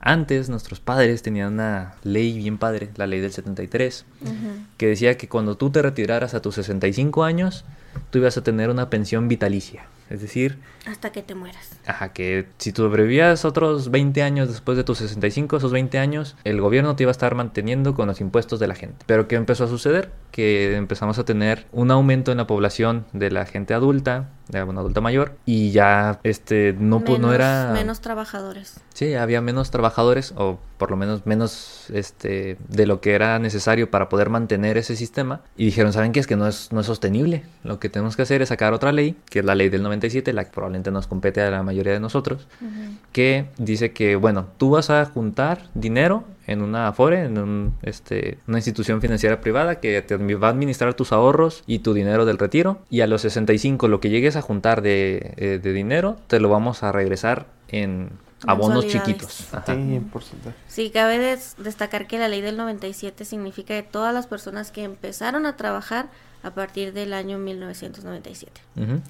Antes, 0.00 0.48
nuestros 0.48 0.78
padres 0.80 1.22
tenían 1.22 1.54
una 1.54 1.94
ley 2.04 2.38
bien 2.38 2.58
padre, 2.58 2.90
la 2.96 3.06
ley 3.06 3.20
del 3.20 3.32
73, 3.32 4.04
Ujú. 4.22 4.32
que 4.76 4.86
decía 4.86 5.16
que 5.16 5.28
cuando 5.28 5.56
tú 5.56 5.70
te 5.70 5.82
retiraras 5.82 6.34
a 6.34 6.42
tus 6.42 6.54
65 6.56 7.24
años, 7.24 7.64
tú 8.10 8.18
ibas 8.18 8.36
a 8.36 8.42
tener 8.42 8.70
una 8.70 8.88
pensión 8.90 9.26
vitalicia. 9.28 9.86
Es 10.10 10.20
decir, 10.20 10.58
Hasta 10.86 11.10
que 11.10 11.22
te 11.22 11.34
mueras. 11.34 11.70
Ajá, 11.86 12.12
que 12.12 12.46
si 12.58 12.72
tú 12.72 12.82
sobrevivías 12.82 13.44
otros 13.44 13.90
20 13.90 14.22
años 14.22 14.48
después 14.48 14.76
de 14.76 14.84
tus 14.84 14.98
65, 14.98 15.56
esos 15.56 15.72
20 15.72 15.98
años, 15.98 16.36
el 16.44 16.60
gobierno 16.60 16.96
te 16.96 17.04
iba 17.04 17.10
a 17.10 17.12
estar 17.12 17.34
manteniendo 17.34 17.94
con 17.94 18.08
los 18.08 18.20
impuestos 18.20 18.58
de 18.60 18.66
la 18.68 18.74
gente. 18.74 19.04
Pero 19.06 19.28
¿qué 19.28 19.36
empezó 19.36 19.64
a 19.64 19.68
suceder? 19.68 20.10
Que 20.30 20.76
empezamos 20.76 21.18
a 21.18 21.24
tener 21.24 21.66
un 21.72 21.90
aumento 21.90 22.30
en 22.32 22.38
la 22.38 22.46
población 22.46 23.06
de 23.12 23.30
la 23.30 23.46
gente 23.46 23.72
adulta, 23.74 24.28
de 24.48 24.62
una 24.62 24.80
adulta 24.80 25.00
mayor, 25.00 25.36
y 25.44 25.72
ya 25.72 26.20
este 26.22 26.74
no, 26.78 27.00
pu- 27.00 27.18
no 27.18 27.28
Menos- 27.28 27.34
era... 27.34 27.70
Menos 27.72 28.00
trabajadores. 28.00 28.80
Sí, 28.94 29.14
había 29.14 29.40
menos 29.40 29.70
trabajadores 29.70 30.32
o 30.36 30.58
por 30.78 30.90
lo 30.90 30.96
menos 30.96 31.24
menos 31.26 31.86
este 31.92 32.58
de 32.68 32.86
lo 32.86 33.00
que 33.00 33.14
era 33.14 33.38
necesario 33.38 33.90
para 33.90 34.08
poder 34.08 34.28
mantener 34.30 34.76
ese 34.76 34.94
sistema 34.94 35.40
y 35.56 35.64
dijeron, 35.66 35.92
¿saben 35.92 36.12
qué? 36.12 36.20
Es 36.20 36.26
que 36.26 36.36
no 36.36 36.46
es 36.46 36.70
no 36.72 36.80
es 36.80 36.86
sostenible. 36.86 37.44
Lo 37.64 37.78
que 37.80 37.88
tenemos 37.88 38.14
que 38.16 38.22
hacer 38.22 38.42
es 38.42 38.50
sacar 38.50 38.72
otra 38.74 38.92
ley, 38.92 39.16
que 39.30 39.40
es 39.40 39.44
la 39.44 39.54
ley 39.54 39.68
del 39.68 39.82
97, 39.82 40.32
la 40.32 40.44
que 40.44 40.50
probablemente 40.50 40.90
nos 40.90 41.06
compete 41.06 41.40
a 41.40 41.50
la 41.50 41.62
mayoría 41.62 41.75
de 41.84 42.00
nosotros, 42.00 42.46
que 43.12 43.46
dice 43.58 43.92
que, 43.92 44.16
bueno, 44.16 44.46
tú 44.58 44.70
vas 44.70 44.90
a 44.90 45.04
juntar 45.06 45.68
dinero 45.74 46.24
en 46.46 46.62
una 46.62 46.86
Afore, 46.88 47.24
en 47.24 47.38
un, 47.38 47.74
este, 47.82 48.38
una 48.46 48.58
institución 48.58 49.00
financiera 49.00 49.40
privada 49.40 49.80
que 49.80 50.00
te 50.02 50.16
admi- 50.18 50.40
va 50.40 50.48
a 50.48 50.50
administrar 50.50 50.94
tus 50.94 51.12
ahorros 51.12 51.64
y 51.66 51.80
tu 51.80 51.92
dinero 51.94 52.24
del 52.24 52.38
retiro. 52.38 52.78
Y 52.90 53.00
a 53.00 53.06
los 53.06 53.22
65, 53.22 53.88
lo 53.88 54.00
que 54.00 54.10
llegues 54.10 54.36
a 54.36 54.42
juntar 54.42 54.80
de, 54.82 55.32
eh, 55.36 55.58
de 55.62 55.72
dinero, 55.72 56.16
te 56.28 56.38
lo 56.38 56.48
vamos 56.48 56.82
a 56.82 56.92
regresar 56.92 57.46
en 57.68 58.10
abonos 58.46 58.86
chiquitos. 58.86 59.52
Ajá. 59.54 59.64
Sí, 59.66 59.72
en 59.96 60.04
porcentaje. 60.04 60.56
Sí, 60.68 60.90
cabe 60.90 61.18
des- 61.18 61.56
destacar 61.58 62.06
que 62.06 62.18
la 62.18 62.28
ley 62.28 62.42
del 62.42 62.56
97 62.56 63.24
significa 63.24 63.74
que 63.74 63.82
todas 63.82 64.14
las 64.14 64.26
personas 64.28 64.70
que 64.70 64.84
empezaron 64.84 65.46
a 65.46 65.56
trabajar 65.56 66.10
a 66.46 66.54
partir 66.54 66.92
del 66.92 67.12
año 67.12 67.38
1997. 67.38 68.60
Ujú. 68.76 69.00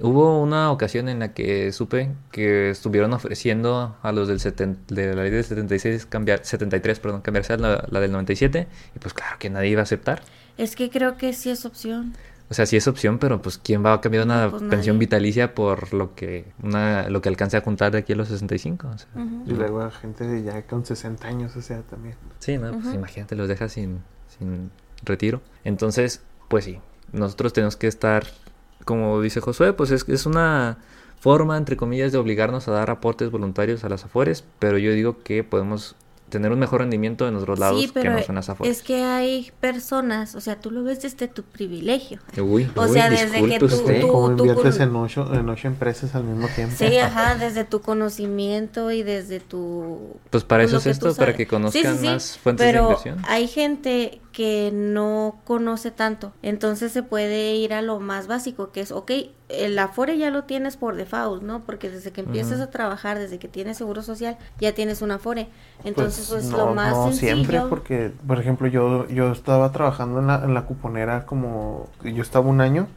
Hubo 0.00 0.40
una 0.42 0.70
ocasión 0.70 1.08
en 1.08 1.20
la 1.20 1.32
que 1.32 1.72
supe 1.72 2.10
que 2.30 2.70
estuvieron 2.70 3.12
ofreciendo 3.12 3.96
a 4.02 4.12
los 4.12 4.28
del 4.28 4.38
seten- 4.40 4.76
de 4.88 5.14
la 5.14 5.22
ley 5.22 5.30
del 5.30 5.44
76 5.44 6.06
cambiar 6.06 6.44
73, 6.44 7.00
perdón, 7.00 7.20
cambiarse 7.22 7.54
a 7.54 7.56
la, 7.56 7.86
la 7.90 8.00
del 8.00 8.12
97 8.12 8.66
y 8.94 8.98
pues 8.98 9.14
claro 9.14 9.36
que 9.38 9.48
nadie 9.50 9.70
iba 9.70 9.80
a 9.80 9.84
aceptar. 9.84 10.22
Es 10.58 10.76
que 10.76 10.90
creo 10.90 11.16
que 11.16 11.32
sí 11.32 11.50
es 11.50 11.64
opción. 11.64 12.14
O 12.50 12.54
sea, 12.54 12.66
sí 12.66 12.76
es 12.76 12.86
opción, 12.86 13.18
pero 13.18 13.40
pues 13.40 13.56
quién 13.56 13.82
va 13.82 13.94
a 13.94 14.00
cambiar 14.02 14.24
una 14.26 14.50
Pues 14.50 14.62
pensión 14.64 14.96
nadie. 14.96 15.06
vitalicia 15.06 15.54
por 15.54 15.94
lo 15.94 16.14
que 16.14 16.44
una 16.62 17.08
lo 17.08 17.22
que 17.22 17.30
alcance 17.30 17.56
a 17.56 17.62
juntar 17.62 17.92
de 17.92 17.98
aquí 17.98 18.12
a 18.12 18.16
los 18.16 18.28
65, 18.28 18.88
o 18.94 18.98
sea. 18.98 19.08
Y 19.46 19.52
luego 19.52 19.80
a 19.80 19.90
gente 19.90 20.26
de 20.26 20.42
ya 20.42 20.60
con 20.66 20.84
60 20.84 21.26
años, 21.26 21.56
o 21.56 21.62
sea, 21.62 21.80
también. 21.82 22.14
Sí, 22.40 22.58
no, 22.58 22.72
pues 22.78 22.94
imagínate 22.94 23.36
los 23.36 23.48
dejas 23.48 23.72
sin 23.72 24.00
sin 24.38 24.70
retiro. 25.04 25.40
Entonces, 25.64 26.20
pues 26.52 26.64
sí, 26.66 26.78
nosotros 27.12 27.52
tenemos 27.52 27.76
que 27.76 27.86
estar 27.88 28.24
como 28.84 29.20
dice 29.22 29.40
Josué, 29.40 29.72
pues 29.72 29.90
es, 29.90 30.08
es 30.08 30.26
una 30.26 30.78
forma, 31.20 31.56
entre 31.56 31.76
comillas, 31.76 32.12
de 32.12 32.18
obligarnos 32.18 32.66
a 32.68 32.72
dar 32.72 32.90
aportes 32.90 33.30
voluntarios 33.30 33.84
a 33.84 33.88
las 33.88 34.04
afueres, 34.04 34.44
pero 34.58 34.76
yo 34.76 34.92
digo 34.92 35.22
que 35.22 35.44
podemos 35.44 35.94
tener 36.30 36.50
un 36.50 36.58
mejor 36.58 36.80
rendimiento 36.80 37.28
en 37.28 37.36
otros 37.36 37.58
lados 37.58 37.78
Sí, 37.80 37.88
que 37.90 38.08
no 38.08 38.22
son 38.22 38.36
las 38.36 38.48
afores. 38.48 38.78
es 38.78 38.82
que 38.82 39.02
hay 39.04 39.52
personas, 39.60 40.34
o 40.34 40.40
sea, 40.40 40.58
tú 40.58 40.70
lo 40.70 40.82
ves 40.82 41.02
desde 41.02 41.28
tu 41.28 41.42
privilegio. 41.42 42.20
Uy, 42.42 42.68
o 42.74 42.84
uy, 42.84 42.88
sea, 42.88 43.10
desde 43.10 43.44
que 43.46 43.58
tú- 43.58 43.66
usted. 43.66 44.00
tú- 44.00 44.08
Como 44.08 44.30
inviertes 44.32 44.78
con- 44.78 44.88
en 44.88 44.96
ocho, 44.96 45.32
en 45.34 45.48
ocho 45.50 45.68
empresas 45.68 46.14
al 46.14 46.24
mismo 46.24 46.48
tiempo. 46.48 46.74
Sí, 46.78 46.96
ajá, 46.96 47.34
desde 47.36 47.64
tu 47.64 47.82
conocimiento 47.82 48.90
y 48.90 49.02
desde 49.02 49.40
tu... 49.40 50.16
Pues 50.30 50.42
para 50.42 50.64
eso 50.64 50.78
es 50.78 50.86
esto, 50.86 51.14
para 51.14 51.34
que 51.36 51.46
conozcan 51.46 51.82
Sí, 51.82 51.88
sí, 51.98 51.98
sí, 51.98 52.06
más 52.06 52.38
fuentes 52.38 52.66
de 52.66 52.72
pero 52.72 52.84
inversión. 52.84 53.18
hay 53.28 53.46
gente 53.46 54.20
que 54.32 54.70
no 54.72 55.40
conoce 55.44 55.90
tanto, 55.90 56.32
entonces 56.42 56.90
se 56.90 57.02
puede 57.02 57.54
ir 57.54 57.74
a 57.74 57.82
lo 57.82 58.00
más 58.00 58.26
básico, 58.26 58.72
que 58.72 58.80
es, 58.80 58.90
ok, 58.90 59.10
el 59.48 59.78
Afore 59.78 60.16
ya 60.16 60.30
lo 60.30 60.44
tienes 60.44 60.78
por 60.78 60.96
default, 60.96 61.42
¿no? 61.42 61.60
Porque 61.60 61.90
desde 61.90 62.12
que 62.12 62.22
empiezas 62.22 62.60
a 62.60 62.70
trabajar, 62.70 63.18
desde 63.18 63.38
que 63.38 63.48
tienes 63.48 63.76
seguro 63.76 64.02
social, 64.02 64.38
ya 64.58 64.72
tienes 64.72 65.02
un 65.02 65.10
Afore. 65.10 65.48
Entonces, 65.84 66.28
pues, 66.30 66.44
no, 66.46 66.56
lo 66.56 66.74
más 66.74 66.94
no 66.94 67.04
sencillo... 67.08 67.34
siempre, 67.34 67.60
porque, 67.68 68.10
por 68.26 68.40
ejemplo, 68.40 68.66
yo, 68.68 69.06
yo 69.08 69.30
estaba 69.30 69.70
trabajando 69.70 70.20
en 70.20 70.26
la, 70.28 70.42
en 70.42 70.54
la 70.54 70.62
cuponera 70.64 71.26
como, 71.26 71.90
yo 72.02 72.22
estaba 72.22 72.48
un 72.48 72.62
año. 72.62 72.88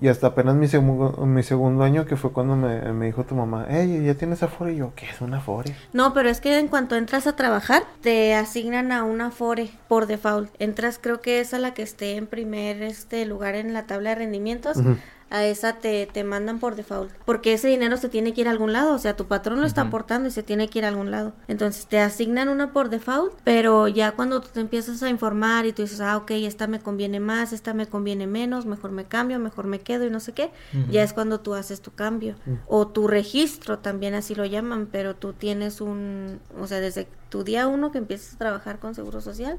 Y 0.00 0.08
hasta 0.08 0.28
apenas 0.28 0.54
mi 0.54 0.66
segundo, 0.66 1.24
mi 1.26 1.42
segundo 1.42 1.84
año 1.84 2.06
que 2.06 2.16
fue 2.16 2.32
cuando 2.32 2.56
me, 2.56 2.80
me 2.92 3.06
dijo 3.06 3.24
tu 3.24 3.34
mamá, 3.34 3.66
hey, 3.68 4.02
¿ya 4.04 4.14
tienes 4.14 4.42
Afore? 4.42 4.72
Y 4.72 4.76
yo, 4.76 4.92
¿qué 4.96 5.06
es 5.06 5.20
un 5.20 5.34
Afore? 5.34 5.74
No, 5.92 6.14
pero 6.14 6.28
es 6.28 6.40
que 6.40 6.58
en 6.58 6.68
cuanto 6.68 6.96
entras 6.96 7.26
a 7.26 7.36
trabajar, 7.36 7.82
te 8.00 8.34
asignan 8.34 8.92
a 8.92 9.04
una 9.04 9.26
Afore 9.26 9.70
por 9.88 10.06
default. 10.06 10.50
Entras, 10.58 10.98
creo 11.00 11.20
que 11.20 11.40
es 11.40 11.52
a 11.52 11.58
la 11.58 11.74
que 11.74 11.82
esté 11.82 12.16
en 12.16 12.26
primer 12.26 12.82
este 12.82 13.26
lugar 13.26 13.54
en 13.54 13.74
la 13.74 13.86
tabla 13.86 14.10
de 14.10 14.16
rendimientos. 14.16 14.78
Ujú. 14.78 14.96
A 15.30 15.44
esa 15.44 15.74
te, 15.74 16.06
te 16.06 16.24
mandan 16.24 16.58
por 16.58 16.74
default. 16.74 17.12
Porque 17.24 17.52
ese 17.52 17.68
dinero 17.68 17.96
se 17.96 18.08
tiene 18.08 18.34
que 18.34 18.40
ir 18.40 18.48
a 18.48 18.50
algún 18.50 18.72
lado. 18.72 18.94
O 18.94 18.98
sea, 18.98 19.16
tu 19.16 19.26
patrón 19.26 19.60
lo 19.60 19.66
está 19.66 19.82
aportando 19.82 20.28
y 20.28 20.32
se 20.32 20.42
tiene 20.42 20.68
que 20.68 20.80
ir 20.80 20.84
a 20.84 20.88
algún 20.88 21.10
lado. 21.10 21.32
Entonces 21.48 21.86
te 21.86 22.00
asignan 22.00 22.48
una 22.48 22.72
por 22.72 22.90
default. 22.90 23.32
Pero 23.44 23.88
ya 23.88 24.12
cuando 24.12 24.40
tú 24.40 24.48
te 24.52 24.60
empiezas 24.60 25.02
a 25.02 25.08
informar 25.08 25.66
y 25.66 25.72
tú 25.72 25.82
dices, 25.82 26.00
ah, 26.00 26.16
ok, 26.16 26.32
esta 26.32 26.66
me 26.66 26.80
conviene 26.80 27.20
más, 27.20 27.52
esta 27.52 27.74
me 27.74 27.86
conviene 27.86 28.26
menos, 28.26 28.66
mejor 28.66 28.90
me 28.90 29.04
cambio, 29.04 29.38
mejor 29.38 29.66
me 29.66 29.80
quedo 29.80 30.04
y 30.04 30.10
no 30.10 30.20
sé 30.20 30.32
qué. 30.32 30.50
Ya 30.90 31.02
es 31.02 31.12
cuando 31.12 31.40
tú 31.40 31.54
haces 31.54 31.80
tu 31.80 31.92
cambio. 31.92 32.34
O 32.66 32.88
tu 32.88 33.06
registro 33.06 33.78
también 33.78 34.14
así 34.14 34.34
lo 34.34 34.44
llaman. 34.44 34.88
Pero 34.90 35.14
tú 35.14 35.32
tienes 35.32 35.80
un. 35.80 36.40
O 36.60 36.66
sea, 36.66 36.80
desde 36.80 37.06
tu 37.30 37.44
día 37.44 37.66
uno 37.68 37.92
que 37.92 37.98
empiezas 37.98 38.34
a 38.34 38.38
trabajar 38.38 38.78
con 38.78 38.94
Seguro 38.94 39.20
Social, 39.20 39.58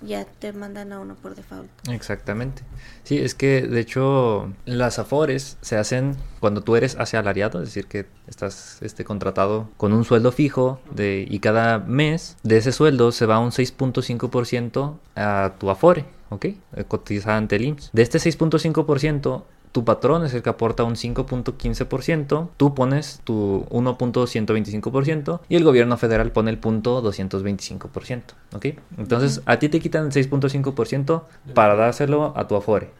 ya 0.00 0.24
te 0.24 0.52
mandan 0.52 0.92
a 0.92 1.00
uno 1.00 1.16
por 1.16 1.34
default. 1.34 1.68
Exactamente. 1.88 2.62
Sí, 3.02 3.18
es 3.18 3.34
que 3.34 3.62
de 3.62 3.80
hecho 3.80 4.52
las 4.64 4.98
afores 4.98 5.58
se 5.60 5.76
hacen 5.76 6.16
cuando 6.40 6.62
tú 6.62 6.76
eres 6.76 6.96
asalariado, 6.96 7.60
es 7.60 7.68
decir, 7.68 7.86
que 7.86 8.06
estás 8.28 8.78
este, 8.80 9.04
contratado 9.04 9.68
con 9.76 9.92
un 9.92 10.04
sueldo 10.04 10.32
fijo 10.32 10.80
de, 10.92 11.26
y 11.28 11.40
cada 11.40 11.78
mes 11.78 12.36
de 12.44 12.56
ese 12.56 12.72
sueldo 12.72 13.12
se 13.12 13.26
va 13.26 13.40
un 13.40 13.50
6.5% 13.50 14.96
a 15.16 15.54
tu 15.58 15.70
afore, 15.70 16.06
¿ok? 16.30 16.44
Eh, 16.44 16.84
Cotizada 16.86 17.36
ante 17.36 17.56
el 17.56 17.64
IMSS. 17.64 17.90
De 17.92 18.02
este 18.02 18.18
6.5%, 18.18 19.42
tu 19.72 19.84
patrón 19.84 20.24
es 20.24 20.34
el 20.34 20.42
que 20.42 20.50
aporta 20.50 20.84
un 20.84 20.94
5.15%, 20.94 22.48
tú 22.56 22.74
pones 22.74 23.20
tu 23.24 23.66
1.125% 23.70 25.40
y 25.48 25.56
el 25.56 25.64
gobierno 25.64 25.96
federal 25.96 26.32
pone 26.32 26.50
el 26.50 26.58
punto 26.58 27.02
225%, 27.02 28.22
¿ok? 28.54 28.66
Entonces 28.96 29.42
a 29.46 29.58
ti 29.58 29.68
te 29.68 29.80
quitan 29.80 30.06
el 30.06 30.12
6.5% 30.12 31.22
para 31.54 31.74
dárselo 31.74 32.32
a 32.36 32.46
tu 32.46 32.56
afore. 32.56 32.90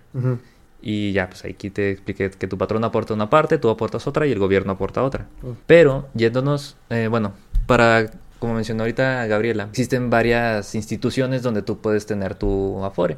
Y 0.81 1.13
ya, 1.13 1.29
pues 1.29 1.45
aquí 1.45 1.71
te 1.71 1.91
expliqué 1.91 2.31
que 2.31 2.47
tu 2.47 2.57
patrón 2.57 2.85
aporta 2.85 3.13
una 3.13 3.29
parte, 3.29 3.59
tú 3.59 3.69
aportas 3.69 4.07
otra 4.07 4.27
y 4.27 4.33
el 4.33 4.39
gobierno 4.39 4.73
aporta 4.73 5.03
otra. 5.03 5.27
Pero 5.67 6.09
yéndonos, 6.15 6.77
eh, 6.91 7.09
bueno, 7.09 7.33
para, 7.67 8.11
como 8.39 8.55
mencionó 8.55 8.83
ahorita 8.85 9.27
Gabriela, 9.27 9.65
existen 9.71 10.11
varias 10.11 10.75
instituciones 10.75 11.43
donde 11.43 11.63
tú 11.63 11.79
puedes 11.79 12.07
tener 12.07 12.35
tu 12.35 12.85
Afore. 12.85 13.17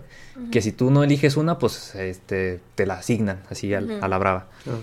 Que 0.51 0.63
si 0.63 0.73
tú 0.73 0.91
no 0.91 1.05
eliges 1.05 1.37
una, 1.37 1.59
pues 1.59 1.95
este, 1.95 2.61
te 2.75 2.87
la 2.87 2.95
asignan 2.95 3.41
así 3.51 3.75
al- 3.75 4.03
a 4.03 4.09
la 4.09 4.19
brava. 4.19 4.47
Ah. 4.67 4.79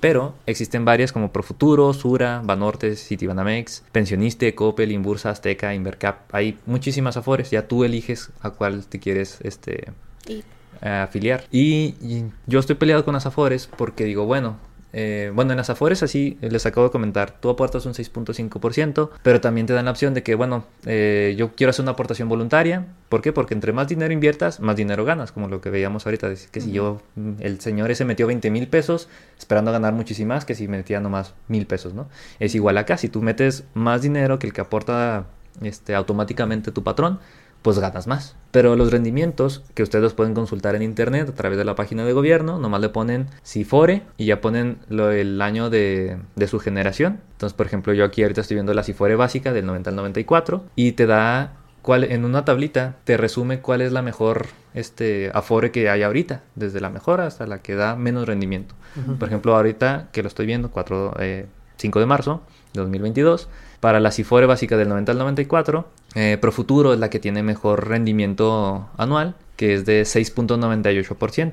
Pero 0.00 0.34
existen 0.46 0.84
varias 0.84 1.12
como 1.12 1.30
Profuturo, 1.32 1.92
Sura, 1.92 2.40
Banorte, 2.44 2.96
Citibanamex, 2.96 3.84
Pensioniste, 3.92 4.52
Coppel, 4.54 4.90
Inbursa, 4.90 5.30
Azteca, 5.30 5.74
Invercap. 5.74 6.34
Hay 6.34 6.58
muchísimas 6.66 7.16
Afores, 7.16 7.50
ya 7.52 7.68
tú 7.68 7.84
eliges 7.84 8.30
a 8.40 8.50
cuál 8.50 8.84
te 8.86 8.98
quieres 8.98 9.38
este, 9.44 9.92
Y 10.26 10.42
eh, 10.82 10.88
afiliar. 10.88 11.44
Y, 11.52 11.94
y 12.02 12.24
yo 12.48 12.58
estoy 12.58 12.74
peleado 12.74 13.04
con 13.04 13.14
las 13.14 13.26
Afores 13.26 13.68
porque 13.76 14.02
digo, 14.04 14.26
bueno, 14.26 14.56
eh, 14.92 15.32
bueno, 15.34 15.52
en 15.52 15.56
las 15.56 15.70
Afores 15.70 16.02
así 16.02 16.38
les 16.40 16.66
acabo 16.66 16.86
de 16.86 16.92
comentar, 16.92 17.40
tú 17.40 17.48
aportas 17.50 17.86
un 17.86 17.94
6.5%, 17.94 19.10
pero 19.22 19.40
también 19.40 19.66
te 19.66 19.72
dan 19.72 19.86
la 19.86 19.90
opción 19.90 20.14
de 20.14 20.22
que, 20.22 20.34
bueno, 20.34 20.64
eh, 20.86 21.34
yo 21.36 21.54
quiero 21.54 21.70
hacer 21.70 21.82
una 21.82 21.92
aportación 21.92 22.28
voluntaria. 22.28 22.86
¿Por 23.08 23.22
qué? 23.22 23.32
Porque 23.32 23.54
entre 23.54 23.72
más 23.72 23.88
dinero 23.88 24.12
inviertas, 24.12 24.60
más 24.60 24.76
dinero 24.76 25.04
ganas, 25.04 25.32
como 25.32 25.48
lo 25.48 25.60
que 25.60 25.70
veíamos 25.70 26.06
ahorita. 26.06 26.28
Decir 26.28 26.50
que 26.50 26.60
si 26.60 26.72
yo, 26.72 27.00
mm, 27.16 27.32
el 27.40 27.60
señor 27.60 27.90
ese 27.90 28.04
metió 28.04 28.26
20 28.26 28.50
mil 28.50 28.68
pesos 28.68 29.08
esperando 29.38 29.72
ganar 29.72 29.92
muchísimo 29.94 30.28
más 30.28 30.44
que 30.44 30.54
si 30.54 30.68
metía 30.68 31.00
nomás 31.00 31.34
mil 31.48 31.66
pesos, 31.66 31.94
¿no? 31.94 32.08
Es 32.38 32.54
igual 32.54 32.78
acá, 32.78 32.96
si 32.96 33.08
tú 33.08 33.22
metes 33.22 33.64
más 33.74 34.02
dinero 34.02 34.38
que 34.38 34.46
el 34.46 34.52
que 34.52 34.60
aporta 34.60 35.26
este, 35.60 35.94
automáticamente 35.94 36.70
tu 36.70 36.82
patrón, 36.82 37.18
pues 37.62 37.78
ganas 37.78 38.06
más. 38.06 38.36
Pero 38.50 38.76
los 38.76 38.90
rendimientos 38.90 39.62
que 39.74 39.82
ustedes 39.82 40.02
los 40.02 40.14
pueden 40.14 40.34
consultar 40.34 40.74
en 40.74 40.82
internet 40.82 41.28
a 41.28 41.34
través 41.34 41.56
de 41.58 41.64
la 41.64 41.74
página 41.74 42.04
de 42.04 42.12
gobierno, 42.12 42.58
nomás 42.58 42.80
le 42.80 42.88
ponen 42.90 43.28
Cifore 43.44 44.02
y 44.18 44.26
ya 44.26 44.40
ponen 44.40 44.78
lo- 44.88 45.10
el 45.10 45.40
año 45.40 45.70
de, 45.70 46.18
de 46.36 46.46
su 46.48 46.58
generación. 46.58 47.20
Entonces, 47.32 47.54
por 47.56 47.66
ejemplo, 47.66 47.92
yo 47.94 48.04
aquí 48.04 48.22
ahorita 48.22 48.40
estoy 48.42 48.56
viendo 48.56 48.74
la 48.74 48.82
Cifore 48.82 49.16
básica 49.16 49.52
del 49.52 49.66
90 49.66 49.90
al 49.90 49.96
94 49.96 50.64
y 50.76 50.92
te 50.92 51.06
da 51.06 51.54
cuál, 51.82 52.04
en 52.04 52.24
una 52.24 52.44
tablita, 52.44 52.96
te 53.04 53.16
resume 53.16 53.60
cuál 53.60 53.80
es 53.80 53.92
la 53.92 54.02
mejor 54.02 54.46
este, 54.74 55.30
Afore 55.34 55.70
que 55.70 55.88
hay 55.90 56.02
ahorita, 56.02 56.42
desde 56.54 56.80
la 56.80 56.90
mejor 56.90 57.20
hasta 57.20 57.46
la 57.46 57.62
que 57.62 57.74
da 57.74 57.96
menos 57.96 58.26
rendimiento. 58.26 58.74
Por 59.18 59.28
ejemplo, 59.28 59.56
ahorita 59.56 60.08
que 60.12 60.22
lo 60.22 60.28
estoy 60.28 60.46
viendo, 60.46 60.70
4, 60.70 61.14
eh, 61.20 61.46
5 61.76 61.98
de 62.00 62.06
marzo 62.06 62.42
de 62.74 62.80
2022, 62.80 63.48
para 63.80 63.98
la 64.00 64.12
Cifore 64.12 64.46
básica 64.46 64.76
del 64.76 64.88
90 64.88 65.12
al 65.12 65.18
94, 65.18 65.88
eh, 66.14 66.38
Profuturo 66.40 66.92
es 66.92 67.00
la 67.00 67.10
que 67.10 67.18
tiene 67.18 67.42
mejor 67.42 67.88
rendimiento 67.88 68.88
anual, 68.96 69.34
que 69.56 69.74
es 69.74 69.84
de 69.86 70.02
6.98%. 70.02 71.52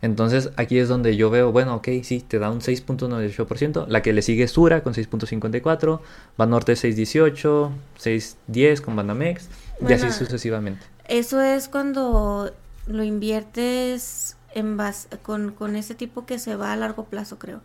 Entonces 0.00 0.50
aquí 0.56 0.78
es 0.78 0.88
donde 0.88 1.16
yo 1.16 1.28
veo, 1.28 1.50
bueno, 1.50 1.74
ok, 1.76 1.88
sí, 2.02 2.20
te 2.20 2.38
da 2.38 2.50
un 2.50 2.60
6.98%. 2.60 3.86
La 3.88 4.02
que 4.02 4.12
le 4.12 4.22
sigue 4.22 4.44
es 4.44 4.52
Sura 4.52 4.82
con 4.82 4.94
6.54, 4.94 6.00
Banorte 6.36 6.74
6.18, 6.74 7.70
6.10 7.98 8.80
con 8.80 8.94
Banamex, 8.94 9.48
y 9.86 9.92
así 9.92 10.12
sucesivamente. 10.12 10.84
eso 11.08 11.40
es 11.40 11.68
cuando 11.68 12.52
lo 12.86 13.02
inviertes 13.02 14.36
en 14.54 14.76
base, 14.76 15.08
con, 15.22 15.52
con 15.52 15.76
ese 15.76 15.94
tipo 15.94 16.26
que 16.26 16.38
se 16.38 16.56
va 16.56 16.72
a 16.72 16.76
largo 16.76 17.04
plazo, 17.04 17.38
creo. 17.38 17.60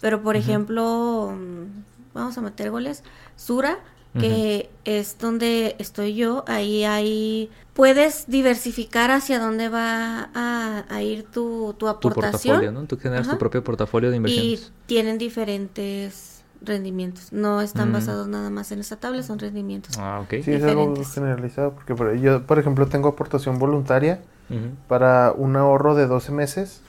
Pero, 0.00 0.22
por 0.22 0.36
ejemplo, 0.36 1.34
mm, 1.34 2.14
vamos 2.14 2.36
a 2.36 2.40
meter 2.40 2.70
goles. 2.70 3.02
Sura, 3.36 3.78
que 4.18 4.70
es 4.84 5.18
donde 5.18 5.76
estoy 5.78 6.14
yo, 6.14 6.44
ahí 6.46 6.84
hay... 6.84 7.50
Puedes 7.74 8.26
diversificar 8.28 9.10
hacia 9.10 9.40
dónde 9.40 9.68
va 9.68 10.30
a, 10.34 10.84
a 10.88 11.02
ir 11.02 11.24
tu, 11.24 11.72
tu 11.76 11.86
Tu 11.86 11.88
aportación. 11.88 12.12
portafolio, 12.56 12.70
¿no? 12.72 12.84
Tú 12.86 12.96
generas 12.98 13.26
Ajá. 13.26 13.34
tu 13.36 13.38
propio 13.40 13.64
portafolio 13.64 14.10
de 14.10 14.16
y 14.16 14.18
inversiones. 14.18 14.72
tienen 14.86 15.18
diferentes 15.18 16.44
rendimientos. 16.62 17.32
No 17.32 17.60
están 17.60 17.90
Mm. 17.90 17.94
basados 17.94 18.28
nada 18.28 18.48
más 18.50 18.70
en 18.70 18.78
esa 18.78 18.96
tabla, 18.96 19.22
son 19.24 19.38
rendimientos. 19.40 19.98
Ah, 19.98 20.20
ok. 20.22 20.42
Sí, 20.44 20.52
es 20.52 20.62
algo 20.62 20.94
generalizado, 21.04 21.72
porque 21.72 21.94
por- 21.96 22.14
yo, 22.14 22.46
por 22.46 22.58
ejemplo, 22.60 22.86
tengo 22.86 23.08
aportación 23.08 23.58
voluntaria 23.58 24.20
para 24.88 25.32
un 25.36 25.56
ahorro 25.56 25.94
de 25.96 26.06
12 26.06 26.30
meses 26.30 26.80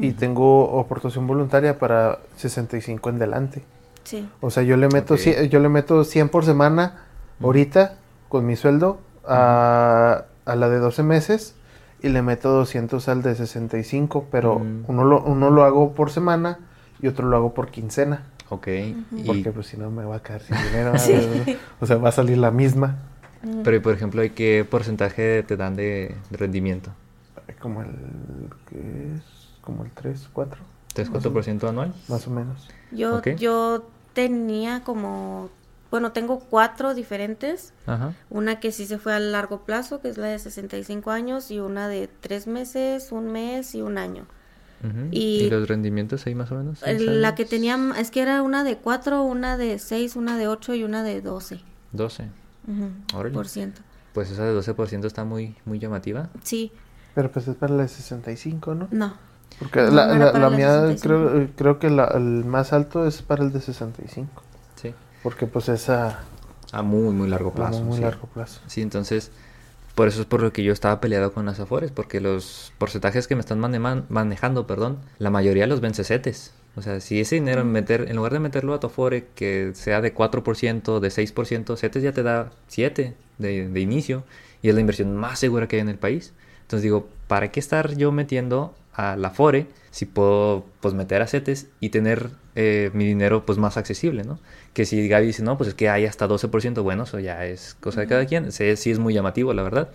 y 0.00 0.12
tengo 0.12 0.80
aportación 0.80 1.26
voluntaria 1.26 1.78
para 1.78 2.18
65 2.36 3.10
en 3.10 3.18
delante. 3.20 3.62
Sí. 4.04 4.28
O 4.40 4.50
sea, 4.50 4.62
yo 4.62 4.76
le 4.76 4.88
meto, 4.88 5.14
Ok. 5.14 5.20
cien- 5.20 5.48
yo 5.48 5.60
le 5.60 5.68
meto 5.68 6.04
100 6.04 6.28
por 6.28 6.44
semana 6.44 7.04
ahorita 7.40 7.96
con 8.28 8.46
mi 8.46 8.56
sueldo 8.56 9.00
a, 9.26 10.24
a 10.44 10.56
la 10.56 10.68
de 10.68 10.78
12 10.78 11.02
meses 11.02 11.54
y 12.02 12.08
le 12.08 12.22
meto 12.22 12.50
200 12.50 13.08
al 13.08 13.22
de 13.22 13.34
65, 13.34 14.26
pero 14.30 14.58
Mm. 14.58 14.84
uno, 14.88 15.04
lo, 15.04 15.22
uno 15.22 15.50
lo 15.50 15.64
hago 15.64 15.92
por 15.94 16.10
semana 16.10 16.58
y 17.00 17.06
otro 17.08 17.28
lo 17.28 17.36
hago 17.36 17.54
por 17.54 17.70
quincena. 17.70 18.24
Ok. 18.48 18.66
Y- 18.68 19.22
Porque 19.26 19.50
pues 19.52 19.66
si 19.68 19.76
no 19.76 19.90
me 19.90 20.04
va 20.04 20.16
a 20.16 20.22
quedar 20.22 20.42
sin 20.42 20.56
dinero. 20.56 20.92
Sí. 20.98 21.56
O 21.80 21.86
sea, 21.86 21.96
va 21.96 22.08
a 22.10 22.12
salir 22.12 22.38
la 22.38 22.50
misma. 22.50 22.96
Pero, 23.64 23.76
y, 23.76 23.80
por 23.80 23.92
ejemplo, 23.94 24.22
¿y 24.22 24.30
¿qué 24.30 24.64
porcentaje 24.68 25.42
te 25.42 25.56
dan 25.56 25.74
de, 25.74 26.14
de 26.30 26.36
rendimiento? 26.36 26.90
Como 27.60 27.82
el, 27.82 27.88
¿qué 28.68 29.14
es? 29.16 29.22
Como 29.62 29.84
el 29.84 29.90
3, 29.90 30.28
4, 30.32 30.60
¿3-4% 30.94 31.68
anual? 31.68 31.92
más 32.08 32.26
o 32.28 32.30
menos. 32.30 32.68
Yo, 32.92 33.22
yo 33.36 33.88
tenía 34.12 34.82
como, 34.84 35.50
bueno, 35.90 36.12
tengo 36.12 36.40
cuatro 36.40 36.94
diferentes. 36.94 37.72
Ajá. 37.86 38.14
Una 38.30 38.60
que 38.60 38.72
sí 38.72 38.86
se 38.86 38.98
fue 38.98 39.14
a 39.14 39.18
largo 39.20 39.64
plazo, 39.64 40.00
que 40.00 40.08
es 40.08 40.18
la 40.18 40.26
de 40.28 40.38
65 40.38 41.10
años, 41.10 41.50
y 41.50 41.60
una 41.60 41.88
de 41.88 42.08
tres 42.20 42.46
meses, 42.46 43.12
un 43.12 43.32
mes 43.32 43.74
y 43.74 43.82
un 43.82 43.98
año. 43.98 44.26
Y- 45.12 45.44
¿Y 45.44 45.50
los 45.50 45.68
rendimientos 45.68 46.26
ahí 46.26 46.34
más 46.34 46.50
o 46.50 46.56
menos? 46.56 46.80
La 46.98 47.36
que 47.36 47.44
tenía, 47.44 47.78
es 47.98 48.10
que 48.10 48.20
era 48.20 48.42
una 48.42 48.64
de 48.64 48.78
cuatro, 48.78 49.22
una 49.22 49.56
de 49.56 49.78
seis, 49.78 50.16
una 50.16 50.36
de 50.36 50.48
ocho 50.48 50.74
y 50.74 50.82
una 50.82 51.04
de 51.04 51.20
doce. 51.20 51.60
12. 51.92 52.28
Ujú, 52.66 53.16
Órale. 53.18 53.34
por 53.34 53.48
ciento. 53.48 53.80
Pues 54.12 54.30
esa 54.30 54.44
de 54.44 54.52
12% 54.52 55.06
está 55.06 55.24
muy, 55.24 55.54
muy 55.64 55.78
llamativa. 55.78 56.30
Sí, 56.42 56.72
Pero 57.14 57.30
pues 57.30 57.46
es 57.46 57.54
para 57.56 57.74
la 57.74 57.82
de 57.84 57.88
65, 57.88 58.74
¿no? 58.74 58.88
no. 58.90 59.14
Porque 59.58 59.80
No, 59.82 59.90
la, 59.90 60.32
la- 60.32 60.50
mía 60.50 60.80
65. 60.82 61.02
creo, 61.02 61.48
creo 61.56 61.78
que 61.78 61.90
la- 61.90 62.06
el 62.14 62.44
más 62.44 62.72
alto 62.72 63.06
es 63.06 63.22
para 63.22 63.44
el 63.44 63.52
de 63.52 63.60
65. 63.60 64.42
Sí. 64.76 64.94
Porque 65.22 65.46
pues 65.46 65.68
es 65.68 65.88
a, 65.88 66.20
A 66.72 66.82
muy, 66.82 67.12
muy 67.14 67.28
largo 67.28 67.50
a 67.50 67.54
plazo. 67.54 67.82
muy 67.82 67.96
sí. 67.98 68.02
largo 68.02 68.26
plazo. 68.28 68.60
Sí, 68.66 68.82
entonces, 68.82 69.30
por 69.94 70.08
eso 70.08 70.20
es 70.22 70.26
por 70.26 70.42
lo 70.42 70.52
que 70.52 70.64
yo 70.64 70.72
estaba 70.72 71.00
peleado 71.00 71.32
con 71.32 71.46
las 71.46 71.60
Afores, 71.60 71.90
porque 71.92 72.20
los 72.20 72.72
porcentajes 72.78 73.28
que 73.28 73.34
me 73.36 73.40
están 73.40 73.60
mane- 73.60 74.04
manejando, 74.08 74.66
perdón, 74.66 74.98
la 75.18 75.30
mayoría 75.30 75.66
los 75.66 75.80
ven 75.80 75.94
CETES. 75.94 76.52
O 76.74 76.80
sea, 76.80 77.00
si 77.00 77.20
ese 77.20 77.34
dinero 77.34 77.60
en 77.60 77.70
meter, 77.70 78.06
en 78.08 78.16
lugar 78.16 78.32
de 78.32 78.38
meterlo 78.38 78.72
a 78.72 78.80
tu 78.80 78.86
Afore, 78.86 79.26
que 79.34 79.72
sea 79.74 80.00
de 80.00 80.14
4%, 80.14 81.00
de 81.00 81.10
6%, 81.10 81.76
CETES 81.76 82.02
ya 82.02 82.12
te 82.12 82.22
da 82.22 82.50
7 82.68 83.14
de, 83.36 83.68
de 83.68 83.80
inicio 83.80 84.24
y 84.62 84.70
es 84.70 84.74
la 84.74 84.80
inversión 84.80 85.14
más 85.14 85.38
segura 85.38 85.68
que 85.68 85.76
hay 85.76 85.82
en 85.82 85.90
el 85.90 85.98
país. 85.98 86.32
Entonces 86.72 86.84
digo, 86.84 87.06
¿para 87.28 87.50
qué 87.52 87.60
estar 87.60 87.96
yo 87.96 88.12
metiendo 88.12 88.74
a 88.94 89.14
la 89.16 89.28
Afore 89.28 89.66
si 89.90 90.06
puedo 90.06 90.64
pues 90.80 90.94
meter 90.94 91.20
a 91.20 91.26
CETES 91.26 91.66
y 91.80 91.90
tener 91.90 92.30
eh, 92.54 92.90
mi 92.94 93.04
dinero 93.04 93.44
pues 93.44 93.58
más 93.58 93.76
accesible, 93.76 94.24
¿no? 94.24 94.38
Que 94.72 94.86
si 94.86 95.06
Gaby 95.06 95.26
dice, 95.26 95.42
no, 95.42 95.58
pues 95.58 95.68
es 95.68 95.74
que 95.74 95.90
hay 95.90 96.06
hasta 96.06 96.26
12%, 96.26 96.82
bueno, 96.82 97.02
eso 97.02 97.18
ya 97.18 97.44
es 97.44 97.76
cosa 97.78 98.00
de 98.00 98.06
cada 98.06 98.24
quien. 98.24 98.52
Sí, 98.52 98.74
sí 98.76 98.90
es 98.90 98.98
muy 98.98 99.12
llamativo, 99.12 99.52
la 99.52 99.62
verdad. 99.62 99.90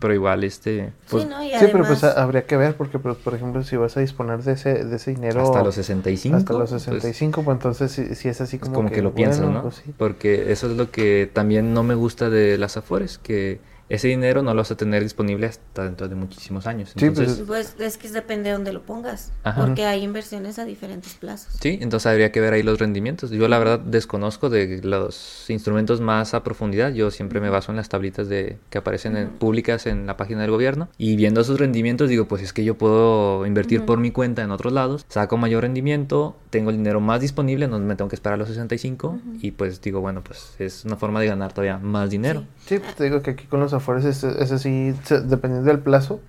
Pero 0.00 0.14
igual, 0.14 0.42
este, 0.42 0.94
pues 1.10 1.24
sí, 1.24 1.28
¿no? 1.28 1.44
Y 1.44 1.50
Sí, 1.50 1.66
pero 1.70 1.84
pues 1.84 2.02
además- 2.02 2.16
habría 2.16 2.46
que 2.46 2.56
ver, 2.56 2.76
porque 2.76 2.98
pues, 2.98 3.18
por 3.18 3.34
ejemplo, 3.34 3.62
si 3.62 3.76
vas 3.76 3.94
a 3.98 4.00
disponer 4.00 4.42
de 4.42 4.52
ese, 4.52 4.84
de 4.84 4.96
ese 4.96 5.10
dinero 5.10 5.42
hasta 5.42 5.62
los 5.62 5.74
65. 5.74 6.36
hasta 6.38 6.54
los 6.54 6.70
pues, 6.70 6.82
65, 6.84 7.42
pues, 7.42 7.54
entonces 7.56 7.92
si, 7.92 8.14
si 8.14 8.30
es 8.30 8.40
así 8.40 8.56
es 8.56 8.62
como, 8.62 8.76
como, 8.76 8.90
que, 8.90 9.02
lo 9.02 9.12
piensas, 9.12 9.42
bueno, 9.42 9.56
¿no? 9.56 9.62
pues, 9.64 9.82
sí. 9.84 9.92
Porque 9.98 10.50
eso 10.50 10.70
es 10.70 10.78
lo 10.78 10.90
que 10.90 11.28
también 11.30 11.74
no 11.74 11.82
me 11.82 11.94
gusta 11.94 12.30
de 12.30 12.56
las 12.56 12.78
Afores, 12.78 13.18
que 13.18 13.60
ese 13.94 14.08
dinero 14.08 14.42
no 14.42 14.52
lo 14.54 14.58
vas 14.60 14.70
a 14.70 14.76
tener 14.76 15.02
disponible 15.02 15.46
hasta 15.46 15.84
dentro 15.84 16.08
de 16.08 16.14
muchísimos 16.14 16.66
años. 16.66 16.90
Sí, 16.90 16.94
pues, 17.10 17.18
Entonces, 17.18 17.44
Pues 17.46 17.76
es 17.78 17.96
que 17.98 18.08
depende 18.08 18.48
de 18.50 18.54
dónde 18.54 18.72
lo 18.72 18.82
pongas. 18.82 19.32
Ajá. 19.44 19.64
Porque 19.64 19.84
hay 19.84 20.02
inversiones 20.02 20.58
a 20.58 20.64
diferentes 20.64 21.14
plazos. 21.14 21.54
Sí, 21.60 21.78
entonces 21.80 22.06
habría 22.06 22.32
que 22.32 22.40
ver 22.40 22.52
ahí 22.54 22.62
los 22.62 22.78
rendimientos. 22.78 23.30
Yo 23.30 23.48
la 23.48 23.58
verdad 23.58 23.78
desconozco 23.80 24.50
de 24.50 24.80
los 24.82 25.48
instrumentos 25.50 26.00
más 26.00 26.34
a 26.34 26.42
profundidad. 26.42 26.92
Yo 26.92 27.10
siempre 27.10 27.40
me 27.40 27.50
baso 27.50 27.72
en 27.72 27.76
las 27.76 27.88
tablitas 27.88 28.28
de 28.28 28.58
que 28.70 28.78
aparecen 28.78 29.16
en- 29.16 29.28
públicas 29.30 29.86
en 29.86 30.06
la 30.06 30.16
página 30.16 30.42
del 30.42 30.50
gobierno 30.50 30.88
y 30.98 31.16
viendo 31.16 31.40
esos 31.40 31.58
rendimientos 31.58 32.08
digo, 32.08 32.26
pues 32.28 32.42
es 32.42 32.52
que 32.52 32.64
yo 32.64 32.76
puedo 32.78 33.44
invertir 33.46 33.78
Ujú. 33.80 33.86
por 33.86 33.98
mi 33.98 34.10
cuenta 34.10 34.42
en 34.42 34.50
otros 34.50 34.72
lados, 34.72 35.04
saco 35.08 35.36
mayor 35.36 35.62
rendimiento, 35.62 36.36
tengo 36.50 36.70
el 36.70 36.76
dinero 36.76 37.00
más 37.00 37.20
disponible, 37.20 37.68
no 37.68 37.78
me 37.78 37.96
tengo 37.96 38.08
que 38.08 38.16
esperar 38.16 38.34
a 38.34 38.36
los 38.38 38.48
65 38.48 39.08
Ujú. 39.08 39.20
y 39.40 39.50
pues 39.52 39.80
digo, 39.80 40.00
bueno, 40.00 40.22
pues 40.22 40.54
es 40.58 40.84
una 40.84 40.96
forma 40.96 41.20
de 41.20 41.26
ganar 41.26 41.52
todavía 41.52 41.78
más 41.78 42.10
dinero. 42.10 42.44
Sí, 42.66 42.78
pues 42.78 42.94
te 42.94 43.04
digo 43.04 43.22
que 43.22 43.32
aquí 43.32 43.46
con 43.46 43.60
los 43.60 43.72
afores 43.82 44.04
es, 44.04 44.24
así, 44.52 44.94
dependiendo 45.08 45.68
del 45.68 45.80
plazo, 45.80 46.20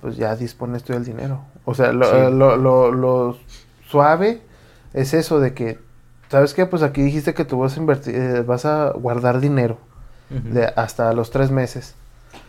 pues 0.00 0.16
ya 0.16 0.34
dispones 0.36 0.82
tú 0.82 0.92
del 0.92 1.04
dinero. 1.04 1.40
O 1.64 1.74
sea, 1.74 1.92
lo, 1.92 2.04
Sí. 2.06 2.16
eh, 2.16 2.30
lo, 2.30 2.56
lo, 2.56 2.90
lo 2.90 3.36
suave 3.88 4.42
es 4.92 5.14
eso 5.14 5.38
de 5.38 5.54
que, 5.54 5.78
¿sabes 6.28 6.52
qué? 6.54 6.66
Pues 6.66 6.82
aquí 6.82 7.00
dijiste 7.02 7.32
que 7.34 7.44
tú 7.44 7.58
vas 7.60 7.76
a 7.76 7.80
invertir, 7.80 8.14
eh, 8.16 8.42
vas 8.42 8.64
a 8.64 8.90
guardar 8.90 9.40
dinero 9.40 9.78
de 10.30 10.64
hasta 10.76 11.12
los 11.12 11.30
tres 11.30 11.50
meses. 11.50 11.94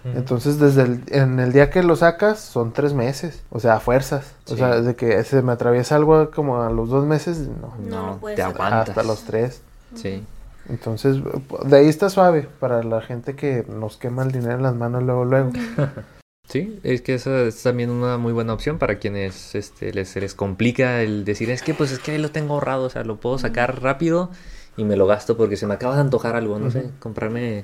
Entonces, 0.05 0.57
desde 0.59 0.83
el, 0.83 1.03
en 1.07 1.39
el 1.41 1.51
día 1.51 1.69
que 1.69 1.83
lo 1.83 1.95
sacas, 1.97 2.39
son 2.39 2.71
tres 2.71 2.93
meses. 2.93 3.43
O 3.51 3.59
sea, 3.59 3.75
a 3.75 3.79
fuerzas. 3.81 4.33
O 4.49 4.55
sea, 4.55 4.79
de 4.81 4.95
que 4.95 5.21
se 5.25 5.41
me 5.41 5.51
atriesa 5.51 5.95
algo 5.95 6.31
como 6.31 6.61
a 6.61 6.69
los 6.69 6.89
dos 6.89 7.05
meses, 7.05 7.39
no. 7.39 7.73
No, 7.79 7.89
no, 7.89 8.05
no 8.07 8.17
puedes 8.17 8.37
te 8.37 8.41
aguantas. 8.43 8.89
Hasta 8.89 9.03
los 9.03 9.23
tres. 9.23 9.61
Sí. 9.95 10.23
Entonces, 10.69 11.17
de 11.65 11.77
ahí 11.77 11.87
está 11.87 12.09
suave 12.09 12.47
para 12.59 12.83
la 12.83 13.01
gente 13.01 13.35
que 13.35 13.65
nos 13.67 13.97
quema 13.97 14.23
el 14.23 14.31
dinero 14.31 14.55
en 14.55 14.63
las 14.63 14.75
manos 14.75 15.03
luego, 15.03 15.25
luego. 15.25 15.51
Sí, 16.49 16.77
es 16.83 17.01
que 17.01 17.13
esa 17.15 17.43
es 17.43 17.63
también 17.63 17.89
una 17.89 18.17
muy 18.17 18.33
buena 18.33 18.53
opción 18.53 18.77
para 18.77 18.99
quienes 18.99 19.55
este, 19.55 19.93
les, 19.93 20.09
se 20.09 20.19
les 20.19 20.35
complica 20.35 21.01
el 21.01 21.23
decir, 21.23 21.49
es 21.49 21.63
que 21.63 21.73
pues 21.73 21.91
es 21.93 21.99
que 21.99 22.11
ahí 22.11 22.17
lo 22.17 22.31
tengo 22.31 22.53
ahorrado, 22.55 22.83
o 22.83 22.89
sea, 22.89 23.05
lo 23.05 23.15
puedo 23.15 23.37
sacar 23.39 23.81
rápido 23.81 24.29
y 24.75 24.83
me 24.83 24.97
lo 24.97 25.07
gasto 25.07 25.37
porque 25.37 25.55
se 25.55 25.65
me 25.67 25.73
acaba 25.75 25.95
de 25.95 26.01
antojar 26.01 26.35
algo, 26.35 26.59
no 26.59 26.69
sé, 26.69 26.91
comprarme 26.99 27.63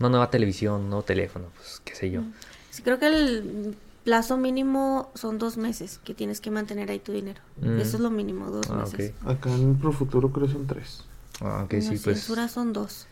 una 0.00 0.08
nueva 0.08 0.28
televisión, 0.28 0.82
un 0.82 0.88
nuevo 0.90 1.04
teléfono, 1.04 1.46
pues 1.54 1.80
qué 1.84 1.94
sé 1.94 2.10
yo. 2.10 2.22
Sí, 2.70 2.82
creo 2.82 2.98
que 2.98 3.06
el 3.06 3.76
plazo 4.02 4.36
mínimo 4.36 5.08
son 5.14 5.38
dos 5.38 5.56
meses 5.56 6.00
que 6.04 6.12
tienes 6.12 6.40
que 6.40 6.50
mantener 6.50 6.90
ahí 6.90 6.98
tu 6.98 7.12
dinero. 7.12 7.40
Mm. 7.60 7.78
Eso 7.78 7.96
es 7.96 8.02
lo 8.02 8.10
mínimo, 8.10 8.50
dos 8.50 8.66
Ah, 8.70 8.82
meses. 8.82 9.14
Acá 9.24 9.50
en 9.54 9.76
Profuturo 9.78 10.30
creo 10.30 10.48
que 10.48 10.52
son 10.52 10.66
tres. 10.66 11.04
Ah, 11.40 11.62
ok, 11.64 11.74
En 11.74 11.82
sí, 11.82 11.88
pues, 11.90 12.02
censura 12.18 12.48
son 12.48 12.72
dos. 12.72 13.06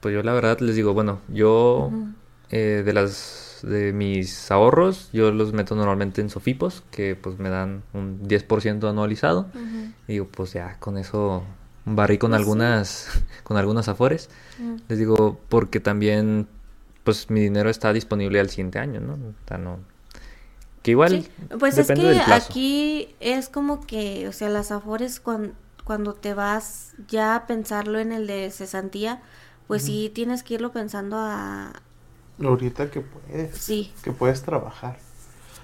pues 0.00 0.14
yo 0.14 0.22
la 0.22 0.32
verdad 0.32 0.58
les 0.60 0.74
digo, 0.76 0.92
bueno, 0.94 1.20
yo 1.28 1.90
eh, 2.50 2.82
de 2.84 2.92
las 2.92 3.60
de 3.62 3.92
mis 3.92 4.50
ahorros, 4.50 5.10
yo 5.12 5.30
los 5.32 5.52
meto 5.52 5.74
normalmente 5.76 6.20
en 6.22 6.30
Sofipos, 6.30 6.82
que 6.90 7.14
pues 7.14 7.38
me 7.38 7.50
dan 7.50 7.82
un 7.92 8.26
10% 8.26 8.88
anualizado. 8.88 9.46
Y 10.08 10.12
digo, 10.14 10.26
pues 10.28 10.54
ya 10.54 10.78
con 10.80 10.96
eso 10.96 11.44
barrí 11.84 12.16
con 12.18 12.30
Pues 12.30 12.38
sí. 12.40 12.42
algunas, 12.42 13.08
con 13.44 13.56
algunos 13.58 13.88
afores. 13.88 14.30
Les 14.88 14.98
digo, 14.98 15.38
porque 15.50 15.78
también, 15.80 16.48
pues 17.04 17.30
mi 17.30 17.40
dinero 17.40 17.68
está 17.70 17.92
disponible 17.92 18.40
al 18.40 18.48
siguiente 18.48 18.78
año, 18.78 19.00
¿no? 19.00 19.12
O 19.14 19.32
sea, 19.46 19.58
no. 19.58 19.78
Que 20.82 20.92
igual. 20.92 21.10
Sí, 21.22 21.28
Pues 21.58 21.76
es 21.76 21.86
que 21.88 22.20
aquí 22.26 23.14
es 23.20 23.50
como 23.50 23.86
que, 23.86 24.26
o 24.26 24.32
sea, 24.32 24.48
las 24.48 24.70
afores 24.72 25.20
cuan- 25.20 25.52
cuando 25.90 26.14
te 26.14 26.34
vas 26.34 26.92
ya 27.08 27.34
a 27.34 27.46
pensarlo 27.48 27.98
en 27.98 28.12
el 28.12 28.28
de 28.28 28.48
cesantía, 28.52 29.20
pues 29.66 29.82
sí 29.82 30.08
tienes 30.14 30.44
que 30.44 30.54
irlo 30.54 30.70
pensando 30.70 31.16
a... 31.18 31.72
Ahorita 32.40 32.92
que 32.92 33.00
puedes. 33.00 33.56
Sí, 33.58 33.92
Que 34.04 34.12
puedes 34.12 34.42
trabajar. 34.42 34.98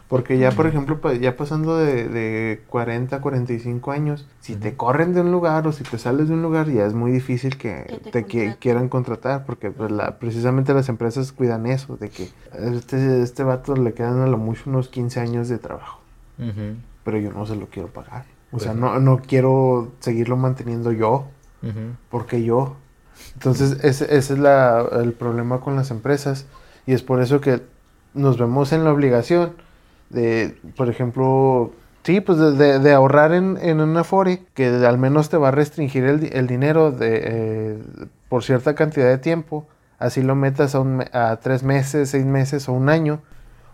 Porque 0.08 0.36
ya, 0.36 0.50
por 0.50 0.66
ejemplo, 0.66 1.00
pa- 1.00 1.12
ya 1.14 1.36
pasando 1.36 1.76
de, 1.76 2.08
de 2.08 2.64
40 2.68 3.14
a 3.16 3.20
45 3.20 3.92
años, 3.92 4.26
si 4.40 4.56
te 4.56 4.74
corren 4.74 5.14
de 5.14 5.20
un 5.20 5.30
lugar 5.30 5.68
o 5.68 5.70
si 5.72 5.84
te 5.84 5.96
sales 5.96 6.26
de 6.26 6.34
un 6.34 6.42
lugar, 6.42 6.68
ya 6.70 6.86
es 6.86 6.92
muy 6.94 7.12
difícil 7.12 7.56
que, 7.56 7.84
Que 7.88 7.98
te 7.98 8.10
te, 8.10 8.18
qui- 8.26 8.32
contraten. 8.32 8.56
quieran 8.58 8.88
contratar. 8.88 9.46
Porque 9.46 9.70
pues, 9.70 9.92
la, 9.92 10.18
precisamente 10.18 10.74
las 10.74 10.88
empresas 10.88 11.30
cuidan 11.30 11.66
eso, 11.66 11.96
de 11.98 12.08
que 12.10 12.28
este, 12.58 13.22
este 13.22 13.44
vato 13.44 13.76
le 13.76 13.94
quedan 13.94 14.18
a 14.22 14.26
lo 14.26 14.38
mucho 14.38 14.62
unos 14.70 14.88
15 14.88 15.20
años 15.20 15.48
de 15.48 15.58
trabajo. 15.58 16.00
Pero 17.04 17.16
yo 17.18 17.30
no 17.30 17.46
se 17.46 17.54
lo 17.54 17.66
quiero 17.68 17.86
pagar. 17.92 18.24
O 18.56 18.58
Pues 18.58 18.64
sea, 18.64 18.74
no. 18.74 18.94
no, 18.94 19.00
no 19.00 19.18
quiero 19.18 19.92
seguirlo 20.00 20.36
manteniendo 20.36 20.90
yo. 20.92 21.26
porque 22.10 22.42
yo. 22.44 22.76
Entonces, 23.34 23.78
ese, 23.84 24.04
ese 24.16 24.34
es 24.34 24.38
la, 24.38 24.86
el 25.02 25.12
problema 25.12 25.60
con 25.60 25.76
las 25.76 25.90
empresas. 25.90 26.46
Y 26.86 26.92
es 26.92 27.02
por 27.02 27.20
eso 27.20 27.40
que 27.40 27.60
nos 28.14 28.38
vemos 28.38 28.72
en 28.72 28.84
la 28.84 28.92
obligación 28.92 29.52
de, 30.10 30.56
por 30.76 30.88
ejemplo, 30.88 31.72
sí, 32.04 32.20
pues 32.20 32.38
de, 32.38 32.52
de- 32.52 32.78
de 32.78 32.92
ahorrar 32.94 33.32
en, 33.34 33.58
en 33.60 33.80
una 33.80 34.00
Afore, 34.00 34.44
que 34.54 34.68
al 34.68 34.96
menos 34.96 35.28
te 35.28 35.36
va 35.36 35.48
a 35.48 35.50
restringir 35.50 36.04
el, 36.04 36.20
di- 36.20 36.30
el 36.32 36.46
dinero 36.46 36.92
de, 36.92 37.20
eh, 37.24 37.78
por 38.28 38.42
cierta 38.44 38.74
cantidad 38.74 39.08
de 39.08 39.18
tiempo. 39.18 39.66
Así 39.98 40.22
lo 40.22 40.34
metas 40.36 40.74
a, 40.74 40.80
un 40.80 40.98
me- 40.98 41.10
a 41.12 41.36
tres 41.42 41.62
meses, 41.62 42.10
seis 42.10 42.24
meses 42.24 42.68
o 42.68 42.72
un 42.72 42.88
año. 42.88 43.20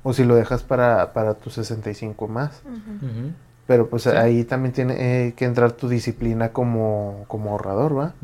O 0.03 0.13
si 0.15 0.25
lo 0.25 0.35
dejas 0.35 0.63
para, 0.65 1.13
para 1.13 1.35
tus 1.35 1.53
65 1.55 2.27
más. 2.27 2.63
ujú. 2.65 3.07
Ujú, 3.07 3.33
Pero 3.67 3.89
pues 3.89 4.03
Sí. 4.03 4.09
ahí 4.11 4.43
también 4.45 4.73
tiene 4.73 4.95
eh, 5.29 5.35
que 5.35 5.45
entrar 5.45 5.73
tu 5.73 5.89
disciplina 5.89 6.51
como, 6.53 7.25
como 7.29 7.51
ahorrador, 7.53 7.97
¿va? 7.97 8.15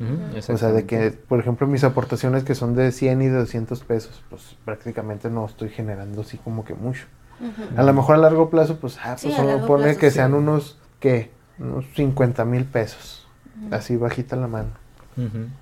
O 0.49 0.57
sea, 0.59 0.73
de 0.73 0.85
que, 0.85 1.13
por 1.13 1.39
ejemplo, 1.39 1.67
mis 1.67 1.85
aportaciones 1.85 2.43
que 2.45 2.55
son 2.57 2.75
de 2.75 2.91
100 2.91 3.23
y 3.23 3.27
de 3.27 3.39
200 3.39 3.85
pesos, 3.85 4.23
pues 4.31 4.57
prácticamente 4.65 5.31
no 5.31 5.47
estoy 5.47 5.69
generando 5.69 6.23
así 6.23 6.39
como 6.39 6.65
que 6.65 6.75
mucho. 6.75 7.07
A 7.77 7.85
lo 7.85 7.93
mejor 7.93 8.17
a 8.17 8.19
largo 8.19 8.51
plazo, 8.51 8.79
pues, 8.81 8.99
ah, 9.05 9.17
Sí, 9.17 9.29
pues 9.29 9.39
largo 9.47 9.67
pone 9.67 9.85
plazo, 9.85 10.01
que 10.01 10.11
sí. 10.11 10.17
sean 10.17 10.35
unos, 10.35 10.77
¿qué? 10.99 11.31
Unos 11.61 11.85
50 11.95 12.45
mil 12.45 12.65
pesos. 12.65 13.27
Así 13.71 13.97
bajita 13.97 14.35
la 14.37 14.49
mano. 14.49 14.71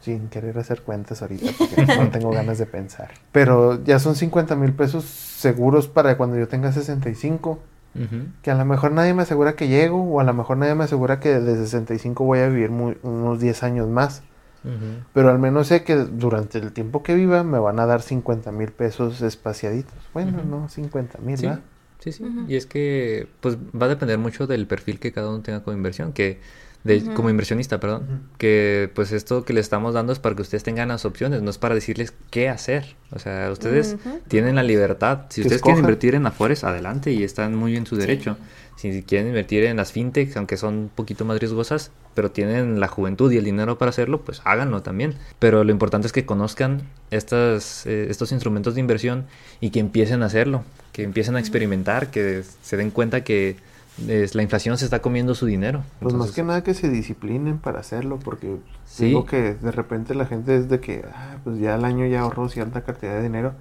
Sin 0.02 0.28
querer 0.28 0.58
hacer 0.58 0.82
cuentas 0.82 1.22
ahorita, 1.22 1.50
porque 1.58 1.86
no 1.96 2.08
tengo 2.10 2.30
ganas 2.30 2.58
de 2.58 2.66
pensar. 2.66 3.10
Pero 3.32 3.82
ya 3.84 3.98
son 3.98 4.14
50 4.14 4.54
mil 4.56 4.72
pesos 4.74 5.04
seguros 5.04 5.86
para 5.88 6.16
cuando 6.18 6.36
yo 6.38 6.46
tenga 6.48 6.72
65. 6.72 7.58
Que 8.42 8.50
a 8.50 8.54
lo 8.54 8.64
mejor 8.64 8.92
nadie 8.92 9.14
me 9.14 9.22
asegura 9.22 9.54
que 9.56 9.68
llego, 9.68 10.02
o 10.02 10.20
a 10.20 10.24
lo 10.24 10.34
mejor 10.34 10.56
nadie 10.58 10.74
me 10.74 10.84
asegura 10.84 11.18
que 11.20 11.38
de 11.40 11.56
65 11.56 12.24
voy 12.24 12.40
a 12.40 12.48
vivir 12.48 12.70
muy- 12.70 12.96
unos 13.02 13.40
10 13.40 13.62
años 13.62 13.88
más. 13.88 14.22
Pero 15.14 15.30
al 15.30 15.38
menos 15.38 15.68
sé 15.68 15.84
que 15.84 15.94
durante 15.94 16.58
el 16.58 16.72
tiempo 16.72 17.04
que 17.04 17.14
viva 17.14 17.44
me 17.44 17.58
van 17.60 17.78
a 17.78 17.86
dar 17.86 18.02
50 18.02 18.50
mil 18.50 18.72
pesos 18.72 19.22
espaciaditos. 19.22 19.94
Bueno, 20.12 20.42
no 20.42 20.68
50 20.68 21.18
mil, 21.18 21.38
Sí, 21.38 21.46
¿verdad? 21.46 21.60
sí. 22.00 22.10
Y 22.48 22.56
es 22.56 22.66
que, 22.66 23.28
pues, 23.40 23.56
va 23.56 23.86
a 23.86 23.88
depender 23.88 24.18
mucho 24.18 24.46
del 24.48 24.66
perfil 24.66 24.98
que 24.98 25.12
cada 25.12 25.28
uno 25.28 25.40
tenga 25.40 25.62
como 25.62 25.76
inversión. 25.76 26.12
Que 26.12 26.40
de, 26.86 27.14
como 27.14 27.28
inversionista, 27.30 27.80
perdón, 27.80 28.22
que 28.38 28.90
pues 28.94 29.12
esto 29.12 29.44
que 29.44 29.52
le 29.52 29.60
estamos 29.60 29.94
dando 29.94 30.12
es 30.12 30.18
para 30.18 30.34
que 30.36 30.42
ustedes 30.42 30.62
tengan 30.62 30.88
las 30.88 31.04
opciones, 31.04 31.42
no 31.42 31.50
es 31.50 31.58
para 31.58 31.74
decirles 31.74 32.12
qué 32.30 32.48
hacer. 32.48 32.96
O 33.12 33.18
sea, 33.18 33.50
ustedes 33.50 33.96
tienen 34.28 34.54
la 34.54 34.62
libertad. 34.62 35.22
Si 35.28 35.42
Que 35.42 35.48
ustedes 35.48 35.62
quieren 35.62 35.80
invertir 35.80 36.14
en 36.14 36.26
Afores, 36.26 36.64
adelante 36.64 37.12
y 37.12 37.22
están 37.24 37.54
muy 37.54 37.76
en 37.76 37.86
su 37.86 37.96
Sí. 37.96 38.00
derecho. 38.00 38.36
Si 38.76 39.02
quieren 39.02 39.28
invertir 39.28 39.64
en 39.64 39.78
las 39.78 39.90
fintechs, 39.92 40.36
aunque 40.36 40.56
son 40.58 40.74
un 40.74 40.88
poquito 40.94 41.24
más 41.24 41.38
riesgosas, 41.38 41.92
pero 42.14 42.30
tienen 42.30 42.78
la 42.78 42.88
juventud 42.88 43.32
y 43.32 43.38
el 43.38 43.44
dinero 43.44 43.78
para 43.78 43.88
hacerlo, 43.88 44.20
pues 44.22 44.42
háganlo 44.44 44.82
también. 44.82 45.14
Pero 45.38 45.64
lo 45.64 45.72
importante 45.72 46.06
es 46.06 46.12
que 46.12 46.26
conozcan 46.26 46.82
estas, 47.10 47.86
eh, 47.86 48.06
estos 48.10 48.32
instrumentos 48.32 48.74
de 48.74 48.80
inversión 48.80 49.24
y 49.60 49.70
que 49.70 49.80
empiecen 49.80 50.22
a 50.22 50.26
hacerlo, 50.26 50.62
que 50.92 51.04
empiecen 51.04 51.36
a 51.36 51.40
experimentar, 51.40 52.10
que 52.10 52.42
se 52.62 52.76
den 52.76 52.90
cuenta 52.90 53.24
que 53.24 53.56
es- 54.08 54.34
la 54.34 54.42
inflación 54.42 54.76
se 54.78 54.84
está 54.84 55.00
comiendo 55.00 55.34
su 55.34 55.46
dinero. 55.46 55.82
Pues 56.00 56.14
más 56.14 56.32
que 56.32 56.42
nada 56.42 56.62
que 56.62 56.74
se 56.74 56.88
disciplinen 56.88 57.58
para 57.58 57.80
hacerlo, 57.80 58.18
porque 58.22 58.56
Sí. 58.84 59.06
digo 59.06 59.24
que 59.26 59.54
de 59.54 59.70
repente 59.70 60.14
la 60.14 60.26
gente 60.26 60.56
es 60.56 60.68
de 60.68 60.80
que, 60.80 61.04
ah, 61.12 61.36
pues 61.44 61.58
ya 61.58 61.74
al 61.74 61.84
año 61.84 62.06
ya 62.06 62.20
ahorró 62.20 62.48
cierta 62.48 62.82
cantidad 62.82 63.14
de 63.14 63.22
dinero 63.22 63.54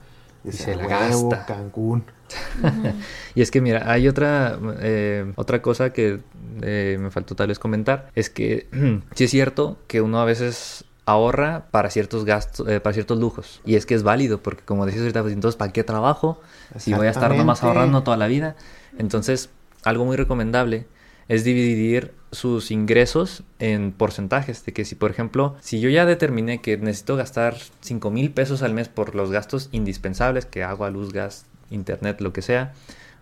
y, 0.44 0.50
Y 0.50 0.52
se 0.52 0.74
"A 0.74 0.76
la 0.78 0.86
huevo, 0.88 1.30
gasta". 1.30 1.46
Cancún. 1.46 2.04
Y 3.36 3.42
es 3.42 3.52
que 3.52 3.62
mira, 3.62 3.92
hay 3.92 4.08
otra, 4.08 4.58
eh, 4.80 5.32
otra 5.36 5.62
cosa 5.62 5.92
que 5.92 6.22
eh, 6.62 6.98
me 7.00 7.12
faltó 7.12 7.36
tal 7.36 7.48
vez 7.48 7.60
comentar, 7.60 8.10
es 8.16 8.30
que 8.30 8.68
sí 9.16 9.26
es 9.26 9.32
cierto 9.32 9.78
que 9.88 10.02
uno 10.02 10.20
a 10.22 10.26
veces 10.26 10.86
ahorra 11.06 11.66
para 11.70 11.90
ciertos 11.92 12.26
gastos, 12.26 12.68
eh, 12.68 12.80
para 12.80 12.94
ciertos 12.94 13.20
lujos. 13.20 13.62
Y 13.66 13.76
es 13.76 13.86
que 13.86 13.94
es 13.94 14.02
válido, 14.04 14.40
porque 14.42 14.64
como 14.64 14.86
decías 14.86 15.02
ahorita, 15.04 15.22
pues 15.22 15.34
entonces, 15.34 15.56
¿para 15.58 15.72
qué 15.72 15.84
trabajo? 15.84 16.42
Si 16.78 16.94
voy 16.94 17.08
a 17.08 17.12
estar 17.12 17.36
nomás 17.36 17.62
ahorrando 17.64 18.02
toda 18.04 18.18
la 18.18 18.26
vida. 18.28 18.56
Entonces, 18.98 19.50
algo 19.86 20.04
muy 20.06 20.18
recomendable 20.18 20.88
es 21.28 21.44
dividir 21.44 22.14
sus 22.32 22.70
ingresos 22.70 23.44
en 23.60 23.92
porcentajes. 23.92 24.66
De 24.66 24.74
que 24.74 24.86
si, 24.86 24.96
por 24.96 25.12
ejemplo, 25.12 25.56
si 25.62 25.80
yo 25.80 25.90
ya 25.90 26.06
determiné 26.06 26.62
que 26.62 26.78
necesito 26.78 27.16
gastar 27.16 27.56
5 27.82 28.12
mil 28.12 28.32
pesos 28.32 28.62
al 28.62 28.74
mes 28.74 28.90
por 28.90 29.16
los 29.16 29.32
gastos 29.32 29.70
indispensables, 29.72 30.46
que 30.46 30.64
agua, 30.64 30.90
luz, 30.90 31.14
gas, 31.14 31.46
internet, 31.70 32.22
lo 32.22 32.34
que 32.34 32.42
sea, 32.42 32.74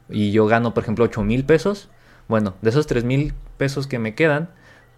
y 0.10 0.31
yo 0.31 0.45
gano, 0.48 0.73
por 0.73 0.84
ejemplo, 0.84 1.06
8 1.06 1.23
mil 1.23 1.45
pesos, 1.45 1.90
bueno, 2.27 2.56
de 2.61 2.69
esos 2.69 2.88
3 2.88 3.03
mil 3.03 3.34
pesos 3.57 3.88
que 3.88 3.99
me 3.99 4.15
quedan, 4.15 4.49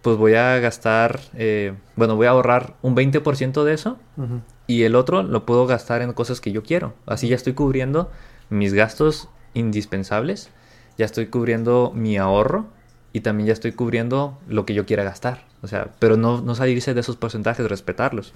pues 0.02 0.18
voy 0.18 0.36
a 0.36 0.60
gastar, 0.60 1.20
eh, 1.34 1.74
bueno, 1.96 2.16
voy 2.16 2.28
a 2.28 2.32
ahorrar 2.32 2.76
un 2.84 2.96
20% 2.96 3.64
de 3.64 3.74
eso 3.74 3.98
y 4.68 4.84
el 4.84 4.94
otro 4.94 5.24
lo 5.24 5.48
puedo 5.48 5.66
gastar 5.66 6.04
en 6.04 6.14
cosas 6.14 6.42
que 6.42 6.52
yo 6.52 6.62
quiero. 6.62 6.94
Así 7.08 7.28
ya 7.28 7.36
estoy 7.36 7.54
cubriendo 7.54 8.12
mis 8.50 8.74
gastos 8.74 9.30
indispensables, 9.56 10.52
ya 10.98 11.06
estoy 11.06 11.28
cubriendo 11.28 11.92
mi 11.96 12.18
ahorro 12.18 12.68
y 13.14 13.22
también 13.22 13.48
ya 13.48 13.54
estoy 13.54 13.72
cubriendo 13.72 14.38
lo 14.48 14.66
que 14.66 14.74
yo 14.74 14.86
quiera 14.86 15.04
gastar. 15.04 15.46
O 15.62 15.68
sea, 15.68 15.90
pero 16.00 16.18
no, 16.18 16.42
no 16.42 16.54
salirse 16.54 16.94
de 16.94 17.00
esos 17.00 17.16
porcentajes, 17.16 17.68
respetarlos. 17.68 18.34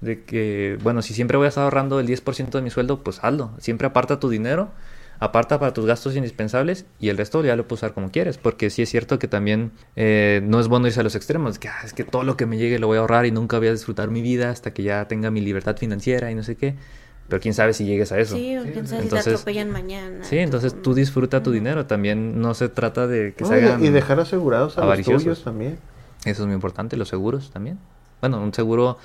De 0.00 0.24
que, 0.24 0.76
bueno, 0.82 1.02
si 1.02 1.14
siempre 1.14 1.36
voy 1.36 1.46
a 1.46 1.48
estar 1.48 1.64
ahorrando 1.64 2.00
el 2.00 2.06
10% 2.06 2.50
de 2.50 2.62
mi 2.62 2.70
sueldo, 2.70 3.02
pues 3.02 3.20
hazlo. 3.22 3.52
Siempre 3.58 3.86
aparta 3.86 4.20
tu 4.20 4.28
dinero, 4.28 4.70
aparta 5.20 5.58
para 5.58 5.72
tus 5.72 5.86
gastos 5.86 6.14
indispensables 6.16 6.84
y 7.00 7.08
el 7.08 7.16
resto 7.16 7.42
ya 7.42 7.56
lo 7.56 7.66
puedes 7.66 7.82
usar 7.82 7.94
como 7.94 8.10
quieres. 8.10 8.38
Porque 8.38 8.70
sí 8.70 8.82
es 8.82 8.90
cierto 8.90 9.18
que 9.18 9.28
también 9.28 9.72
eh, 9.96 10.40
no 10.44 10.60
es 10.60 10.68
bueno 10.68 10.88
irse 10.88 11.00
a 11.00 11.04
los 11.04 11.14
extremos. 11.14 11.58
Que, 11.58 11.68
ah, 11.68 11.78
es 11.84 11.94
que 11.94 12.04
todo 12.04 12.24
lo 12.24 12.36
que 12.36 12.44
me 12.44 12.58
llegue 12.58 12.78
lo 12.78 12.88
voy 12.88 12.98
a 12.98 13.00
ahorrar 13.00 13.24
y 13.24 13.30
nunca 13.30 13.58
voy 13.58 13.68
a 13.68 13.72
disfrutar 13.72 14.10
mi 14.10 14.20
vida 14.20 14.50
hasta 14.50 14.72
que 14.72 14.82
ya 14.82 15.06
tenga 15.08 15.30
mi 15.30 15.40
libertad 15.40 15.76
financiera 15.76 16.30
y 16.30 16.34
no 16.34 16.42
sé 16.42 16.56
qué. 16.56 16.74
Pero 17.28 17.40
quién 17.42 17.52
sabe 17.54 17.74
si 17.74 17.84
llegues 17.84 18.10
a 18.12 18.18
eso. 18.18 18.36
Sí, 18.36 18.56
o 18.56 18.62
quién 18.62 18.74
sabe 18.86 18.86
si 18.86 18.90
te 18.96 19.02
Entonces- 19.16 19.34
atropellan 19.34 19.70
mañana. 19.70 20.24
Sí, 20.24 20.38
entonces 20.38 20.74
tú 20.82 20.94
disfruta 20.94 21.42
tu 21.42 21.50
dinero. 21.52 21.84
También 21.86 22.40
no 22.40 22.54
se 22.54 22.68
trata 22.70 23.06
de 23.06 23.34
que 23.34 23.44
No, 23.44 23.50
se 23.50 23.60
y- 23.60 23.64
hagan... 23.64 23.84
y 23.84 23.90
dejar 23.90 24.18
asegurados 24.20 24.78
a 24.78 24.84
los 24.86 25.02
tuyos 25.02 25.44
también. 25.44 25.78
Eso 26.24 26.42
es 26.42 26.46
muy 26.46 26.54
importante. 26.54 26.96
Los 26.96 27.08
seguros 27.08 27.50
también. 27.50 27.78
Bueno, 28.20 28.42
un 28.42 28.52
seguro 28.54 28.96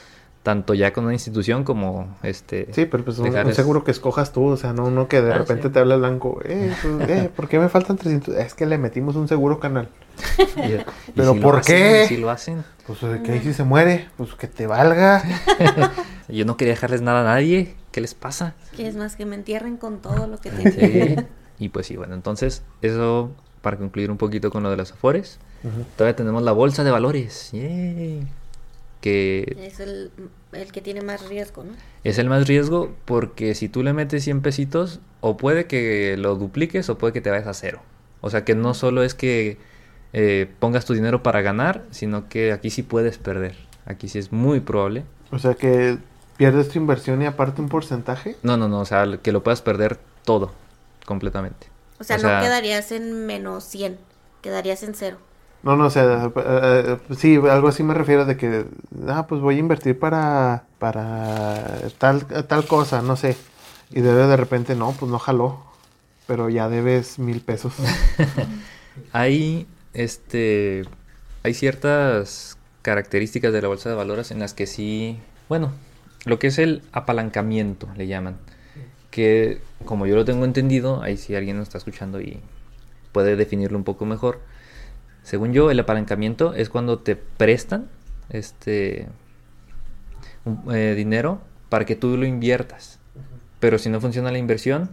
tanto 0.41 0.73
ya 0.73 0.91
con 0.91 1.05
una 1.05 1.13
institución 1.13 1.63
como 1.63 2.17
este... 2.21 2.67
Sí, 2.73 2.85
pero 2.85 3.05
pues 3.05 3.17
un, 3.17 3.53
seguro 3.53 3.85
que 3.85 3.91
escojas 3.91 4.33
tú, 4.33 4.43
o 4.47 4.57
sea, 4.57 4.73
no 4.73 4.85
uno 4.85 5.07
que 5.07 5.21
de 5.21 5.31
Ah, 5.31 5.37
repente 5.37 5.67
sí. 5.69 5.73
te 5.73 5.79
habla 5.79 5.93
el 5.95 6.01
blanco, 6.01 6.41
eh, 6.43 6.73
pues, 6.81 7.09
eh, 7.09 7.29
¿por 7.35 7.47
qué 7.47 7.59
me 7.59 7.69
faltan 7.69 7.95
300? 7.97 8.35
Es 8.35 8.53
que 8.53 8.65
le 8.65 8.77
metimos 8.77 9.15
un 9.15 9.29
seguro 9.29 9.59
canal. 9.61 9.87
Y- 10.57 10.73
y 10.73 10.83
¿Pero 11.15 11.33
si 11.33 11.39
por 11.39 11.57
hacen, 11.59 11.77
qué? 11.77 12.05
Si 12.09 12.17
lo 12.17 12.29
hacen. 12.29 12.63
Pues 12.85 12.99
que 13.23 13.31
ahí 13.31 13.39
si 13.41 13.53
se 13.53 13.63
muere, 13.63 14.09
pues 14.17 14.33
que 14.35 14.47
te 14.47 14.67
valga. 14.67 15.23
Yo 16.27 16.43
no 16.45 16.57
quería 16.57 16.73
dejarles 16.73 17.01
nada 17.01 17.21
a 17.21 17.35
nadie. 17.35 17.75
¿Qué 17.93 18.01
les 18.01 18.13
pasa? 18.13 18.55
Que 18.75 18.87
es 18.89 18.95
más 18.97 19.15
que 19.15 19.25
me 19.25 19.35
entierren 19.35 19.77
con 19.77 20.01
todo 20.01 20.27
lo 20.27 20.37
que 20.39 20.49
Sí. 20.51 20.77
tengo. 20.79 21.23
Y 21.59 21.69
pues 21.69 21.85
sí, 21.87 21.95
bueno, 21.95 22.15
entonces 22.15 22.63
eso 22.81 23.31
para 23.61 23.77
concluir 23.77 24.11
un 24.11 24.17
poquito 24.17 24.49
con 24.51 24.63
lo 24.63 24.69
de 24.71 24.75
los 24.75 24.91
afores. 24.91 25.39
Todavía 25.95 26.15
tenemos 26.15 26.43
la 26.43 26.51
bolsa 26.51 26.83
de 26.83 26.91
valores. 26.91 27.51
Yay. 27.53 28.27
Que 28.99 29.55
Es 29.61 29.79
el, 29.79 30.11
el 30.51 30.71
que 30.71 30.81
tiene 30.81 31.01
más 31.01 31.27
riesgo, 31.29 31.63
¿no? 31.63 31.71
es 32.03 32.17
el 32.17 32.27
más 32.27 32.47
riesgo 32.47 32.93
porque 33.05 33.53
si 33.55 33.69
tú 33.69 33.83
le 33.83 33.93
metes 33.93 34.23
100 34.23 34.41
pesitos, 34.41 34.99
o 35.21 35.37
puede 35.37 35.65
que 35.67 36.17
lo 36.17 36.35
dupliques 36.35 36.89
o 36.89 36.97
puede 36.97 37.13
que 37.13 37.21
te 37.21 37.29
vayas 37.29 37.47
a 37.47 37.53
cero. 37.53 37.81
O 38.21 38.29
sea 38.29 38.43
que 38.43 38.55
no 38.55 38.73
solo 38.73 39.03
es 39.03 39.13
que 39.13 39.57
eh, 40.13 40.49
pongas 40.59 40.85
tu 40.85 40.93
dinero 40.93 41.21
para 41.23 41.41
ganar, 41.41 41.83
sino 41.91 42.27
que 42.29 42.51
aquí 42.51 42.69
sí 42.71 42.81
puedes 42.83 43.17
perder. 43.19 43.55
Aquí 43.85 44.07
sí 44.09 44.19
es 44.19 44.31
muy 44.31 44.59
probable. 44.59 45.03
O 45.31 45.39
sea 45.39 45.53
que 45.53 45.97
pierdes 46.37 46.69
tu 46.69 46.79
inversión 46.79 47.21
y 47.21 47.25
aparte 47.25 47.61
un 47.61 47.69
porcentaje. 47.69 48.37
No, 48.43 48.57
no, 48.57 48.67
no, 48.67 48.81
o 48.81 48.85
sea, 48.85 49.05
que 49.21 49.31
lo 49.31 49.43
puedas 49.43 49.61
perder 49.61 49.99
todo, 50.25 50.51
completamente. 51.05 51.67
O 51.99 52.03
sea, 52.03 52.17
O 52.17 52.19
sea- 52.19 52.37
no 52.37 52.43
quedarías 52.43 52.91
en 52.91 53.25
menos 53.25 53.63
100, 53.65 53.97
quedarías 54.41 54.83
en 54.83 54.93
cero. 54.95 55.17
No, 55.61 55.77
no, 55.77 55.85
o 55.85 55.89
sea, 55.89 56.25
eh, 56.25 56.31
eh, 56.35 57.15
sí, 57.15 57.35
algo 57.49 57.69
así 57.69 57.83
me 57.83 57.93
refiero 57.93 58.25
de 58.25 58.35
que, 58.35 58.65
ah, 59.07 59.25
pues 59.27 59.39
voy 59.39 59.55
a 59.55 59.59
invertir 59.59 59.97
para, 59.97 60.65
para 60.77 61.79
tal, 61.99 62.25
tal 62.25 62.67
cosa, 62.67 63.01
no 63.01 63.15
sé. 63.15 63.37
Y 63.91 64.01
de, 64.01 64.13
de 64.13 64.35
repente, 64.35 64.75
no, 64.75 64.91
pues 64.91 65.09
no 65.09 65.19
jaló. 65.19 65.63
Pero 66.27 66.49
ya 66.49 66.67
debes 66.67 67.17
mil 67.19 67.39
pesos. 67.41 67.73
Hay, 69.11 69.67
este, 69.93 70.83
hay 71.43 71.53
ciertas 71.53 72.57
características 72.81 73.51
de 73.53 73.61
la 73.61 73.67
bolsa 73.67 73.89
de 73.89 73.95
valores 73.95 74.31
en 74.31 74.39
las 74.39 74.53
que 74.53 74.67
sí, 74.67 75.19
bueno, 75.49 75.71
lo 76.25 76.39
que 76.39 76.47
es 76.47 76.57
el 76.59 76.81
apalancamiento, 76.91 77.87
le 77.95 78.07
llaman, 78.07 78.37
que 79.11 79.59
como 79.85 80.05
yo 80.07 80.15
lo 80.15 80.25
tengo 80.25 80.45
entendido, 80.45 81.01
ahí 81.01 81.17
si 81.17 81.35
alguien 81.35 81.57
nos 81.57 81.67
está 81.67 81.77
escuchando 81.77 82.19
y 82.21 82.39
puede 83.11 83.35
definirlo 83.35 83.77
un 83.77 83.83
poco 83.83 84.05
mejor, 84.05 84.39
según 85.23 85.53
yo, 85.53 85.69
el 85.71 85.79
apalancamiento 85.79 86.53
es 86.53 86.69
cuando 86.69 86.99
te 86.99 87.15
prestan, 87.15 87.87
este, 88.29 89.07
un- 90.45 90.63
eh, 90.73 90.93
dinero 90.95 91.41
para 91.69 91.85
que 91.85 91.95
tú 91.95 92.17
lo 92.17 92.25
inviertas, 92.25 92.99
pero 93.59 93.77
si 93.77 93.89
no 93.89 94.01
funciona 94.01 94.31
la 94.31 94.37
inversión, 94.37 94.89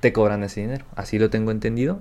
te 0.00 0.12
cobran 0.12 0.42
ese 0.42 0.60
dinero, 0.60 0.84
así 0.94 1.18
lo 1.18 1.30
tengo 1.30 1.50
entendido, 1.50 2.00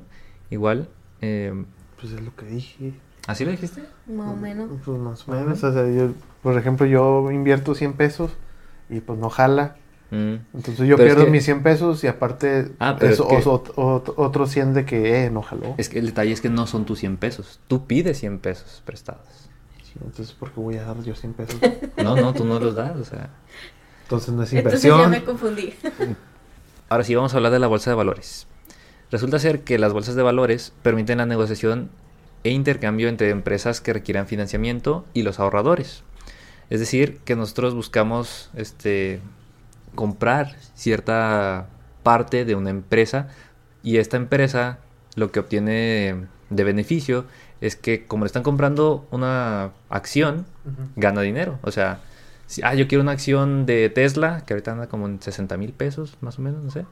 igual, 0.49 0.87
eh, 1.21 1.53
Pues 1.99 2.11
es 2.13 2.21
lo 2.21 2.35
que 2.35 2.45
dije. 2.45 2.93
¿así 3.27 3.45
lo 3.45 3.51
dijiste? 3.51 3.81
Más 4.07 4.27
o 4.33 4.35
menos. 4.35 4.69
Pues 4.85 4.99
más 4.99 5.27
o 5.27 5.31
menos, 5.31 5.63
o 5.63 5.73
sea, 5.73 5.89
yo, 5.89 6.13
por 6.43 6.57
ejemplo, 6.57 6.85
yo 6.85 7.31
invierto 7.31 7.73
100 7.73 7.93
pesos 7.93 8.31
y 8.89 8.99
pues 9.01 9.19
no 9.19 9.29
jala. 9.29 9.75
Mm. 10.11 10.35
Entonces 10.53 10.87
yo 10.87 10.95
Pero 10.97 11.09
es 11.09 11.13
pierdo 11.15 11.25
que- 11.25 11.31
mis 11.31 11.43
100 11.45 11.63
pesos 11.63 12.03
y 12.03 12.07
aparte 12.07 12.71
Ah, 12.79 12.95
es 13.01 13.17
que- 13.19 13.23
o- 13.23 13.63
o- 13.75 14.03
otros 14.17 14.51
100 14.51 14.73
de 14.73 14.85
que, 14.85 15.25
eh, 15.25 15.29
no 15.31 15.41
jaló. 15.41 15.73
Es 15.77 15.89
que 15.89 15.99
el 15.99 16.05
detalle 16.05 16.31
es 16.31 16.41
que 16.41 16.49
no 16.49 16.67
son 16.67 16.85
tus 16.85 16.99
100 16.99 17.17
pesos. 17.17 17.59
Tú 17.67 17.85
pides 17.87 18.19
100 18.19 18.39
pesos 18.39 18.81
prestados. 18.85 19.27
Sí, 19.83 19.93
Entonces, 19.95 20.33
¿por 20.33 20.51
qué 20.51 20.59
voy 20.59 20.75
a 20.77 20.83
dar 20.83 21.01
yo 21.03 21.15
100 21.15 21.33
pesos? 21.33 21.59
No, 22.03 22.15
no, 22.15 22.33
tú 22.33 22.45
no 22.45 22.59
los 22.59 22.75
das. 22.75 22.95
O 22.97 23.03
sea. 23.05 23.29
Entonces 24.03 24.33
no 24.33 24.43
es 24.43 24.53
Entonces 24.53 24.81
ya 24.83 24.89
inversión. 24.89 25.11
me 25.11 25.23
confundí. 25.23 25.73
Ahora 26.89 27.03
sí 27.03 27.15
vamos 27.15 27.33
a 27.33 27.37
hablar 27.37 27.51
de 27.51 27.59
la 27.59 27.67
bolsa 27.67 27.89
de 27.89 27.95
valores. 27.95 28.45
Resulta 29.11 29.39
ser 29.39 29.61
que 29.61 29.79
las 29.79 29.91
bolsas 29.93 30.15
de 30.15 30.21
valores 30.23 30.71
permiten 30.83 31.17
la 31.17 31.25
negociación 31.25 31.89
e 32.43 32.51
intercambio 32.51 33.09
entre 33.09 33.29
empresas 33.31 33.81
que 33.81 33.93
requieran 33.93 34.27
financiamiento 34.27 35.05
y 35.13 35.23
los 35.23 35.39
ahorradores. 35.39 36.03
Es 36.69 36.79
decir, 36.79 37.19
que 37.25 37.35
nosotros 37.35 37.73
buscamos 37.73 38.49
este 38.55 39.21
comprar 39.93 40.55
cierta 40.73 41.67
parte 42.03 42.45
de 42.45 42.55
una 42.55 42.69
empresa 42.69 43.29
y 43.83 43.97
esta 43.97 44.17
empresa 44.17 44.79
lo 45.15 45.31
que 45.31 45.39
obtiene 45.39 46.27
de 46.49 46.63
beneficio 46.63 47.25
es 47.61 47.75
que 47.75 48.05
como 48.05 48.25
le 48.25 48.27
están 48.27 48.43
comprando 48.43 49.07
una 49.11 49.71
acción, 49.89 50.45
gana 50.95 51.21
dinero. 51.21 51.59
O 51.61 51.71
sea, 51.71 52.01
si, 52.47 52.61
ah, 52.63 52.75
yo 52.75 52.87
quiero 52.87 53.01
una 53.01 53.13
acción 53.13 53.65
de 53.65 53.89
Tesla, 53.89 54.43
que 54.45 54.53
ahorita 54.53 54.71
anda 54.71 54.87
como 54.87 55.07
en 55.07 55.21
60 55.21 55.57
mil 55.57 55.73
pesos, 55.73 56.17
más 56.21 56.37
o 56.37 56.41
menos, 56.41 56.63
no 56.63 56.71
sé. 56.71 56.85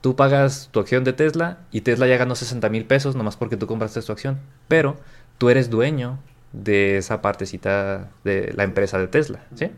Tú 0.00 0.14
pagas 0.14 0.68
tu 0.70 0.80
acción 0.80 1.04
de 1.04 1.12
Tesla 1.12 1.58
y 1.72 1.80
Tesla 1.80 2.06
ya 2.06 2.16
ganó 2.16 2.34
60 2.34 2.68
mil 2.68 2.84
pesos 2.84 3.16
nomás 3.16 3.36
porque 3.36 3.56
tú 3.56 3.66
compraste 3.66 4.00
tu 4.02 4.12
acción. 4.12 4.38
Pero 4.68 4.96
tú 5.38 5.50
eres 5.50 5.68
dueño 5.70 6.18
de 6.52 6.98
esa 6.98 7.22
partecita 7.22 8.10
de 8.24 8.52
la 8.54 8.64
empresa 8.64 8.98
de 8.98 9.08
Tesla, 9.08 9.44
¿sí? 9.54 9.70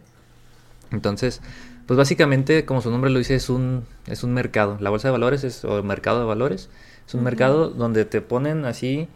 Entonces, 0.91 1.41
pues 1.87 1.97
básicamente, 1.97 2.65
como 2.65 2.81
su 2.81 2.91
nombre 2.91 3.11
lo 3.11 3.19
dice, 3.19 3.35
es 3.35 3.51
un, 3.51 3.85
es 4.07 4.23
un 4.23 4.33
mercado. 4.35 4.77
La 4.81 4.91
bolsa 4.91 5.09
de 5.09 5.13
valores 5.13 5.45
es, 5.45 5.65
o 5.65 5.79
el 5.79 5.85
mercado 5.85 6.21
de 6.21 6.27
valores, 6.27 6.71
es 7.07 7.15
un 7.15 7.25
mercado 7.25 7.71
donde 7.71 8.05
te 8.05 8.21
ponen 8.21 8.65
así 8.65 9.09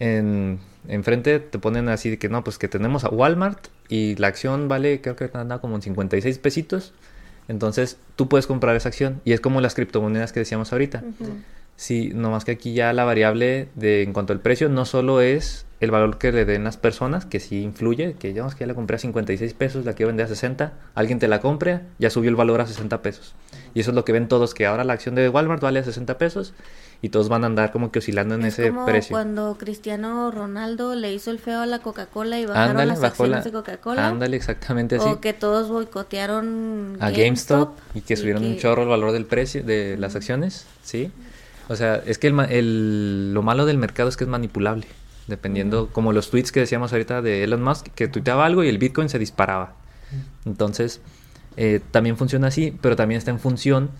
en 0.00 0.58
enfrente 0.88 1.40
te 1.40 1.58
ponen 1.58 1.88
así 1.88 2.10
de 2.10 2.18
que 2.18 2.28
no, 2.28 2.44
pues 2.44 2.58
que 2.58 2.68
tenemos 2.68 3.04
a 3.04 3.08
Walmart 3.08 3.68
y 3.88 4.16
la 4.16 4.28
acción 4.28 4.68
vale, 4.68 5.00
creo 5.00 5.16
que 5.16 5.30
anda 5.32 5.58
como 5.60 5.76
en 5.76 5.82
56 5.82 6.38
pesitos. 6.38 6.92
Entonces 7.48 7.98
tú 8.16 8.28
puedes 8.28 8.46
comprar 8.46 8.74
esa 8.76 8.88
acción 8.88 9.20
y 9.24 9.32
es 9.32 9.40
como 9.40 9.60
las 9.60 9.74
criptomonedas 9.74 10.32
que 10.32 10.40
decíamos 10.40 10.72
ahorita. 10.72 11.02
Sí, 11.76 12.12
nomás 12.14 12.44
que 12.44 12.52
aquí 12.52 12.72
ya 12.72 12.92
la 12.92 13.04
variable 13.04 13.68
de 13.74 14.02
en 14.02 14.12
cuanto 14.12 14.32
al 14.32 14.40
precio 14.40 14.68
no 14.68 14.84
solo 14.84 15.20
es 15.20 15.66
el 15.80 15.90
valor 15.90 16.18
que 16.18 16.32
le 16.32 16.44
den 16.44 16.64
las 16.64 16.76
personas, 16.76 17.26
que 17.26 17.40
sí 17.40 17.62
influye, 17.62 18.14
que 18.14 18.28
digamos 18.28 18.54
que 18.54 18.60
ya 18.60 18.66
la 18.68 18.74
compré 18.74 18.96
a 18.96 18.98
56 18.98 19.54
pesos, 19.54 19.84
la 19.84 19.94
quiero 19.94 20.08
vender 20.08 20.26
a 20.26 20.28
60, 20.28 20.72
alguien 20.94 21.18
te 21.18 21.28
la 21.28 21.40
compre, 21.40 21.80
ya 21.98 22.10
subió 22.10 22.30
el 22.30 22.36
valor 22.36 22.60
a 22.60 22.66
60 22.66 23.02
pesos. 23.02 23.34
Y 23.74 23.80
eso 23.80 23.90
es 23.90 23.94
lo 23.94 24.04
que 24.04 24.12
ven 24.12 24.28
todos, 24.28 24.54
que 24.54 24.66
ahora 24.66 24.84
la 24.84 24.92
acción 24.92 25.14
de 25.14 25.28
Walmart 25.28 25.60
vale 25.62 25.80
a 25.80 25.84
60 25.84 26.16
pesos 26.16 26.54
y 27.02 27.10
todos 27.10 27.28
van 27.28 27.44
a 27.44 27.48
andar 27.48 27.70
como 27.70 27.92
que 27.92 27.98
oscilando 27.98 28.34
en 28.34 28.46
Es 28.46 28.58
ese 28.58 28.70
como 28.70 28.86
precio. 28.86 29.12
cuando 29.14 29.56
Cristiano 29.58 30.30
Ronaldo 30.30 30.94
le 30.94 31.12
hizo 31.12 31.30
el 31.30 31.38
feo 31.38 31.60
a 31.60 31.66
la 31.66 31.80
Coca-Cola 31.80 32.38
y 32.38 32.46
bajaron 32.46 32.70
Ándale, 32.70 32.88
las 32.92 33.00
bajó 33.00 33.26
la... 33.26 33.36
acciones 33.38 33.44
de 33.44 33.52
Coca-Cola. 33.52 34.08
Ándale, 34.08 34.36
exactamente 34.36 34.96
así. 34.96 35.08
O 35.08 35.20
que 35.20 35.34
todos 35.34 35.68
boicotearon 35.68 36.96
a 37.00 37.10
GameStop 37.10 37.76
y 37.94 38.00
que 38.00 38.16
subieron 38.16 38.44
un 38.44 38.56
chorro 38.56 38.84
el 38.84 38.88
valor 38.88 39.12
del 39.12 39.26
precio 39.26 39.62
de 39.62 39.96
las 39.98 40.16
acciones, 40.16 40.66
¿sí? 40.82 41.12
O 41.68 41.76
sea, 41.76 41.96
es 42.06 42.18
que 42.18 42.26
el, 42.28 42.38
el- 42.50 43.34
lo 43.34 43.42
malo 43.42 43.66
del 43.66 43.78
mercado 43.78 44.08
es 44.08 44.16
que 44.16 44.24
es 44.24 44.30
manipulable, 44.30 44.86
dependiendo, 45.28 45.88
como 45.92 46.12
los 46.12 46.30
tweets 46.30 46.52
que 46.52 46.60
decíamos 46.60 46.92
ahorita 46.92 47.22
de 47.22 47.44
Elon 47.44 47.62
Musk, 47.62 47.86
que 47.94 48.08
tuiteaba 48.08 48.44
algo 48.46 48.62
y 48.64 48.68
el 48.68 48.78
Bitcoin 48.78 49.08
se 49.08 49.18
disparaba. 49.18 49.74
Entonces, 50.44 51.00
eh, 51.56 51.80
también 51.90 52.16
funciona 52.16 52.48
así, 52.48 52.76
pero 52.80 52.96
también 52.96 53.18
está 53.18 53.30
en 53.30 53.40
función 53.40 53.90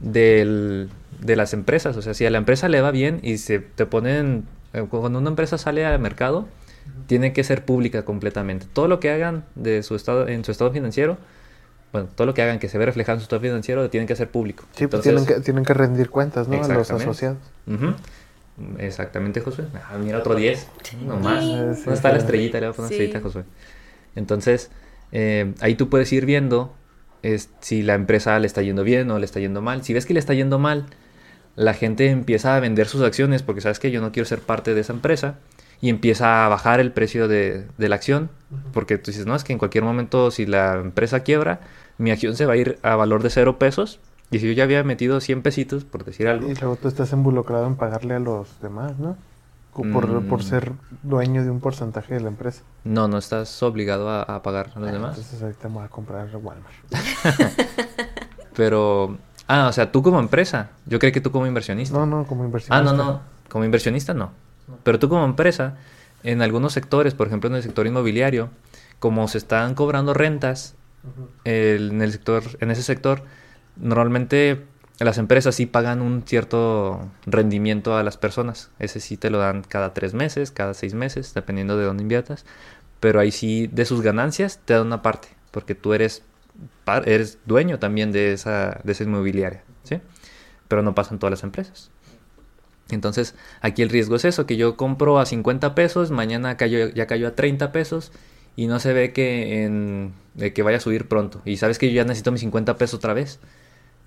del- 0.00 0.88
de 1.20 1.36
las 1.36 1.52
empresas. 1.54 1.96
O 1.96 2.02
sea, 2.02 2.14
si 2.14 2.26
a 2.26 2.30
la 2.30 2.38
empresa 2.38 2.68
le 2.68 2.80
va 2.80 2.90
bien 2.90 3.20
y 3.22 3.38
se 3.38 3.60
te 3.60 3.86
ponen, 3.86 4.44
eh, 4.72 4.84
cuando 4.90 5.18
una 5.18 5.30
empresa 5.30 5.58
sale 5.58 5.86
al 5.86 5.98
mercado, 6.00 6.48
tiene 7.06 7.32
que 7.32 7.44
ser 7.44 7.64
pública 7.64 8.04
completamente. 8.04 8.66
Todo 8.72 8.88
lo 8.88 9.00
que 9.00 9.10
hagan 9.10 9.44
de 9.54 9.82
su 9.82 9.94
estado, 9.94 10.26
en 10.28 10.44
su 10.44 10.50
estado 10.50 10.70
financiero, 10.72 11.16
bueno, 11.94 12.08
todo 12.12 12.26
lo 12.26 12.34
que 12.34 12.42
hagan 12.42 12.58
que 12.58 12.68
se 12.68 12.76
ve 12.76 12.86
reflejado 12.86 13.14
en 13.14 13.20
su 13.20 13.26
estado 13.26 13.40
financiero, 13.40 13.80
lo 13.80 13.88
tienen 13.88 14.08
que 14.08 14.14
hacer 14.14 14.28
público. 14.28 14.64
Sí, 14.72 14.88
pues 14.88 15.02
tienen, 15.02 15.24
que, 15.24 15.34
tienen 15.34 15.64
que 15.64 15.74
rendir 15.74 16.10
cuentas, 16.10 16.48
¿no? 16.48 16.54
A 16.56 16.58
los 16.58 16.68
Exactamente. 16.68 17.04
asociados. 17.04 17.38
Exactamente, 18.78 19.40
Josué. 19.40 19.66
Ah, 19.74 19.96
mira, 20.02 20.18
otro 20.18 20.34
10. 20.34 20.68
No 21.06 21.16
más. 21.18 21.44
Sí. 21.44 21.50
¿Dónde 21.52 21.94
está 21.94 22.10
la 22.10 22.18
estrellita? 22.18 22.58
Le 22.58 22.66
voy 22.66 22.72
a 22.72 22.76
poner 22.76 22.88
Sí. 22.88 22.94
estrellita, 22.94 23.20
Josué. 23.20 23.44
Entonces, 24.16 24.72
eh, 25.12 25.54
ahí 25.60 25.76
tú 25.76 25.88
puedes 25.88 26.12
ir 26.12 26.26
viendo 26.26 26.74
es, 27.22 27.50
si 27.60 27.82
la 27.82 27.94
empresa 27.94 28.38
le 28.40 28.46
está 28.48 28.60
yendo 28.62 28.82
bien 28.82 29.08
o 29.12 29.18
le 29.20 29.24
está 29.24 29.38
yendo 29.38 29.62
mal. 29.62 29.84
Si 29.84 29.94
ves 29.94 30.04
que 30.04 30.14
le 30.14 30.20
está 30.20 30.34
yendo 30.34 30.58
mal, 30.58 30.86
la 31.54 31.74
gente 31.74 32.10
empieza 32.10 32.56
a 32.56 32.60
vender 32.60 32.88
sus 32.88 33.02
acciones 33.02 33.44
porque 33.44 33.60
sabes 33.60 33.78
que 33.78 33.92
yo 33.92 34.00
no 34.00 34.10
quiero 34.10 34.26
ser 34.26 34.40
parte 34.40 34.74
de 34.74 34.80
esa 34.80 34.92
empresa 34.92 35.36
y 35.80 35.88
empieza 35.90 36.44
a 36.44 36.48
bajar 36.48 36.80
el 36.80 36.90
precio 36.92 37.28
de, 37.28 37.66
de 37.78 37.88
la 37.88 37.94
acción 37.94 38.30
porque 38.72 38.98
tú 38.98 39.10
dices, 39.10 39.26
no, 39.26 39.34
es 39.34 39.42
que 39.44 39.52
en 39.52 39.58
cualquier 39.58 39.84
momento 39.84 40.30
si 40.30 40.46
la 40.46 40.74
empresa 40.76 41.20
quiebra, 41.20 41.60
mi 41.98 42.10
acción 42.10 42.36
se 42.36 42.46
va 42.46 42.54
a 42.54 42.56
ir 42.56 42.78
a 42.82 42.96
valor 42.96 43.22
de 43.22 43.30
cero 43.30 43.58
pesos 43.58 44.00
y 44.30 44.38
si 44.40 44.46
yo 44.48 44.52
ya 44.52 44.64
había 44.64 44.82
metido 44.84 45.20
100 45.20 45.42
pesitos, 45.42 45.84
por 45.84 46.04
decir 46.04 46.26
algo, 46.28 46.50
Y 46.50 46.54
luego 46.54 46.76
tú 46.76 46.88
estás 46.88 47.12
involucrado 47.12 47.66
en 47.66 47.76
pagarle 47.76 48.14
a 48.14 48.18
los 48.18 48.60
demás, 48.60 48.98
¿no? 48.98 49.16
Por, 49.72 50.06
Mm. 50.06 50.28
por 50.28 50.42
ser 50.44 50.72
dueño 51.02 51.42
de 51.42 51.50
un 51.50 51.58
porcentaje 51.60 52.14
de 52.14 52.20
la 52.20 52.28
empresa. 52.28 52.62
No, 52.84 53.08
no 53.08 53.18
estás 53.18 53.60
obligado 53.62 54.08
a, 54.08 54.22
a 54.22 54.40
pagar 54.42 54.70
a 54.74 54.78
los 54.78 54.88
Ah, 54.88 54.92
demás. 54.92 55.16
Entonces 55.16 55.42
ahorita 55.42 55.68
voy 55.68 55.84
a 55.84 55.88
comprar 55.88 56.28
Walmart. 56.36 56.74
Pero, 58.56 59.18
ah, 59.48 59.66
o 59.68 59.72
sea, 59.72 59.90
tú 59.90 60.02
como 60.02 60.20
empresa, 60.20 60.70
yo 60.86 60.98
creo 60.98 61.12
que 61.12 61.20
tú 61.20 61.30
como 61.30 61.46
inversionista. 61.46 61.96
No, 61.98 62.06
no, 62.06 62.24
como 62.26 62.44
inversión. 62.44 62.76
ah, 62.76 62.82
no, 62.82 62.92
no, 62.92 63.20
como 63.48 63.64
inversionista 63.64 64.14
no. 64.14 64.30
Pero 64.82 64.98
tú 64.98 65.08
como 65.08 65.24
empresa, 65.24 65.74
en 66.22 66.40
algunos 66.42 66.72
sectores, 66.72 67.14
por 67.14 67.26
ejemplo 67.26 67.50
en 67.50 67.56
el 67.56 67.62
sector 67.62 67.86
inmobiliario, 67.86 68.50
como 69.00 69.26
se 69.28 69.38
están 69.38 69.74
cobrando 69.74 70.14
rentas 70.14 70.74
el- 71.44 71.90
en 71.92 72.02
el 72.02 72.12
sector, 72.12 72.42
en 72.60 72.70
ese 72.70 72.82
sector, 72.82 73.22
normalmente 73.76 74.64
las 75.00 75.18
empresas 75.18 75.54
sí 75.56 75.66
pagan 75.66 76.00
un 76.00 76.22
cierto 76.22 77.10
rendimiento 77.26 77.96
a 77.96 78.02
las 78.02 78.16
personas. 78.16 78.70
Ese 78.78 79.00
sí 79.00 79.16
te 79.16 79.30
lo 79.30 79.38
dan 79.38 79.62
cada 79.62 79.92
tres 79.92 80.14
meses, 80.14 80.50
cada 80.50 80.74
seis 80.74 80.94
meses, 80.94 81.34
dependiendo 81.34 81.76
de 81.76 81.84
dónde 81.84 82.02
inviertas. 82.02 82.44
Pero 83.00 83.20
ahí 83.20 83.32
sí, 83.32 83.66
de 83.66 83.84
sus 83.84 84.02
ganancias, 84.02 84.60
te 84.64 84.74
dan 84.74 84.86
una 84.86 85.02
parte, 85.02 85.28
porque 85.50 85.74
tú 85.74 85.94
eres, 85.94 86.22
eres 87.04 87.38
dueño 87.44 87.78
también 87.78 88.12
de 88.12 88.32
esa, 88.32 88.80
de 88.84 88.92
esa 88.92 89.04
inmobiliaria, 89.04 89.62
¿sí? 89.82 90.00
Pero 90.68 90.82
no 90.82 90.94
pasan 90.94 91.18
todas 91.18 91.32
las 91.32 91.42
empresas. 91.42 91.90
Entonces, 92.90 93.34
aquí 93.60 93.82
el 93.82 93.88
riesgo 93.88 94.16
es 94.16 94.24
eso, 94.24 94.46
que 94.46 94.56
yo 94.56 94.76
compro 94.76 95.18
a 95.18 95.26
50 95.26 95.74
pesos, 95.74 96.10
mañana 96.10 96.56
cayó, 96.56 96.88
ya 96.90 97.06
cayó 97.06 97.28
a 97.28 97.34
30 97.34 97.72
pesos 97.72 98.12
y 98.56 98.66
no 98.66 98.78
se 98.78 98.92
ve 98.92 99.12
que, 99.12 99.64
en, 99.64 100.12
de 100.34 100.52
que 100.52 100.62
vaya 100.62 100.78
a 100.78 100.80
subir 100.80 101.08
pronto. 101.08 101.42
Y 101.44 101.56
sabes 101.56 101.78
que 101.78 101.88
yo 101.88 101.94
ya 101.94 102.04
necesito 102.04 102.32
mis 102.32 102.40
50 102.40 102.76
pesos 102.76 102.98
otra 102.98 103.14
vez. 103.14 103.40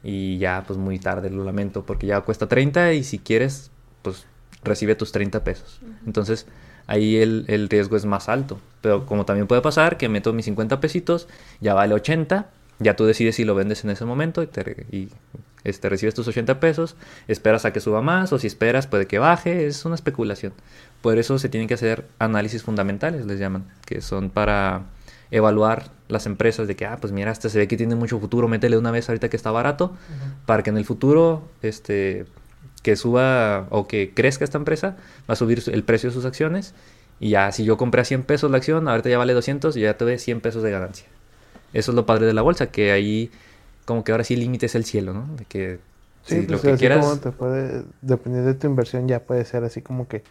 Y 0.04 0.38
ya, 0.38 0.64
pues 0.66 0.78
muy 0.80 1.00
tarde, 1.00 1.30
lo 1.30 1.44
lamento, 1.44 1.86
porque 1.86 2.08
ya 2.08 2.22
cuesta 2.22 2.48
30 2.48 2.94
y 2.94 3.04
si 3.04 3.20
quieres, 3.20 3.72
pues 4.04 4.26
recibe 4.64 4.96
tus 4.96 5.12
30 5.12 5.44
pesos. 5.44 5.82
Entonces, 6.06 6.46
ahí 6.86 7.18
el, 7.18 7.46
el 7.48 7.68
riesgo 7.68 7.98
es 7.98 8.06
más 8.06 8.30
alto. 8.30 8.60
Pero 8.82 9.06
como 9.06 9.26
también 9.26 9.48
puede 9.48 9.62
pasar 9.62 9.98
que 9.98 10.08
meto 10.08 10.34
mis 10.34 10.46
50 10.46 10.80
pesitos, 10.80 11.28
ya 11.60 11.74
vale 11.74 11.94
80, 11.94 12.50
ya 12.80 12.96
tú 12.96 13.06
decides 13.06 13.36
si 13.36 13.44
lo 13.44 13.56
vendes 13.56 13.84
en 13.84 13.90
ese 13.90 14.06
momento 14.06 14.44
y, 14.44 14.48
te, 14.48 14.86
y 14.92 15.10
este, 15.68 15.90
recibes 15.90 16.14
tus 16.16 16.28
80 16.28 16.60
pesos, 16.60 16.96
esperas 17.28 17.66
a 17.66 17.74
que 17.74 17.80
suba 17.80 18.02
más 18.02 18.34
o 18.34 18.40
si 18.40 18.48
esperas 18.48 18.88
puede 18.88 19.06
que 19.08 19.20
baje, 19.20 19.68
es 19.68 19.86
una 19.86 19.96
especulación. 19.96 20.54
Por 21.02 21.18
eso 21.18 21.38
se 21.40 21.50
tienen 21.50 21.68
que 21.68 21.76
hacer 21.76 22.06
análisis 22.20 22.64
fundamentales, 22.64 23.26
les 23.26 23.40
llaman, 23.40 23.66
que 23.86 24.02
son 24.02 24.30
para 24.30 24.84
evaluar 25.32 25.90
las 26.08 26.26
empresas 26.26 26.68
de 26.68 26.76
que, 26.76 26.86
ah, 26.86 26.98
pues 27.02 27.12
mira, 27.14 27.32
este 27.32 27.50
se 27.50 27.58
ve 27.60 27.68
que 27.68 27.76
tiene 27.78 27.96
mucho 27.96 28.20
futuro, 28.20 28.48
métele 28.48 28.78
una 28.78 28.92
vez 28.92 29.10
ahorita 29.10 29.30
que 29.30 29.36
está 29.38 29.52
barato, 29.52 29.96
para 30.46 30.64
que 30.64 30.70
en 30.70 30.78
el 30.78 30.86
futuro, 30.86 31.44
este, 31.62 32.26
que 32.82 32.96
suba 32.96 33.68
o 33.70 33.88
que 33.88 34.14
crezca 34.14 34.44
esta 34.46 34.58
empresa, 34.58 34.96
va 35.30 35.34
a 35.34 35.36
subir 35.36 35.62
su- 35.62 35.72
el 35.72 35.84
precio 35.84 36.10
de 36.10 36.14
sus 36.14 36.24
acciones 36.26 36.74
y 37.20 37.30
ya, 37.32 37.52
si 37.52 37.66
yo 37.66 37.76
compré 37.78 38.02
a 38.02 38.06
100 38.06 38.24
pesos 38.24 38.50
la 38.50 38.58
acción, 38.58 38.88
ahorita 38.88 39.10
ya 39.10 39.18
vale 39.18 39.34
200 39.34 39.76
y 39.76 39.82
ya 39.82 39.98
te 39.98 40.06
doy 40.06 40.18
100 40.18 40.40
pesos 40.40 40.64
de 40.64 40.72
ganancia. 40.72 41.08
Eso 41.74 41.92
es 41.92 41.96
lo 41.96 42.06
padre 42.06 42.26
de 42.26 42.34
la 42.34 42.42
bolsa, 42.42 42.68
que 42.68 42.92
ahí 42.94 43.30
como 43.88 44.04
que 44.04 44.12
ahora 44.12 44.24
sí 44.24 44.36
el 44.36 44.42
límite 44.42 44.68
es 44.68 44.76
el 44.76 44.86
cielo, 44.86 45.14
¿no? 45.14 45.28
De 45.36 45.46
que 45.46 45.80
Sí, 46.28 46.42
si 46.42 46.42
pues 46.42 46.52
lo 46.52 46.62
que 46.62 46.72
así 46.72 46.80
quieras... 46.80 47.06
como 47.06 47.18
te 47.18 47.32
puede, 47.32 47.86
dependiendo 48.02 48.50
de 48.50 48.60
tu 48.60 48.68
inversión, 48.68 49.08
ya 49.08 49.22
puede 49.22 49.46
ser 49.46 49.64
así 49.64 49.82
como 49.82 50.10
que 50.10 50.24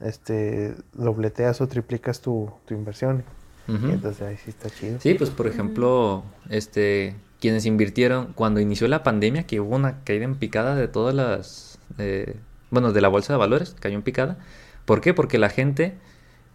este 0.00 0.74
dobleteas 0.94 1.60
o 1.60 1.68
triplicas 1.68 2.20
tu, 2.20 2.50
tu 2.66 2.74
inversión. 2.74 3.24
Y 3.68 3.90
entonces 3.90 4.22
ahí 4.22 4.36
sí 4.42 4.48
está 4.48 4.70
chido. 4.70 4.98
Sí, 4.98 5.12
pues 5.12 5.28
por 5.28 5.46
ejemplo, 5.46 6.24
este, 6.48 7.14
quienes 7.38 7.66
invirtieron 7.66 8.32
cuando 8.32 8.60
inició 8.60 8.88
la 8.88 9.02
pandemia, 9.02 9.42
que 9.42 9.60
hubo 9.60 9.76
una 9.76 10.02
caída 10.04 10.24
en 10.24 10.36
picada 10.36 10.74
de 10.74 10.88
todas 10.88 11.14
las, 11.14 11.78
eh, 11.98 12.36
bueno, 12.70 12.94
de 12.94 13.02
la 13.02 13.08
bolsa 13.08 13.34
de 13.34 13.38
valores, 13.38 13.76
cayó 13.78 13.94
en 13.94 14.02
picada. 14.02 14.38
¿Por 14.86 15.02
qué? 15.02 15.12
Porque 15.12 15.36
la 15.36 15.50
gente, 15.50 15.98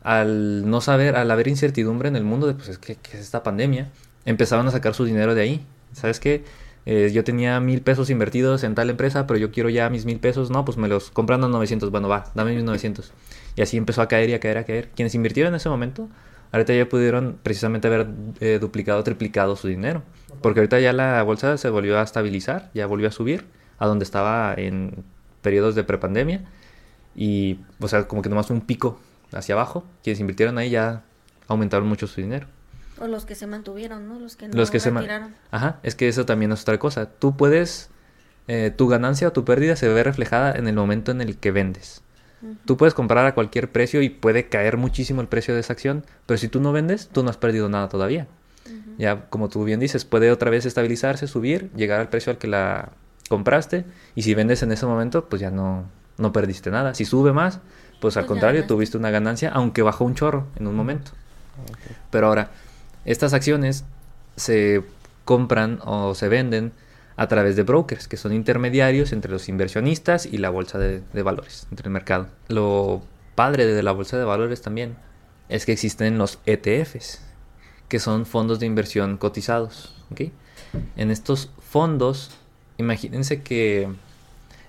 al 0.02 0.68
no 0.68 0.82
saber, 0.82 1.15
al 1.15 1.30
haber 1.30 1.48
incertidumbre 1.48 2.10
en 2.10 2.15
el 2.15 2.24
mundo 2.24 2.48
de, 2.48 2.56
pues, 2.56 2.70
es 2.70 2.80
que, 2.80 2.95
¿qué 2.95 3.18
es 3.18 3.20
esta 3.24 3.44
pandemia? 3.44 3.91
Empezaron 4.26 4.68
a 4.68 4.72
sacar 4.72 4.95
su 4.95 5.06
dinero 5.06 5.36
de 5.36 5.41
ahí. 5.44 5.68
¿Sabes 5.94 6.20
qué? 6.20 6.44
Eh, 6.86 7.11
yo 7.14 7.24
tenía 7.24 7.60
mil 7.60 7.82
pesos 7.82 8.10
invertidos 8.10 8.64
en 8.64 8.76
tal 8.76 8.90
empresa, 8.90 9.26
pero 9.26 9.40
yo 9.40 9.52
quiero 9.52 9.70
ya 9.70 9.90
mis 9.90 10.06
mil 10.06 10.20
pesos. 10.20 10.49
No, 10.49 10.65
pues 10.65 10.78
me 10.78 10.88
los 10.88 11.11
compran 11.11 11.44
a 11.44 11.48
900. 11.48 11.91
Bueno, 11.91 12.10
va, 12.10 12.26
dame 12.36 12.53
mis 12.56 12.64
900. 12.64 13.11
Y 13.56 13.61
así 13.61 13.78
empezó 13.78 14.02
a 14.02 14.07
caer 14.07 14.30
y 14.30 14.34
a 14.34 14.40
caer, 14.40 14.57
a 14.57 14.64
caer. 14.65 14.90
Quienes 14.95 15.15
invirtieron 15.15 15.53
en 15.53 15.57
ese 15.57 15.70
momento, 15.70 16.10
ahorita 16.52 16.74
ya 16.74 16.90
pudieron 16.90 17.38
precisamente 17.41 17.88
haber 17.88 18.07
eh, 18.41 18.60
duplicado, 18.60 19.03
triplicado 19.03 19.56
su 19.56 19.68
dinero. 19.68 20.03
Porque 20.41 20.60
ahorita 20.60 20.80
ya 20.80 20.94
la 20.94 21.24
bolsa 21.24 21.57
se 21.57 21.70
volvió 21.70 21.99
a 21.99 22.03
estabilizar, 22.03 22.70
ya 22.74 22.86
volvió 22.86 23.07
a 23.07 23.11
subir 23.11 23.45
a 23.80 23.88
donde 23.88 24.03
estaba 24.03 24.53
en 24.56 25.03
periodos 25.41 25.76
de 25.76 25.84
prepandemia. 25.84 26.44
Y, 27.15 27.60
o 27.80 27.88
sea, 27.88 28.07
como 28.07 28.22
que 28.22 28.30
nomás 28.30 28.49
un 28.49 28.61
pico 28.61 28.99
hacia 29.32 29.56
abajo. 29.56 29.86
Quienes 30.03 30.20
invirtieron 30.20 30.57
ahí 30.57 30.70
ya 30.72 31.03
aumentaron 31.48 31.88
mucho 31.88 32.07
su 32.07 32.20
dinero. 32.22 32.48
O 32.99 33.07
los 33.07 33.26
que 33.26 33.36
se 33.36 33.48
mantuvieron, 33.48 34.07
¿no? 34.07 34.20
Los 34.20 34.36
que 34.36 34.48
no 34.48 34.56
Los 34.56 34.72
que 34.72 34.80
se 34.80 34.91
retiraron. 34.91 35.36
Ajá, 35.52 35.80
es 35.84 35.95
que 35.95 36.07
eso 36.07 36.26
también 36.26 36.52
es 36.52 36.61
otra 36.61 36.78
cosa. 36.78 37.07
Tú 37.07 37.36
puedes, 37.36 37.90
eh, 38.48 38.72
tu 38.76 38.88
ganancia 38.88 39.28
o 39.28 39.32
tu 39.32 39.45
pérdida 39.45 39.76
se 39.76 39.88
ve 39.88 40.03
reflejada 40.03 40.53
en 40.53 40.68
el 40.68 40.76
momento 40.76 41.11
en 41.11 41.22
el 41.22 41.38
que 41.38 41.52
vendes. 41.52 42.02
Ujú. 42.41 42.56
Tú 42.65 42.78
puedes 42.78 42.94
comprar 42.94 43.26
a 43.26 43.34
cualquier 43.34 43.72
precio 43.72 44.02
y 44.02 44.10
puede 44.10 44.48
caer 44.48 44.78
muchísimo 44.78 45.22
el 45.22 45.28
precio 45.28 45.53
de 45.53 45.61
esa 45.61 45.74
acción, 45.74 46.06
pero 46.26 46.38
si 46.38 46.48
tú 46.49 46.60
no 46.61 46.72
vendes, 46.72 47.10
tú 47.10 47.24
no 47.24 47.30
has 47.30 47.38
perdido 47.38 47.70
nada 47.70 47.90
todavía. 47.90 48.28
Ya, 48.98 49.26
como 49.30 49.49
tú 49.49 49.64
bien 49.64 49.80
dices, 49.80 50.06
puede 50.06 50.32
otra 50.32 50.52
vez 50.52 50.65
estabilizarse, 50.68 51.26
subir, 51.28 51.72
llegar 51.76 51.99
al 51.99 52.10
precio 52.10 52.32
al 52.32 52.38
que 52.38 52.48
la 52.48 52.90
compraste, 53.28 53.86
y 54.14 54.22
si 54.22 54.36
vendes 54.36 54.61
en 54.61 54.72
ese 54.72 54.86
momento, 54.86 55.26
pues 55.30 55.41
ya 55.41 55.49
no, 55.49 55.86
no 56.20 56.32
perdiste 56.32 56.70
nada. 56.70 56.94
Si 56.94 57.03
sube 57.03 57.34
más, 57.34 57.60
pues 57.99 58.18
al 58.18 58.24
Pues 58.24 58.28
contrario, 58.28 58.60
ganaste. 58.61 58.74
tuviste 58.74 58.98
una 58.98 59.10
ganancia, 59.10 59.49
aunque 59.49 59.82
bajó 59.82 60.06
un 60.06 60.14
chorro 60.14 60.45
en 60.57 60.68
un 60.68 60.76
momento. 60.76 61.11
Pero 62.11 62.28
ahora, 62.28 62.52
estas 63.05 63.34
acciones 63.34 63.85
se 64.35 64.84
compran 65.25 65.80
o 65.84 66.15
se 66.15 66.27
venden 66.30 66.73
a 67.15 67.27
través 67.27 67.55
de 67.55 67.63
brokers, 67.63 68.07
que 68.07 68.17
son 68.17 68.34
intermediarios 68.34 69.11
entre 69.13 69.31
los 69.31 69.47
inversionistas 69.49 70.25
y 70.25 70.38
la 70.38 70.49
bolsa 70.49 70.80
de, 70.80 71.01
valores, 71.23 71.67
entre 71.69 71.88
el 71.88 71.91
mercado. 71.93 72.27
Lo 72.47 73.03
padre 73.35 73.65
de 73.65 73.84
la 73.84 73.91
bolsa 73.91 74.17
de 74.17 74.23
valores 74.23 74.61
también 74.61 74.95
es 75.49 75.65
que 75.65 75.71
existen 75.71 76.17
los 76.17 76.39
ETFs, 76.45 77.21
que 77.88 77.99
son 77.99 78.25
fondos 78.25 78.59
de 78.59 78.65
inversión 78.65 79.17
cotizados. 79.17 79.95
¿ok? 80.11 80.21
En 80.97 81.11
estos 81.11 81.51
fondos, 81.59 82.31
imagínense 82.77 83.43
que 83.43 83.89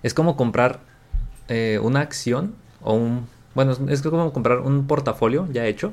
es 0.02 0.12
como 0.12 0.36
comprar 0.36 0.80
eh, 1.48 1.78
una 1.82 2.00
acción 2.00 2.54
o 2.82 2.94
un... 2.94 3.26
Bueno, 3.54 3.76
es 3.88 4.02
como 4.02 4.32
comprar 4.32 4.60
un 4.60 4.86
portafolio 4.86 5.48
ya 5.52 5.64
hecho, 5.66 5.92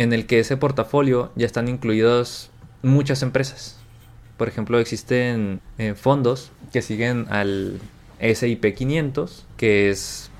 en 0.00 0.14
el 0.14 0.24
que 0.24 0.40
ese 0.40 0.56
portafolio 0.56 1.30
ya 1.36 1.44
están 1.44 1.68
incluidos 1.68 2.48
muchas 2.82 3.22
empresas. 3.22 3.76
Por 4.38 4.48
ejemplo, 4.48 4.78
existen 4.78 5.60
eh, 5.76 5.92
fondos 5.94 6.52
que 6.72 6.80
siguen 6.80 7.26
al 7.28 7.78
SIP 8.18 8.74
500, 8.74 9.46
que 9.58 9.90
es, 9.90 10.30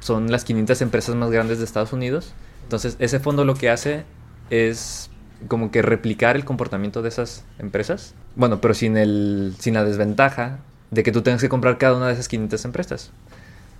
son 0.00 0.32
las 0.32 0.42
500 0.42 0.82
empresas 0.82 1.14
más 1.14 1.30
grandes 1.30 1.58
de 1.58 1.64
Estados 1.64 1.92
Unidos. 1.92 2.32
Entonces, 2.64 2.96
ese 2.98 3.20
fondo 3.20 3.44
lo 3.44 3.54
que 3.54 3.70
hace 3.70 4.02
es 4.50 5.10
como 5.46 5.70
que 5.70 5.80
replicar 5.80 6.34
el 6.34 6.44
comportamiento 6.44 7.00
de 7.00 7.10
esas 7.10 7.44
empresas. 7.60 8.16
Bueno, 8.34 8.60
pero 8.60 8.74
sin, 8.74 8.96
el, 8.96 9.54
sin 9.60 9.74
la 9.74 9.84
desventaja 9.84 10.58
de 10.90 11.04
que 11.04 11.12
tú 11.12 11.22
tengas 11.22 11.40
que 11.40 11.48
comprar 11.48 11.78
cada 11.78 11.96
una 11.96 12.08
de 12.08 12.14
esas 12.14 12.26
500 12.26 12.64
empresas. 12.64 13.12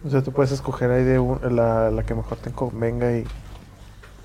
O 0.07 0.11
sea, 0.11 0.23
tú 0.23 0.31
puedes 0.31 0.53
escoger 0.53 0.93
ahí 0.93 1.03
de 1.03 1.19
la, 1.51 1.91
la 1.91 2.03
que 2.05 2.15
mejor 2.15 2.39
te 2.39 2.53
convenga 2.53 3.17
y 3.17 3.25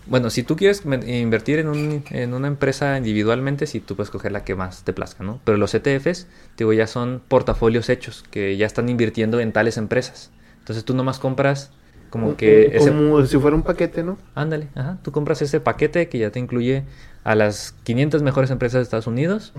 bueno, 0.10 0.30
si 0.30 0.44
tú 0.44 0.56
quieres 0.56 0.84
invertir 0.86 1.60
en, 1.60 1.68
un, 1.68 2.04
en, 2.10 2.34
una 2.34 2.48
empresa 2.48 2.98
individualmente, 2.98 3.68
sí, 3.68 3.80
tú 3.80 3.96
puedes 3.96 4.10
coger 4.10 4.32
la 4.32 4.44
que 4.44 4.56
más 4.56 4.84
te 4.84 4.94
plazca, 4.94 5.24
¿no? 5.24 5.40
Pero 5.44 5.58
los 5.58 5.74
ETFs, 5.74 6.28
digo, 6.58 6.74
ya 6.74 6.88
son 6.88 7.22
portafolios 7.28 7.90
hechos 7.90 8.24
que 8.32 8.58
ya 8.58 8.66
están 8.66 8.90
invirtiendo 8.90 9.40
en 9.40 9.52
tales 9.52 9.78
empresas. 9.78 10.32
Entonces 10.60 10.84
tú 10.84 10.94
nomás 10.94 11.20
compras 11.20 11.72
como 12.10 12.36
que... 12.36 12.76
Como 12.80 13.26
si 13.26 13.38
fuera 13.38 13.56
un 13.56 13.64
paquete, 13.64 14.04
¿no? 14.04 14.18
Ándale, 14.36 14.68
ajá. 14.76 14.98
Tú 15.04 15.12
compras 15.12 15.42
ese 15.42 15.60
paquete 15.60 16.10
que 16.10 16.18
ya 16.18 16.32
te 16.32 16.40
incluye 16.40 16.84
a 17.24 17.36
las 17.36 17.76
500 17.84 18.24
mejores 18.24 18.50
empresas 18.52 18.80
de 18.80 18.84
Estados 18.84 19.08
Unidos 19.08 19.54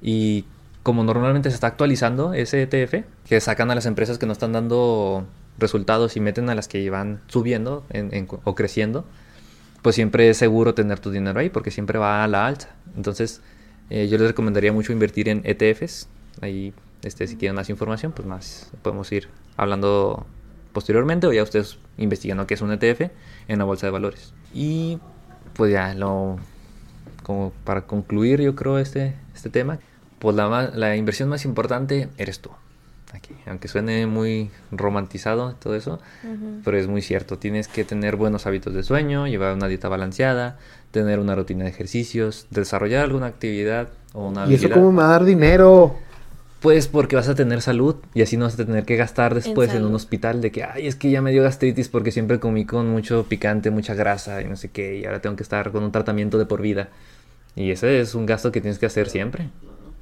y 0.00 0.44
como 0.82 1.04
normalmente 1.04 1.50
se 1.50 1.54
está 1.54 1.68
actualizando 1.68 2.34
ese 2.34 2.62
ETF, 2.62 3.04
que 3.24 3.40
sacan 3.40 3.70
a 3.70 3.74
las 3.74 3.86
empresas 3.86 4.18
que 4.18 4.26
no 4.26 4.32
están 4.32 4.52
dando 4.52 5.26
resultados 5.58 6.16
y 6.16 6.20
meten 6.20 6.50
a 6.50 6.54
las 6.54 6.68
que 6.68 6.88
van 6.90 7.20
subiendo 7.28 7.84
o 8.44 8.54
creciendo, 8.54 9.04
pues 9.82 9.96
siempre 9.96 10.30
es 10.30 10.36
seguro 10.36 10.74
tener 10.74 11.00
tu 11.00 11.10
dinero 11.10 11.38
ahí 11.40 11.50
porque 11.50 11.70
siempre 11.70 11.98
va 11.98 12.24
a 12.24 12.28
la 12.28 12.46
alza. 12.46 12.68
Entonces, 12.96 13.42
eh, 13.90 14.08
yo 14.08 14.16
les 14.16 14.28
recomendaría 14.28 14.72
mucho 14.72 14.92
invertir 14.92 15.28
en 15.28 15.42
ETFs. 15.44 16.08
Ahí, 16.40 16.72
este, 17.02 17.26
si 17.26 17.36
quieren 17.36 17.56
más 17.56 17.68
información, 17.68 18.12
pues 18.12 18.26
más 18.26 18.70
podemos 18.82 19.10
ir 19.12 19.28
hablando 19.56 20.24
posteriormente 20.72 21.26
o 21.26 21.32
ya 21.32 21.42
ustedes 21.42 21.78
investigando 21.98 22.46
qué 22.46 22.54
es 22.54 22.62
un 22.62 22.72
ETF 22.72 23.10
en 23.48 23.58
la 23.58 23.64
bolsa 23.64 23.86
de 23.86 23.90
valores. 23.90 24.32
Y 24.54 24.98
pues 25.54 25.72
ya, 25.72 25.94
lo, 25.94 26.38
como 27.24 27.52
para 27.64 27.82
concluir 27.82 28.40
yo 28.40 28.54
creo 28.54 28.78
este, 28.78 29.14
este 29.34 29.50
tema, 29.50 29.80
pues 30.20 30.36
la, 30.36 30.70
la 30.74 30.96
inversión 30.96 31.28
más 31.28 31.44
importante 31.44 32.08
eres 32.16 32.40
tú 32.40 32.50
aquí, 33.12 33.34
aunque 33.46 33.68
suene 33.68 34.06
muy 34.06 34.50
romantizado 34.70 35.54
todo 35.54 35.74
eso, 35.74 36.00
pero 36.64 36.78
es 36.78 36.86
muy 36.88 37.02
cierto, 37.02 37.38
tienes 37.38 37.68
que 37.68 37.84
tener 37.84 38.16
buenos 38.16 38.46
hábitos 38.46 38.74
de 38.74 38.82
sueño, 38.82 39.26
llevar 39.26 39.54
una 39.54 39.68
dieta 39.68 39.88
balanceada, 39.88 40.58
tener 40.90 41.18
una 41.18 41.34
rutina 41.34 41.64
de 41.64 41.70
ejercicios, 41.70 42.46
desarrollar 42.50 43.04
alguna 43.04 43.26
actividad 43.26 43.88
o 44.12 44.28
una 44.28 44.46
¿Y 44.46 44.54
eso 44.54 44.70
cómo 44.70 44.92
me 44.92 44.98
va 44.98 45.06
a 45.06 45.12
dar 45.12 45.24
dinero? 45.24 45.96
Pues 46.60 46.86
porque 46.86 47.16
vas 47.16 47.28
a 47.28 47.34
tener 47.34 47.60
salud 47.60 47.96
y 48.14 48.22
así 48.22 48.36
no 48.36 48.44
vas 48.44 48.54
a 48.54 48.64
tener 48.64 48.84
que 48.84 48.96
gastar 48.96 49.34
después 49.34 49.74
en, 49.74 49.84
un 49.84 49.94
hospital 49.96 50.40
de 50.40 50.52
que, 50.52 50.62
ay, 50.62 50.86
es 50.86 50.94
que 50.94 51.10
ya 51.10 51.20
me 51.20 51.32
dio 51.32 51.42
gastritis 51.42 51.88
porque 51.88 52.12
siempre 52.12 52.38
comí 52.38 52.64
con 52.64 52.88
mucho 52.88 53.26
picante, 53.28 53.70
mucha 53.70 53.94
grasa 53.94 54.42
y 54.42 54.44
no 54.44 54.54
sé 54.54 54.70
qué, 54.70 54.98
y 54.98 55.04
ahora 55.04 55.20
tengo 55.20 55.34
que 55.34 55.42
estar 55.42 55.72
con 55.72 55.82
un 55.82 55.90
tratamiento 55.90 56.38
de 56.38 56.46
por 56.46 56.62
vida. 56.62 56.88
Y 57.56 57.72
ese 57.72 58.00
es 58.00 58.14
un 58.14 58.26
gasto 58.26 58.52
que 58.52 58.60
tienes 58.60 58.78
que 58.78 58.86
hacer 58.86 59.08
siempre. 59.08 59.48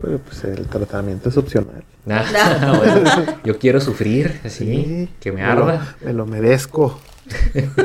Pero 0.01 0.19
pues 0.19 0.45
el 0.45 0.67
tratamiento 0.67 1.29
es 1.29 1.37
opcional. 1.37 1.85
Ah, 2.09 3.37
yo 3.45 3.59
quiero 3.59 3.81
sufrir, 3.81 4.41
así, 4.45 5.09
que 5.21 5.33
me 5.33 5.43
arda. 5.43 5.97
Me 6.05 6.13
lo, 6.13 6.27
merezco. 6.27 6.99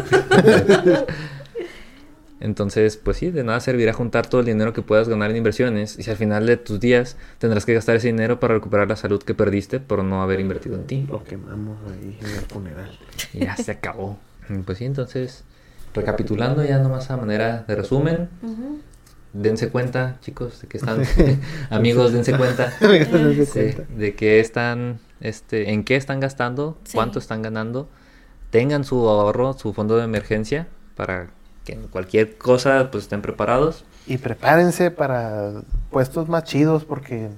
Entonces, 2.40 2.98
pues 2.98 3.18
sí, 3.18 3.32
de 3.32 3.44
nada 3.44 3.60
servirá 3.60 3.92
juntar 3.94 4.28
todo 4.28 4.42
el 4.42 4.46
dinero 4.46 4.72
que 4.72 4.82
puedas 4.82 5.10
ganar 5.10 5.32
en 5.32 5.38
inversiones 5.38 5.98
y 5.98 6.04
si 6.04 6.12
al 6.12 6.18
final 6.18 6.46
de 6.46 6.58
tus 6.58 6.80
días 6.80 7.18
tendrás 7.40 7.66
que 7.66 7.74
gastar 7.74 7.96
ese 7.96 8.08
dinero 8.08 8.40
para 8.40 8.54
recuperar 8.54 8.88
la 8.88 8.96
salud 8.96 9.24
que 9.24 9.34
perdiste 9.34 9.80
por 9.80 10.04
no 10.04 10.22
haber 10.22 10.40
invertido 10.40 10.76
en 10.76 10.86
ti. 10.86 11.08
Lo 11.10 11.24
quemamos 11.24 11.78
ahí 11.92 12.20
en 12.22 12.26
el 12.28 12.42
funeral. 12.42 12.92
ya 13.34 13.56
se 13.58 13.72
acabó. 13.72 14.20
Pues 14.66 14.78
sí, 14.78 14.86
entonces, 14.86 15.44
recapitulando 15.94 16.64
ya 16.64 16.78
nomás 16.78 17.10
a 17.10 17.18
manera 17.18 17.66
de 17.68 17.76
resumen, 17.76 18.30
dense 19.36 19.70
cuenta, 19.70 20.18
chicos, 20.22 20.62
de 20.62 20.68
que 20.68 20.78
están 20.78 21.04
amigos, 21.70 22.14
dense 22.14 22.32
cuenta, 22.38 22.72
de, 22.80 24.16
que 24.16 24.40
están, 24.40 25.00
este, 25.20 25.72
en 25.72 25.84
qué 25.84 25.96
están 25.96 26.20
gastando, 26.20 26.78
cuánto 26.94 27.20
están 27.20 27.42
ganando, 27.42 27.90
tengan 28.50 28.84
su 28.84 29.08
ahorro, 29.08 29.54
su 29.54 29.74
fondo 29.74 29.98
de 29.98 30.04
emergencia 30.04 30.68
para 30.96 31.28
que 31.66 31.74
en 31.74 31.88
cualquier 31.88 32.38
cosa 32.38 32.90
pues 32.92 33.06
estén 33.06 33.22
preparados. 33.22 33.84
Y 34.08 34.18
prepárense 34.18 34.92
para 34.92 35.64
puestos 35.92 36.30
más 36.30 36.44
chidos 36.46 36.86
porque 36.86 37.30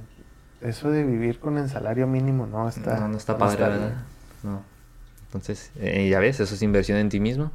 eso 0.62 0.92
de 0.92 1.04
vivir 1.04 1.40
con 1.40 1.58
el 1.58 1.70
salario 1.70 2.08
mínimo 2.08 2.46
no 2.46 2.70
está 2.70 3.08
no, 3.08 3.18
está 3.18 3.38
padre, 3.38 3.64
¿verdad? 3.64 3.94
No. 4.44 4.62
Entonces, 5.26 5.72
eh, 5.80 6.08
ya 6.10 6.20
ves, 6.20 6.40
eso 6.40 6.56
es 6.56 6.62
inversión 6.62 6.98
en 6.98 7.10
ti 7.10 7.20
mismo. 7.20 7.52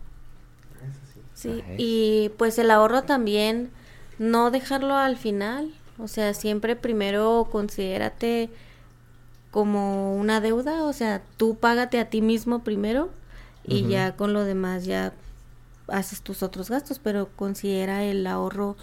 Sí, 1.35 1.65
y 1.77 2.31
pues 2.37 2.59
el 2.59 2.71
ahorro 2.71 3.03
también 3.03 3.71
no 4.19 4.51
dejarlo 4.51 4.95
al 4.95 5.17
final, 5.17 5.73
o 5.99 6.09
sea, 6.09 6.35
siempre 6.35 6.77
primero 6.77 7.49
considérate 7.51 8.51
como 9.51 10.17
una 10.17 10.41
deuda, 10.41 10.85
o 10.85 10.93
sea, 10.93 11.23
tú 11.37 11.57
págate 11.57 12.01
a 12.01 12.09
ti 12.09 12.23
mismo 12.23 12.65
primero 12.65 13.11
y 13.65 13.87
ya 13.87 14.17
con 14.17 14.33
lo 14.33 14.45
demás 14.45 14.85
ya 14.85 15.13
haces 15.89 16.23
tus 16.23 16.43
otros 16.43 16.71
gastos, 16.71 16.99
pero 16.99 17.29
considera 17.37 18.03
el 18.03 18.27
ahorro 18.27 18.77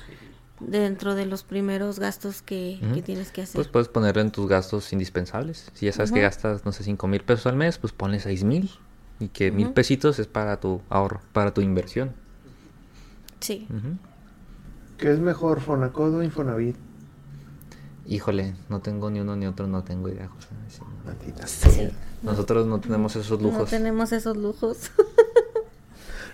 dentro 0.59 1.15
de 1.15 1.25
los 1.25 1.43
primeros 1.43 1.99
gastos 1.99 2.41
que, 2.41 2.79
tienes 3.05 3.31
que 3.31 3.41
hacer. 3.41 3.55
Pues 3.55 3.67
puedes 3.67 3.87
ponerlo 3.87 4.21
en 4.21 4.31
tus 4.31 4.47
gastos 4.47 4.91
indispensables. 4.93 5.71
Si 5.73 5.85
ya 5.85 5.93
sabes 5.93 6.11
que 6.11 6.21
gastas, 6.21 6.65
no 6.65 6.71
sé, 6.71 6.83
cinco 6.83 7.07
mil 7.07 7.21
pesos 7.21 7.47
al 7.47 7.55
mes, 7.55 7.77
pues 7.77 7.93
ponle 7.93 8.19
seis 8.19 8.43
mil 8.43 8.69
y 9.19 9.29
que 9.29 9.51
mil 9.51 9.71
pesitos 9.71 10.19
es 10.19 10.27
para 10.27 10.59
tu 10.59 10.81
ahorro, 10.89 11.21
para 11.33 11.53
tu 11.53 11.61
inversión. 11.61 12.13
Sí. 13.39 13.67
¿Qué 14.99 15.13
es 15.13 15.19
mejor, 15.19 15.61
Fonacod 15.61 16.13
o 16.15 16.23
Infonavit? 16.23 16.75
Híjole, 18.05 18.53
no 18.67 18.81
tengo 18.81 19.09
ni 19.09 19.21
uno 19.21 19.37
ni 19.37 19.45
otro, 19.45 19.65
no 19.65 19.83
tengo 19.83 20.09
idea, 20.09 20.27
José. 20.27 21.93
Nosotros 22.21 22.67
no 22.67 22.81
tenemos 22.81 23.15
esos 23.15 23.41
lujos. 23.41 23.59
No 23.59 23.65
tenemos 23.65 24.11
esos 24.11 24.35
lujos. 24.35 24.91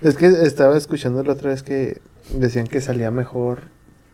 es 0.02 0.16
que 0.16 0.26
estaba 0.26 0.78
escuchando 0.78 1.24
la 1.24 1.34
otra 1.34 1.52
vez 1.52 1.62
que 1.62 2.02
decían 2.34 2.66
que 2.66 2.82
salía 2.82 3.12
mejor 3.12 3.64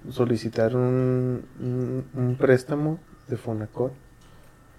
solicitar 0.09 0.75
un, 0.75 1.45
un, 2.13 2.35
préstamo 2.37 2.99
de 3.29 3.37
Fonacod. 3.37 3.91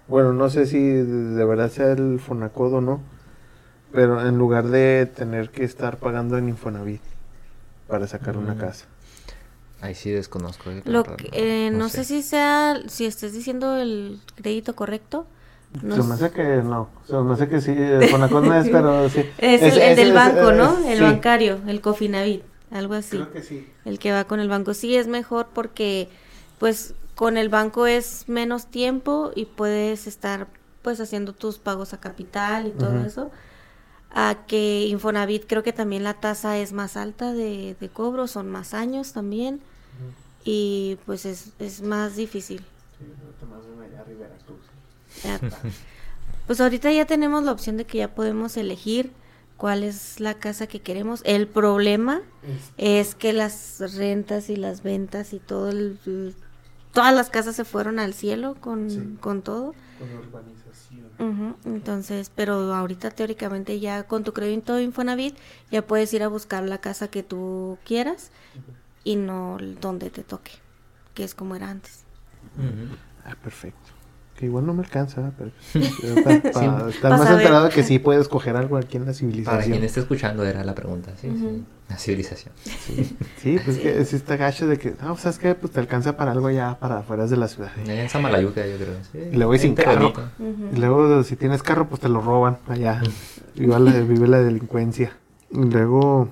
Bueno, 0.07 0.33
no 0.33 0.49
sé 0.49 0.67
si 0.67 0.79
de 0.81 1.45
verdad 1.45 1.71
sea 1.71 1.93
el 1.93 2.19
Fonacod 2.19 2.73
o 2.75 2.81
no, 2.81 3.01
pero 3.91 4.23
en 4.27 4.37
lugar 4.37 4.67
de 4.67 5.07
tener 5.07 5.49
que 5.49 5.63
estar 5.63 5.97
pagando 5.97 6.37
en 6.37 6.49
Infonavit 6.49 7.01
para 7.87 8.05
sacar 8.05 8.37
una 8.37 8.55
casa. 8.55 8.85
Ahí 9.83 9.95
sí 9.95 10.11
desconozco. 10.11 10.71
Eh, 10.71 10.81
Lo 10.85 11.03
eh, 11.33 11.69
no, 11.69 11.89
sé. 11.89 12.05
si 12.05 12.21
sea, 12.21 12.81
si 12.87 13.05
estés 13.05 13.33
diciendo 13.33 13.75
el 13.75 14.21
crédito 14.35 14.77
correcto. 14.77 15.27
No 15.81 15.97
se 15.97 16.03
me 16.03 16.13
hace 16.13 16.31
que 16.31 16.61
no, 16.63 16.87
se 17.05 17.17
me 17.17 17.33
hace 17.33 17.49
que 17.49 17.59
sí, 17.59 17.75
con 18.09 18.21
la 18.21 18.27
no 18.29 18.55
es, 18.55 18.69
pero 18.69 19.09
sí. 19.09 19.25
Es, 19.39 19.61
el, 19.61 19.97
del 19.97 20.13
banco, 20.13 20.53
¿no? 20.53 20.87
El 20.87 21.01
bancario, 21.01 21.59
el 21.67 21.81
Cofinavit, 21.81 22.43
algo 22.71 22.93
así. 22.93 23.17
Creo 23.17 23.31
que 23.33 23.41
sí. 23.41 23.67
El 23.83 23.99
que 23.99 24.13
va 24.13 24.23
con 24.23 24.39
el 24.39 24.47
banco. 24.47 24.73
Sí, 24.73 24.95
es 24.95 25.07
mejor 25.07 25.47
porque, 25.53 26.07
pues, 26.59 26.93
con 27.15 27.35
el 27.35 27.49
banco 27.49 27.85
es 27.85 28.29
menos 28.29 28.67
tiempo 28.67 29.31
y 29.35 29.47
puedes 29.47 30.07
estar, 30.07 30.47
pues, 30.81 31.01
haciendo 31.01 31.33
tus 31.33 31.57
pagos 31.59 31.93
a 31.93 31.99
capital 31.99 32.67
y 32.67 32.71
todo 32.71 33.03
eso. 33.05 33.31
A 34.15 34.45
que 34.47 34.85
Infonavit 34.87 35.45
creo 35.45 35.61
que 35.61 35.73
también 35.73 36.05
la 36.05 36.13
tasa 36.13 36.57
es 36.57 36.71
más 36.71 36.95
alta 36.95 37.33
de, 37.33 37.75
de 37.77 37.89
cobro, 37.89 38.27
son 38.27 38.49
más 38.49 38.73
años 38.73 39.11
también 39.11 39.59
y 40.43 40.97
pues 41.05 41.25
es, 41.25 41.51
es 41.59 41.81
más 41.81 42.15
difícil. 42.15 42.63
pues 46.47 46.59
ahorita 46.59 46.91
ya 46.91 47.05
tenemos 47.05 47.43
la 47.43 47.51
opción 47.51 47.77
de 47.77 47.85
que 47.85 47.99
ya 47.99 48.13
podemos 48.13 48.57
elegir 48.57 49.11
cuál 49.57 49.83
es 49.83 50.19
la 50.19 50.33
casa 50.35 50.67
que 50.67 50.81
queremos. 50.81 51.21
El 51.25 51.47
problema 51.47 52.21
es 52.77 53.15
que 53.15 53.31
las 53.33 53.79
rentas 53.95 54.49
y 54.49 54.55
las 54.55 54.83
ventas 54.83 55.33
y 55.33 55.39
todo 55.39 55.69
el, 55.69 56.35
todas 56.91 57.13
las 57.13 57.29
casas 57.29 57.55
se 57.55 57.63
fueron 57.63 57.99
al 57.99 58.13
cielo 58.13 58.55
con, 58.59 59.17
con 59.21 59.41
todo. 59.41 59.73
Con 59.99 60.17
urbanización. 60.17 61.55
Entonces, 61.63 62.31
pero 62.35 62.73
ahorita 62.73 63.11
teóricamente 63.11 63.79
ya 63.79 64.03
con 64.03 64.25
tu 64.25 64.33
crédito 64.33 64.79
Infonavit 64.81 65.37
ya 65.71 65.85
puedes 65.85 66.13
ir 66.13 66.23
a 66.23 66.27
buscar 66.27 66.63
la 66.63 66.79
casa 66.79 67.07
que 67.07 67.23
tú 67.23 67.77
quieras 67.85 68.31
y 69.03 69.15
no 69.15 69.57
el 69.59 69.79
donde 69.79 70.09
te 70.09 70.23
toque, 70.23 70.51
que 71.13 71.23
es 71.23 71.35
como 71.35 71.55
era 71.55 71.69
antes. 71.69 72.03
Ah, 73.25 73.35
perfecto. 73.41 73.79
Que 74.37 74.47
igual 74.47 74.65
no 74.65 74.73
me 74.73 74.81
alcanza, 74.83 75.21
¿verdad? 75.21 75.33
pero 75.37 75.51
pues, 75.73 76.23
para, 76.23 76.41
Pa' 76.41 76.89
estar 76.89 77.11
más 77.11 77.21
saber. 77.21 77.37
enterado 77.41 77.69
que 77.69 77.83
sí 77.83 77.99
puedes 77.99 78.27
coger 78.27 78.55
algo 78.57 78.77
aquí 78.77 78.97
en 78.97 79.05
la 79.05 79.11
Para 79.11 79.17
quien 79.19 79.31
civilización. 79.31 79.83
esté 79.83 79.99
escuchando 79.99 80.43
era 80.43 80.63
la 80.63 80.73
pregunta, 80.73 81.11
sí, 81.21 81.29
sí. 81.37 81.63
La 81.87 81.97
civilización. 81.97 82.51
Sí, 83.37 83.59
pues 83.63 83.77
que 83.77 84.03
sí 84.05 84.15
está 84.15 84.35
gacho 84.35 84.65
de 84.67 84.79
que, 84.79 84.95
no, 85.03 85.15
¿sabes 85.17 85.37
qué? 85.37 85.53
Pues 85.53 85.71
te 85.71 85.79
alcanza 85.79 86.17
para 86.17 86.31
algo 86.31 86.49
ya 86.49 86.79
para 86.79 86.99
afuera 86.99 87.27
de 87.27 87.37
la 87.37 87.47
ciudad. 87.47 87.71
Allá 87.77 88.01
en 88.01 88.09
Samalayuca, 88.09 88.65
yo 88.65 88.77
creo. 88.77 88.95
Sí, 89.11 89.19
Y 89.31 89.35
luego 89.35 89.53
y 89.53 89.59
sin 89.59 89.75
carro. 89.75 90.11
Y 90.71 90.77
luego, 90.77 91.23
si 91.23 91.35
tienes 91.35 91.61
carro, 91.61 91.87
pues 91.87 92.01
te 92.01 92.09
lo 92.09 92.19
roban 92.21 92.57
allá. 92.67 93.01
Igual 93.55 93.85
la- 93.85 93.99
vive 94.01 94.27
la 94.27 94.39
delincuencia. 94.39 95.11
Y 95.51 95.65
luego, 95.65 96.29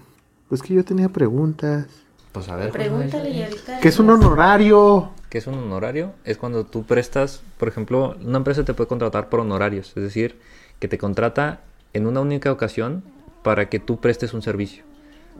pues 0.49 0.63
que 0.63 0.73
yo 0.73 0.83
tenía 0.83 1.09
preguntas. 1.09 1.85
Pues 2.31 2.47
a 2.49 2.55
ver. 2.55 2.71
Pregúntale 2.71 3.29
y 3.29 3.43
ahorita. 3.43 3.79
¿Qué 3.79 3.87
es 3.89 3.99
un 3.99 4.09
honorario? 4.09 5.11
¿Qué 5.29 5.37
es 5.37 5.47
un 5.47 5.55
honorario? 5.55 6.13
Es 6.25 6.37
cuando 6.37 6.65
tú 6.65 6.83
prestas, 6.83 7.41
por 7.57 7.67
ejemplo, 7.67 8.15
una 8.21 8.37
empresa 8.37 8.63
te 8.65 8.73
puede 8.73 8.87
contratar 8.87 9.29
por 9.29 9.39
honorarios, 9.39 9.89
es 9.95 10.03
decir, 10.03 10.37
que 10.79 10.87
te 10.87 10.97
contrata 10.97 11.61
en 11.93 12.05
una 12.07 12.21
única 12.21 12.51
ocasión 12.51 13.03
para 13.43 13.69
que 13.69 13.79
tú 13.79 13.99
prestes 13.99 14.33
un 14.33 14.41
servicio. 14.41 14.83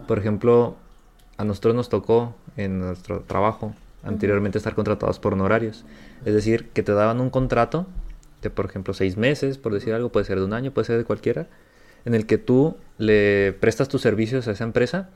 Por 0.07 0.17
ejemplo, 0.17 0.75
a 1.37 1.43
nosotros 1.43 1.75
nos 1.75 1.89
tocó 1.89 2.35
en 2.57 2.79
nuestro 2.79 3.21
trabajo 3.21 3.73
anteriormente 4.03 4.57
estar 4.57 4.75
contratados 4.75 5.19
por 5.19 5.33
honorarios, 5.33 5.85
es 6.25 6.33
decir, 6.33 6.69
que 6.69 6.83
te 6.83 6.93
daban 6.93 7.19
un 7.19 7.29
contrato 7.29 7.85
de, 8.41 8.49
por 8.49 8.65
ejemplo, 8.65 8.93
seis 8.93 9.17
meses, 9.17 9.57
por 9.57 9.73
decir 9.73 9.93
algo, 9.93 10.09
puede 10.09 10.25
ser 10.25 10.39
de 10.39 10.45
un 10.45 10.53
año, 10.53 10.71
puede 10.71 10.85
ser 10.85 10.97
de 10.97 11.03
cualquiera, 11.03 11.47
en 12.05 12.15
el 12.15 12.25
que 12.25 12.37
tú 12.37 12.77
le 12.97 13.53
prestas 13.53 13.89
tus 13.89 14.01
servicios 14.01 14.47
a 14.47 14.51
esa 14.51 14.63
empresa 14.63 15.09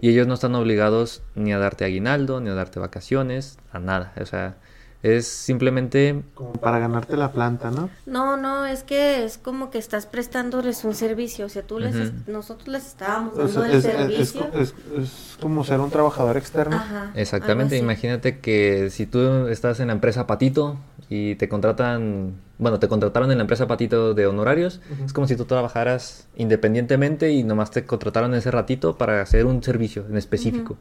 y 0.00 0.10
ellos 0.10 0.26
no 0.26 0.34
están 0.34 0.54
obligados 0.54 1.22
ni 1.34 1.52
a 1.52 1.58
darte 1.58 1.84
aguinaldo, 1.84 2.40
ni 2.40 2.50
a 2.50 2.54
darte 2.54 2.80
vacaciones, 2.80 3.58
a 3.72 3.78
nada. 3.78 4.12
O 4.20 4.26
sea, 4.26 4.56
es 5.02 5.26
simplemente... 5.28 6.22
Como 6.34 6.52
para 6.54 6.78
ganarte 6.78 7.14
la 7.16 7.30
planta, 7.32 7.70
¿no? 7.70 7.90
No, 8.06 8.38
no, 8.38 8.64
es 8.64 8.84
que 8.84 9.24
es 9.24 9.36
como 9.36 9.70
que 9.70 9.76
estás 9.78 10.06
prestándoles 10.06 10.82
un 10.84 10.94
servicio, 10.94 11.44
o 11.44 11.48
sea, 11.50 11.62
tú 11.62 11.78
les, 11.78 11.94
nosotros 12.26 12.68
les 12.68 12.86
estábamos 12.86 13.34
O 13.38 13.46
sea, 13.48 13.62
dando 13.62 13.64
el 13.64 13.78
es, 13.78 13.84
es- 13.84 13.94
es- 13.94 14.30
servicio. 14.30 14.50
es- 14.54 14.74
es 14.98 15.36
como 15.40 15.62
ser 15.64 15.80
un 15.80 15.90
trabajador 15.90 16.38
externo. 16.38 16.76
Ajá, 16.76 17.10
Exactamente, 17.14 17.76
imagínate 17.76 18.38
que 18.38 18.88
si 18.90 19.04
tú 19.04 19.48
estás 19.48 19.78
en 19.80 19.88
la 19.88 19.92
empresa 19.92 20.26
Patito 20.26 20.78
y 21.08 21.34
te 21.36 21.48
contratan, 21.48 22.34
bueno, 22.58 22.78
te 22.78 22.88
contrataron 22.88 23.30
en 23.30 23.38
la 23.38 23.42
empresa 23.42 23.66
Patito 23.66 24.14
de 24.14 24.26
honorarios, 24.26 24.80
es 25.04 25.12
como 25.12 25.26
si 25.26 25.36
tú 25.36 25.44
trabajaras 25.44 26.28
independientemente 26.36 27.30
y 27.32 27.42
nomás 27.44 27.70
te 27.70 27.84
contrataron 27.84 28.34
ese 28.34 28.50
ratito 28.50 28.96
para 28.96 29.20
hacer 29.20 29.46
un 29.46 29.62
servicio 29.62 30.04
en 30.08 30.16
específico. 30.16 30.76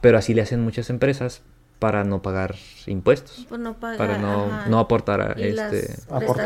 Pero 0.00 0.18
así 0.18 0.34
le 0.34 0.42
hacen 0.42 0.60
muchas 0.60 0.90
empresas 0.90 1.42
para 1.78 2.04
no 2.04 2.22
pagar 2.22 2.54
impuestos, 2.86 3.44
Pues 3.48 3.60
no 3.60 3.74
pagar, 3.74 3.98
para 3.98 4.18
no, 4.18 4.44
ajá. 4.44 4.68
no 4.68 4.78
aportar 4.78 5.20
a 5.20 5.34
Y 5.40 5.48
este... 5.48 5.54
las 5.54 6.06
Aportaciones. 6.10 6.36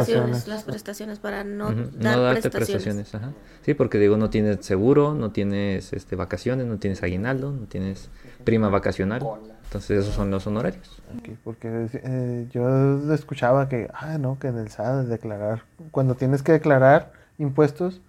prestaciones, 0.44 0.48
las 0.48 0.62
prestaciones 0.64 1.18
para 1.18 1.44
no 1.44 1.66
dar 1.74 2.16
no 2.16 2.22
darte 2.22 2.48
prestaciones. 2.48 3.10
prestaciones. 3.10 3.14
ajá. 3.14 3.32
Sí, 3.62 3.74
porque 3.74 3.98
digo, 3.98 4.16
no 4.16 4.30
tienes 4.30 4.64
seguro, 4.64 5.12
no 5.12 5.32
tienes 5.32 5.92
este 5.92 6.16
vacaciones, 6.16 6.66
no 6.66 6.78
tienes 6.78 7.02
aguinaldo, 7.02 7.52
no 7.52 7.66
tienes 7.66 8.08
prima 8.44 8.70
vacacional. 8.70 9.22
Entonces 9.76 10.04
esos 10.04 10.14
son 10.14 10.30
los 10.30 10.46
honorarios. 10.46 11.02
Ok, 11.18 11.36
porque 11.44 11.88
eh, 11.92 12.46
yo 12.50 13.12
escuchaba 13.12 13.68
que, 13.68 13.90
ah, 13.92 14.16
no, 14.16 14.38
que 14.38 14.48
en 14.48 14.56
el 14.56 14.70
SAT 14.70 15.04
declarar, 15.04 15.64
cuando 15.90 16.14
tienes 16.14 16.42
que 16.42 16.52
declarar 16.52 17.12
impuestos 17.36 18.00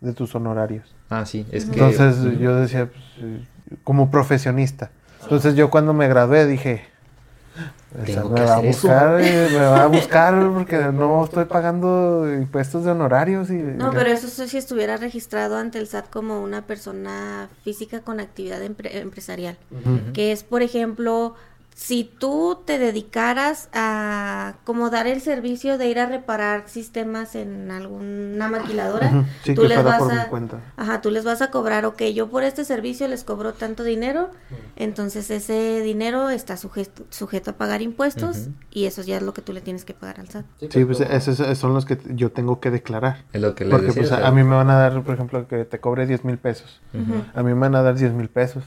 de 0.00 0.14
tus 0.14 0.34
honorarios. 0.34 0.94
Ah, 1.10 1.26
sí, 1.26 1.46
es 1.52 1.66
que... 1.66 1.72
Entonces 1.78 2.38
yo 2.38 2.56
decía, 2.56 2.86
pues, 2.86 3.04
eh, 3.18 3.44
como 3.84 4.10
profesionista. 4.10 4.90
Entonces 5.22 5.56
yo 5.56 5.68
cuando 5.68 5.92
me 5.92 6.08
gradué 6.08 6.46
dije, 6.46 6.84
Tengo 8.06 8.28
SAT 8.28 8.34
que 8.34 8.40
me 8.40 8.46
va 8.46 8.56
a 8.56 8.60
eso. 8.62 8.66
buscar, 8.88 9.20
eh, 9.20 9.48
me 9.50 9.58
va 9.58 9.82
a 9.82 9.86
buscar 9.86 10.50
porque 10.54 10.78
no 10.92 11.24
estoy 11.24 11.44
pagando 11.46 12.32
impuestos 12.32 12.84
de 12.84 12.90
honorarios. 12.92 13.50
Y, 13.50 13.54
No, 13.54 13.90
pero 13.92 14.10
eso 14.10 14.28
sí 14.28 14.48
si 14.48 14.58
estuviera 14.58 14.96
registrado 14.96 15.56
ante 15.56 15.78
el 15.78 15.86
SAT 15.88 16.08
como 16.10 16.40
una 16.42 16.62
persona 16.66 17.48
física 17.64 18.00
con 18.00 18.20
actividad 18.20 18.60
empre- 18.62 18.94
empresarial. 18.94 19.56
Que 20.14 20.32
es, 20.32 20.44
por 20.44 20.62
ejemplo, 20.62 21.34
si 21.80 22.04
tú 22.04 22.58
te 22.66 22.78
dedicaras 22.78 23.70
a 23.72 24.56
como 24.64 24.90
dar 24.90 25.06
el 25.06 25.22
servicio 25.22 25.78
de 25.78 25.88
ir 25.88 25.98
a 25.98 26.04
reparar 26.04 26.64
sistemas 26.68 27.34
en 27.34 27.70
alguna 27.70 28.48
maquiladora, 28.48 29.24
sí, 29.42 29.54
tú 29.54 29.62
les 29.62 29.82
vas 29.82 29.98
por 29.98 30.12
mi 30.12 30.18
a 30.18 30.28
cuenta. 30.28 30.60
Ajá, 30.76 31.00
tú 31.00 31.10
les 31.10 31.24
vas 31.24 31.40
a 31.40 31.50
cobrar, 31.50 31.86
ok, 31.86 32.02
yo 32.14 32.28
por 32.28 32.44
este 32.44 32.66
servicio 32.66 33.08
les 33.08 33.24
cobro 33.24 33.54
tanto 33.54 33.82
dinero, 33.82 34.28
entonces 34.76 35.30
ese 35.30 35.80
dinero 35.80 36.28
está 36.28 36.58
sujeto, 36.58 37.06
sujeto 37.08 37.52
a 37.52 37.54
pagar 37.54 37.80
impuestos 37.80 38.48
y 38.70 38.84
eso 38.84 39.00
ya 39.00 39.16
es 39.16 39.22
lo 39.22 39.32
que 39.32 39.40
tú 39.40 39.54
le 39.54 39.62
tienes 39.62 39.86
que 39.86 39.94
pagar 39.94 40.20
al 40.20 40.28
SAT. 40.28 40.44
Sí, 40.68 40.84
pues 40.84 41.00
esos 41.00 41.56
son 41.56 41.72
los 41.72 41.86
que 41.86 41.98
yo 42.10 42.30
tengo 42.30 42.60
que 42.60 42.70
declarar. 42.70 43.24
Es 43.32 43.40
lo 43.40 43.54
que 43.54 43.64
Porque 43.64 43.86
decía, 43.86 44.02
pues, 44.02 44.12
a, 44.12 44.30
mí 44.32 44.44
me 44.44 44.54
van 44.54 44.68
a 44.68 44.74
dar, 44.74 45.02
por 45.02 45.14
ejemplo, 45.14 45.48
que 45.48 45.64
te 45.64 45.80
cobre 45.80 46.06
10 46.06 46.26
mil 46.26 46.36
pesos. 46.36 46.82
A 47.34 47.42
mí 47.42 47.54
me 47.54 47.60
van 47.60 47.74
a 47.74 47.82
dar 47.82 47.94
10 47.94 48.12
mil 48.12 48.28
pesos. 48.28 48.64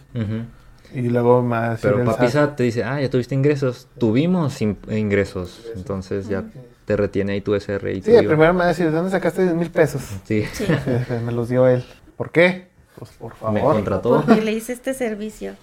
Y 0.94 1.02
luego 1.10 1.42
me 1.42 1.58
decir 1.70 1.90
Pero 1.90 2.00
el 2.02 2.06
Papi 2.06 2.26
SAT, 2.26 2.32
SAT 2.32 2.56
te 2.58 2.64
dice, 2.64 2.84
ah, 2.84 3.02
ya 3.02 3.10
tuviste 3.10 3.34
ingresos. 3.36 3.88
Tuvimos 3.98 4.62
in- 4.62 4.78
ingresos. 4.90 5.62
Entonces 5.76 6.28
ya 6.28 6.44
te 6.86 6.96
retiene 6.98 7.34
ahí 7.34 7.42
tu 7.42 7.56
SR 7.56 7.94
y 7.94 8.02
tu 8.02 8.06
Sí, 8.06 8.12
IVA. 8.12 8.22
primero 8.28 8.54
me 8.54 8.60
va 8.60 8.66
a 8.66 8.68
decir, 8.70 8.86
¿de 8.86 8.92
dónde 8.92 9.10
sacaste 9.12 9.44
10 9.44 9.56
mil 9.56 9.72
pesos? 9.72 10.02
Sí, 10.26 10.44
Sí, 10.54 10.66
me 11.26 11.32
los 11.32 11.50
dio 11.50 11.68
él. 11.68 11.84
¿Por 12.18 12.32
qué? 12.32 12.68
Pues 13.00 13.12
por 13.12 13.34
me 13.34 13.60
favor. 13.60 13.74
contrató. 13.76 14.24
porque 14.26 14.42
le 14.42 14.52
hice 14.54 14.74
este 14.74 14.94
servicio. 14.94 15.56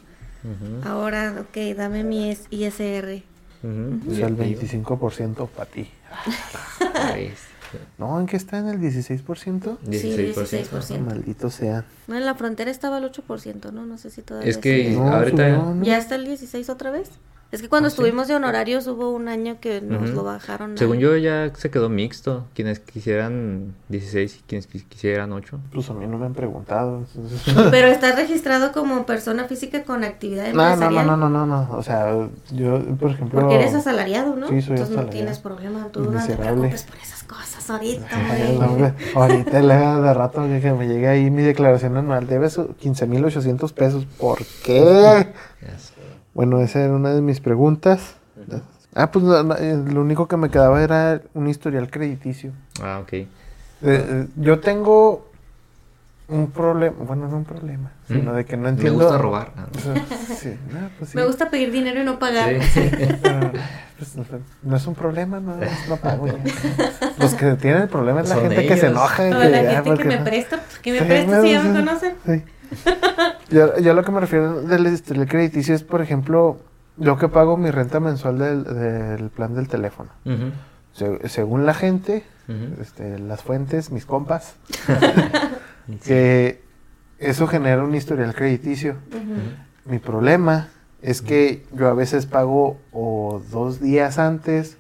Ahora, 0.84 1.34
ok, 1.40 1.76
dame 1.76 2.02
mi 2.02 2.30
ISR. 2.50 3.22
ujú. 3.62 4.10
O 4.10 4.14
sea, 4.14 4.26
el 4.26 4.36
Y- 4.42 4.52
y- 4.52 4.54
25% 4.56 5.46
para 5.48 5.70
ti. 5.70 5.88
No, 7.98 8.18
¿en 8.20 8.26
qué 8.26 8.36
está 8.36 8.58
en 8.58 8.68
el 8.68 8.80
16%? 8.80 9.24
16%. 9.24 9.78
Sí, 9.90 10.16
16%. 10.16 11.00
Maldito 11.00 11.50
sea. 11.50 11.84
No, 12.06 12.16
en 12.16 12.24
la 12.24 12.34
frontera 12.34 12.70
estaba 12.70 12.98
el 12.98 13.04
8%, 13.04 13.72
¿no? 13.72 13.86
No 13.86 13.98
sé 13.98 14.10
si 14.10 14.22
todavía 14.22 14.50
Es 14.50 14.58
que 14.58 14.84
sigue. 14.84 14.96
No, 14.96 15.12
ahorita... 15.12 15.56
subió, 15.56 15.74
¿no? 15.74 15.84
¿Ya 15.84 15.98
está 15.98 16.14
el 16.14 16.24
16 16.24 16.68
otra 16.70 16.90
vez? 16.90 17.10
Es 17.52 17.60
que 17.62 17.68
cuando 17.68 17.88
¿Ah, 17.88 17.90
sí? 17.90 17.94
estuvimos 17.94 18.28
de 18.28 18.36
honorarios 18.36 18.86
hubo 18.86 19.10
un 19.10 19.26
año 19.26 19.56
que 19.60 19.80
nos 19.80 20.04
Ujú. 20.10 20.12
lo 20.18 20.22
bajaron. 20.24 20.74
a- 20.74 20.76
Según 20.76 20.98
yo 20.98 21.16
ya 21.16 21.50
se 21.56 21.68
quedó 21.68 21.88
mixto. 21.88 22.46
Quienes 22.54 22.78
quisieran 22.78 23.74
16 23.88 24.36
y 24.36 24.42
quienes 24.46 24.70
quis- 24.70 24.84
quisieran 24.88 25.32
8. 25.32 25.58
Pues 25.72 25.90
a 25.90 25.94
mí 25.94 26.06
no 26.06 26.16
me 26.16 26.26
han 26.26 26.34
preguntado. 26.34 27.02
Pero 27.72 27.88
estás 27.88 28.14
registrado 28.14 28.70
como 28.70 29.04
persona 29.04 29.46
física 29.46 29.82
con 29.82 30.04
actividad 30.04 30.46
No, 30.52 30.62
no, 30.62 30.62
empresarial. 30.74 31.06
no, 31.06 31.16
no, 31.16 31.28
no, 31.28 31.44
no, 31.46 31.66
no. 31.66 31.76
O 31.76 31.82
sea, 31.82 32.14
yo, 32.52 32.80
por 32.96 33.10
ejemplo. 33.10 33.40
Porque 33.40 33.56
eres 33.56 33.74
asalariado, 33.74 34.36
¿no? 34.36 34.46
Sí, 34.48 34.62
soy 34.62 34.74
Entonces 34.76 34.78
no 34.78 35.00
asalariado. 35.00 35.10
tienes 35.10 35.38
problema. 35.40 35.88
Tú 35.90 36.08
no 36.08 36.24
te 36.24 36.36
preocupes 36.36 36.84
por 36.84 36.96
esas 36.98 37.22
cosas 37.24 37.68
ahorita, 37.68 38.06
Ay, 38.12 38.56
güey. 38.56 38.78
no, 38.78 38.94
Ahorita 39.20 39.60
le 39.60 39.74
de 39.74 40.14
rato 40.14 40.42
que 40.46 40.60
que 40.60 40.72
me 40.72 40.86
llegue 40.86 41.08
ahí 41.08 41.30
mi 41.30 41.42
declaración 41.42 41.96
anual. 41.96 42.28
Debes 42.28 42.58
15.800 42.58 43.72
pesos. 43.72 44.06
¿Por 44.18 44.38
qué? 44.64 45.26
Ya 45.62 45.78
sé. 45.78 45.89
Bueno, 46.34 46.60
esa 46.60 46.80
era 46.80 46.92
una 46.94 47.10
de 47.10 47.20
mis 47.20 47.40
preguntas. 47.40 48.14
Ah, 48.94 49.10
pues 49.10 49.24
lo, 49.24 49.42
lo 49.42 50.00
único 50.00 50.26
que 50.28 50.36
me 50.36 50.50
quedaba 50.50 50.82
era 50.82 51.20
un 51.34 51.48
historial 51.48 51.90
crediticio. 51.90 52.52
Ah, 52.82 53.00
ok. 53.02 53.12
Eh, 53.12 53.28
eh, 53.82 54.26
yo 54.36 54.60
tengo 54.60 55.28
un 56.28 56.50
problema, 56.50 56.96
bueno, 57.00 57.26
no 57.28 57.36
un 57.38 57.44
problema, 57.44 57.90
sino 58.06 58.32
Mm. 58.32 58.36
de 58.36 58.44
que 58.44 58.56
no 58.56 58.62
Me 58.64 58.68
entiendo. 58.70 59.00
gusta 59.04 59.18
robar. 59.18 59.52
Ah, 59.56 59.66
sí, 60.38 60.56
no, 60.72 60.88
pues 60.98 61.10
sí, 61.10 61.16
Me 61.16 61.24
gusta 61.24 61.50
pedir 61.50 61.72
dinero 61.72 62.00
y 62.00 62.04
no 62.04 62.18
pagar. 62.20 62.62
Sí. 62.62 62.88
pero, 63.22 63.52
pues, 63.98 64.16
no 64.62 64.76
es 64.76 64.86
un 64.86 64.94
problema, 64.94 65.40
no, 65.40 65.60
es- 65.60 65.88
no 65.88 65.96
pago 65.96 66.26
ya. 66.28 66.34
Los 67.18 67.34
que 67.34 67.54
tienen 67.54 67.82
el 67.82 67.88
problema 67.88 68.20
es 68.20 68.28
la 68.28 68.36
Son 68.36 68.44
gente 68.44 68.66
que 68.66 68.76
se 68.76 68.86
enoja. 68.86 69.28
y 69.28 69.32
O 69.32 69.38
que, 69.40 69.48
la 69.48 69.58
ah, 69.78 69.82
gente 69.82 70.02
que 70.02 70.08
me 70.08 70.18
no- 70.18 70.24
presta, 70.24 70.60
que 70.82 70.92
me 70.92 70.98
Sí, 71.00 71.04
presta 71.04 71.42
si 71.42 71.50
ya 71.50 71.62
me 71.64 71.80
conocen. 71.80 72.14
Sí. 72.24 72.42
Yo, 73.50 73.76
yo 73.78 73.94
lo 73.94 74.04
que 74.04 74.12
me 74.12 74.20
refiero 74.20 74.62
del 74.62 74.86
historial 74.86 75.26
crediticio 75.26 75.74
es, 75.74 75.82
por 75.82 76.00
ejemplo, 76.00 76.58
yo 76.96 77.18
que 77.18 77.28
pago 77.28 77.56
mi 77.56 77.70
renta 77.72 77.98
mensual 77.98 78.38
del, 78.38 78.62
del 78.62 79.30
plan 79.30 79.54
del 79.56 79.66
teléfono. 79.68 80.10
Se- 80.92 81.28
según 81.28 81.66
la 81.66 81.74
gente, 81.74 82.22
este, 82.80 83.18
las 83.18 83.42
fuentes, 83.42 83.90
mis 83.90 84.06
compas, 84.06 84.54
que 86.04 86.62
eso 87.18 87.46
genera 87.48 87.82
un 87.82 87.94
historial 87.94 88.34
crediticio. 88.34 88.96
Mi 89.84 89.98
problema 89.98 90.68
es 91.02 91.22
que 91.22 91.66
yo 91.72 91.88
a 91.88 91.94
veces 91.94 92.26
pago 92.26 92.78
o 92.92 93.42
dos 93.50 93.80
días 93.80 94.18
antes 94.18 94.76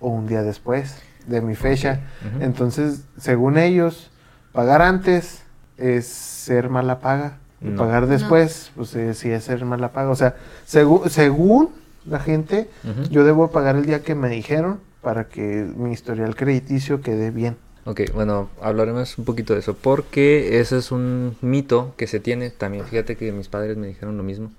o 0.00 0.08
un 0.08 0.26
día 0.26 0.42
después 0.42 0.96
de 1.26 1.40
mi 1.40 1.54
fecha. 1.54 2.00
Entonces, 2.40 3.04
según 3.18 3.58
ellos, 3.58 4.10
pagar 4.52 4.80
antes 4.82 5.42
es 5.78 6.06
ser 6.06 6.68
mala 6.70 7.00
paga. 7.00 7.38
Y 7.60 7.66
No. 7.68 7.78
pagar 7.78 8.06
después, 8.06 8.70
pues 8.76 8.94
eh, 8.96 9.14
sí 9.14 9.30
es 9.30 9.44
ser 9.44 9.64
mala 9.64 9.92
paga. 9.92 10.10
O 10.10 10.16
sea, 10.16 10.36
segu- 10.68 11.08
según 11.08 11.70
la 12.06 12.20
gente, 12.20 12.68
yo 13.10 13.24
debo 13.24 13.50
pagar 13.50 13.76
el 13.76 13.86
día 13.86 14.02
que 14.02 14.14
me 14.14 14.28
dijeron 14.28 14.80
para 15.00 15.24
que 15.28 15.66
mi 15.76 15.92
historial 15.92 16.36
crediticio 16.36 17.00
quede 17.00 17.30
bien. 17.30 17.56
Ok, 17.86 18.00
bueno, 18.14 18.48
hablaremos 18.62 19.16
un 19.18 19.24
poquito 19.24 19.52
de 19.54 19.60
eso, 19.60 19.74
porque 19.74 20.58
ese 20.60 20.78
es 20.78 20.90
un 20.92 21.36
mito 21.42 21.94
que 21.96 22.06
se 22.06 22.20
tiene 22.20 22.50
también. 22.50 22.84
Fíjate 22.86 23.16
que 23.16 23.30
mis 23.32 23.48
padres 23.48 23.76
me 23.76 23.86
dijeron 23.86 24.16
lo 24.16 24.22
mismo, 24.22 24.50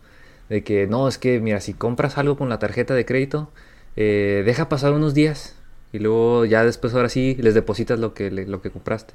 de 0.49 0.63
que 0.63 0.85
no, 0.87 1.07
es 1.07 1.17
que 1.17 1.39
mira, 1.39 1.59
si 1.59 1.73
compras 1.73 2.17
algo 2.19 2.37
con 2.37 2.49
la 2.49 2.59
tarjeta 2.59 2.93
de 2.93 3.05
crédito, 3.05 3.49
eh, 3.95 4.43
deja 4.45 4.69
pasar 4.69 4.93
unos 4.93 5.13
días 5.15 5.55
y 5.91 5.99
luego 5.99 6.45
ya 6.45 6.63
después 6.63 6.93
ahora 6.93 7.09
sí 7.09 7.35
les 7.39 7.53
depositas 7.55 7.99
lo 7.99 8.13
que, 8.13 8.29
le- 8.29 8.45
lo 8.47 8.61
que 8.61 8.69
compraste. 8.69 9.13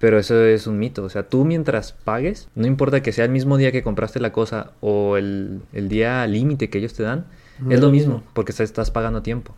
Pero 0.00 0.18
eso 0.18 0.42
es 0.44 0.66
un 0.66 0.78
mito, 0.78 1.04
o 1.04 1.10
sea, 1.10 1.28
tú 1.28 1.44
mientras 1.44 1.92
pagues, 1.92 2.48
no 2.56 2.66
importa 2.66 3.02
que 3.02 3.12
sea 3.12 3.26
el 3.26 3.30
mismo 3.30 3.58
día 3.58 3.70
que 3.70 3.82
compraste 3.84 4.18
la 4.18 4.32
cosa 4.32 4.72
o 4.80 5.16
el, 5.18 5.60
el 5.74 5.88
día 5.88 6.26
límite 6.26 6.70
que 6.70 6.78
ellos 6.78 6.94
te 6.94 7.02
dan, 7.04 7.26
es 7.68 7.80
lo 7.80 7.90
mismo, 7.92 8.22
porque 8.32 8.52
estás- 8.52 8.90
pagando 8.90 9.18
a 9.18 9.22
tiempo. 9.22 9.54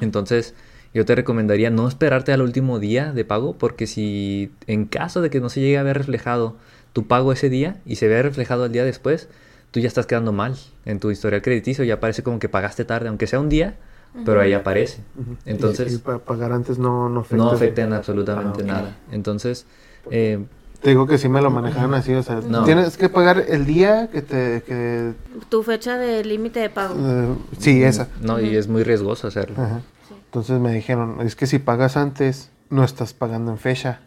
Entonces, 0.00 0.54
yo 0.94 1.04
te 1.04 1.14
recomendaría 1.16 1.70
no 1.70 1.88
esperarte 1.88 2.32
al 2.32 2.42
último 2.42 2.78
día 2.78 3.12
de 3.12 3.24
pago, 3.24 3.58
porque 3.58 3.86
si 3.88 4.52
en 4.68 4.84
caso 4.86 5.20
de 5.20 5.30
que 5.30 5.40
no 5.40 5.48
se 5.48 5.60
llegue 5.60 5.78
a 5.78 5.82
ver 5.82 5.98
reflejado 5.98 6.56
tu 6.92 7.06
pago 7.08 7.32
ese 7.32 7.48
día 7.50 7.80
y 7.84 7.96
se 7.96 8.06
vea 8.06 8.22
reflejado 8.22 8.66
el 8.66 8.72
día 8.72 8.84
después, 8.84 9.28
tú 9.72 9.80
ya 9.80 9.88
estás 9.88 10.06
quedando 10.06 10.32
mal 10.32 10.54
en 10.84 11.00
tu 11.00 11.10
historial 11.10 11.42
crediticio, 11.42 11.84
ya 11.84 11.98
parece 11.98 12.22
como 12.22 12.38
que 12.38 12.48
pagaste 12.48 12.84
tarde, 12.84 13.08
aunque 13.08 13.26
sea 13.26 13.40
un 13.40 13.48
día, 13.48 13.74
pero 14.24 14.40
ahí 14.40 14.52
aparece. 14.52 15.00
Entonces, 15.44 15.92
Y, 15.92 15.96
y 15.96 15.98
para 15.98 16.18
pagar 16.18 16.52
antes 16.52 16.78
no, 16.78 17.08
no 17.08 17.20
afecta. 17.20 17.36
no 17.44 17.50
afecta 17.50 17.82
en 17.82 17.92
absolutamente 17.92 18.62
Ah, 18.62 18.66
nada. 18.66 18.96
Entonces, 19.12 19.66
eh, 20.10 20.44
Te 20.82 20.90
digo 20.90 21.06
que 21.06 21.16
sí 21.18 21.28
me 21.30 21.40
lo 21.40 21.50
manejan 21.50 21.94
así, 21.94 22.12
o 22.12 22.22
sea, 22.22 22.40
No. 22.46 22.64
tienes 22.64 22.96
que 22.98 23.08
pagar 23.08 23.42
el 23.48 23.64
día 23.64 24.08
que 24.12 24.20
te... 24.22 24.62
Que, 24.66 25.12
Tu 25.48 25.62
fecha 25.62 25.96
de 25.96 26.24
límite 26.24 26.60
de 26.60 26.68
pago. 26.70 26.94
eh, 26.98 27.34
sí, 27.58 27.82
esa. 27.82 28.08
no, 28.20 28.38
y 28.40 28.54
es 28.56 28.68
muy 28.68 28.82
riesgoso 28.82 29.26
hacerlo. 29.28 29.56
Ajá. 29.62 29.80
Entonces 30.26 30.60
me 30.60 30.72
dijeron, 30.72 31.18
es 31.22 31.36
que 31.36 31.46
si 31.46 31.58
pagas 31.58 31.96
antes, 31.96 32.50
no 32.68 32.84
estás 32.84 33.14
pagando 33.14 33.50
en 33.52 33.58
fecha. 33.58 34.00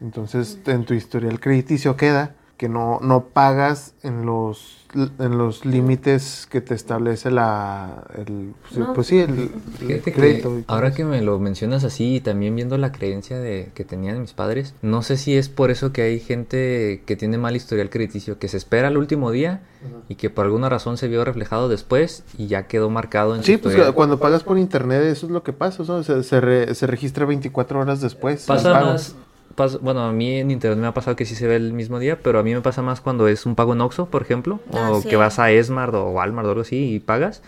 Entonces 0.00 0.58
en 0.66 0.84
tu 0.84 0.94
historial 0.94 1.40
crediticio 1.40 1.96
queda 1.96 2.34
que 2.56 2.68
no, 2.68 2.98
no 3.02 3.24
pagas 3.26 3.94
en 4.02 4.26
los 4.26 4.80
en 5.18 5.38
los 5.38 5.64
límites 5.64 6.46
que 6.48 6.60
te 6.60 6.72
establece 6.72 7.32
la 7.32 8.04
el, 8.16 8.54
No. 8.78 8.92
pues 8.92 9.08
sí 9.08 9.18
el, 9.18 9.50
el 9.88 10.00
que 10.02 10.12
crédito 10.12 10.60
ahora 10.68 10.94
que 10.94 11.04
me 11.04 11.20
lo 11.20 11.40
mencionas 11.40 11.82
así 11.82 12.14
y 12.14 12.20
también 12.20 12.54
viendo 12.54 12.78
la 12.78 12.92
creencia 12.92 13.40
de, 13.40 13.72
que 13.74 13.84
tenían 13.84 14.20
mis 14.20 14.34
padres, 14.34 14.72
no 14.82 15.02
sé 15.02 15.16
si 15.16 15.36
es 15.36 15.48
por 15.48 15.72
eso 15.72 15.92
que 15.92 16.02
hay 16.02 16.20
gente 16.20 17.02
que 17.06 17.16
tiene 17.16 17.38
mal 17.38 17.56
historial 17.56 17.90
crediticio, 17.90 18.38
que 18.38 18.46
se 18.46 18.56
espera 18.56 18.86
al 18.86 18.96
último 18.96 19.32
día 19.32 19.62
y 20.08 20.14
que 20.14 20.30
por 20.30 20.44
alguna 20.44 20.68
razón 20.68 20.96
se 20.96 21.08
vio 21.08 21.24
reflejado 21.24 21.68
después 21.68 22.22
y 22.38 22.46
ya 22.46 22.68
quedó 22.68 22.88
marcado 22.88 23.34
en 23.34 23.40
su 23.42 23.46
Sí, 23.46 23.56
pues 23.56 23.74
historial. 23.74 23.94
cuando 23.94 24.20
pagas 24.20 24.44
por 24.44 24.58
internet 24.58 25.02
eso 25.02 25.26
es 25.26 25.32
lo 25.32 25.42
que 25.42 25.52
pasa, 25.52 25.82
¿no? 25.88 26.04
se, 26.04 26.22
se, 26.22 26.40
re- 26.40 26.72
se 26.72 26.86
registra 26.86 27.26
24 27.26 27.80
horas 27.80 28.00
después. 28.00 28.42
el 28.42 28.46
Pasa 28.46 28.72
más, 28.80 29.16
pasa- 29.54 29.78
bueno, 29.80 30.00
a 30.02 30.12
mí 30.12 30.34
en 30.38 30.50
internet 30.50 30.78
me 30.78 30.86
ha 30.86 30.94
pasado 30.94 31.16
que 31.16 31.24
sí 31.24 31.34
se 31.34 31.46
ve 31.46 31.56
el 31.56 31.72
mismo 31.72 31.98
día, 31.98 32.18
pero 32.22 32.38
a 32.38 32.42
mí 32.42 32.52
me 32.54 32.60
pasa 32.60 32.82
más 32.82 33.00
cuando 33.00 33.28
es 33.28 33.46
un 33.46 33.54
pago 33.54 33.72
en 33.72 33.80
Oxxo, 33.80 34.06
por 34.06 34.22
ejemplo, 34.22 34.60
Ah, 34.72 34.90
o 34.92 35.00
sí. 35.00 35.08
que 35.08 35.16
vas 35.16 35.38
a 35.38 35.50
Esmart 35.50 35.94
o 35.94 36.10
Walmart 36.10 36.46
o 36.46 36.50
algo 36.50 36.62
así 36.62 36.94
y 36.94 37.00
pagas. 37.00 37.42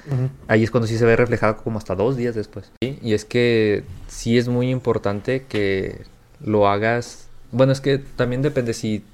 Ahí 0.49 0.65
es 0.65 0.71
cuando 0.71 0.87
sí 0.87 0.97
se 0.99 1.05
ve 1.05 1.17
reflejado 1.17 1.57
como 1.59 1.79
hasta 1.79 1.95
dos 1.95 2.17
días 2.17 2.35
después. 2.35 2.71
¿sí? 2.83 2.99
Y 3.03 3.15
es 3.15 3.25
que 3.25 3.85
sí 4.09 4.39
es 4.39 4.49
muy 4.49 4.71
importante 4.71 5.45
que 5.49 6.03
lo 6.45 6.69
hagas. 6.69 7.29
Bueno, 7.53 7.73
es 7.73 7.81
que 7.81 7.99
también 7.99 8.43
depende 8.43 8.73
si, 8.75 9.05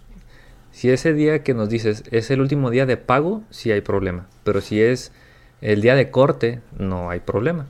si 0.72 0.90
ese 0.90 1.12
día 1.12 1.42
que 1.42 1.54
nos 1.54 1.68
dices 1.68 2.04
es 2.10 2.30
el 2.30 2.40
último 2.40 2.70
día 2.70 2.86
de 2.86 2.96
pago, 2.96 3.42
sí 3.50 3.70
hay 3.72 3.80
problema. 3.80 4.26
Pero 4.44 4.60
si 4.60 4.80
es 4.82 5.12
el 5.60 5.80
día 5.80 5.94
de 5.94 6.10
corte, 6.10 6.60
no 6.78 7.10
hay 7.10 7.20
problema. 7.20 7.66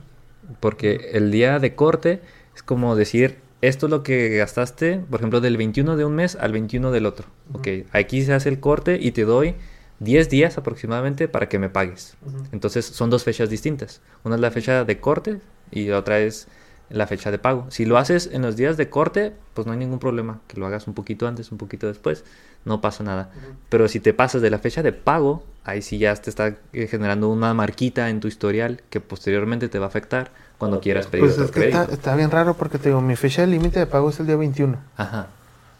Porque 0.59 1.11
el 1.13 1.31
día 1.31 1.59
de 1.59 1.75
corte 1.75 2.21
es 2.55 2.63
como 2.63 2.95
decir, 2.95 3.37
esto 3.67 3.85
es 3.85 3.91
lo 3.91 4.03
que 4.03 4.37
gastaste, 4.37 5.01
por 5.09 5.21
ejemplo, 5.21 5.39
del 5.39 5.55
21 5.55 5.95
de 5.95 6.03
un 6.03 6.15
mes 6.15 6.35
al 6.35 6.51
21 6.51 6.91
del 6.91 7.05
otro. 7.05 7.27
Ok, 7.53 7.67
aquí 7.93 8.21
se 8.23 8.33
hace 8.33 8.49
el 8.49 8.59
corte 8.59 8.99
y 9.01 9.11
te 9.11 9.23
doy 9.23 9.55
10 9.99 10.29
días 10.29 10.57
aproximadamente 10.57 11.29
para 11.29 11.47
que 11.47 11.59
me 11.59 11.69
pagues. 11.69 12.17
Entonces 12.51 12.85
son 12.85 13.09
dos 13.09 13.23
fechas 13.23 13.49
distintas. 13.49 14.01
Una 14.25 14.35
es 14.35 14.41
la 14.41 14.51
fecha 14.51 14.83
de 14.83 14.99
corte 14.99 15.39
y 15.71 15.87
la 15.87 15.99
otra 15.99 16.19
es 16.19 16.49
la 16.89 17.07
fecha 17.07 17.31
de 17.31 17.39
pago. 17.39 17.65
Si 17.69 17.85
lo 17.85 17.97
haces 17.97 18.29
en 18.33 18.41
los 18.41 18.57
días 18.57 18.75
de 18.75 18.89
corte, 18.89 19.31
pues 19.53 19.65
no 19.65 19.71
hay 19.71 19.79
ningún 19.79 19.99
problema. 19.99 20.41
Que 20.47 20.59
lo 20.59 20.65
hagas 20.65 20.85
un 20.87 20.93
poquito 20.93 21.25
antes, 21.25 21.49
un 21.53 21.57
poquito 21.57 21.87
después, 21.87 22.25
no 22.65 22.81
pasa 22.81 23.05
nada. 23.05 23.31
Pero 23.69 23.87
si 23.87 24.01
te 24.01 24.13
pasas 24.13 24.41
de 24.41 24.49
la 24.49 24.59
fecha 24.59 24.83
de 24.83 24.91
pago, 24.91 25.45
ahí 25.63 25.81
sí 25.81 25.99
ya 25.99 26.13
te 26.15 26.29
está 26.29 26.57
eh, 26.73 26.87
generando 26.87 27.29
una 27.29 27.53
marquita 27.53 28.09
en 28.09 28.19
tu 28.19 28.27
historial 28.27 28.81
que 28.89 28.99
posteriormente 28.99 29.69
te 29.69 29.79
va 29.79 29.85
a 29.85 29.87
afectar 29.87 30.31
cuando 30.63 30.79
quieras 30.81 31.07
pedir 31.07 31.23
Pues 31.25 31.33
otro 31.33 31.45
es 31.45 31.51
que 31.51 31.65
está, 31.65 31.77
crédito. 31.85 31.93
está 31.93 32.15
bien 32.15 32.31
raro 32.31 32.53
porque 32.55 32.77
te 32.77 32.89
digo, 32.89 33.01
mi 33.01 33.15
fecha 33.15 33.41
de 33.41 33.47
límite 33.47 33.79
de 33.79 33.85
pago 33.85 34.09
es 34.09 34.19
el 34.19 34.27
día 34.27 34.35
21, 34.35 34.77
Ajá. 34.97 35.27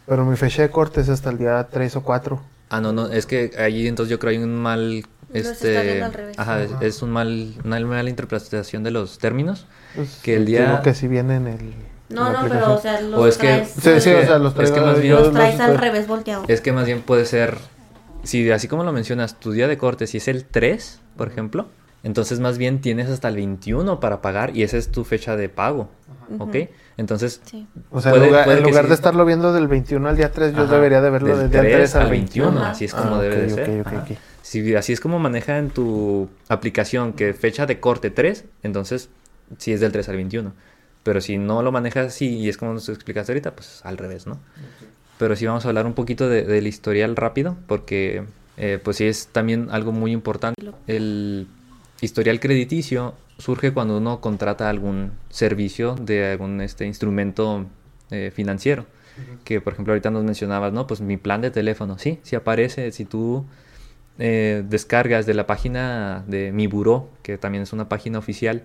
pero 0.06 0.24
mi 0.24 0.36
fecha 0.36 0.62
de 0.62 0.70
corte 0.70 1.00
es 1.00 1.08
hasta 1.08 1.30
el 1.30 1.38
día 1.38 1.66
3 1.70 1.96
o 1.96 2.02
4. 2.02 2.40
Ah, 2.70 2.80
no, 2.80 2.92
no, 2.92 3.06
es 3.08 3.26
que 3.26 3.52
ahí 3.58 3.86
entonces 3.86 4.10
yo 4.10 4.18
creo 4.18 4.30
hay 4.30 4.38
un 4.38 4.54
mal... 4.56 5.04
está 5.32 5.50
Este, 5.52 6.02
al 6.02 6.12
revés. 6.12 6.38
ajá, 6.38 6.62
es, 6.62 6.70
es 6.80 7.02
un 7.02 7.10
mal, 7.10 7.54
una 7.64 7.80
mala 7.80 8.08
interpretación 8.10 8.82
de 8.82 8.90
los 8.90 9.18
términos. 9.18 9.66
Pues, 9.96 10.20
Que 10.22 10.36
el 10.36 10.44
día- 10.46 10.66
digo 10.66 10.82
que 10.82 10.94
si 10.94 11.08
viene 11.08 11.36
en 11.36 11.46
el... 11.46 11.74
No, 12.10 12.30
no, 12.32 12.46
pero 12.48 12.74
o 12.74 12.80
sea, 12.80 13.00
los 13.00 13.18
O 13.20 13.26
es 13.26 13.36
que- 13.38 13.46
traes, 13.46 13.70
Sí, 13.70 14.00
sí, 14.00 14.10
o 14.12 14.22
sea, 14.26 14.38
los 14.38 14.52
Es 14.58 14.70
que 14.70 14.76
traigo- 14.80 14.86
más 14.86 15.00
bien- 15.00 15.14
yo 15.14 15.20
los 15.20 15.32
traes 15.32 15.58
al 15.60 15.78
revés 15.78 16.06
volteado. 16.06 16.44
Es 16.48 16.60
que 16.60 16.72
más 16.72 16.84
bien 16.86 17.00
puede 17.00 17.24
ser, 17.26 17.56
si 18.22 18.50
así 18.50 18.68
como 18.68 18.84
lo 18.84 18.92
mencionas, 18.92 19.40
tu 19.40 19.52
día 19.52 19.68
de 19.68 19.78
corte, 19.78 20.06
si 20.06 20.18
es 20.18 20.28
el 20.28 20.44
3, 20.44 21.00
por 21.16 21.28
ejemplo, 21.28 21.66
entonces 22.04 22.38
más 22.38 22.56
bien 22.58 22.80
tienes 22.80 23.08
hasta 23.10 23.26
el 23.28 23.34
21 23.36 23.98
para 23.98 24.22
pagar 24.22 24.56
y 24.56 24.62
esa 24.62 24.76
es 24.76 24.90
tu 24.92 25.02
fecha 25.04 25.36
de 25.36 25.48
pago, 25.48 25.88
¿ok? 26.38 26.56
Entonces, 26.96 27.40
Sí. 27.44 27.66
O 27.90 28.00
sea, 28.00 28.12
Puede- 28.12 28.24
en 28.26 28.30
lugar, 28.30 28.44
puede 28.44 28.58
en 28.58 28.64
que 28.64 28.70
lugar 28.70 28.84
sí. 28.84 28.88
de 28.90 28.94
estarlo 28.94 29.24
viendo 29.24 29.52
del 29.52 29.66
21 29.66 30.08
al 30.08 30.16
día 30.16 30.30
3, 30.30 30.54
yo 30.54 30.62
ajá, 30.62 30.74
debería 30.74 31.00
de 31.00 31.10
verlo 31.10 31.36
del 31.36 31.50
del 31.50 31.62
día 31.66 31.76
3 31.76 31.94
al 31.96 32.10
21. 32.10 32.60
Ajá. 32.60 32.70
así 32.70 32.84
es 32.84 32.94
como 32.94 33.16
Ah, 33.16 33.22
debe 33.22 33.36
de 33.36 33.50
ser. 33.50 33.70
ok, 33.80 33.80
ok, 33.80 33.86
ajá. 33.94 34.06
ok. 34.12 34.18
Si 34.42 34.74
así 34.76 34.92
es 34.92 35.00
como 35.00 35.18
maneja 35.18 35.58
en 35.58 35.70
tu 35.70 36.28
aplicación 36.48 37.14
que 37.14 37.32
fecha 37.34 37.66
de 37.66 37.80
corte 37.80 38.10
3, 38.10 38.44
entonces 38.62 39.08
sí 39.58 39.72
es 39.72 39.80
del 39.80 39.90
3 39.90 40.08
al 40.08 40.16
21. 40.16 40.52
Pero 41.02 41.20
si 41.20 41.36
no 41.38 41.62
lo 41.62 41.72
manejas 41.72 42.06
así 42.06 42.28
y 42.38 42.48
es 42.48 42.56
como 42.56 42.72
nos 42.74 42.88
explicaste 42.88 43.32
ahorita, 43.32 43.54
pues 43.56 43.80
al 43.84 43.98
revés, 43.98 44.26
¿no? 44.26 44.38
Pero 45.18 45.34
sí 45.36 45.46
vamos 45.46 45.64
a 45.64 45.68
hablar 45.68 45.86
un 45.86 45.94
poquito 45.94 46.28
de- 46.28 46.44
del 46.44 46.66
historial 46.66 47.16
rápido, 47.16 47.56
porque 47.66 48.24
eh, 48.56 48.78
pues 48.82 48.98
sí 48.98 49.06
es 49.06 49.26
también 49.32 49.68
algo 49.70 49.90
muy 49.92 50.12
importante. 50.12 50.62
El 50.86 51.48
historial 52.04 52.40
crediticio 52.40 53.14
surge 53.38 53.72
cuando 53.72 53.98
uno 53.98 54.20
contrata 54.20 54.68
algún 54.70 55.12
servicio 55.30 55.94
de 55.96 56.32
algún 56.32 56.60
este, 56.60 56.86
instrumento 56.86 57.66
eh, 58.10 58.30
financiero. 58.34 58.86
Que 59.44 59.60
por 59.60 59.72
ejemplo 59.74 59.92
ahorita 59.92 60.10
nos 60.10 60.24
mencionabas, 60.24 60.72
¿no? 60.72 60.86
Pues 60.88 61.00
mi 61.00 61.16
plan 61.16 61.40
de 61.40 61.50
teléfono, 61.50 61.98
sí, 61.98 62.18
sí 62.22 62.34
aparece. 62.34 62.90
Si 62.90 63.04
tú 63.04 63.44
eh, 64.18 64.64
descargas 64.68 65.24
de 65.26 65.34
la 65.34 65.46
página 65.46 66.24
de 66.26 66.50
Mi 66.52 66.66
Buró, 66.66 67.08
que 67.22 67.38
también 67.38 67.62
es 67.62 67.72
una 67.72 67.88
página 67.88 68.18
oficial, 68.18 68.62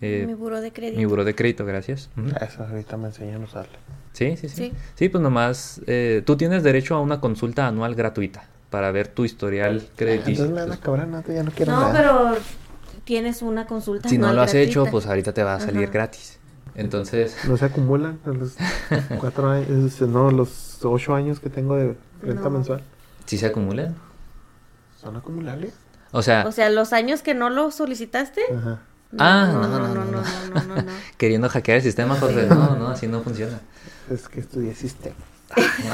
eh, 0.00 0.24
Mi 0.26 0.34
buró 0.34 0.60
de 0.60 0.72
crédito. 0.72 0.98
mi 0.98 1.04
buró 1.04 1.24
de 1.24 1.34
crédito, 1.36 1.64
gracias. 1.64 2.10
Ujú. 2.16 2.28
Eso 2.44 2.64
ahorita 2.64 2.96
me 2.96 3.06
enseñan 3.08 3.42
a 3.42 3.44
usarlo. 3.44 3.72
Sí, 4.12 4.36
sí, 4.36 4.48
sí. 4.48 4.56
Sí. 4.56 4.72
Sí, 4.96 5.08
pues 5.08 5.22
nomás, 5.22 5.80
eh, 5.86 6.22
tú 6.26 6.36
tienes 6.36 6.62
derecho 6.64 6.96
a 6.96 7.00
una 7.00 7.20
consulta 7.20 7.66
anual 7.68 7.94
gratuita 7.94 8.44
para 8.70 8.90
ver 8.90 9.06
tu 9.08 9.24
historial 9.24 9.86
crediticio. 9.94 10.44
Entonces 10.44 10.54
me 10.54 10.60
van 10.62 10.72
a 10.72 10.76
cobrar 10.84 11.06
nada, 11.08 11.32
ya 11.32 11.42
no 11.44 11.52
quiero 11.52 11.72
No, 11.72 11.80
nada. 11.80 11.92
pero 11.92 12.36
tienes 13.04 13.42
una 13.42 13.66
consulta. 13.66 14.08
Si 14.08 14.18
no 14.18 14.32
lo 14.32 14.42
has 14.42 14.54
hecho, 14.54 14.86
pues 14.86 15.06
ahorita 15.06 15.32
te 15.32 15.42
va 15.42 15.54
a 15.54 15.60
salir 15.60 15.84
Ajá. 15.84 15.92
gratis. 15.92 16.38
Entonces, 16.74 17.36
No 17.48 17.56
se 17.56 17.66
acumulan 17.66 18.18
a 18.26 18.30
los 18.30 18.54
cuatro 19.20 19.48
años, 19.50 20.00
no, 20.02 20.30
los 20.30 20.84
ocho 20.84 21.14
años 21.14 21.40
que 21.40 21.50
tengo 21.50 21.76
de 21.76 21.96
renta 22.22 22.44
No. 22.44 22.50
mensual. 22.50 22.82
¿sí 23.26 23.38
se 23.38 23.46
acumulan? 23.46 23.94
¿Son 25.00 25.16
acumulables? 25.16 25.72
O 26.12 26.22
sea, 26.22 26.44
O 26.46 26.52
sea, 26.52 26.70
los 26.70 26.92
años 26.92 27.22
que 27.22 27.34
no 27.34 27.50
lo 27.50 27.70
solicitaste. 27.70 28.40
Ajá. 28.56 28.80
Ah, 29.18 29.48
no, 29.52 29.68
no, 29.68 29.78
no, 29.78 29.88
no, 29.88 30.04
no, 30.04 30.04
no, 30.04 30.22
no, 30.54 30.64
no, 30.64 30.82
no, 30.82 30.92
queriendo 31.18 31.48
hackear 31.48 31.76
el 31.76 31.82
sistema, 31.82 32.16
José. 32.18 32.46
No, 32.48 32.74
no, 32.76 32.88
así 32.88 33.06
no 33.06 33.20
funciona. 33.22 33.60
Es 34.10 34.28
que 34.28 34.40
estudié 34.40 34.74
sistema. 34.74 35.14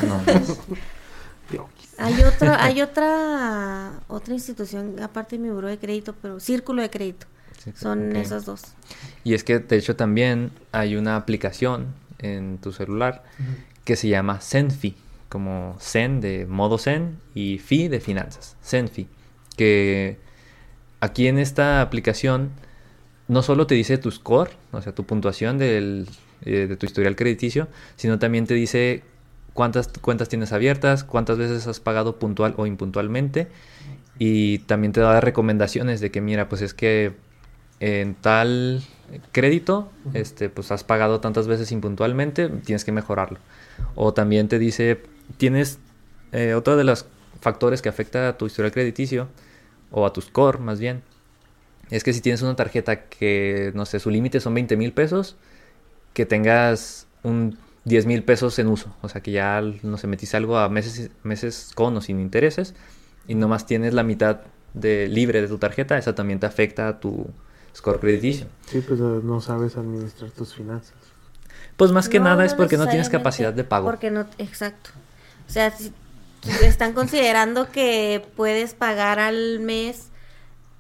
No, 0.06 0.22
no. 0.32 1.68
Hay 2.00 2.22
otra, 2.22 2.64
hay 2.64 2.82
otra, 2.82 3.92
otra 4.08 4.34
institución 4.34 5.00
aparte 5.02 5.36
de 5.36 5.42
mi 5.42 5.50
buró 5.50 5.68
de 5.68 5.78
crédito, 5.78 6.14
pero 6.20 6.40
círculo 6.40 6.82
de 6.82 6.90
crédito. 6.90 7.26
Sí, 7.62 7.72
Son 7.76 8.10
ok. 8.10 8.16
esas 8.16 8.46
dos. 8.46 8.62
Y 9.22 9.34
es 9.34 9.44
que 9.44 9.58
de 9.58 9.76
hecho 9.76 9.94
también 9.94 10.50
hay 10.72 10.96
una 10.96 11.16
aplicación 11.16 11.88
en 12.18 12.58
tu 12.58 12.72
celular 12.72 13.22
que 13.84 13.96
se 13.96 14.08
llama 14.08 14.40
Zenfi, 14.40 14.96
como 15.28 15.76
Zen 15.80 16.20
de 16.20 16.46
modo 16.46 16.78
Zen 16.78 17.18
y 17.34 17.58
Fi 17.58 17.88
de 17.88 18.00
finanzas, 18.00 18.56
Zenfi, 18.64 19.08
que 19.56 20.18
aquí 21.00 21.28
en 21.28 21.38
esta 21.38 21.82
aplicación 21.82 22.50
no 23.28 23.42
solo 23.42 23.66
te 23.66 23.74
dice 23.74 23.98
tu 23.98 24.10
score, 24.10 24.50
o 24.72 24.82
sea, 24.82 24.94
tu 24.94 25.04
puntuación 25.04 25.58
del, 25.58 26.08
eh, 26.42 26.66
de 26.66 26.76
tu 26.76 26.86
historial 26.86 27.14
crediticio, 27.14 27.68
sino 27.96 28.18
también 28.18 28.46
te 28.46 28.54
dice 28.54 29.02
cuántas 29.54 29.88
cuentas 29.88 30.28
tienes 30.28 30.52
abiertas, 30.52 31.04
cuántas 31.04 31.38
veces 31.38 31.66
has 31.66 31.80
pagado 31.80 32.18
puntual 32.18 32.54
o 32.56 32.66
impuntualmente 32.66 33.48
y 34.18 34.58
también 34.60 34.92
te 34.92 35.00
da 35.00 35.20
recomendaciones 35.20 36.00
de 36.00 36.10
que 36.10 36.20
mira, 36.20 36.48
pues 36.48 36.62
es 36.62 36.74
que 36.74 37.14
en 37.80 38.14
tal 38.14 38.82
crédito, 39.32 39.90
este, 40.12 40.50
pues 40.50 40.70
has 40.70 40.84
pagado 40.84 41.20
tantas 41.20 41.46
veces 41.46 41.72
impuntualmente, 41.72 42.48
tienes 42.48 42.84
que 42.84 42.92
mejorarlo. 42.92 43.38
O 43.94 44.12
también 44.12 44.48
te 44.48 44.58
dice, 44.58 45.02
tienes 45.38 45.78
eh, 46.32 46.54
otro 46.54 46.76
de 46.76 46.84
los 46.84 47.06
factores 47.40 47.80
que 47.80 47.88
afecta 47.88 48.28
a 48.28 48.36
tu 48.36 48.46
historial 48.46 48.72
crediticio, 48.72 49.28
o 49.90 50.06
a 50.06 50.12
tu 50.12 50.20
score 50.20 50.60
más 50.60 50.78
bien, 50.78 51.02
es 51.90 52.04
que 52.04 52.12
si 52.12 52.20
tienes 52.20 52.42
una 52.42 52.54
tarjeta 52.54 53.04
que, 53.08 53.72
no 53.74 53.86
sé, 53.86 53.98
su 53.98 54.10
límite 54.10 54.40
son 54.40 54.54
20 54.54 54.76
mil 54.76 54.92
pesos, 54.92 55.36
que 56.12 56.26
tengas 56.26 57.06
un 57.22 57.58
10 57.84 58.06
mil 58.06 58.22
pesos 58.22 58.58
en 58.58 58.68
uso. 58.68 58.94
O 59.02 59.08
sea, 59.08 59.22
que 59.22 59.32
ya, 59.32 59.62
no 59.82 59.96
sé, 59.96 60.06
metiste 60.06 60.36
algo 60.36 60.58
a 60.58 60.68
meses, 60.68 61.10
meses 61.22 61.72
con 61.74 61.96
o 61.96 62.00
sin 62.00 62.20
intereses 62.20 62.74
y 63.26 63.34
nomás 63.34 63.66
tienes 63.66 63.94
la 63.94 64.02
mitad 64.02 64.40
de 64.74 65.08
libre 65.08 65.40
de 65.40 65.48
tu 65.48 65.58
tarjeta, 65.58 65.98
esa 65.98 66.14
también 66.14 66.40
te 66.40 66.46
afecta 66.46 66.88
a 66.88 67.00
tu 67.00 67.26
score 67.74 68.00
crediticio. 68.00 68.46
Sí, 68.66 68.80
pues 68.80 69.00
eh, 69.00 69.20
no 69.22 69.40
sabes 69.40 69.76
administrar 69.76 70.30
tus 70.30 70.54
finanzas. 70.54 70.94
Pues 71.76 71.92
más 71.92 72.08
que 72.08 72.18
No, 72.18 72.26
nada 72.26 72.44
es 72.44 72.54
porque 72.54 72.76
no 72.76 72.86
tienes 72.88 73.08
capacidad 73.08 73.52
de 73.52 73.64
pago. 73.64 73.88
Porque 73.88 74.10
no, 74.10 74.26
exacto. 74.38 74.90
O 75.48 75.50
sea, 75.50 75.70
si 75.70 75.92
están 76.62 76.92
considerando 76.92 77.70
que 77.70 78.24
puedes 78.36 78.74
pagar 78.74 79.18
al 79.18 79.60
mes, 79.60 80.08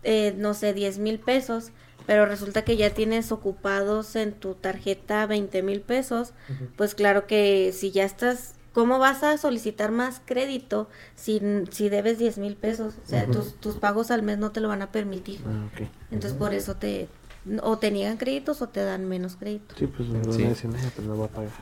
eh, 0.02 0.34
no 0.36 0.54
sé, 0.54 0.74
10 0.74 0.98
mil 0.98 1.18
pesos, 1.18 1.70
pero 2.10 2.26
resulta 2.26 2.62
que 2.64 2.76
ya 2.76 2.90
tienes 2.90 3.30
ocupados 3.30 4.16
en 4.16 4.32
tu 4.32 4.56
tarjeta 4.56 5.26
20 5.26 5.62
mil 5.62 5.80
pesos, 5.80 6.32
pues 6.76 6.96
claro 6.96 7.28
que 7.28 7.72
si 7.72 7.92
ya 7.92 8.02
estás, 8.02 8.54
¿cómo 8.72 8.98
vas 8.98 9.22
a 9.22 9.38
solicitar 9.38 9.92
más 9.92 10.20
crédito 10.24 10.88
si, 11.14 11.40
si 11.70 11.88
debes 11.88 12.18
10 12.18 12.38
mil 12.38 12.56
pesos? 12.56 12.94
O 13.06 13.08
sea, 13.08 13.26
tus, 13.26 13.54
tus 13.60 13.76
pagos 13.76 14.10
al 14.10 14.24
mes 14.24 14.38
no 14.38 14.50
te 14.50 14.58
lo 14.58 14.66
van 14.66 14.82
a 14.82 14.90
permitir. 14.90 15.38
Ah. 15.46 15.68
Entonces 16.10 16.36
por 16.36 16.52
eso 16.52 16.74
te, 16.74 17.06
o 17.62 17.78
te 17.78 17.92
niegan 17.92 18.16
créditos 18.16 18.60
o 18.60 18.68
te 18.68 18.82
dan 18.82 19.06
menos 19.06 19.36
crédito. 19.36 19.76
Sí, 19.78 19.86
pues 19.86 20.08
Sí. 20.34 20.42
decir, 20.42 20.68
"No, 20.68 20.78
pues 20.96 21.06
no 21.06 21.16
va 21.16 21.26
a 21.26 21.28
pagar. 21.28 21.52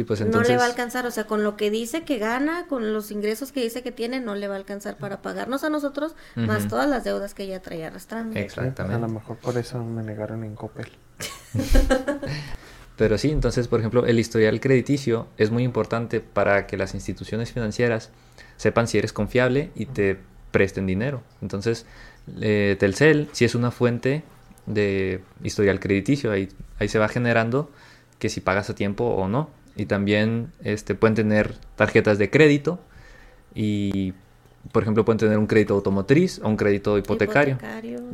Sí, 0.00 0.04
pues 0.04 0.24
No 0.24 0.40
le 0.40 0.56
va 0.56 0.62
a 0.62 0.66
alcanzar, 0.66 1.04
o 1.04 1.10
sea, 1.10 1.24
con 1.24 1.44
lo 1.44 1.58
que 1.58 1.70
dice 1.70 2.04
que 2.04 2.16
gana, 2.16 2.66
con 2.68 2.94
los 2.94 3.10
ingresos 3.10 3.52
que 3.52 3.60
dice 3.60 3.82
que 3.82 3.92
tiene, 3.92 4.18
no 4.18 4.34
le 4.34 4.48
va 4.48 4.54
a 4.54 4.56
alcanzar 4.56 4.96
para 4.96 5.20
pagarnos 5.20 5.62
a 5.62 5.68
nosotros, 5.68 6.14
más 6.36 6.68
todas 6.68 6.88
las 6.88 7.04
deudas 7.04 7.34
que 7.34 7.42
ella 7.42 7.60
traía 7.60 7.88
arrastrando. 7.88 8.38
Exactamente. 8.38 8.96
A 8.96 8.98
lo 8.98 9.12
mejor 9.12 9.36
por 9.36 9.58
eso 9.58 9.84
me 9.84 10.02
negaron 10.02 10.42
en 10.42 10.54
Coppel. 10.54 10.88
Pero 12.96 13.18
sí, 13.18 13.30
entonces, 13.30 13.68
por 13.68 13.80
ejemplo, 13.80 14.06
el 14.06 14.18
historial 14.18 14.58
crediticio 14.58 15.26
es 15.36 15.50
muy 15.50 15.64
importante 15.64 16.20
para 16.20 16.66
que 16.66 16.78
las 16.78 16.94
instituciones 16.94 17.52
financieras 17.52 18.08
sepan 18.56 18.88
si 18.88 18.96
eres 18.96 19.12
confiable 19.12 19.70
y 19.74 19.84
te 19.84 20.18
presten 20.50 20.86
dinero. 20.86 21.22
Entonces, 21.42 21.84
eh, 22.40 22.74
Telcel 22.80 23.28
sí 23.32 23.44
es 23.44 23.54
una 23.54 23.70
fuente 23.70 24.22
de 24.64 25.20
historial 25.44 25.78
crediticio. 25.78 26.32
Ahí, 26.32 26.48
ahí 26.78 26.88
se 26.88 26.98
va 26.98 27.08
generando 27.08 27.70
que 28.18 28.30
si 28.30 28.40
pagas 28.40 28.70
a 28.70 28.74
tiempo 28.74 29.04
o 29.04 29.28
no. 29.28 29.59
Y 29.76 29.86
también 29.86 30.52
este, 30.62 30.94
pueden 30.94 31.14
tener 31.14 31.54
tarjetas 31.76 32.18
de 32.18 32.30
crédito 32.30 32.80
y, 33.54 34.12
por 34.72 34.82
ejemplo, 34.82 35.04
pueden 35.04 35.18
tener 35.18 35.38
un 35.38 35.46
crédito 35.46 35.74
automotriz 35.74 36.40
o 36.42 36.48
un 36.48 36.56
crédito 36.56 36.98
hipotecario. 36.98 37.58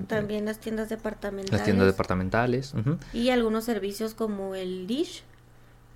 También 0.07 0.45
las 0.45 0.59
tiendas 0.61 0.89
departamentales. 0.89 1.53
Las 1.53 1.65
tiendas 1.65 1.87
departamentales. 1.87 2.75
Y 3.13 3.31
algunos 3.31 3.65
servicios 3.65 4.15
como 4.15 4.55
el 4.55 4.87
Dish 4.87 5.25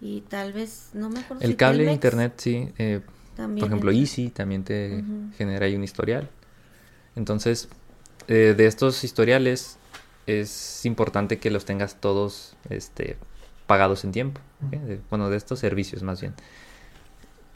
y 0.00 0.22
tal 0.22 0.52
vez, 0.52 0.90
no 0.94 1.10
me 1.10 1.20
acuerdo 1.20 1.42
El 1.42 1.50
si 1.50 1.56
cable 1.56 1.84
de 1.84 1.92
internet, 1.92 2.32
sí. 2.36 2.70
eh, 2.78 3.00
por 3.36 3.66
ejemplo. 3.66 3.90
Easy 3.90 4.30
también 4.30 4.64
te 4.64 5.04
genera 5.36 5.66
ahí 5.66 5.76
un 5.76 5.84
historial. 5.84 6.28
Entonces, 7.16 7.68
eh, 8.28 8.54
de 8.56 8.66
estos 8.66 9.04
historiales 9.04 9.78
es 10.26 10.84
importante 10.86 11.38
que 11.38 11.50
los 11.50 11.64
tengas 11.64 12.00
todos 12.00 12.56
este, 12.68 13.16
pagados 13.66 14.04
en 14.04 14.12
tiempo. 14.12 14.40
De- 14.70 15.00
bueno, 15.10 15.30
de 15.30 15.36
estos 15.36 15.58
servicios 15.58 16.02
más 16.02 16.20
bien. 16.20 16.34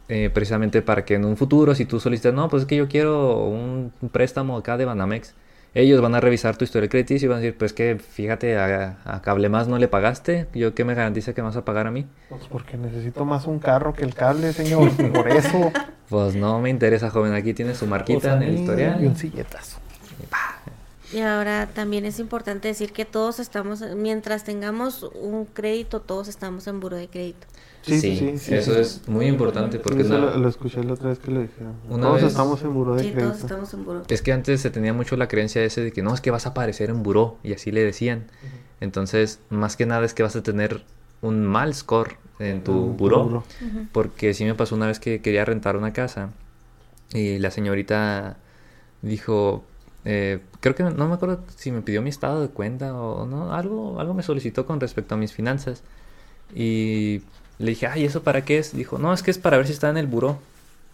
Eh, 0.08 0.30
precisamente 0.32 0.82
para 0.82 1.04
que 1.04 1.14
en 1.14 1.24
un 1.24 1.36
futuro, 1.36 1.74
si 1.74 1.86
tú 1.86 1.98
solicitas, 1.98 2.34
no, 2.34 2.48
pues 2.48 2.62
es 2.64 2.66
que 2.66 2.76
yo 2.76 2.88
quiero 2.88 3.46
un, 3.46 3.90
préstamo 4.12 4.56
acá 4.58 4.76
de 4.76 4.84
Banamex, 4.84 5.34
ellos 5.74 6.00
van 6.02 6.14
a 6.14 6.20
revisar 6.20 6.56
tu 6.56 6.64
historial 6.64 6.90
crediticio 6.90 7.26
y 7.26 7.28
van 7.30 7.38
a 7.38 7.40
decir, 7.40 7.56
pues 7.56 7.72
que 7.72 7.96
fíjate, 7.98 8.56
a, 8.58 8.98
a 9.04 9.22
Cable 9.22 9.48
Más 9.48 9.66
no 9.66 9.78
le 9.78 9.88
pagaste, 9.88 10.46
yo 10.54 10.74
qué 10.74 10.84
me 10.84 10.94
garantiza 10.94 11.32
que 11.32 11.40
me 11.40 11.48
vas 11.48 11.56
a 11.56 11.64
pagar 11.64 11.86
a 11.86 11.90
mí. 11.90 12.06
Pues 12.28 12.42
porque 12.48 12.76
necesito 12.76 13.24
más 13.24 13.46
un 13.46 13.58
carro 13.58 13.94
que 13.94 14.04
el 14.04 14.14
cable, 14.14 14.52
señor. 14.52 14.90
Por 15.12 15.28
eso. 15.28 15.72
Pues 16.10 16.36
no 16.36 16.60
me 16.60 16.68
interesa, 16.68 17.08
joven, 17.08 17.32
aquí 17.32 17.54
tienes 17.54 17.78
su 17.78 17.86
marquita 17.86 18.36
Pues, 18.36 18.42
en 18.42 18.42
el 18.42 18.54
historial. 18.56 19.02
Y 19.02 19.06
un 19.06 19.16
silletazo. 19.16 19.78
Y 21.14 21.20
ahora 21.20 21.68
también 21.72 22.04
es 22.04 22.18
importante 22.18 22.68
decir 22.68 22.92
que 22.92 23.04
todos 23.04 23.38
estamos, 23.38 23.82
mientras 23.96 24.42
tengamos 24.44 25.02
un 25.14 25.44
crédito, 25.44 26.00
todos 26.00 26.26
estamos 26.28 26.66
en 26.66 26.80
buro 26.80 26.96
de 26.96 27.08
crédito. 27.08 27.46
Sí, 27.82 28.00
Sí, 28.00 28.16
sí, 28.16 28.38
sí, 28.38 28.54
eso 28.54 28.72
sí. 28.74 28.80
es 28.80 29.08
muy 29.08 29.26
importante 29.26 29.78
porque 29.78 30.02
eso 30.02 30.16
una- 30.16 30.30
lo, 30.32 30.38
lo 30.38 30.48
escuché 30.48 30.82
la 30.82 30.94
otra 30.94 31.10
vez 31.10 31.18
que 31.18 31.30
lo 31.30 31.40
dijeron. 31.42 31.74
Todos 31.88 32.22
vez- 32.22 32.30
estamos 32.32 32.62
en 32.62 32.74
buró 32.74 32.94
de 32.96 33.02
Sí, 33.04 33.10
crédito. 33.12 33.28
todos 33.30 33.40
estamos 33.42 33.74
en 33.74 33.84
buro. 33.84 34.02
es 34.08 34.22
que 34.22 34.32
antes 34.32 34.60
se 34.62 34.70
tenía 34.70 34.92
mucho 34.94 35.16
la 35.16 35.28
creencia 35.28 35.62
ese 35.62 35.82
de 35.82 35.92
que 35.92 36.02
no, 36.02 36.14
es 36.14 36.20
que 36.22 36.30
vas 36.30 36.46
a 36.46 36.50
aparecer 36.50 36.88
en 36.90 37.02
buró 37.02 37.36
y 37.44 37.52
así 37.52 37.70
le 37.70 37.84
decían. 37.84 38.24
Entonces, 38.80 39.38
más 39.50 39.76
que 39.76 39.86
nada 39.86 40.04
es 40.06 40.14
que 40.14 40.22
vas 40.22 40.34
a 40.34 40.42
tener 40.42 40.82
un 41.20 41.44
mal 41.44 41.74
score 41.74 42.16
en 42.38 42.64
tu 42.64 42.72
Mm, 42.72 42.96
buró. 42.96 43.24
buró. 43.24 43.44
Porque 43.92 44.34
sí 44.34 44.44
me 44.46 44.54
pasó 44.54 44.74
una 44.74 44.86
vez 44.86 44.98
que 44.98 45.20
quería 45.20 45.44
rentar 45.44 45.76
una 45.76 45.92
casa 45.92 46.30
y 47.12 47.38
la 47.38 47.50
señorita 47.50 48.38
dijo, 49.02 49.64
eh, 50.04 50.40
creo 50.60 50.74
que 50.74 50.82
no 50.82 51.08
me 51.08 51.14
acuerdo 51.14 51.40
si 51.56 51.70
me 51.70 51.82
pidió 51.82 52.02
mi 52.02 52.10
estado 52.10 52.42
de 52.42 52.48
cuenta 52.48 52.94
o 52.94 53.26
no, 53.26 53.54
algo, 53.54 54.00
algo 54.00 54.14
me 54.14 54.22
solicitó 54.22 54.66
con 54.66 54.80
respecto 54.80 55.14
a 55.14 55.18
mis 55.18 55.32
finanzas. 55.32 55.82
Y 56.54 57.22
le 57.58 57.70
dije, 57.70 57.86
ay, 57.86 58.04
¿eso 58.04 58.22
para 58.22 58.44
qué 58.44 58.58
es? 58.58 58.76
Dijo, 58.76 58.98
no, 58.98 59.12
es 59.12 59.22
que 59.22 59.30
es 59.30 59.38
para 59.38 59.56
ver 59.56 59.66
si 59.66 59.72
está 59.72 59.90
en 59.90 59.96
el 59.96 60.06
buró. 60.06 60.38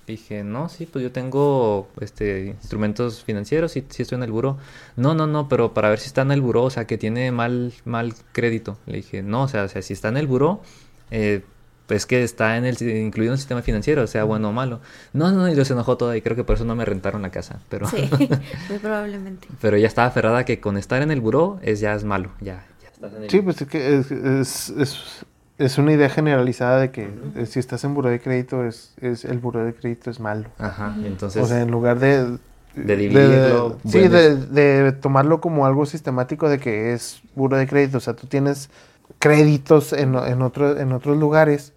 Dije, 0.06 0.42
no, 0.42 0.68
sí, 0.68 0.86
pues 0.86 1.02
yo 1.02 1.12
tengo 1.12 1.88
este 2.00 2.46
instrumentos 2.60 3.22
financieros 3.22 3.76
y 3.76 3.84
sí 3.88 4.02
estoy 4.02 4.16
en 4.16 4.24
el 4.24 4.32
buró. 4.32 4.58
No, 4.96 5.14
no, 5.14 5.26
no, 5.26 5.48
pero 5.48 5.72
para 5.72 5.88
ver 5.90 6.00
si 6.00 6.06
está 6.08 6.22
en 6.22 6.32
el 6.32 6.40
buró, 6.40 6.64
o 6.64 6.70
sea, 6.70 6.86
que 6.86 6.98
tiene 6.98 7.30
mal, 7.32 7.72
mal 7.84 8.14
crédito. 8.32 8.76
Le 8.86 8.98
dije, 8.98 9.22
no, 9.22 9.44
o 9.44 9.48
sea, 9.48 9.64
o 9.64 9.68
sea, 9.68 9.82
si 9.82 9.92
está 9.92 10.08
en 10.08 10.16
el 10.16 10.26
buró, 10.26 10.62
eh, 11.10 11.42
pues 11.90 12.06
que 12.06 12.22
está 12.22 12.56
en 12.56 12.64
el 12.64 12.80
incluido 12.80 13.32
en 13.32 13.34
el 13.34 13.38
sistema 13.38 13.62
financiero, 13.62 14.06
sea 14.06 14.22
bueno 14.22 14.50
o 14.50 14.52
malo. 14.52 14.78
No, 15.12 15.32
no, 15.32 15.48
y 15.48 15.64
se 15.64 15.72
enojó 15.72 15.96
toda 15.96 16.16
y 16.16 16.22
creo 16.22 16.36
que 16.36 16.44
por 16.44 16.54
eso 16.54 16.64
no 16.64 16.76
me 16.76 16.84
rentaron 16.84 17.20
la 17.20 17.30
casa. 17.30 17.58
Pero, 17.68 17.88
Sí, 17.88 18.08
muy 18.68 18.78
probablemente. 18.78 19.48
pero 19.60 19.76
ella 19.76 19.88
estaba 19.88 20.06
aferrada 20.06 20.44
que 20.44 20.60
con 20.60 20.76
estar 20.76 21.02
en 21.02 21.10
el 21.10 21.20
buró 21.20 21.58
es 21.62 21.80
ya 21.80 21.92
es 21.94 22.04
malo, 22.04 22.30
ya, 22.40 22.64
ya 22.80 22.90
estás 22.90 23.12
en 23.12 23.24
el 23.24 23.28
Sí, 23.30 23.40
pues 23.40 23.60
es 23.60 23.66
que 23.66 23.98
es, 23.98 24.12
es, 24.12 24.68
es, 24.70 25.26
es 25.58 25.78
una 25.78 25.90
idea 25.90 26.08
generalizada 26.08 26.78
de 26.78 26.92
que 26.92 27.10
eh, 27.34 27.46
si 27.46 27.58
estás 27.58 27.82
en 27.82 27.92
buró 27.94 28.08
de 28.08 28.20
crédito, 28.20 28.64
es, 28.64 28.94
es 29.00 29.24
el 29.24 29.38
buró 29.40 29.64
de 29.64 29.74
crédito 29.74 30.10
es 30.10 30.20
malo. 30.20 30.48
Ajá, 30.58 30.94
entonces 31.04 31.42
o 31.42 31.46
sea, 31.46 31.60
en 31.60 31.72
lugar 31.72 31.98
de... 31.98 32.38
de 32.76 32.96
dividirlo, 32.96 33.78
sí, 33.84 34.06
de, 34.06 34.36
de 34.36 34.92
tomarlo 34.92 35.40
como 35.40 35.66
algo 35.66 35.86
sistemático 35.86 36.48
de 36.48 36.60
que 36.60 36.92
es 36.92 37.20
buró 37.34 37.56
de 37.56 37.66
crédito. 37.66 37.96
O 37.96 38.00
sea, 38.00 38.14
tú 38.14 38.28
tienes 38.28 38.70
créditos 39.18 39.92
en, 39.92 40.14
en, 40.14 40.40
otro, 40.40 40.78
en 40.78 40.92
otros 40.92 41.16
lugares. 41.18 41.72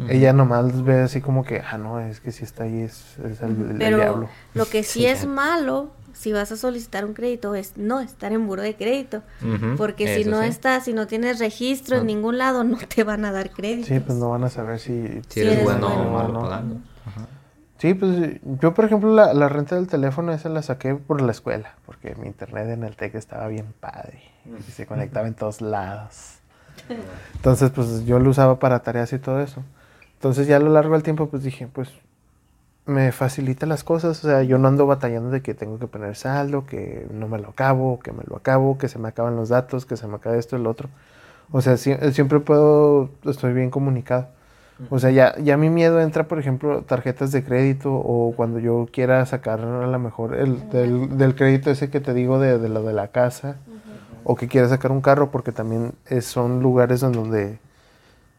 Ujú. 0.00 0.10
Ella 0.10 0.32
nomás 0.32 0.82
ve 0.84 1.00
así 1.02 1.20
como 1.20 1.44
que, 1.44 1.60
ah, 1.60 1.78
no, 1.78 2.00
es 2.00 2.20
que 2.20 2.32
si 2.32 2.44
está 2.44 2.64
ahí 2.64 2.80
es, 2.82 3.16
es 3.24 3.40
el, 3.42 3.50
el 3.72 3.76
Pero 3.78 3.96
diablo. 3.98 4.28
lo 4.54 4.66
que 4.66 4.82
sí 4.82 5.00
Sí, 5.00 5.06
es 5.06 5.22
ya. 5.22 5.28
malo, 5.28 5.90
si 6.12 6.32
vas 6.32 6.50
a 6.52 6.56
solicitar 6.56 7.04
un 7.04 7.14
crédito, 7.14 7.54
es 7.54 7.76
no 7.76 8.00
estar 8.00 8.32
en 8.32 8.46
buro 8.46 8.62
de 8.62 8.74
crédito. 8.76 9.22
Porque 9.76 10.16
si 10.16 10.24
no 10.28 10.40
sí. 10.42 10.48
estás, 10.48 10.84
si 10.84 10.92
no 10.92 11.06
tienes 11.06 11.38
registro 11.38 11.96
No. 11.96 12.00
en 12.02 12.06
ningún 12.08 12.38
lado, 12.38 12.64
no 12.64 12.78
te 12.94 13.04
van 13.04 13.24
a 13.24 13.32
dar 13.32 13.50
crédito. 13.50 13.86
Sí, 13.88 14.00
pues 14.00 14.18
no 14.18 14.30
van 14.30 14.44
a 14.44 14.50
saber 14.50 14.78
si... 14.78 15.06
Si 15.06 15.22
Sí, 15.28 15.40
eres 15.40 15.52
eres 15.54 15.64
bueno 15.64 15.88
bueno. 15.88 16.02
o 16.08 16.12
malo 16.12 16.32
no. 16.32 16.40
pagando. 16.40 16.76
Ajá. 17.06 17.26
Sí, 17.78 17.94
pues 17.94 18.40
yo, 18.60 18.74
por 18.74 18.84
ejemplo, 18.84 19.14
la, 19.14 19.32
la 19.32 19.48
renta 19.48 19.74
del 19.76 19.86
teléfono 19.88 20.32
esa 20.32 20.50
la 20.50 20.60
saqué 20.62 20.94
por 20.96 21.22
la 21.22 21.32
escuela, 21.32 21.76
porque 21.86 22.14
mi 22.16 22.26
internet 22.26 22.68
en 22.68 22.84
el 22.84 22.94
TEC 22.94 23.14
estaba 23.14 23.46
bien 23.48 23.72
padre 23.80 24.20
y 24.46 24.70
se 24.70 24.84
conectaba 24.84 25.26
en 25.28 25.32
todos 25.34 25.62
lados. 25.62 26.34
Entonces, 27.36 27.70
pues 27.70 28.04
yo 28.04 28.18
lo 28.18 28.30
usaba 28.30 28.58
para 28.58 28.80
tareas 28.82 29.12
y 29.14 29.18
todo 29.18 29.40
eso. 29.40 29.62
Entonces, 30.20 30.46
ya 30.46 30.56
a 30.56 30.60
lo 30.60 30.68
largo 30.68 30.92
del 30.92 31.02
tiempo, 31.02 31.28
pues 31.30 31.42
dije, 31.42 31.66
pues 31.66 31.88
me 32.84 33.10
facilita 33.10 33.64
las 33.64 33.84
cosas. 33.84 34.22
O 34.22 34.28
sea, 34.28 34.42
yo 34.42 34.58
no 34.58 34.68
ando 34.68 34.86
batallando 34.86 35.30
de 35.30 35.40
que 35.40 35.54
tengo 35.54 35.78
que 35.78 35.86
poner 35.86 36.14
saldo, 36.14 36.66
que 36.66 37.06
no 37.10 37.26
me 37.26 37.38
lo 37.38 37.48
acabo, 37.48 38.00
que 38.00 38.12
me 38.12 38.22
lo 38.26 38.36
acabo, 38.36 38.76
que 38.76 38.88
se 38.88 38.98
me 38.98 39.08
acaban 39.08 39.34
los 39.34 39.48
datos, 39.48 39.86
que 39.86 39.96
se 39.96 40.06
me 40.06 40.16
acaba 40.16 40.36
esto 40.36 40.58
lo 40.58 40.68
otro. 40.68 40.90
O 41.52 41.62
sea, 41.62 41.74
sie- 41.78 42.12
siempre 42.12 42.38
puedo, 42.40 43.08
estoy 43.24 43.54
bien 43.54 43.70
comunicado. 43.70 44.28
O 44.90 44.98
sea, 44.98 45.10
ya, 45.10 45.34
ya 45.38 45.56
mi 45.56 45.70
miedo 45.70 46.00
entra, 46.02 46.24
por 46.28 46.38
ejemplo, 46.38 46.82
tarjetas 46.82 47.32
de 47.32 47.42
crédito 47.42 47.92
o 47.94 48.34
cuando 48.36 48.58
yo 48.58 48.88
quiera 48.92 49.24
sacar 49.26 49.60
a 49.60 49.86
lo 49.86 49.98
mejor 49.98 50.34
el, 50.34 50.68
del, 50.70 51.16
del 51.18 51.34
crédito 51.34 51.70
ese 51.70 51.88
que 51.90 52.00
te 52.00 52.12
digo 52.14 52.38
de, 52.38 52.58
de 52.58 52.68
lo 52.68 52.82
de 52.82 52.92
la 52.92 53.08
casa 53.08 53.56
o 54.24 54.36
que 54.36 54.48
quiera 54.48 54.68
sacar 54.68 54.90
un 54.92 55.00
carro 55.02 55.30
porque 55.30 55.52
también 55.52 55.92
es- 56.06 56.26
son 56.26 56.60
lugares 56.62 57.02
en 57.02 57.12
donde 57.12 57.58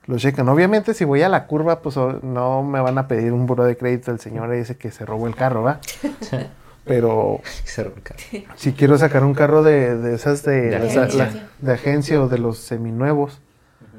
lo 0.07 0.18
checan. 0.18 0.48
Obviamente 0.49 0.94
si 0.94 1.06
voy 1.06 1.22
a 1.22 1.30
la 1.30 1.45
curva, 1.48 1.82
pues 1.82 1.95
no 2.23 2.64
me 2.64 2.80
van 2.82 2.98
a 2.98 3.07
pedir 3.07 3.32
un 3.34 3.45
buro 3.45 3.64
de 3.64 3.78
crédito 3.78 4.11
el 4.11 4.19
señor 4.19 4.53
ese 4.53 4.76
que 4.78 4.91
se 4.91 5.06
robó 5.06 5.28
el 5.28 5.36
carro, 5.36 5.64
¿va? 5.64 5.80
pero 6.86 7.40
Cerró 7.65 7.94
el 7.95 8.02
carro. 8.02 8.19
si 8.56 8.73
quiero 8.73 8.98
sacar 8.98 9.23
un 9.23 9.34
carro 9.34 9.64
de, 9.64 9.98
de 9.98 10.15
esas 10.15 10.44
de, 10.44 10.61
De 10.69 10.76
agencia. 10.78 11.07
la- 11.26 11.32
de 11.60 11.73
agencia 11.73 12.22
o 12.22 12.28
de 12.28 12.40
los 12.40 12.57
seminuevos, 12.57 13.40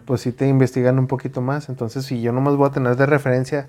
pues 0.05 0.20
sí 0.23 0.33
te 0.33 0.49
investigan 0.49 0.99
un 0.99 1.07
poquito 1.07 1.41
más. 1.41 1.69
Entonces, 1.69 2.05
si 2.05 2.20
yo 2.20 2.33
nomás 2.33 2.57
voy 2.57 2.69
a 2.69 2.73
tener 2.73 2.97
de 2.97 3.07
referencia 3.07 3.69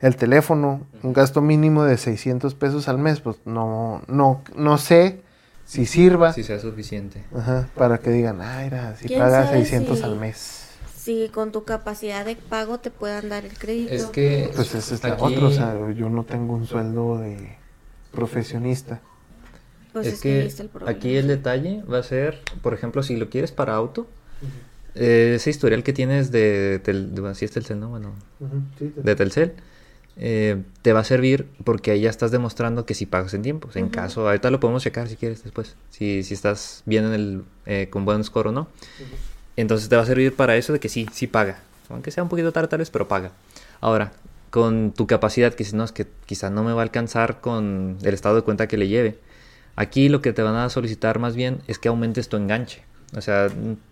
el 0.00 0.16
teléfono, 0.16 0.80
un 1.04 1.12
gasto 1.12 1.40
mínimo 1.40 1.84
de 1.84 1.96
600 1.96 2.54
pesos 2.56 2.88
al 2.88 2.98
mes, 2.98 3.20
pues 3.20 3.36
no, 3.44 4.02
no, 4.08 4.42
no 4.56 4.78
sé 4.78 5.20
si 5.64 5.86
sirva 5.86 6.32
Si 6.32 6.42
sea 6.42 6.58
suficiente. 6.58 7.22
ajá, 7.36 7.68
para 7.76 7.98
que 7.98 8.10
digan, 8.10 8.40
ay, 8.40 8.64
mira, 8.64 8.96
si 8.96 9.06
¿Quién 9.06 9.20
paga 9.20 9.44
sabe 9.46 9.58
600 9.58 9.98
si- 9.98 10.04
al 10.04 10.16
mes. 10.16 10.57
Si 11.08 11.30
con 11.30 11.52
tu 11.52 11.64
capacidad 11.64 12.26
de 12.26 12.36
pago 12.36 12.80
te 12.80 12.90
puedan 12.90 13.30
dar 13.30 13.46
el 13.46 13.56
crédito. 13.56 13.94
Es 13.94 14.04
que 14.08 14.50
Pues 14.54 14.74
ese 14.74 14.94
es 14.94 15.02
la 15.02 15.14
aquí- 15.14 15.24
otra, 15.24 15.46
o 15.46 15.50
sea, 15.50 15.90
yo 15.92 16.10
no 16.10 16.24
tengo 16.24 16.52
un 16.52 16.66
sueldo 16.66 17.16
de 17.16 17.56
profesionista. 18.12 19.00
Pues 19.94 20.06
es, 20.06 20.20
que, 20.20 20.42
el 20.42 20.70
aquí 20.84 21.16
el 21.16 21.26
detalle 21.26 21.82
va 21.90 21.96
a 21.96 22.02
ser, 22.02 22.38
por 22.60 22.74
ejemplo, 22.74 23.02
si 23.02 23.16
lo 23.16 23.30
quieres 23.30 23.52
para 23.52 23.74
auto, 23.74 24.06
eh, 24.94 25.32
ese 25.36 25.48
historial 25.48 25.82
que 25.82 25.94
tienes 25.94 26.30
de, 26.30 26.78
tel- 26.84 27.14
de, 27.14 27.26
así 27.26 27.46
es 27.46 27.52
Telcel, 27.52 27.80
¿no? 27.80 27.88
Bueno, 27.88 28.12
de 28.78 29.16
Telcel, 29.16 29.54
eh, 30.18 30.62
te 30.82 30.92
va 30.92 31.00
a 31.00 31.04
servir 31.04 31.48
porque 31.64 31.90
ahí 31.90 32.02
ya 32.02 32.10
estás 32.10 32.32
demostrando 32.32 32.84
que 32.84 32.92
si 32.92 33.06
pagas 33.06 33.32
en 33.32 33.40
tiempo. 33.40 33.70
En 33.74 33.88
caso, 33.88 34.28
ahorita 34.28 34.50
lo 34.50 34.60
podemos 34.60 34.82
checar 34.82 35.08
si 35.08 35.16
quieres 35.16 35.42
después, 35.42 35.74
si, 35.88 36.22
si 36.22 36.34
estás 36.34 36.82
bien 36.84 37.06
en 37.06 37.12
el, 37.14 37.44
eh, 37.64 37.88
con 37.88 38.04
buen 38.04 38.22
score 38.24 38.48
o 38.48 38.52
no. 38.52 38.68
Entonces 39.60 39.88
te 39.88 39.96
va 39.96 40.02
a 40.02 40.06
servir 40.06 40.34
para 40.34 40.56
eso 40.56 40.72
de 40.72 40.80
que 40.80 40.88
sí, 40.88 41.08
sí 41.12 41.26
paga. 41.26 41.58
Aunque 41.90 42.10
sea 42.10 42.22
un 42.22 42.28
poquito 42.28 42.52
tarde 42.52 42.68
tal 42.68 42.78
vez, 42.78 42.90
pero 42.90 43.08
paga. 43.08 43.32
Ahora, 43.80 44.12
con 44.50 44.92
tu 44.92 45.06
capacidad, 45.06 45.54
que 45.54 45.64
si 45.64 45.74
no, 45.74 45.84
es 45.84 45.92
que 45.92 46.06
quizá 46.26 46.50
no 46.50 46.62
me 46.62 46.72
va 46.72 46.80
a 46.80 46.84
alcanzar 46.84 47.40
con 47.40 47.98
el 48.02 48.14
estado 48.14 48.36
de 48.36 48.42
cuenta 48.42 48.68
que 48.68 48.76
le 48.76 48.88
lleve. 48.88 49.18
Aquí 49.76 50.08
lo 50.08 50.20
que 50.22 50.32
te 50.32 50.42
van 50.42 50.56
a 50.56 50.68
solicitar 50.70 51.18
más 51.18 51.34
bien 51.34 51.60
es 51.66 51.78
que 51.78 51.88
aumentes 51.88 52.28
tu 52.28 52.36
enganche. 52.36 52.82
O 53.16 53.20
sea, 53.20 53.48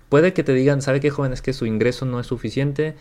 puede 0.09 0.33
que 0.33 0.45
te 0.45 0.53
digan, 0.53 0.83
¿sabe 0.83 1.01
qué 1.01 1.11
joven? 1.11 1.33
Es 1.33 1.43
que 1.43 1.53
su 1.53 1.67
ingreso 1.67 2.07
no 2.07 2.21
es 2.21 2.27
suficiente, 2.27 2.95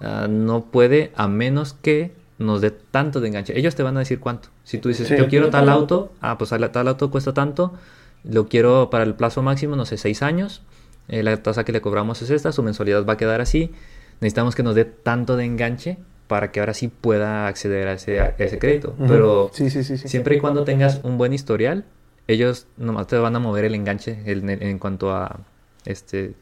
ah, 0.00 0.26
no 0.28 0.64
puede 0.66 1.12
a 1.16 1.28
menos 1.28 1.74
que 1.74 2.12
nos 2.38 2.60
dé 2.60 2.70
tanto 2.70 3.20
de 3.20 3.28
enganche. 3.28 3.58
Ellos 3.58 3.74
te 3.74 3.82
van 3.82 3.96
a 3.96 4.00
decir 4.00 4.20
cuánto. 4.20 4.48
Si 4.64 4.78
tú 4.78 4.88
dices, 4.88 5.08
Sí. 5.08 5.16
yo 5.16 5.28
quiero 5.28 5.50
tal 5.50 5.68
auto, 5.68 6.12
ah, 6.20 6.38
pues 6.38 6.50
tal 6.50 6.88
auto 6.88 7.10
cuesta 7.10 7.34
tanto, 7.34 7.74
lo 8.24 8.48
quiero 8.48 8.90
para 8.90 9.04
el 9.04 9.14
plazo 9.14 9.42
máximo, 9.42 9.76
no 9.76 9.84
sé, 9.86 9.96
seis 9.98 10.22
años, 10.22 10.62
eh, 11.10 11.22
la 11.22 11.36
tasa 11.42 11.64
que 11.64 11.72
le 11.72 11.80
cobramos 11.80 12.22
es 12.22 12.30
esta, 12.30 12.52
su 12.52 12.62
mensualidad 12.62 13.04
va 13.04 13.14
a 13.14 13.16
quedar 13.16 13.40
así, 13.40 13.72
necesitamos 14.20 14.54
que 14.54 14.62
nos 14.62 14.74
dé 14.74 14.84
tanto 14.84 15.36
de 15.36 15.44
enganche 15.44 15.98
para 16.28 16.52
que 16.52 16.60
ahora 16.60 16.74
sí 16.74 16.86
pueda 16.86 17.48
acceder 17.48 17.88
a 17.88 17.94
ese, 17.94 18.20
a 18.20 18.34
ese 18.38 18.60
crédito. 18.60 18.94
Pero 19.08 19.50
sí, 19.52 19.68
sí, 19.68 19.82
sí, 19.82 19.98
sí. 19.98 20.06
Siempre 20.06 20.36
y 20.36 20.38
cuando 20.38 20.62
tengas 20.62 21.00
un 21.02 21.18
buen 21.18 21.32
historial, 21.32 21.84
ellos 22.28 22.68
nomás 22.76 23.08
te 23.08 23.16
van 23.16 23.34
a 23.34 23.40
mover 23.40 23.64
el 23.64 23.74
enganche 23.74 24.22
en, 24.24 24.78
cuanto 24.78 25.12
a 25.12 25.40
este. 25.84 26.34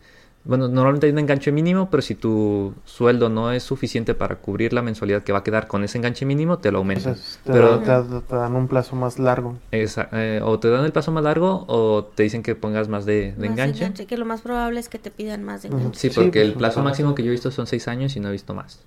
Bueno, 0.49 0.67
normalmente 0.67 1.07
hay 1.07 1.13
un 1.13 1.19
enganche 1.19 1.53
mínimo, 1.53 1.91
pero 1.91 2.03
si 2.03 2.15
tu 2.15 2.73
sueldo 2.87 3.29
no 3.29 3.53
es 3.53 3.63
suficiente 3.63 4.15
para 4.15 4.37
cubrir 4.37 4.73
la 4.73 4.81
mensualidad 4.83 5.23
que 5.23 5.31
va 5.33 5.41
a 5.41 5.45
quedar 5.45 5.69
con 5.69 5.85
ese 5.85 5.99
enganche 5.99 6.25
mínimo, 6.25 6.59
te 6.59 6.73
lo 6.73 6.79
O 6.79 6.81
aumentan. 6.81 7.15
sea, 7.15 7.43
te, 7.45 7.53
pero 7.53 7.79
te- 7.79 8.21
te 8.27 8.35
dan 8.37 8.57
un 8.57 8.67
plazo 8.67 8.97
más 8.97 9.19
largo. 9.19 9.57
esa- 9.71 10.09
eh, 10.13 10.41
o 10.43 10.59
te 10.59 10.71
dan 10.71 10.85
el 10.87 10.93
paso 10.93 11.13
más 11.13 11.23
largo 11.23 11.67
o 11.69 12.05
te 12.05 12.23
dicen 12.23 12.43
que 12.43 12.55
pongas 12.55 12.89
más 12.89 13.05
de, 13.05 13.33
de 13.37 13.49
Más 13.51 13.59
enganche. 13.61 14.07
Que 14.07 14.17
lo 14.17 14.25
más 14.25 14.41
probable 14.41 14.81
es 14.81 14.89
que 14.89 14.99
te 14.99 15.11
pidan 15.11 15.45
más 15.45 15.63
de 15.63 15.69
enganche. 15.69 16.01
Sí, 16.01 16.09
Sí, 16.09 16.15
porque 16.15 16.31
pues, 16.41 16.49
el 16.49 16.55
plazo 16.55 16.83
máximo 16.83 17.15
que 17.15 17.23
yo 17.23 17.29
he 17.29 17.33
visto 17.33 17.51
son 17.51 17.67
seis 17.67 17.87
años 17.87 18.17
y 18.17 18.21
no 18.21 18.29
he 18.29 18.33
visto 18.33 18.55
más. 18.55 18.81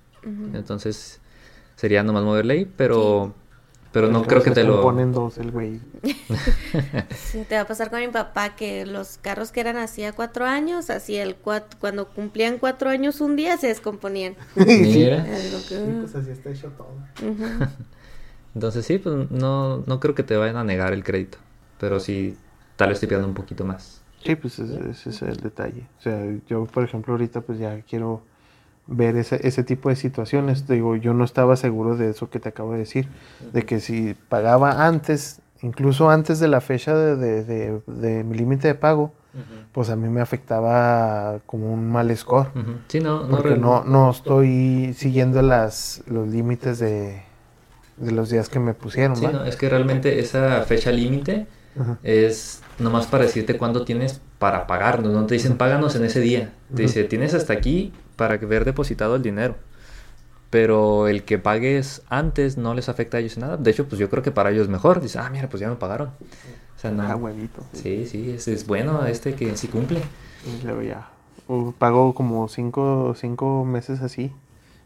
Entonces 0.52 1.20
sería 1.76 2.02
nomás 2.02 2.24
moverle 2.24 2.54
ahí, 2.54 2.64
pero, 2.76 3.32
pero 3.92 4.08
no 4.08 4.22
creo 4.24 4.42
que 4.42 4.50
te 4.50 4.64
lo... 4.64 4.80
ponen 4.82 5.12
dos 5.12 5.38
el 5.38 5.50
güey. 5.50 5.80
Sí, 7.14 7.44
te 7.48 7.54
va 7.54 7.62
a 7.62 7.66
pasar 7.66 7.90
con 7.90 8.00
mi 8.00 8.08
papá 8.08 8.54
que 8.56 8.84
los 8.84 9.18
carros 9.18 9.52
que 9.52 9.60
eran 9.60 9.76
así 9.76 10.04
a 10.04 10.12
cuatro 10.12 10.44
años, 10.44 10.90
así 10.90 11.16
el 11.16 11.40
cuat- 11.40 11.76
cuando 11.78 12.08
cumplían 12.08 12.58
cuatro 12.58 12.90
años 12.90 13.20
un 13.20 13.36
día 13.36 13.56
se 13.56 13.68
descomponían. 13.68 14.34
Mira. 14.56 15.24
Digo 15.24 15.58
que, 15.68 15.96
pues 16.00 16.14
así 16.14 16.30
está 16.30 16.50
hecho 16.50 16.68
todo. 16.70 16.94
ujú. 17.22 17.44
Entonces 18.54 18.84
sí, 18.84 18.98
pues 18.98 19.30
no, 19.30 19.78
no 19.86 20.00
creo 20.00 20.14
que 20.14 20.22
te 20.22 20.36
vayan 20.36 20.56
a 20.56 20.64
negar 20.64 20.92
el 20.92 21.04
crédito, 21.04 21.38
pero 21.80 22.00
sí, 22.00 22.36
tal 22.76 22.90
vez 22.90 23.00
te 23.00 23.06
pidan 23.06 23.24
un 23.24 23.32
poquito 23.34 23.64
más. 23.64 24.02
Sí, 24.24 24.36
pues 24.36 24.58
ese, 24.58 24.90
ese 24.90 25.10
es 25.10 25.22
el 25.22 25.36
detalle. 25.38 25.86
O 25.98 26.02
sea, 26.02 26.22
yo, 26.48 26.66
por 26.66 26.84
ejemplo, 26.84 27.14
ahorita 27.14 27.40
pues 27.40 27.58
ya 27.58 27.80
quiero 27.80 28.22
ver 28.86 29.16
ese, 29.16 29.46
ese 29.46 29.62
tipo 29.64 29.88
de 29.88 29.96
situaciones. 29.96 30.66
Digo, 30.68 30.96
yo 30.96 31.14
no 31.14 31.24
estaba 31.24 31.56
seguro 31.56 31.96
de 31.96 32.10
eso 32.10 32.30
que 32.30 32.40
te 32.40 32.48
acabo 32.50 32.72
de 32.72 32.78
decir, 32.78 33.08
de 33.52 33.62
que 33.64 33.80
si 33.80 34.14
pagaba 34.28 34.86
antes, 34.86 35.40
incluso 35.62 36.10
antes 36.10 36.40
de 36.40 36.48
la 36.48 36.60
fecha 36.60 36.94
de, 36.94 37.16
de- 37.16 37.44
de- 37.44 37.80
de 37.86 38.24
mi 38.24 38.36
límite 38.36 38.68
de 38.68 38.74
pago, 38.74 39.12
pues 39.72 39.88
a 39.88 39.96
mí 39.96 40.08
me 40.10 40.20
afectaba 40.20 41.38
como 41.46 41.72
un 41.72 41.90
mal 41.90 42.14
score. 42.16 42.48
Ujú. 42.54 42.72
Sí, 42.88 43.00
no, 43.00 43.26
Porque 43.28 43.56
no, 43.56 43.84
no 43.84 44.10
estoy 44.10 44.92
siguiendo 44.94 45.40
las, 45.40 46.02
los 46.06 46.28
límites 46.28 46.78
de, 46.78 47.22
de 47.96 48.10
los 48.12 48.28
días 48.28 48.48
que 48.50 48.58
me 48.58 48.74
pusieron. 48.74 49.16
sí, 49.16 49.26
no, 49.26 49.44
es 49.44 49.56
que 49.56 49.68
realmente 49.70 50.18
esa 50.18 50.60
fecha 50.62 50.90
límite 50.92 51.46
es 52.02 52.60
nomás 52.78 53.06
para 53.06 53.24
decirte 53.24 53.56
cuándo 53.56 53.84
tienes 53.84 54.20
para 54.38 54.66
pagarnos, 54.66 55.12
no 55.12 55.24
te 55.26 55.34
dicen 55.34 55.56
páganos 55.56 55.94
en 55.96 56.04
ese 56.04 56.20
día, 56.20 56.52
te 56.74 56.82
dice 56.82 57.04
tienes 57.04 57.32
hasta 57.32 57.52
aquí 57.52 57.92
para 58.16 58.36
ver 58.36 58.64
depositado 58.64 59.16
el 59.16 59.22
dinero. 59.22 59.56
Pero 60.50 61.08
el 61.08 61.24
que 61.24 61.38
pagues 61.38 62.02
antes 62.08 62.58
no 62.58 62.74
les 62.74 62.88
afecta 62.88 63.16
a 63.16 63.20
ellos 63.20 63.36
en 63.36 63.40
nada. 63.42 63.56
De 63.56 63.70
hecho, 63.70 63.88
pues 63.88 63.98
yo 63.98 64.10
creo 64.10 64.22
que 64.22 64.32
para 64.32 64.50
ellos 64.50 64.64
es 64.64 64.68
mejor. 64.68 65.00
Dice, 65.00 65.18
ah, 65.18 65.30
mira, 65.30 65.48
pues 65.48 65.60
ya 65.60 65.68
me 65.68 65.76
pagaron. 65.76 66.08
O 66.08 66.78
sea, 66.78 66.90
no. 66.90 67.02
Ah, 67.02 67.16
huevito. 67.16 67.64
Sí, 67.72 68.06
sí, 68.06 68.32
es, 68.32 68.48
es 68.48 68.66
bueno 68.66 69.06
este 69.06 69.34
que 69.34 69.56
sí 69.56 69.68
cumple. 69.68 70.02
Y 70.44 70.64
luego 70.64 70.82
ya. 70.82 71.08
uh, 71.48 71.72
pago 71.72 72.14
como 72.14 72.48
cinco, 72.48 73.14
cinco 73.18 73.64
meses 73.64 74.02
así. 74.02 74.32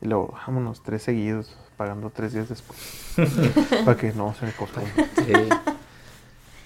Y 0.01 0.07
luego, 0.07 0.35
vámonos, 0.47 0.83
tres 0.83 1.03
seguidos, 1.03 1.57
pagando 1.77 2.11
tres 2.11 2.33
días 2.33 2.49
después. 2.49 2.79
para 3.85 3.97
que 3.97 4.13
no 4.13 4.35
se 4.35 4.47
me 4.47 4.53
corte. 4.53 4.81
Sí. 5.17 5.33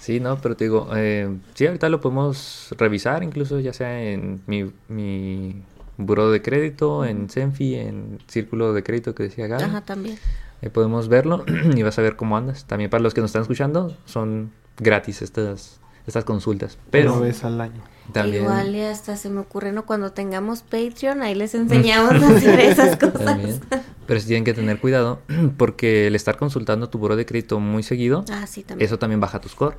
Sí, 0.01 0.19
no, 0.19 0.41
pero 0.41 0.57
te 0.57 0.65
digo, 0.65 0.89
eh, 0.97 1.39
sí, 1.55 1.67
ahorita 1.67 1.91
lo 1.91 2.01
podemos 2.01 2.75
revisar, 2.79 3.23
incluso 3.23 3.61
ya 3.61 3.75
sea 3.75 4.03
en 4.03 4.43
mi, 4.47 4.73
mi 4.89 5.63
buró 6.07 6.31
de 6.31 6.43
crédito, 6.43 7.05
en 7.05 7.31
Senfi, 7.31 7.75
en 7.77 8.19
círculo 8.27 8.73
de 8.73 8.83
crédito 8.83 9.15
que 9.15 9.23
decía 9.25 9.47
Gaby. 9.47 9.63
Ajá, 9.65 9.81
también. 9.83 10.19
Ahí 10.63 10.69
podemos 10.69 11.09
verlo 11.09 11.45
y 11.77 11.83
vas 11.83 11.99
a 11.99 12.03
ver 12.03 12.17
cómo 12.17 12.37
andas. 12.37 12.65
También 12.67 12.91
para 12.91 13.03
los 13.03 13.15
que 13.15 13.21
nos 13.21 13.31
están 13.31 13.43
escuchando, 13.43 13.97
son 14.05 14.53
gratis 14.79 15.23
estas, 15.23 15.81
estas 16.07 16.25
consultas. 16.25 16.79
Pero 16.91 17.13
Una 17.15 17.23
vez 17.27 17.45
al 17.45 17.61
año. 17.61 17.83
también, 18.13 18.43
Igual 18.45 18.75
y 18.75 18.81
hasta 18.83 19.17
se 19.17 19.31
me 19.31 19.41
ocurre, 19.41 19.73
¿no? 19.73 19.87
Cuando 19.87 20.13
tengamos 20.13 20.63
Patreon, 20.63 21.23
ahí 21.23 21.35
les 21.35 21.55
enseñamos 21.55 22.23
a 22.23 22.29
hacer 22.37 22.61
esas 22.61 22.97
cosas. 23.01 23.25
también. 23.25 23.61
Pero 24.07 24.21
sí 24.21 24.27
tienen 24.27 24.45
que 24.45 24.55
tener 24.55 24.79
cuidado 24.81 25.21
porque 25.57 26.07
el 26.07 26.15
estar 26.15 26.37
consultando 26.37 26.89
tu 26.91 26.99
buró 26.99 27.17
de 27.17 27.25
crédito 27.27 27.61
muy 27.61 27.83
seguido, 27.83 28.25
Ah, 28.31 28.47
sí, 28.47 28.63
también. 28.63 28.87
eso 28.87 28.99
también 28.99 29.21
baja 29.21 29.41
tu 29.41 29.49
score. 29.49 29.77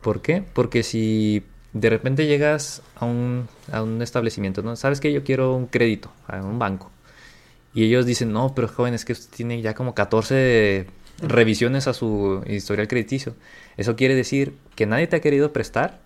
¿Por 0.00 0.20
qué? 0.20 0.44
Porque 0.52 0.82
si 0.82 1.42
de 1.74 1.90
repente 1.90 2.26
llegas 2.26 2.80
a 2.96 3.04
un, 3.04 3.46
a 3.70 3.82
un 3.82 4.00
establecimiento, 4.00 4.62
¿no? 4.62 4.74
Sabes 4.76 5.00
que 5.00 5.12
yo 5.12 5.22
quiero 5.24 5.54
un 5.54 5.66
crédito 5.66 6.10
a 6.26 6.36
un 6.40 6.58
banco. 6.58 6.90
Y 7.74 7.84
ellos 7.84 8.06
dicen, 8.06 8.32
no, 8.32 8.54
pero 8.54 8.68
joven, 8.68 8.94
es 8.94 9.04
que 9.04 9.12
usted 9.12 9.34
tiene 9.36 9.60
ya 9.60 9.74
como 9.74 9.94
14 9.94 10.86
revisiones 11.22 11.86
a 11.88 11.92
su 11.92 12.42
historial 12.46 12.86
crediticio. 12.88 13.34
Eso 13.76 13.96
quiere 13.96 14.14
decir 14.14 14.54
que 14.76 14.86
nadie 14.86 15.08
te 15.08 15.16
ha 15.16 15.20
querido 15.20 15.52
prestar 15.52 16.00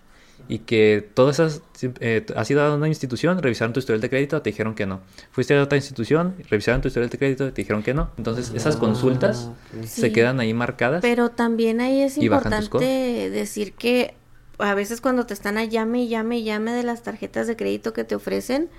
y 0.47 0.59
que 0.59 1.07
todas 1.13 1.35
esas, 1.39 1.61
eh, 1.99 2.25
has 2.35 2.49
ido 2.49 2.63
a 2.63 2.73
una 2.73 2.87
institución, 2.87 3.39
revisaron 3.39 3.71
tu 3.73 3.79
historial 3.79 4.01
de 4.01 4.09
crédito, 4.09 4.41
te 4.41 4.49
dijeron 4.49 4.73
que 4.73 4.87
no. 4.87 5.01
Fuiste 5.31 5.55
a 5.55 5.61
otra 5.61 5.77
institución, 5.77 6.33
revisaron 6.49 6.81
tu 6.81 6.87
historial 6.87 7.09
de 7.11 7.17
crédito, 7.19 7.53
te 7.53 7.61
dijeron 7.61 7.83
que 7.83 7.93
no. 7.93 8.09
Entonces 8.17 8.51
esas 8.55 8.75
consultas 8.77 9.49
Ah, 9.51 9.77
ok. 9.77 9.83
se 9.85 10.07
Sí. 10.07 10.11
quedan 10.13 10.39
ahí 10.39 10.53
marcadas. 10.55 11.01
Pero 11.03 11.29
también 11.29 11.81
ahí 11.81 12.01
es 12.01 12.17
importante 12.17 13.29
decir 13.29 13.73
que 13.73 14.15
a 14.59 14.73
veces 14.75 15.01
cuando 15.01 15.25
te 15.25 15.33
están 15.33 15.57
a 15.57 15.65
llame 15.65 16.03
y 16.03 16.07
llame 16.09 16.39
y 16.39 16.43
llame 16.43 16.71
de 16.73 16.83
las 16.83 17.03
tarjetas 17.03 17.47
de 17.47 17.55
crédito 17.55 17.93
que 17.93 18.03
te 18.03 18.15
ofrecen, 18.15 18.69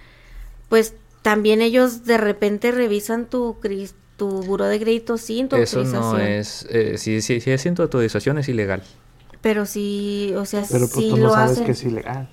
pues 0.69 0.95
también 1.23 1.61
ellos 1.63 2.05
de 2.05 2.19
repente 2.19 2.73
revisan 2.73 3.27
tu 3.27 3.57
cris- 3.61 3.95
tu 4.17 4.29
buro 4.29 4.67
de 4.67 4.79
crédito 4.79 5.17
sin 5.17 5.49
tu 5.49 5.57
Eso 5.57 5.79
no 5.79 5.89
autorización. 5.89 6.21
es, 6.21 6.67
eh, 6.71 6.99
si, 6.99 7.23
si, 7.23 7.41
si 7.41 7.51
es 7.51 7.61
sin 7.63 7.75
tu 7.75 7.83
autorización 7.83 8.39
es 8.39 8.49
ilegal. 8.49 8.83
Pero 9.41 9.65
sí, 9.65 10.33
o 10.37 10.45
sea, 10.45 10.63
Pero 10.63 10.81
pues 10.81 10.93
sí 10.93 11.11
tú 11.11 11.17
lo 11.17 11.25
no 11.25 11.31
sabes 11.31 11.53
hacen. 11.53 11.65
que 11.67 11.73
es 11.73 11.85
ilegal. 11.85 12.29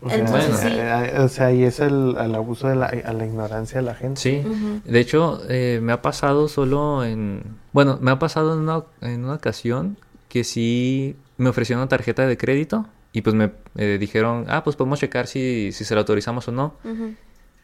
O 0.00 0.08
sea, 0.10 0.18
Entonces, 0.18 0.60
sí. 0.60 0.66
eh, 0.68 1.12
eh, 1.16 1.20
o 1.20 1.28
sea, 1.28 1.50
y 1.52 1.64
es 1.64 1.80
el, 1.80 2.16
el 2.20 2.34
abuso 2.34 2.68
de 2.68 2.76
la, 2.76 2.86
a 2.86 3.12
la 3.12 3.24
ignorancia 3.26 3.80
de 3.80 3.86
la 3.86 3.94
gente. 3.94 4.20
Sí, 4.20 4.42
de 4.84 5.00
hecho 5.00 5.40
eh, 5.48 5.80
me 5.82 5.92
ha 5.92 6.02
pasado 6.02 6.46
solo 6.48 7.04
en, 7.04 7.42
bueno, 7.72 7.98
me 8.00 8.10
ha 8.10 8.18
pasado 8.18 8.52
en 8.52 8.60
una, 8.60 8.84
en 9.00 9.24
una 9.24 9.34
ocasión 9.34 9.96
que 10.28 10.44
sí 10.44 11.16
me 11.36 11.48
ofrecieron 11.48 11.82
una 11.82 11.88
tarjeta 11.88 12.26
de 12.26 12.36
crédito 12.36 12.86
y 13.12 13.22
pues 13.22 13.34
me 13.34 13.52
eh, 13.76 13.96
dijeron, 13.98 14.46
ah, 14.48 14.64
pues 14.64 14.76
podemos 14.76 14.98
checar 15.00 15.26
si, 15.26 15.70
si 15.72 15.84
se 15.84 15.94
la 15.94 16.00
autorizamos 16.00 16.48
o 16.48 16.52
no. 16.52 16.74
Ujú, 16.84 17.14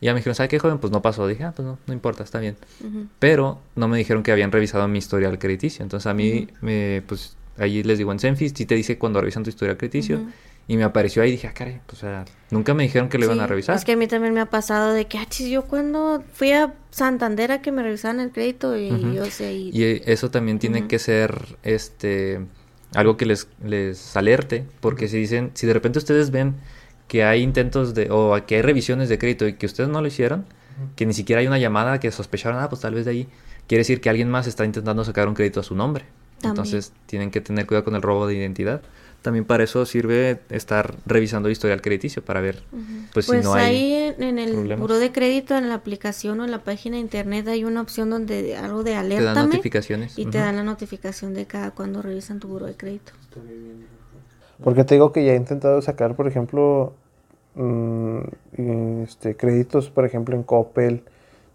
Y 0.00 0.06
ya 0.06 0.12
me 0.12 0.20
dijeron, 0.20 0.34
¿sabe 0.34 0.48
qué, 0.48 0.58
joven? 0.58 0.78
Pues 0.78 0.92
no 0.92 1.02
pasó. 1.02 1.26
Dije, 1.26 1.44
ah, 1.44 1.52
pues 1.54 1.66
no, 1.66 1.78
no 1.86 1.92
importa, 1.92 2.22
está 2.22 2.38
bien. 2.38 2.56
Pero 3.18 3.60
no 3.74 3.88
me 3.88 3.98
dijeron 3.98 4.22
que 4.22 4.32
habían 4.32 4.52
revisado 4.52 4.86
mi 4.88 4.98
historial 4.98 5.38
crediticio. 5.38 5.82
Entonces 5.82 6.06
a 6.06 6.14
mí, 6.14 6.48
me, 6.60 7.02
pues 7.06 7.36
ahí 7.58 7.82
les 7.82 7.98
digo 7.98 8.12
en 8.12 8.18
Zenfis, 8.18 8.52
sí 8.54 8.64
te 8.64 8.74
dice 8.74 8.96
cuando 8.96 9.20
revisan 9.20 9.42
tu 9.42 9.50
historial 9.50 9.76
crediticio. 9.76 10.20
Y 10.68 10.76
me 10.76 10.84
apareció 10.84 11.22
ahí 11.22 11.30
y 11.30 11.32
dije, 11.32 11.48
ah, 11.48 11.52
caray, 11.52 11.80
pues, 11.84 11.98
o 11.98 12.06
sea, 12.06 12.24
nunca 12.52 12.74
me 12.74 12.84
dijeron 12.84 13.08
que 13.08 13.18
lo 13.18 13.24
iban 13.24 13.40
a 13.40 13.46
revisar. 13.48 13.74
Es 13.74 13.84
que 13.84 13.92
a 13.92 13.96
mí 13.96 14.06
también 14.06 14.32
me 14.32 14.40
ha 14.40 14.46
pasado 14.46 14.92
de 14.92 15.06
que, 15.06 15.18
ah, 15.18 15.26
chis, 15.28 15.48
yo 15.48 15.64
cuando 15.64 16.22
fui 16.32 16.52
a 16.52 16.74
Santander 16.90 17.50
a 17.50 17.60
que 17.60 17.72
me 17.72 17.82
revisaran 17.82 18.20
el 18.20 18.30
crédito 18.30 18.76
y 18.76 18.88
yo 19.12 19.24
sé, 19.26 19.52
y, 19.52 19.70
Y 19.72 20.02
eso 20.06 20.30
también 20.30 20.60
tiene 20.60 20.86
que 20.86 21.00
ser 21.00 21.56
este 21.64 22.46
algo 22.94 23.16
que 23.16 23.26
les, 23.26 23.48
les 23.64 24.16
alerte, 24.16 24.64
porque 24.80 25.08
si 25.08 25.18
dicen, 25.18 25.50
si 25.54 25.66
de 25.66 25.72
repente 25.72 25.98
ustedes 25.98 26.30
ven 26.30 26.56
que 27.08 27.24
hay 27.24 27.42
intentos 27.42 27.94
de, 27.94 28.08
o 28.10 28.38
que 28.46 28.56
hay 28.56 28.62
revisiones 28.62 29.08
de 29.08 29.18
crédito 29.18 29.46
y 29.46 29.54
que 29.54 29.66
ustedes 29.66 29.90
no 29.90 30.00
lo 30.00 30.06
hicieron, 30.06 30.44
que 30.96 31.06
ni 31.06 31.12
siquiera 31.12 31.40
hay 31.40 31.46
una 31.46 31.58
llamada 31.58 32.00
que 32.00 32.10
sospecharon, 32.10 32.60
ah, 32.60 32.68
pues 32.68 32.80
tal 32.80 32.94
vez 32.94 33.04
de 33.04 33.10
ahí, 33.10 33.28
quiere 33.66 33.80
decir 33.80 34.00
que 34.00 34.08
alguien 34.10 34.30
más 34.30 34.46
está 34.46 34.64
intentando 34.64 35.04
sacar 35.04 35.28
un 35.28 35.34
crédito 35.34 35.60
a 35.60 35.62
su 35.62 35.74
nombre. 35.74 36.04
También. 36.40 36.50
Entonces 36.50 36.92
tienen 37.06 37.30
que 37.30 37.40
tener 37.40 37.66
cuidado 37.66 37.84
con 37.84 37.94
el 37.94 38.02
robo 38.02 38.26
de 38.26 38.34
identidad. 38.34 38.80
También 39.22 39.44
para 39.44 39.64
eso 39.64 39.84
sirve 39.84 40.40
estar 40.48 40.94
revisando 41.04 41.48
el 41.48 41.52
historial 41.52 41.82
crediticio 41.82 42.24
para 42.24 42.40
ver, 42.40 42.62
pues, 43.12 43.26
Pues, 43.26 43.40
si 43.40 43.44
no 43.44 43.52
hay... 43.52 43.64
ahí 43.76 43.92
en, 44.16 44.22
en 44.22 44.38
el 44.38 44.52
problemas. 44.52 44.80
buro 44.80 44.98
de 44.98 45.12
crédito, 45.12 45.56
en 45.58 45.68
la 45.68 45.74
aplicación 45.74 46.40
o 46.40 46.44
en 46.46 46.50
la 46.50 46.64
página 46.64 46.96
de 46.96 47.02
internet 47.02 47.46
hay 47.48 47.64
una 47.64 47.82
opción 47.82 48.08
donde 48.08 48.56
algo 48.56 48.82
de 48.82 48.92
Te 48.92 49.22
dan 49.22 49.34
notificaciones. 49.46 50.18
y 50.18 50.24
te 50.26 50.38
dan 50.38 50.56
la 50.56 50.62
notificación 50.62 51.34
de 51.34 51.44
cada 51.44 51.72
cuando 51.72 52.00
revisan 52.00 52.40
tu 52.40 52.48
buro 52.48 52.64
de 52.64 52.74
crédito. 52.76 53.12
Porque 54.62 54.84
te 54.84 54.94
digo 54.94 55.12
que 55.12 55.24
ya 55.24 55.32
he 55.32 55.36
intentado 55.36 55.80
sacar, 55.82 56.16
por 56.16 56.26
ejemplo, 56.28 56.94
mm, 57.54 58.18
este, 59.04 59.36
créditos, 59.36 59.90
por 59.90 60.04
ejemplo, 60.04 60.34
en 60.36 60.42
Coppel, 60.42 61.02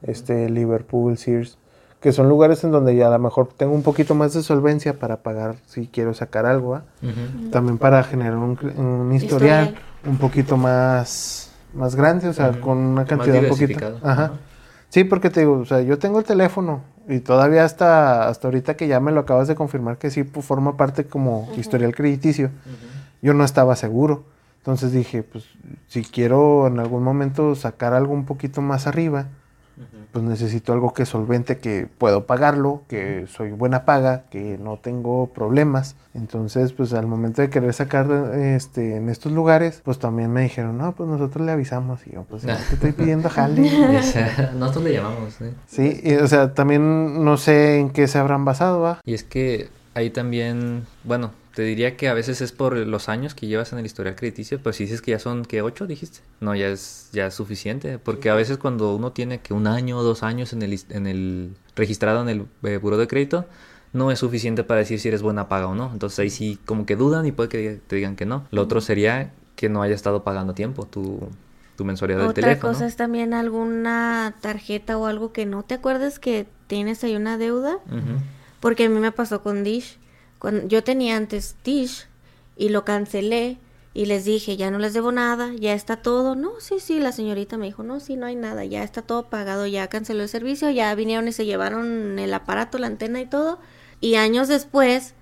este, 0.02 0.50
Liverpool, 0.50 1.18
Sears, 1.18 1.58
que 2.06 2.12
son 2.12 2.30
lugares 2.30 2.64
en 2.64 2.70
donde 2.70 2.96
ya 2.96 3.08
a 3.08 3.10
lo 3.10 3.18
mejor 3.18 3.48
tengo 3.58 3.74
un 3.74 3.82
poquito 3.82 4.14
más 4.14 4.32
de 4.36 4.44
solvencia 4.44 5.00
para 5.00 5.24
pagar 5.24 5.56
si 5.66 5.88
quiero 5.88 6.14
sacar 6.14 6.46
algo, 6.46 6.76
¿ah? 6.76 6.84
Ujú. 7.02 7.50
También 7.50 7.80
para 7.80 8.04
generar 8.04 8.38
un, 8.38 8.52
un 8.78 9.12
historial, 9.12 9.70
Historial. 9.70 9.76
un 10.06 10.18
poquito 10.20 10.56
más, 10.56 11.50
más 11.74 11.96
grande, 11.96 12.28
o 12.28 12.34
sea, 12.34 12.52
Ujú. 12.52 12.60
con 12.60 12.78
una 12.78 13.02
Más 13.02 13.10
cantidad 13.10 13.42
un 13.42 13.50
poquito. 13.50 13.98
Ajá. 14.04 14.34
Sí, 14.90 15.04
porque 15.04 15.32
te 15.32 15.40
digo, 15.40 15.54
o 15.58 15.66
sea, 15.66 15.82
yo 15.82 15.98
tengo 15.98 16.20
el 16.20 16.26
teléfono 16.26 16.82
y 17.10 17.22
todavía 17.22 17.66
hasta, 17.66 18.28
hasta 18.28 18.50
ahorita 18.50 18.76
que 18.78 18.88
ya 18.88 19.00
me 19.00 19.12
lo 19.12 19.22
acabas 19.22 19.48
de 19.48 19.56
confirmar 19.56 19.98
que 19.98 20.12
sí 20.12 20.24
pues, 20.24 20.46
forma 20.46 20.78
parte 20.78 21.06
como 21.06 21.50
historial 21.58 21.96
crediticio, 21.96 22.52
yo 23.24 23.34
no 23.34 23.44
estaba 23.44 23.76
seguro. 23.76 24.26
Entonces 24.60 24.92
dije, 24.92 25.24
pues 25.24 25.46
si 25.88 26.04
quiero 26.04 26.68
en 26.68 26.80
algún 26.80 27.02
momento 27.02 27.56
sacar 27.56 27.94
algo 27.96 28.14
un 28.14 28.26
poquito 28.26 28.62
más 28.62 28.86
arriba, 28.86 29.26
pues 30.12 30.24
necesito 30.24 30.74
algo 30.74 30.94
que 30.94 31.06
solvente, 31.06 31.58
que 31.58 31.88
puedo 31.98 32.26
pagarlo, 32.26 32.84
que 32.88 33.26
soy 33.28 33.52
buena 33.52 33.86
paga, 33.86 34.24
que 34.30 34.58
no 34.58 34.78
tengo 34.78 35.28
problemas. 35.28 35.96
Entonces, 36.14 36.72
pues 36.72 36.94
al 36.94 37.08
momento 37.08 37.42
de 37.42 37.50
querer 37.50 37.74
sacar 37.74 38.10
este, 38.36 38.96
en 38.96 39.10
estos 39.10 39.32
lugares, 39.32 39.82
pues 39.84 40.00
también 40.00 40.32
me 40.32 40.44
dijeron, 40.44 40.78
no, 40.78 40.94
pues 40.94 41.10
nosotros 41.10 41.46
le 41.46 41.52
avisamos. 41.52 42.08
Y 42.08 42.12
yo, 42.12 42.24
pues 42.24 42.46
no 42.46 42.56
te 42.56 42.76
estoy 42.76 42.92
pidiendo 42.94 43.30
jale. 43.30 43.62
Nosotros 44.56 44.84
le 44.84 44.94
llamamos, 44.94 45.42
¿eh? 45.42 45.54
Sí, 45.68 46.00
y, 46.04 46.16
o 46.16 46.28
sea, 46.28 46.54
también 46.54 47.24
no 47.26 47.38
sé 47.38 47.80
en 47.80 47.90
qué 47.90 48.08
se 48.08 48.18
habrán 48.18 48.46
basado, 48.46 48.82
¿va? 48.82 49.00
Y 49.04 49.14
es 49.14 49.24
que 49.24 49.70
ahí 49.94 50.10
también, 50.10 50.86
bueno, 51.04 51.32
te 51.56 51.62
diría 51.62 51.96
que 51.96 52.10
a 52.10 52.14
veces 52.14 52.42
es 52.42 52.52
por 52.52 52.76
los 52.76 53.08
años 53.08 53.34
que 53.34 53.48
llevas 53.48 53.72
en 53.72 53.80
el 53.80 53.86
historial 53.86 54.16
crediticio, 54.16 54.60
pero 54.62 54.74
si 54.74 54.84
dices 54.84 55.02
que 55.02 55.12
ya 55.12 55.20
son, 55.20 55.46
que 55.46 55.62
¿Ocho 55.62 55.88
dijiste? 55.88 56.20
No, 56.42 56.54
ya 56.54 56.68
es, 56.68 57.10
ya 57.14 57.28
es 57.28 57.34
suficiente, 57.34 57.98
porque 57.98 58.30
a 58.30 58.36
veces 58.36 58.58
cuando 58.58 58.94
uno 58.94 59.14
tiene 59.14 59.40
que 59.40 59.54
un 59.54 59.66
año 59.66 59.98
o 59.98 60.04
dos 60.04 60.22
años 60.22 60.52
en 60.52 60.62
el, 60.62 60.78
en 60.90 61.08
el 61.08 61.56
registrado 61.76 62.22
en 62.22 62.30
el 62.30 62.46
eh, 62.64 62.78
buro 62.78 62.98
de 62.98 63.08
crédito, 63.08 63.46
no 63.94 64.12
es 64.12 64.20
suficiente 64.20 64.66
para 64.66 64.82
decir 64.82 65.00
si 65.00 65.08
eres 65.08 65.22
buena 65.22 65.48
paga 65.48 65.68
o 65.68 65.76
no. 65.76 65.92
Entonces 65.94 66.20
ahí 66.20 66.30
sí 66.30 66.60
como 66.66 66.86
que 66.86 66.98
dudan 66.98 67.26
y 67.26 67.32
puede 67.32 67.48
que 67.48 67.80
te 67.88 67.96
digan 67.96 68.18
que 68.18 68.26
no. 68.26 68.46
Lo 68.52 68.62
otro 68.62 68.82
sería 68.82 69.32
que 69.56 69.70
no 69.70 69.82
haya 69.82 69.96
estado 69.96 70.26
pagando 70.26 70.52
a 70.52 70.56
tiempo 70.56 70.86
tu, 70.86 71.30
tu 71.78 71.86
mensualidad 71.86 72.20
del 72.20 72.28
Otra 72.30 72.44
teléfono. 72.44 72.74
cosa 72.74 72.86
es 72.86 72.98
también 72.98 73.34
alguna 73.34 74.36
tarjeta 74.42 74.98
o 74.98 75.06
algo 75.06 75.32
que 75.32 75.46
no 75.46 75.64
te 75.64 75.76
acuerdes 75.76 76.20
que 76.20 76.46
tienes 76.68 77.06
ahí 77.06 77.16
una 77.16 77.38
deuda. 77.38 77.78
Porque 78.60 78.86
a 78.86 78.90
mí 78.90 79.00
me 79.00 79.14
pasó 79.14 79.42
con 79.42 79.64
Dish. 79.64 79.98
Cuando 80.46 80.68
yo 80.68 80.84
tenía 80.84 81.18
antes 81.18 81.56
Dish 81.64 82.06
y 82.56 82.70
lo 82.70 82.86
cancelé 82.86 83.58
y 83.96 84.06
les 84.06 84.26
dije, 84.26 84.58
ya 84.58 84.70
no 84.70 84.78
les 84.78 84.94
debo 84.94 85.12
nada, 85.12 85.52
ya 85.60 85.74
está 85.74 85.96
todo. 86.04 86.36
No, 86.36 86.52
sí, 86.60 86.76
sí, 86.80 87.00
la 87.00 87.12
señorita 87.12 87.58
me 87.58 87.66
dijo, 87.66 87.82
no, 87.82 88.00
sí, 88.00 88.16
no 88.16 88.28
hay 88.28 88.36
nada, 88.36 88.64
ya 88.64 88.84
está 88.84 89.02
todo 89.02 89.28
pagado, 89.28 89.66
ya 89.66 89.88
canceló 89.88 90.22
el 90.22 90.30
servicio, 90.30 90.70
ya 90.70 90.94
vinieron 90.94 91.28
y 91.28 91.32
se 91.32 91.46
llevaron 91.48 92.20
el 92.20 92.32
aparato, 92.32 92.78
la 92.78 92.86
antena 92.86 93.20
y 93.22 93.26
todo. 93.26 93.58
Y 94.02 94.16
años 94.16 94.48
después 94.48 95.16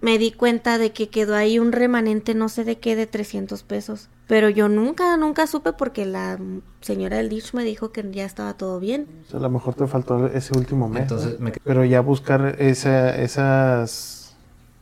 me 0.00 0.16
di 0.16 0.32
cuenta 0.32 0.78
de 0.78 0.92
que 0.92 1.10
quedó 1.10 1.34
ahí 1.36 1.58
un 1.58 1.72
remanente, 1.72 2.32
no 2.34 2.48
sé 2.48 2.64
de 2.64 2.78
qué, 2.78 2.96
de 2.96 3.06
300 3.06 3.62
pesos. 3.64 4.08
Pero 4.26 4.48
yo 4.48 4.70
nunca, 4.70 5.14
nunca 5.18 5.46
supe 5.46 5.74
porque 5.74 6.06
la 6.06 6.38
señora 6.80 7.18
del 7.18 7.28
Dish 7.28 7.52
me 7.52 7.64
dijo 7.64 7.92
que 7.92 8.08
ya 8.12 8.24
estaba 8.24 8.54
todo 8.54 8.80
bien. 8.80 9.06
O 9.26 9.30
sea, 9.30 9.40
a 9.40 9.42
lo 9.42 9.50
mejor 9.50 9.74
te 9.74 9.86
faltó 9.86 10.26
ese 10.28 10.56
último 10.56 10.88
mes. 10.88 11.02
Entonces 11.02 11.38
¿no? 11.38 11.44
me- 11.46 11.52
Pero 11.64 11.84
ya 11.84 12.00
buscar 12.00 12.56
esa, 12.60 13.14
esas, 13.20 14.19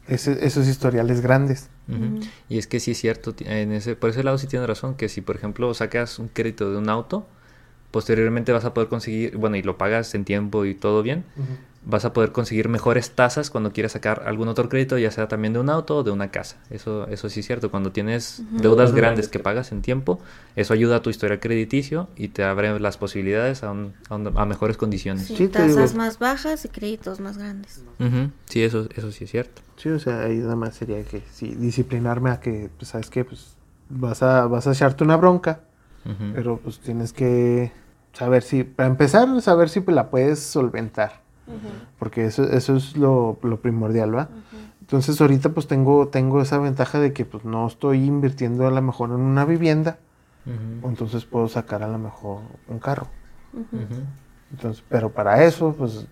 ese- 0.09 0.45
esos 0.47 0.67
historiales 0.67 1.21
grandes. 1.21 1.69
Y 2.49 2.59
es 2.59 2.67
que 2.67 2.81
sí 2.81 2.91
es 2.93 2.99
cierto, 2.99 3.35
en 3.41 3.73
ese, 3.73 3.97
por 3.97 4.11
ese 4.11 4.23
lado 4.23 4.37
sí 4.39 4.47
tienes 4.47 4.69
razón, 4.69 4.95
que 4.95 5.09
si 5.09 5.21
por 5.21 5.37
ejemplo 5.37 5.73
sacas 5.75 6.19
un 6.19 6.29
crédito 6.29 6.71
de 6.71 6.79
un 6.79 6.89
auto, 6.89 7.27
posteriormente 7.91 8.53
vas 8.53 8.65
a 8.65 8.75
poder 8.75 8.89
conseguir, 8.89 9.37
bueno, 9.37 9.57
y 9.57 9.63
lo 9.63 9.79
pagas 9.79 10.15
en 10.15 10.25
tiempo 10.25 10.65
y 10.67 10.75
todo 10.75 11.03
bien, 11.03 11.25
vas 11.89 12.05
a 12.05 12.13
poder 12.13 12.33
conseguir 12.33 12.69
mejores 12.69 13.11
tasas 13.13 13.51
cuando 13.51 13.73
quieras 13.73 13.93
sacar 13.93 14.23
algún 14.27 14.47
otro 14.49 14.69
crédito, 14.69 14.99
ya 14.99 15.11
sea 15.11 15.27
también 15.27 15.55
de 15.55 15.59
un 15.59 15.71
auto 15.71 15.97
o 15.97 16.03
de 16.03 16.11
una 16.11 16.31
casa. 16.31 16.59
Eso, 16.71 17.09
eso 17.09 17.31
sí 17.31 17.41
es 17.41 17.47
cierto, 17.47 17.71
cuando 17.71 17.93
tienes 17.93 18.43
deudas 18.57 18.93
grandes 18.93 19.29
que 19.29 19.39
pagas 19.39 19.73
en 19.73 19.81
tiempo, 19.81 20.21
eso 20.55 20.75
ayuda 20.75 20.97
a 20.97 21.03
tu 21.03 21.09
historial 21.09 21.41
crediticio 21.41 22.09
y 22.15 22.29
te 22.29 22.45
abre 22.45 22.79
las 22.79 22.99
posibilidades 22.99 23.63
a, 23.65 23.71
un- 23.73 23.95
a 24.11 24.17
un- 24.17 24.39
a 24.39 24.45
mejores 24.45 24.77
condiciones. 24.77 25.27
Sí, 25.27 25.49
tasas 25.49 25.95
más 25.95 26.19
bajas 26.19 26.65
y 26.67 26.69
créditos 26.69 27.21
más 27.21 27.39
grandes. 27.39 27.83
Ujú, 27.99 28.31
Sí, 28.51 28.63
eso, 28.63 28.87
eso 28.95 29.11
sí 29.11 29.25
es 29.25 29.31
cierto. 29.31 29.63
Sí, 29.77 29.89
o 29.89 29.99
sea, 29.99 30.21
ahí 30.25 30.37
nada 30.37 30.57
más 30.57 30.75
sería 30.75 31.03
que 31.05 31.23
sí, 31.33 31.55
disciplinarme 31.55 32.31
a 32.31 32.41
que, 32.41 32.69
pues, 32.77 32.91
¿sabes 32.91 33.09
qué? 33.09 33.25
Pues 33.25 33.57
vas 33.89 34.23
a, 34.23 34.47
vas 34.47 34.67
a 34.67 34.73
echarte 34.73 35.05
una 35.05 35.17
bronca, 35.17 35.61
pero 36.35 36.59
pues 36.59 36.81
tienes 36.81 37.13
que 37.13 37.73
saber 38.13 38.43
si, 38.43 38.65
para 38.65 38.89
empezar, 38.89 39.41
saber 39.41 39.69
si 39.69 39.81
la 39.87 40.11
puedes 40.11 40.39
solventar, 40.41 41.21
porque 41.99 42.25
eso, 42.27 42.45
eso 42.45 42.77
es 42.77 42.97
lo, 42.97 43.39
lo 43.43 43.61
primordial, 43.61 44.17
¿va? 44.17 44.29
Entonces 44.81 45.21
ahorita 45.21 45.51
pues 45.51 45.67
tengo, 45.67 46.09
tengo 46.09 46.41
esa 46.41 46.59
ventaja 46.59 46.99
de 47.01 47.13
que 47.13 47.25
pues 47.25 47.45
no 47.45 47.67
estoy 47.67 48.05
invirtiendo 48.05 48.67
a 48.67 48.71
lo 48.71 48.81
mejor 48.83 49.11
en 49.11 49.17
una 49.17 49.45
vivienda, 49.45 49.99
Ujú. 50.47 50.89
entonces 50.89 51.25
puedo 51.25 51.49
sacar 51.49 51.83
a 51.83 51.89
lo 51.89 51.99
mejor 51.99 52.41
un 52.69 52.79
carro. 52.79 53.09
Entonces, 54.51 54.83
pero 54.89 55.11
para 55.13 55.45
eso, 55.45 55.75
pues 55.77 56.07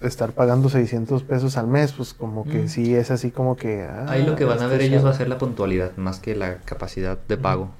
estar 0.00 0.32
pagando 0.32 0.68
600 0.68 1.22
pesos 1.24 1.56
al 1.56 1.66
mes, 1.68 1.92
pues 1.92 2.14
como 2.14 2.44
que 2.44 2.60
Mm. 2.64 2.68
sí 2.68 2.94
es 2.94 3.10
así 3.10 3.30
como 3.30 3.56
que... 3.56 3.82
ah, 3.82 4.06
Ahí 4.08 4.24
lo 4.24 4.34
que 4.36 4.44
van 4.44 4.60
a 4.60 4.66
ver 4.66 4.80
ellos 4.80 5.04
va 5.04 5.10
a 5.10 5.14
ser 5.14 5.28
la 5.28 5.38
puntualidad 5.38 5.96
más 5.96 6.18
que 6.20 6.34
la 6.36 6.58
capacidad 6.58 7.18
de 7.18 7.36
pago. 7.36 7.70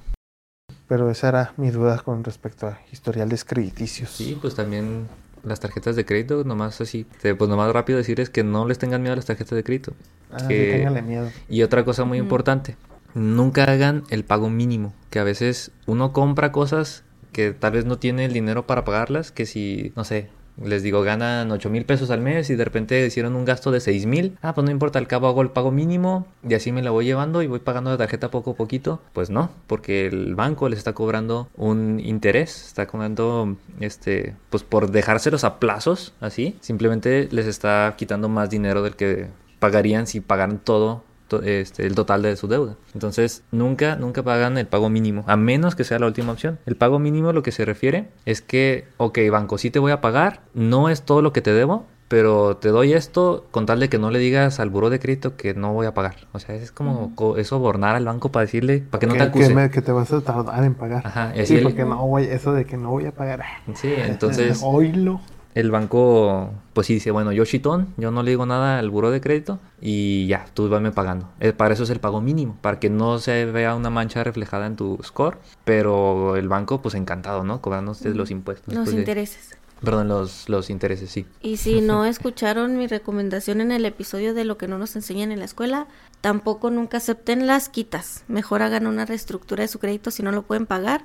Pero 0.89 1.11
esa 1.11 1.29
era 1.29 1.53
mi 1.57 1.71
duda 1.71 1.99
con 1.99 2.25
respecto 2.25 2.67
a 2.67 2.79
historiales 2.93 3.45
crediticios. 3.45 4.11
Sí, 4.11 4.39
pues 4.41 4.55
también 4.55 5.07
las 5.45 5.61
tarjetas 5.61 5.97
de 5.97 6.05
crédito, 6.05 6.45
nomás 6.45 6.81
así, 6.81 7.07
te- 7.23 7.35
pues 7.35 7.49
nomás 7.51 7.73
rápido 7.73 7.99
decirles 7.99 8.31
que 8.31 8.45
no 8.45 8.67
les 8.67 8.79
tengan 8.79 9.03
miedo 9.03 9.13
a 9.13 9.17
las 9.17 9.27
tarjetas 9.27 9.57
de 9.57 9.65
crédito. 9.65 9.93
Ah, 10.33 10.39
sí, 10.41 10.47
que- 10.49 10.71
téngale 10.79 11.03
miedo. 11.03 11.31
Y 11.49 11.63
otra 11.63 11.85
cosa 11.85 12.05
muy 12.05 12.19
importante, 12.19 12.77
nunca 13.15 13.65
hagan 13.65 14.05
el 14.11 14.25
pago 14.25 14.51
mínimo, 14.51 14.93
que 15.11 15.19
a 15.19 15.25
veces 15.25 15.71
uno 15.87 16.13
compra 16.13 16.53
cosas 16.53 17.05
que 17.33 17.53
tal 17.53 17.73
vez 17.73 17.85
no 17.85 17.99
tiene 17.99 18.25
el 18.25 18.33
dinero 18.33 18.67
para 18.67 18.85
pagarlas, 18.85 19.31
que 19.33 19.47
si, 19.47 19.93
no 19.97 20.05
sé, 20.05 20.29
les 20.65 20.83
digo, 20.83 21.03
ganan 21.03 21.51
8 21.51 21.71
mil 21.71 21.85
pesos 21.85 22.11
al 22.11 22.21
mes 22.21 22.51
y 22.51 22.57
de 22.57 22.65
repente 22.65 23.05
hicieron 23.07 23.37
un 23.37 23.45
gasto 23.45 23.71
de 23.71 23.81
6 23.81 24.07
mil, 24.07 24.39
ah, 24.43 24.55
pues 24.55 24.65
no 24.65 24.71
importa, 24.71 24.99
al 24.99 25.07
cabo 25.07 25.29
hago 25.29 25.43
el 25.43 25.51
pago 25.51 25.71
mínimo 25.71 26.27
y 26.49 26.55
así 26.55 26.73
me 26.73 26.83
la 26.83 26.91
voy 26.91 27.05
llevando 27.05 27.43
y 27.43 27.47
voy 27.47 27.61
pagando 27.61 27.91
la 27.91 27.97
tarjeta 27.97 28.31
poco 28.31 28.53
a 28.53 28.55
poquito. 28.55 29.01
Pues 29.13 29.31
no, 29.31 29.51
porque 29.67 30.07
el 30.07 30.35
banco 30.35 30.69
les 30.69 30.79
está 30.79 30.93
cobrando 30.93 31.49
un 31.57 32.01
interés, 32.01 32.67
está 32.67 32.87
cobrando, 32.87 33.57
este, 33.81 34.35
pues 34.51 34.63
por 34.63 34.91
dejárselos 34.91 35.45
a 35.45 35.59
plazos, 35.59 36.15
así, 36.21 36.57
simplemente 36.61 37.29
les 37.31 37.47
está 37.47 37.95
quitando 37.97 38.29
más 38.29 38.51
dinero 38.51 38.83
del 38.83 38.97
que 38.97 39.27
pagarían 39.59 40.07
si 40.07 40.21
pagaran 40.21 40.59
todo 40.59 41.03
to- 41.29 41.43
este, 41.43 41.87
el 41.87 41.95
total 41.95 42.23
de 42.23 42.35
su 42.37 42.49
deuda. 42.49 42.75
Entonces, 42.95 43.43
nunca, 43.53 43.97
nunca 43.97 44.23
pagan 44.23 44.59
el 44.59 44.67
pago 44.67 44.89
mínimo, 44.89 45.25
a 45.27 45.37
menos 45.37 45.75
que 45.77 45.85
sea 45.85 45.99
la 45.99 46.07
última 46.07 46.33
opción. 46.33 46.59
El 46.67 46.77
pago 46.77 46.99
mínimo 46.99 47.33
lo 47.33 47.43
que 47.43 47.53
se 47.53 47.65
refiere 47.65 48.09
es 48.25 48.43
que, 48.43 48.87
ok, 48.97 49.19
banco, 49.31 49.59
sí 49.59 49.71
te 49.71 49.79
voy 49.79 49.93
a 49.93 50.01
pagar, 50.01 50.41
no 50.55 50.89
es 50.89 51.03
todo 51.03 51.23
lo 51.23 51.33
que 51.33 51.41
te 51.43 51.53
debo, 51.53 51.87
pero 52.09 52.57
te 52.57 52.71
doy 52.71 52.95
esto 52.95 53.47
con 53.51 53.67
tal 53.67 53.81
de 53.81 53.91
que 53.91 53.99
no 53.99 54.11
le 54.11 54.19
digas 54.19 54.61
al 54.61 54.71
buro 54.71 54.89
de 54.89 54.99
crédito 54.99 55.37
que 55.37 55.53
no 55.53 55.75
voy 55.75 55.87
a 55.87 55.93
pagar. 55.93 56.17
O 56.33 56.39
sea, 56.39 56.55
es 56.55 56.73
como 56.73 57.15
co- 57.15 57.37
es 57.37 57.49
sobornar 57.49 57.97
al 57.97 58.07
banco 58.07 58.31
para 58.33 58.47
decirle, 58.47 58.79
para 58.81 59.01
que 59.01 59.07
no 59.07 59.13
te 59.13 59.19
que, 59.19 59.25
acuse. 59.25 59.55
me- 59.55 59.69
que 59.71 59.83
te 59.83 59.93
vas 59.93 60.11
a 60.15 60.23
tardar 60.23 60.65
en 60.65 60.75
pagar. 60.75 61.07
Ajá, 61.07 61.35
y 61.37 61.45
sí, 61.45 61.57
el- 61.57 61.65
porque 61.65 61.85
no 61.85 62.07
voy, 62.07 62.25
eso 62.25 62.55
de 62.55 62.65
que 62.65 62.79
no 62.79 62.91
voy 62.93 63.05
a 63.05 63.13
pagar. 63.13 63.45
Sí, 63.75 63.93
entonces... 63.95 64.61
Oílo. 64.65 65.21
El 65.59 65.73
banco, 65.73 66.53
pues 66.73 66.87
sí 66.87 66.95
dice, 66.95 67.11
bueno, 67.11 67.33
yo 67.33 67.45
chitón, 67.45 67.93
yo 67.97 68.13
no 68.13 68.23
le 68.23 68.31
digo 68.31 68.47
nada 68.47 68.79
al 68.79 68.91
buro 68.91 69.11
de 69.11 69.21
crédito 69.21 69.59
y 69.81 70.29
ya, 70.29 70.47
tú 70.55 70.69
vame 70.69 70.93
pagando. 70.93 71.29
Eh, 71.41 71.53
para 71.53 71.75
eso 71.75 71.83
es 71.83 71.91
el 71.91 71.99
pago 71.99 72.21
mínimo, 72.21 72.57
para 72.61 72.79
que 72.79 72.91
no 72.91 73.19
se 73.19 73.45
vea 73.45 73.75
una 73.75 73.91
mancha 73.91 74.23
reflejada 74.23 74.67
en 74.67 74.77
tu 74.77 75.01
score, 75.03 75.39
pero 75.65 76.37
el 76.37 76.49
banco, 76.49 76.81
pues 76.81 76.95
encantado, 76.95 77.43
¿no? 77.43 77.61
Cobrándote 77.61 78.15
los 78.15 78.31
impuestos. 78.31 78.73
Los 78.73 78.85
pues, 78.85 78.97
intereses. 78.97 79.57
Perdón, 79.83 80.07
los, 80.07 80.49
los 80.49 80.71
intereses, 80.71 81.11
sí. 81.11 81.27
Y 81.43 81.57
si 81.57 81.81
no 81.81 82.05
escucharon 82.05 82.79
mi 82.79 82.87
recomendación 82.87 83.61
en 83.61 83.73
el 83.73 83.85
episodio 83.85 84.35
de 84.35 84.45
lo 84.45 84.59
que 84.59 84.69
no 84.69 84.79
nos 84.79 84.95
enseñan 84.95 85.33
en 85.33 85.41
la 85.41 85.45
escuela, 85.45 85.89
tampoco 86.21 86.71
nunca 86.71 86.99
acepten 86.99 87.49
las 87.49 87.69
quitas. 87.69 88.23
Mejor 88.29 88.63
hagan 88.63 88.87
una 88.87 89.07
reestructura 89.07 89.63
de 89.63 89.69
su 89.69 89.81
crédito 89.81 90.13
si 90.13 90.23
no 90.23 90.31
lo 90.31 90.43
pueden 90.43 90.67
pagar, 90.67 91.03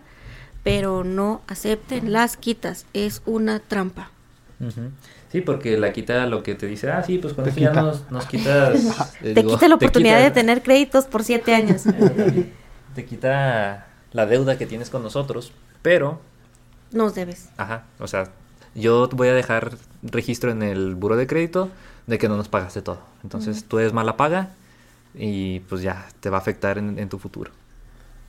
pero 0.62 1.04
no 1.04 1.42
acepten 1.48 2.12
las 2.12 2.38
quitas. 2.38 2.86
Es 2.94 3.24
una 3.26 3.60
trampa. 3.60 4.12
Sí, 5.32 5.42
porque 5.42 5.78
la 5.78 5.92
quita 5.92 6.26
lo 6.28 6.42
que 6.44 6.56
te 6.56 6.68
dice, 6.68 6.90
ah, 6.92 7.04
sí, 7.04 7.18
pues 7.18 7.34
con 7.34 7.44
Te 7.44 7.50
eso 7.50 7.60
ya 7.60 7.70
quita. 7.72 7.82
nos, 7.82 8.12
nos 8.12 8.26
quitas... 8.28 8.76
eh, 9.22 9.34
Te 9.34 9.34
digo, 9.34 9.54
quita 9.56 9.68
la 9.68 9.76
oportunidad 9.76 10.18
quita- 10.18 10.24
de 10.26 10.32
tener 10.32 10.62
créditos 10.64 11.06
por 11.06 11.24
siete 11.24 11.54
años. 11.56 11.84
Te 12.96 13.06
quita 13.06 13.88
la 14.12 14.26
deuda 14.26 14.58
que 14.58 14.66
tienes 14.66 14.90
con 14.90 15.02
nosotros, 15.04 15.52
pero 15.82 16.22
Nos 16.92 17.16
debes. 17.16 17.50
Ajá, 17.58 17.84
o 18.00 18.08
sea, 18.08 18.30
yo 18.76 19.10
voy 19.12 19.28
a 19.30 19.34
dejar 19.34 19.72
registro 20.04 20.52
en 20.52 20.62
el 20.64 20.96
buro 20.96 21.16
de 21.18 21.28
crédito 21.28 21.70
de 22.08 22.18
que 22.18 22.28
no 22.30 22.38
nos 22.38 22.48
pagaste 22.50 22.82
todo. 22.82 23.00
Entonces 23.24 23.66
tú 23.66 23.80
eres 23.80 23.92
mala 23.94 24.16
paga 24.18 24.50
y 25.16 25.60
pues 25.62 25.82
ya 25.82 26.08
te 26.20 26.30
va 26.30 26.38
a 26.38 26.42
afectar 26.42 26.78
en, 26.78 27.00
en 27.00 27.10
tu 27.10 27.18
futuro. 27.20 27.52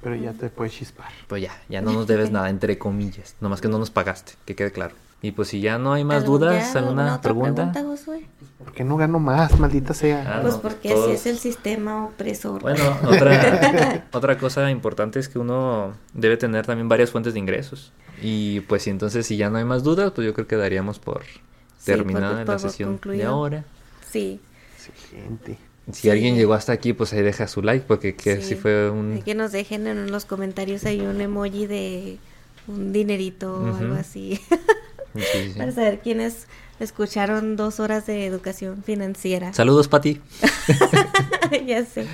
Pero 0.03 0.17
ya 0.17 0.33
te 0.33 0.49
puedes 0.51 0.73
chispar. 0.75 1.09
Pues 1.29 1.43
ya, 1.43 1.53
ya 1.69 1.81
no 1.83 1.93
nos 1.93 2.07
debes 2.07 2.31
nada, 2.33 2.49
entre 2.51 2.79
comillas. 2.79 3.37
Nomás 3.41 3.61
que 3.61 3.69
no 3.69 3.79
nos 3.79 3.91
pagaste, 3.91 4.33
que 4.47 4.55
quede 4.55 4.71
claro. 4.73 4.95
Y 5.25 5.33
pues 5.33 5.49
si 5.49 5.61
ya 5.63 5.79
no 5.79 5.95
hay 5.95 6.05
más 6.05 6.25
¿Algún- 6.25 6.41
dudas, 6.41 6.77
alguna 6.77 7.05
otra 7.17 7.21
pregunta. 7.23 7.73
Josué? 7.83 8.27
¿Por 8.59 8.73
qué 8.75 8.85
no 8.85 8.99
gano 8.99 9.19
más, 9.19 9.59
maldita 9.59 9.95
sea? 9.95 10.23
Ah, 10.37 10.43
Pues 10.43 10.55
no, 10.57 10.61
porque 10.61 10.91
todos- 10.91 11.05
así 11.07 11.13
es 11.15 11.27
el 11.27 11.39
sistema 11.39 12.05
opresor. 12.05 12.61
Bueno, 12.61 12.85
otra, 13.07 14.05
otra 14.13 14.37
cosa 14.37 14.71
importante 14.71 15.19
es 15.19 15.31
que 15.31 15.39
uno 15.39 15.95
debe 16.13 16.37
tener 16.37 16.67
también 16.67 16.91
varias 16.91 17.11
fuentes 17.11 17.33
de 17.33 17.39
ingresos. 17.41 17.93
Y 18.21 18.61
pues 18.61 18.83
si 18.83 18.91
entonces 18.91 19.27
si 19.27 19.39
ya 19.39 19.49
no 19.49 19.57
hay 19.57 19.65
más 19.65 19.83
dudas, 19.83 20.13
pues 20.15 20.27
yo 20.27 20.35
creo 20.35 20.47
que 20.47 20.57
daríamos 20.57 20.99
por 20.99 21.23
Sí, 21.25 21.87
terminada 21.87 22.45
por- 22.45 22.55
la 22.55 22.59
sesión 22.59 23.01
de 23.03 23.25
ahora. 23.25 23.65
Sí. 24.11 24.41
Excelente. 24.77 25.57
Si 25.91 26.03
Sí. 26.03 26.11
alguien 26.11 26.35
llegó 26.37 26.53
hasta 26.53 26.73
aquí, 26.73 26.93
pues 26.93 27.15
ahí 27.15 27.23
deja 27.23 27.49
su 27.49 27.63
like, 27.63 27.87
porque 27.89 28.15
que 28.15 28.37
Sí. 28.43 28.43
si 28.51 28.55
fue 28.57 28.91
un... 28.91 29.23
Que 29.23 29.35
nos 29.35 29.53
dejen 29.53 29.87
en 29.87 30.11
los 30.13 30.27
comentarios 30.27 30.85
ahí 30.85 31.01
un 31.01 31.19
emoji 31.23 31.67
de 31.67 32.19
un 32.67 32.93
dinerito 32.93 33.55
o 33.63 33.75
algo 33.77 33.95
así. 33.95 34.39
Sí, 35.15 35.21
sí, 35.33 35.53
sí. 35.53 35.59
Para 35.59 35.73
saber 35.73 36.01
quiénes 36.01 36.47
escucharon 36.81 37.57
dos 37.57 37.81
horas 37.81 38.07
de 38.07 38.27
educación 38.27 38.83
financiera. 38.83 39.53
Saludos, 39.53 39.89
Pati. 39.89 40.21
ya 41.67 41.85
sé. 41.85 42.07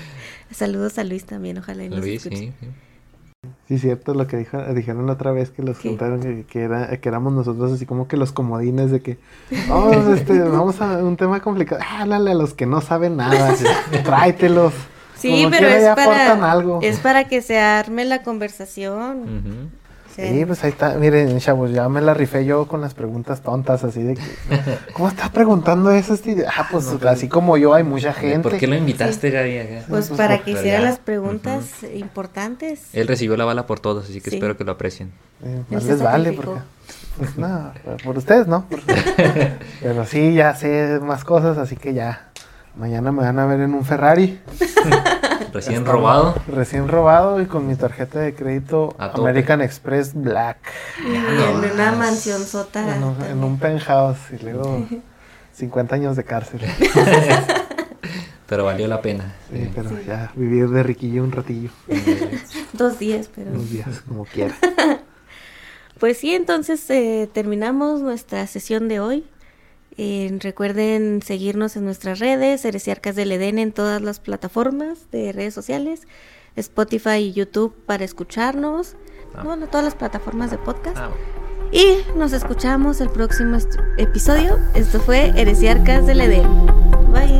Saludos 0.51 0.99
a 0.99 1.05
Luis 1.05 1.25
también, 1.25 1.59
ojalá 1.59 1.85
y 1.85 1.89
nos 1.89 2.01
Luis, 2.01 2.17
escuche. 2.27 2.37
sí. 2.37 2.53
sí. 2.61 2.67
Sí, 3.69 3.79
cierto, 3.79 4.13
lo 4.15 4.27
que 4.27 4.37
dijo- 4.37 4.63
dijeron 4.75 5.07
la 5.07 5.13
otra 5.13 5.31
vez 5.31 5.51
que 5.51 5.63
los 5.63 5.79
¿Qué? 5.79 5.89
contaron 5.91 6.21
que, 6.21 6.45
que 6.45 6.61
era, 6.63 6.95
que 6.99 7.09
éramos 7.09 7.33
nosotros 7.33 7.73
así 7.73 7.87
como 7.87 8.07
que 8.09 8.17
los 8.19 8.33
comodines 8.33 8.91
de 8.91 9.01
que 9.01 9.17
vamos, 9.69 10.09
este, 10.09 10.39
vamos 10.43 10.81
a 10.83 10.99
un 10.99 11.17
tema 11.17 11.41
complicado. 11.41 11.81
Háblale 11.89 12.33
a 12.33 12.35
los 12.35 12.53
que 12.53 12.67
no 12.67 12.81
saben 12.83 13.17
nada, 13.17 13.55
tráetelos. 14.05 14.75
Sí, 15.17 15.31
Como 15.45 15.51
pero 15.51 15.69
es 15.69 15.85
para, 15.95 16.51
algo. 16.51 16.81
es 16.83 16.99
para 16.99 17.29
que 17.29 17.41
se 17.43 17.59
arme 17.61 18.05
la 18.05 18.23
conversación. 18.23 19.71
O 19.80 19.80
Sí, 20.29 20.45
pues 20.45 20.63
ahí 20.65 20.71
está. 20.71 20.95
Miren, 20.95 21.39
chavos, 21.39 21.71
ya 21.73 21.89
me 21.89 22.01
la 22.01 22.15
rifé 22.15 22.45
yo 22.45 22.67
con 22.67 22.81
las 22.81 22.95
preguntas 22.95 23.41
tontas, 23.41 23.85
así 23.85 24.03
de 24.03 24.15
que. 24.15 24.23
¿Cómo 24.93 25.09
estás 25.09 25.31
preguntando 25.31 25.91
eso? 25.91 26.15
Este? 26.15 26.45
Ah, 26.47 26.69
pues 26.71 26.87
así 27.07 27.29
como 27.29 27.57
yo, 27.57 27.75
hay 27.75 27.85
mucha 27.85 28.13
gente. 28.13 28.49
¿Por 28.49 28.59
qué 28.59 28.67
lo 28.67 28.77
invitaste, 28.77 29.31
Gaby? 29.31 29.59
acá? 29.59 29.85
pues 29.89 30.09
pues, 30.09 30.19
para 30.19 30.37
por- 30.37 30.45
que 30.45 30.51
hiciera 30.53 30.79
ya. 30.79 30.85
las 30.85 30.99
preguntas 30.99 31.65
importantes. 31.95 32.83
Él 32.93 33.09
recibió 33.09 33.37
la 33.37 33.45
bala 33.45 33.67
por 33.67 33.81
todos, 33.81 34.05
así 34.11 34.21
que 34.21 34.31
Sí. 34.31 34.37
espero 34.37 34.57
que 34.57 34.65
lo 34.65 34.73
aprecien. 34.73 35.11
Eh, 35.45 35.63
se 35.81 35.87
les 35.87 36.03
vale, 36.03 36.33
porque. 36.33 36.61
Pues 37.19 37.37
no, 37.37 37.73
por 38.05 38.17
ustedes 38.19 38.47
no. 38.47 38.67
por- 38.69 38.81
Pero 39.83 40.07
sí, 40.07 40.35
ya 40.35 40.55
sé 40.55 40.99
más 41.03 41.25
cosas, 41.25 41.59
así 41.59 41.77
que 41.77 41.95
ya. 41.95 42.29
Mañana 42.77 43.13
me 43.13 43.23
van 43.23 43.39
a 43.39 43.47
ver 43.47 43.61
en 43.61 43.75
un 43.75 43.85
Ferrari. 43.85 44.41
Recién 45.53 45.85
robado. 45.85 46.35
Recién 46.47 46.87
robado 46.89 47.41
y 47.43 47.47
con 47.47 47.67
mi 47.67 47.75
tarjeta 47.75 48.21
de 48.21 48.35
crédito. 48.35 48.95
American 48.99 49.61
Express 49.61 50.15
Black. 50.15 50.59
Y 51.05 51.15
en 51.17 51.73
una 51.73 51.93
mansión 51.93 52.43
sota. 52.45 52.97
En 52.97 53.03
un, 53.03 53.17
en 53.25 53.43
un 53.45 53.59
penthouse 53.59 54.19
y 54.39 54.43
luego 54.45 54.87
50 55.53 55.95
años 55.97 56.17
de 56.17 56.25
cárcel. 56.25 56.61
Pero 58.47 58.65
valió 58.65 58.87
la 58.89 59.01
pena. 59.01 59.35
Sí, 59.53 59.59
Sí. 59.65 59.71
pero 59.75 59.91
ya 60.03 60.33
vivir 60.35 60.69
de 60.71 60.83
riquillo 60.83 61.23
un 61.23 61.31
ratillo, 61.31 61.71
Dos 62.73 62.99
días, 62.99 63.31
pero. 63.33 63.53
unos 63.53 63.71
días, 63.71 64.03
como 64.09 64.25
quiera. 64.25 64.57
Pues 66.01 66.19
sí, 66.19 66.35
entonces 66.35 66.89
eh, 66.91 67.29
terminamos 67.33 68.01
nuestra 68.01 68.45
sesión 68.49 68.89
de 68.89 68.99
hoy. 68.99 69.25
Eh, 69.97 70.37
recuerden 70.41 71.21
seguirnos 71.23 71.77
en 71.77 71.85
nuestras 71.85 72.19
redes, 72.21 72.65
Heresiarcas 72.65 73.17
del 73.17 73.33
Edén 73.33 73.59
en 73.59 73.73
todas 73.73 74.01
las 74.01 74.19
plataformas 74.21 75.11
de 75.11 75.33
redes 75.33 75.53
sociales, 75.55 76.07
Spotify 76.57 77.17
y 77.19 77.33
YouTube 77.33 77.75
para 77.87 78.05
escucharnos, 78.05 78.97
Ah. 79.35 79.43
bueno, 79.45 79.67
todas 79.69 79.85
las 79.85 79.95
plataformas 79.95 80.51
de 80.51 80.59
podcast. 80.59 80.97
Ah, 80.99 81.11
Y 81.73 81.99
nos 82.17 82.33
escuchamos 82.33 83.01
el 83.01 83.11
próximo 83.11 83.57
est- 83.57 83.79
episodio. 83.97 84.59
Esto 84.75 84.99
fue 85.01 85.29
Heresiarcas 85.37 86.05
del 86.07 86.21
Edén. 86.23 86.49
Bye. 87.13 87.39